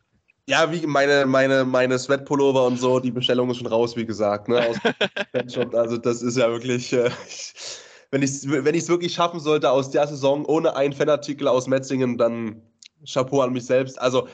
Ja, 0.48 0.72
wie 0.72 0.86
meine, 0.86 1.26
meine, 1.26 1.66
meine 1.66 1.98
Sweatpullover 1.98 2.64
und 2.64 2.78
so, 2.78 3.00
die 3.00 3.10
Bestellung 3.10 3.50
ist 3.50 3.58
schon 3.58 3.66
raus, 3.66 3.96
wie 3.96 4.06
gesagt. 4.06 4.48
Ne, 4.48 4.66
aus 4.66 4.76
also 5.74 5.98
das 5.98 6.22
ist 6.22 6.38
ja 6.38 6.48
wirklich, 6.48 6.90
äh, 6.94 7.10
wenn 8.10 8.22
ich 8.22 8.30
es 8.30 8.50
wenn 8.50 8.64
wirklich 8.64 9.12
schaffen 9.12 9.40
sollte 9.40 9.70
aus 9.70 9.90
der 9.90 10.06
Saison 10.06 10.46
ohne 10.46 10.74
einen 10.74 10.94
Fanartikel 10.94 11.48
aus 11.48 11.66
Metzingen, 11.66 12.16
dann 12.16 12.62
Chapeau 13.06 13.42
an 13.42 13.52
mich 13.52 13.66
selbst. 13.66 14.00
Also 14.00 14.26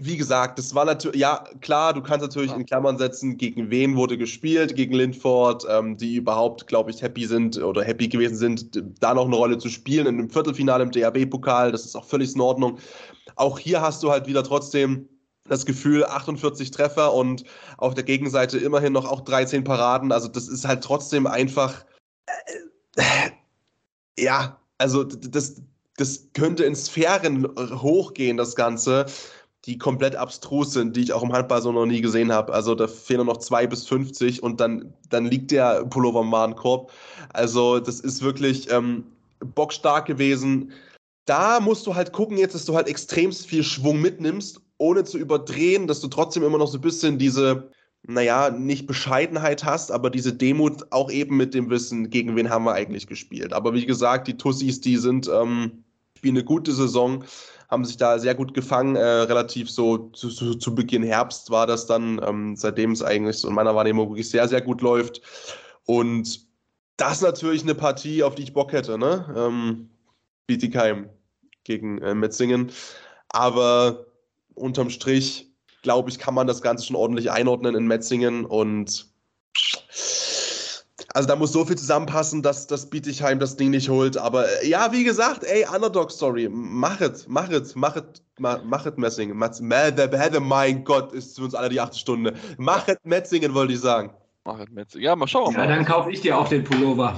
wie 0.00 0.16
gesagt, 0.16 0.58
das 0.58 0.74
war 0.74 0.84
natürlich, 0.84 1.20
ja, 1.20 1.44
klar, 1.60 1.92
du 1.92 2.00
kannst 2.00 2.22
natürlich 2.22 2.52
in 2.52 2.66
Klammern 2.66 2.98
setzen, 2.98 3.36
gegen 3.36 3.70
wen 3.70 3.96
wurde 3.96 4.16
gespielt, 4.16 4.76
gegen 4.76 4.94
Lindford, 4.94 5.66
ähm, 5.68 5.96
die 5.96 6.16
überhaupt, 6.16 6.66
glaube 6.66 6.90
ich, 6.90 7.02
happy 7.02 7.26
sind 7.26 7.60
oder 7.62 7.82
happy 7.82 8.08
gewesen 8.08 8.36
sind, 8.36 8.82
da 9.00 9.14
noch 9.14 9.26
eine 9.26 9.36
Rolle 9.36 9.58
zu 9.58 9.68
spielen 9.68 10.06
in 10.06 10.18
einem 10.18 10.30
Viertelfinale 10.30 10.84
im 10.84 10.90
DAB-Pokal, 10.90 11.72
das 11.72 11.84
ist 11.84 11.96
auch 11.96 12.04
völlig 12.04 12.34
in 12.34 12.40
Ordnung. 12.40 12.78
Auch 13.36 13.58
hier 13.58 13.80
hast 13.80 14.02
du 14.02 14.10
halt 14.10 14.26
wieder 14.26 14.44
trotzdem 14.44 15.08
das 15.48 15.66
Gefühl, 15.66 16.04
48 16.04 16.70
Treffer 16.70 17.12
und 17.14 17.44
auf 17.78 17.94
der 17.94 18.04
Gegenseite 18.04 18.58
immerhin 18.58 18.92
noch 18.92 19.10
auch 19.10 19.22
13 19.22 19.64
Paraden, 19.64 20.12
also 20.12 20.28
das 20.28 20.48
ist 20.48 20.66
halt 20.66 20.84
trotzdem 20.84 21.26
einfach, 21.26 21.84
äh, 22.96 23.30
ja, 24.18 24.60
also 24.78 25.04
das, 25.04 25.62
das 25.96 26.28
könnte 26.32 26.64
in 26.64 26.76
Sphären 26.76 27.48
hochgehen, 27.56 28.36
das 28.36 28.54
Ganze 28.54 29.06
die 29.68 29.76
komplett 29.76 30.16
abstrus 30.16 30.72
sind, 30.72 30.96
die 30.96 31.02
ich 31.02 31.12
auch 31.12 31.22
im 31.22 31.32
Handball 31.32 31.60
so 31.60 31.70
noch 31.70 31.84
nie 31.84 32.00
gesehen 32.00 32.32
habe. 32.32 32.54
Also 32.54 32.74
da 32.74 32.88
fehlen 32.88 33.26
noch 33.26 33.36
zwei 33.36 33.66
bis 33.66 33.86
50 33.86 34.42
und 34.42 34.60
dann, 34.60 34.94
dann 35.10 35.26
liegt 35.26 35.50
der 35.50 35.84
Pullover 35.84 36.22
im 36.22 36.32
Warenkorb. 36.32 36.90
Also 37.34 37.78
das 37.78 38.00
ist 38.00 38.22
wirklich 38.22 38.70
ähm, 38.72 39.04
bockstark 39.40 40.06
gewesen. 40.06 40.72
Da 41.26 41.60
musst 41.60 41.86
du 41.86 41.94
halt 41.94 42.12
gucken 42.12 42.38
jetzt, 42.38 42.54
dass 42.54 42.64
du 42.64 42.74
halt 42.74 42.88
extremst 42.88 43.46
viel 43.46 43.62
Schwung 43.62 44.00
mitnimmst 44.00 44.62
ohne 44.78 45.04
zu 45.04 45.18
überdrehen, 45.18 45.86
dass 45.86 46.00
du 46.00 46.08
trotzdem 46.08 46.44
immer 46.44 46.56
noch 46.56 46.68
so 46.68 46.78
ein 46.78 46.82
bisschen 46.82 47.18
diese, 47.18 47.70
naja, 48.04 48.48
nicht 48.48 48.86
Bescheidenheit 48.86 49.64
hast, 49.64 49.92
aber 49.92 50.08
diese 50.08 50.32
Demut 50.32 50.86
auch 50.90 51.10
eben 51.10 51.36
mit 51.36 51.52
dem 51.52 51.68
Wissen, 51.68 52.08
gegen 52.08 52.36
wen 52.36 52.48
haben 52.48 52.64
wir 52.64 52.72
eigentlich 52.72 53.06
gespielt. 53.06 53.52
Aber 53.52 53.74
wie 53.74 53.84
gesagt, 53.84 54.28
die 54.28 54.38
Tussis, 54.38 54.80
die 54.80 54.96
sind, 54.96 55.28
ähm, 55.28 55.84
spielen 56.16 56.36
eine 56.36 56.44
gute 56.44 56.72
Saison, 56.72 57.24
haben 57.68 57.84
sich 57.84 57.96
da 57.96 58.18
sehr 58.18 58.34
gut 58.34 58.54
gefangen, 58.54 58.96
äh, 58.96 59.00
relativ 59.00 59.70
so 59.70 60.10
zu, 60.10 60.30
zu, 60.30 60.54
zu, 60.54 60.74
Beginn 60.74 61.02
Herbst 61.02 61.50
war 61.50 61.66
das 61.66 61.86
dann, 61.86 62.20
ähm, 62.26 62.56
seitdem 62.56 62.92
es 62.92 63.02
eigentlich 63.02 63.36
so 63.38 63.48
in 63.48 63.54
meiner 63.54 63.74
Wahrnehmung 63.74 64.08
wirklich 64.08 64.30
sehr, 64.30 64.48
sehr 64.48 64.62
gut 64.62 64.80
läuft. 64.80 65.20
Und 65.84 66.46
das 66.96 67.18
ist 67.18 67.22
natürlich 67.22 67.62
eine 67.62 67.74
Partie, 67.74 68.22
auf 68.22 68.34
die 68.34 68.42
ich 68.42 68.54
Bock 68.54 68.72
hätte, 68.72 68.98
ne? 68.98 69.32
Ähm, 69.36 69.90
Bietigheim 70.46 71.10
gegen 71.64 72.00
äh, 72.00 72.14
Metzingen. 72.14 72.72
Aber 73.28 74.06
unterm 74.54 74.88
Strich, 74.88 75.52
glaube 75.82 76.10
ich, 76.10 76.18
kann 76.18 76.34
man 76.34 76.46
das 76.46 76.62
Ganze 76.62 76.86
schon 76.86 76.96
ordentlich 76.96 77.30
einordnen 77.30 77.74
in 77.74 77.86
Metzingen 77.86 78.46
und 78.46 79.06
also 81.14 81.26
da 81.26 81.36
muss 81.36 81.52
so 81.52 81.64
viel 81.64 81.76
zusammenpassen, 81.76 82.42
dass 82.42 82.66
das 82.66 82.88
Bietigheim 82.88 83.38
das 83.38 83.56
Ding 83.56 83.70
nicht 83.70 83.88
holt. 83.88 84.16
Aber 84.16 84.46
äh, 84.62 84.68
ja, 84.68 84.92
wie 84.92 85.04
gesagt, 85.04 85.44
ey, 85.44 85.64
Underdog-Story, 85.74 86.48
mach 86.50 87.00
es, 87.00 87.26
mach 87.28 87.48
es, 87.48 87.74
mach 87.74 87.96
es, 87.96 88.04
mach 88.38 88.86
es 88.86 88.96
Messingen. 88.96 89.38
Mein 89.38 90.84
Gott, 90.84 91.12
ist 91.12 91.36
für 91.38 91.44
uns 91.44 91.54
alle 91.54 91.70
die 91.70 91.80
achte 91.80 91.98
Stunde. 91.98 92.34
Mach 92.58 92.86
es 92.88 92.98
Metzingen, 93.04 93.54
wollte 93.54 93.72
ich 93.72 93.80
sagen. 93.80 94.12
Mach 94.44 94.60
es 94.60 94.68
Metzingen. 94.70 95.04
Ja, 95.04 95.16
mal 95.16 95.26
schauen. 95.26 95.54
Ja, 95.54 95.66
dann 95.66 95.84
kaufe 95.84 96.10
ich 96.10 96.20
dir 96.20 96.38
auch 96.38 96.48
den 96.48 96.62
Pullover. 96.62 97.16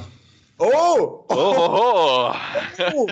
Oh! 0.58 1.24
Oh! 1.28 1.34
oh, 1.34 2.32
oh. 2.94 3.06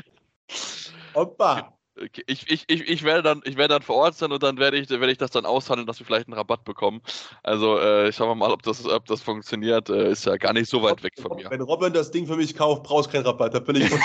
Opa! 1.15 1.78
Ich, 2.27 2.49
ich, 2.49 2.65
ich, 2.69 2.89
ich, 2.89 3.03
werde 3.03 3.23
dann, 3.23 3.43
ich 3.45 3.57
werde 3.57 3.75
dann 3.75 3.83
vor 3.83 3.97
Ort 3.97 4.15
sein 4.15 4.33
und 4.33 4.43
dann 4.43 4.59
werde 4.59 4.79
ich, 4.79 4.89
werde 4.89 5.11
ich 5.11 5.19
das 5.19 5.31
dann 5.31 5.47
aushandeln, 5.47 5.87
dass 5.87 5.99
wir 5.99 6.07
vielleicht 6.07 6.29
einen 6.29 6.35
Rabatt 6.35 6.65
bekommen. 6.65 7.03
Also 7.43 7.79
äh, 7.79 8.13
schauen 8.13 8.29
wir 8.29 8.35
mal, 8.35 8.51
ob 8.53 8.63
das, 8.63 8.87
ob 8.87 9.07
das 9.07 9.23
funktioniert. 9.23 9.89
Äh, 9.89 10.11
ist 10.11 10.27
ja 10.27 10.37
gar 10.37 10.53
nicht 10.53 10.71
so 10.71 10.83
weit 10.83 11.03
weg 11.03 11.15
von 11.21 11.37
mir. 11.37 11.51
Wenn 11.51 11.61
Robin 11.61 11.93
das 11.93 12.11
Ding 12.11 12.27
für 12.27 12.37
mich 12.37 12.57
kauft, 12.57 12.85
brauchst 12.85 13.09
du 13.09 13.13
keinen 13.13 13.27
Rabatt. 13.27 13.55
Da 13.55 13.61
bin 13.61 13.77
ich. 13.77 13.91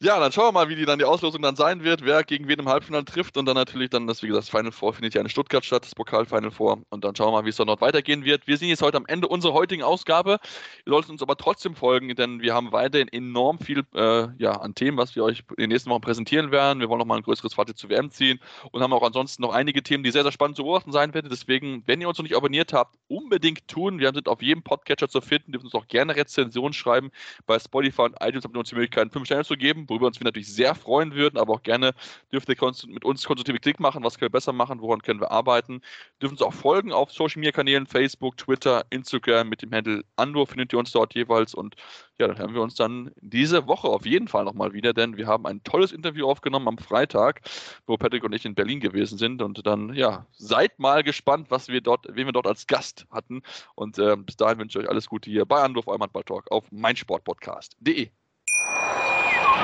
Ja, 0.03 0.21
dann 0.21 0.31
schauen 0.31 0.49
wir 0.49 0.53
mal, 0.53 0.69
wie 0.69 0.77
die 0.77 0.85
dann 0.85 0.99
die 0.99 1.07
Auslosung 1.07 1.41
dann 1.41 1.57
sein 1.57 1.83
wird, 1.83 2.05
wer 2.05 2.23
gegen 2.23 2.49
wen 2.49 2.59
im 2.59 2.69
Halbfinale 2.69 3.07
trifft 3.07 3.39
und 3.39 3.47
dann 3.47 3.55
natürlich 3.55 3.89
dann 3.89 4.07
das, 4.07 4.23
wie 4.23 4.27
gesagt, 4.27 4.43
das 4.43 4.51
Final 4.51 4.71
Four 4.71 4.93
findet 4.93 5.15
ja 5.15 5.23
in 5.23 5.29
Stuttgart 5.31 5.65
statt, 5.65 5.85
das 5.87 5.95
Pokal-Final 5.95 6.51
Four 6.51 6.83
und 6.91 7.03
dann 7.03 7.17
schauen 7.17 7.29
wir 7.29 7.39
mal, 7.41 7.45
wie 7.47 7.49
es 7.49 7.57
dort 7.57 7.81
weitergehen 7.81 8.23
wird. 8.23 8.47
Wir 8.47 8.59
sind 8.59 8.69
jetzt 8.69 8.83
heute 8.83 8.99
am 8.99 9.07
Ende 9.07 9.27
unserer 9.27 9.55
heutigen 9.55 9.83
Ausgabe. 9.83 10.39
Ihr 10.85 10.91
solltet 10.91 11.11
uns 11.13 11.23
aber 11.23 11.39
trotzdem 11.39 11.75
folgen, 11.75 12.15
denn 12.15 12.43
wir 12.43 12.53
haben 12.53 12.73
weiterhin 12.73 13.09
enorm 13.09 13.59
viel 13.59 13.85
äh, 13.95 14.29
ja, 14.37 14.53
an 14.61 14.75
Themen, 14.75 14.99
was 14.99 15.17
wir 15.17 15.25
euch 15.25 15.45
in 15.57 15.63
den 15.63 15.71
nächsten 15.71 15.89
Wochen 15.89 16.03
präsentieren 16.03 16.51
werden. 16.51 16.81
Wir 16.81 16.91
wollen 16.91 16.99
noch 16.99 17.07
mal 17.07 17.17
ein 17.17 17.23
größeres 17.23 17.55
Fazit 17.55 17.79
zu 17.79 17.89
WM 17.89 18.11
ziehen 18.11 18.39
und 18.73 18.83
haben 18.83 18.93
auch 18.93 19.03
ansonsten 19.03 19.41
noch 19.41 19.55
einige 19.55 19.83
Themen, 19.83 20.05
die 20.05 20.11
sehr, 20.11 20.25
sehr 20.25 20.33
spannend 20.33 20.59
zu 20.59 20.65
beobachten 20.65 20.93
sein 20.93 21.15
werden. 21.15 21.29
Deswegen, 21.31 21.85
wenn 21.87 22.03
ihr 22.03 22.09
uns 22.11 22.19
noch 22.19 22.25
nicht 22.25 22.37
abonniert 22.37 22.75
habt, 22.75 22.99
unbedingt 23.09 23.67
tun. 23.67 23.99
Wir 23.99 24.13
sind 24.13 24.29
auf 24.29 24.43
jedem 24.43 24.63
Podcatcher 24.63 25.09
zu 25.09 25.23
finden, 25.23 25.53
dürfen 25.53 25.65
uns 25.65 25.75
auch 25.75 25.89
gerne 25.89 26.17
Rezensionen 26.17 26.75
schreiben. 26.75 27.11
Bei 27.47 27.59
Spotify 27.59 28.03
und 28.03 28.17
iTunes 28.21 28.45
habt 28.45 28.55
ihr 28.55 28.59
uns 28.59 28.69
die 28.69 28.75
Möglichkeit, 28.75 29.11
fünf 29.11 29.25
Sterne 29.25 29.45
zu 29.47 29.57
geben, 29.57 29.86
worüber 29.89 30.07
uns 30.07 30.21
wir 30.21 30.25
natürlich 30.25 30.53
sehr 30.53 30.75
freuen 30.75 31.15
würden, 31.15 31.39
aber 31.39 31.55
auch 31.55 31.63
gerne 31.63 31.93
dürft 32.33 32.49
ihr 32.49 32.57
mit 32.89 33.05
uns 33.05 33.25
konstruktive 33.25 33.59
Kritik 33.59 33.81
machen, 33.81 34.03
was 34.05 34.19
können 34.19 34.27
wir 34.27 34.37
besser 34.37 34.53
machen, 34.53 34.81
woran 34.81 35.03
können 35.03 35.21
wir 35.21 35.31
arbeiten. 35.31 35.81
Dürfen 36.21 36.35
uns 36.35 36.43
auch 36.43 36.53
folgen 36.53 36.93
auf 36.93 37.13
Social 37.13 37.41
Media 37.41 37.53
Kanälen, 37.53 37.87
Facebook, 37.87 38.37
Twitter, 38.37 38.85
Instagram 38.91 39.49
mit 39.49 39.63
dem 39.63 39.73
Handle 39.73 40.03
Andor 40.17 40.47
findet 40.47 40.73
ihr 40.73 40.79
uns 40.79 40.93
dort 40.93 41.15
jeweils. 41.15 41.55
Und 41.55 41.77
ja, 42.19 42.29
dann 42.29 42.39
hören 42.39 42.55
wir 42.55 42.63
uns 42.63 42.75
dann 42.75 43.11
diese 43.21 43.67
Woche 43.67 43.89
auf 43.89 44.07
jeden 44.07 44.29
Fall 44.29 44.45
nochmal 44.45 44.73
wieder, 44.73 44.93
denn 44.93 45.17
wir 45.17 45.27
haben 45.27 45.47
ein 45.47 45.63
tolles 45.65 45.93
Interview 45.93 46.27
aufgenommen 46.27 46.69
am 46.69 46.79
Freitag, 46.79 47.43
wo 47.87 47.97
Patrick 47.97 48.25
und 48.25 48.33
ich 48.33 48.45
in 48.45 48.55
Berlin 48.55 48.81
gewesen 48.81 49.19
sind. 49.19 49.43
Und 49.43 49.67
dann, 49.67 49.95
ja, 49.95 50.27
seid 50.33 50.79
mal 50.79 51.03
gespannt, 51.03 51.51
was 51.51 51.69
wir 51.69 51.81
dort, 51.81 52.07
wen 52.11 52.27
wir 52.27 52.33
dort 52.33 52.47
als 52.47 52.67
Gast 52.67 53.07
hatten. 53.11 53.43
Und 53.75 53.99
äh, 53.99 54.17
bis 54.17 54.37
dahin 54.37 54.59
wünsche 54.59 54.79
ich 54.79 54.85
euch 54.85 54.91
alles 54.91 55.09
Gute 55.09 55.31
hier 55.31 55.45
bei 55.45 55.63
Anruf 55.63 55.87
eurem 55.89 56.03
Handball-Talk 56.03 56.51
auf 56.51 56.71
meinsportpodcast.de. 56.73 58.11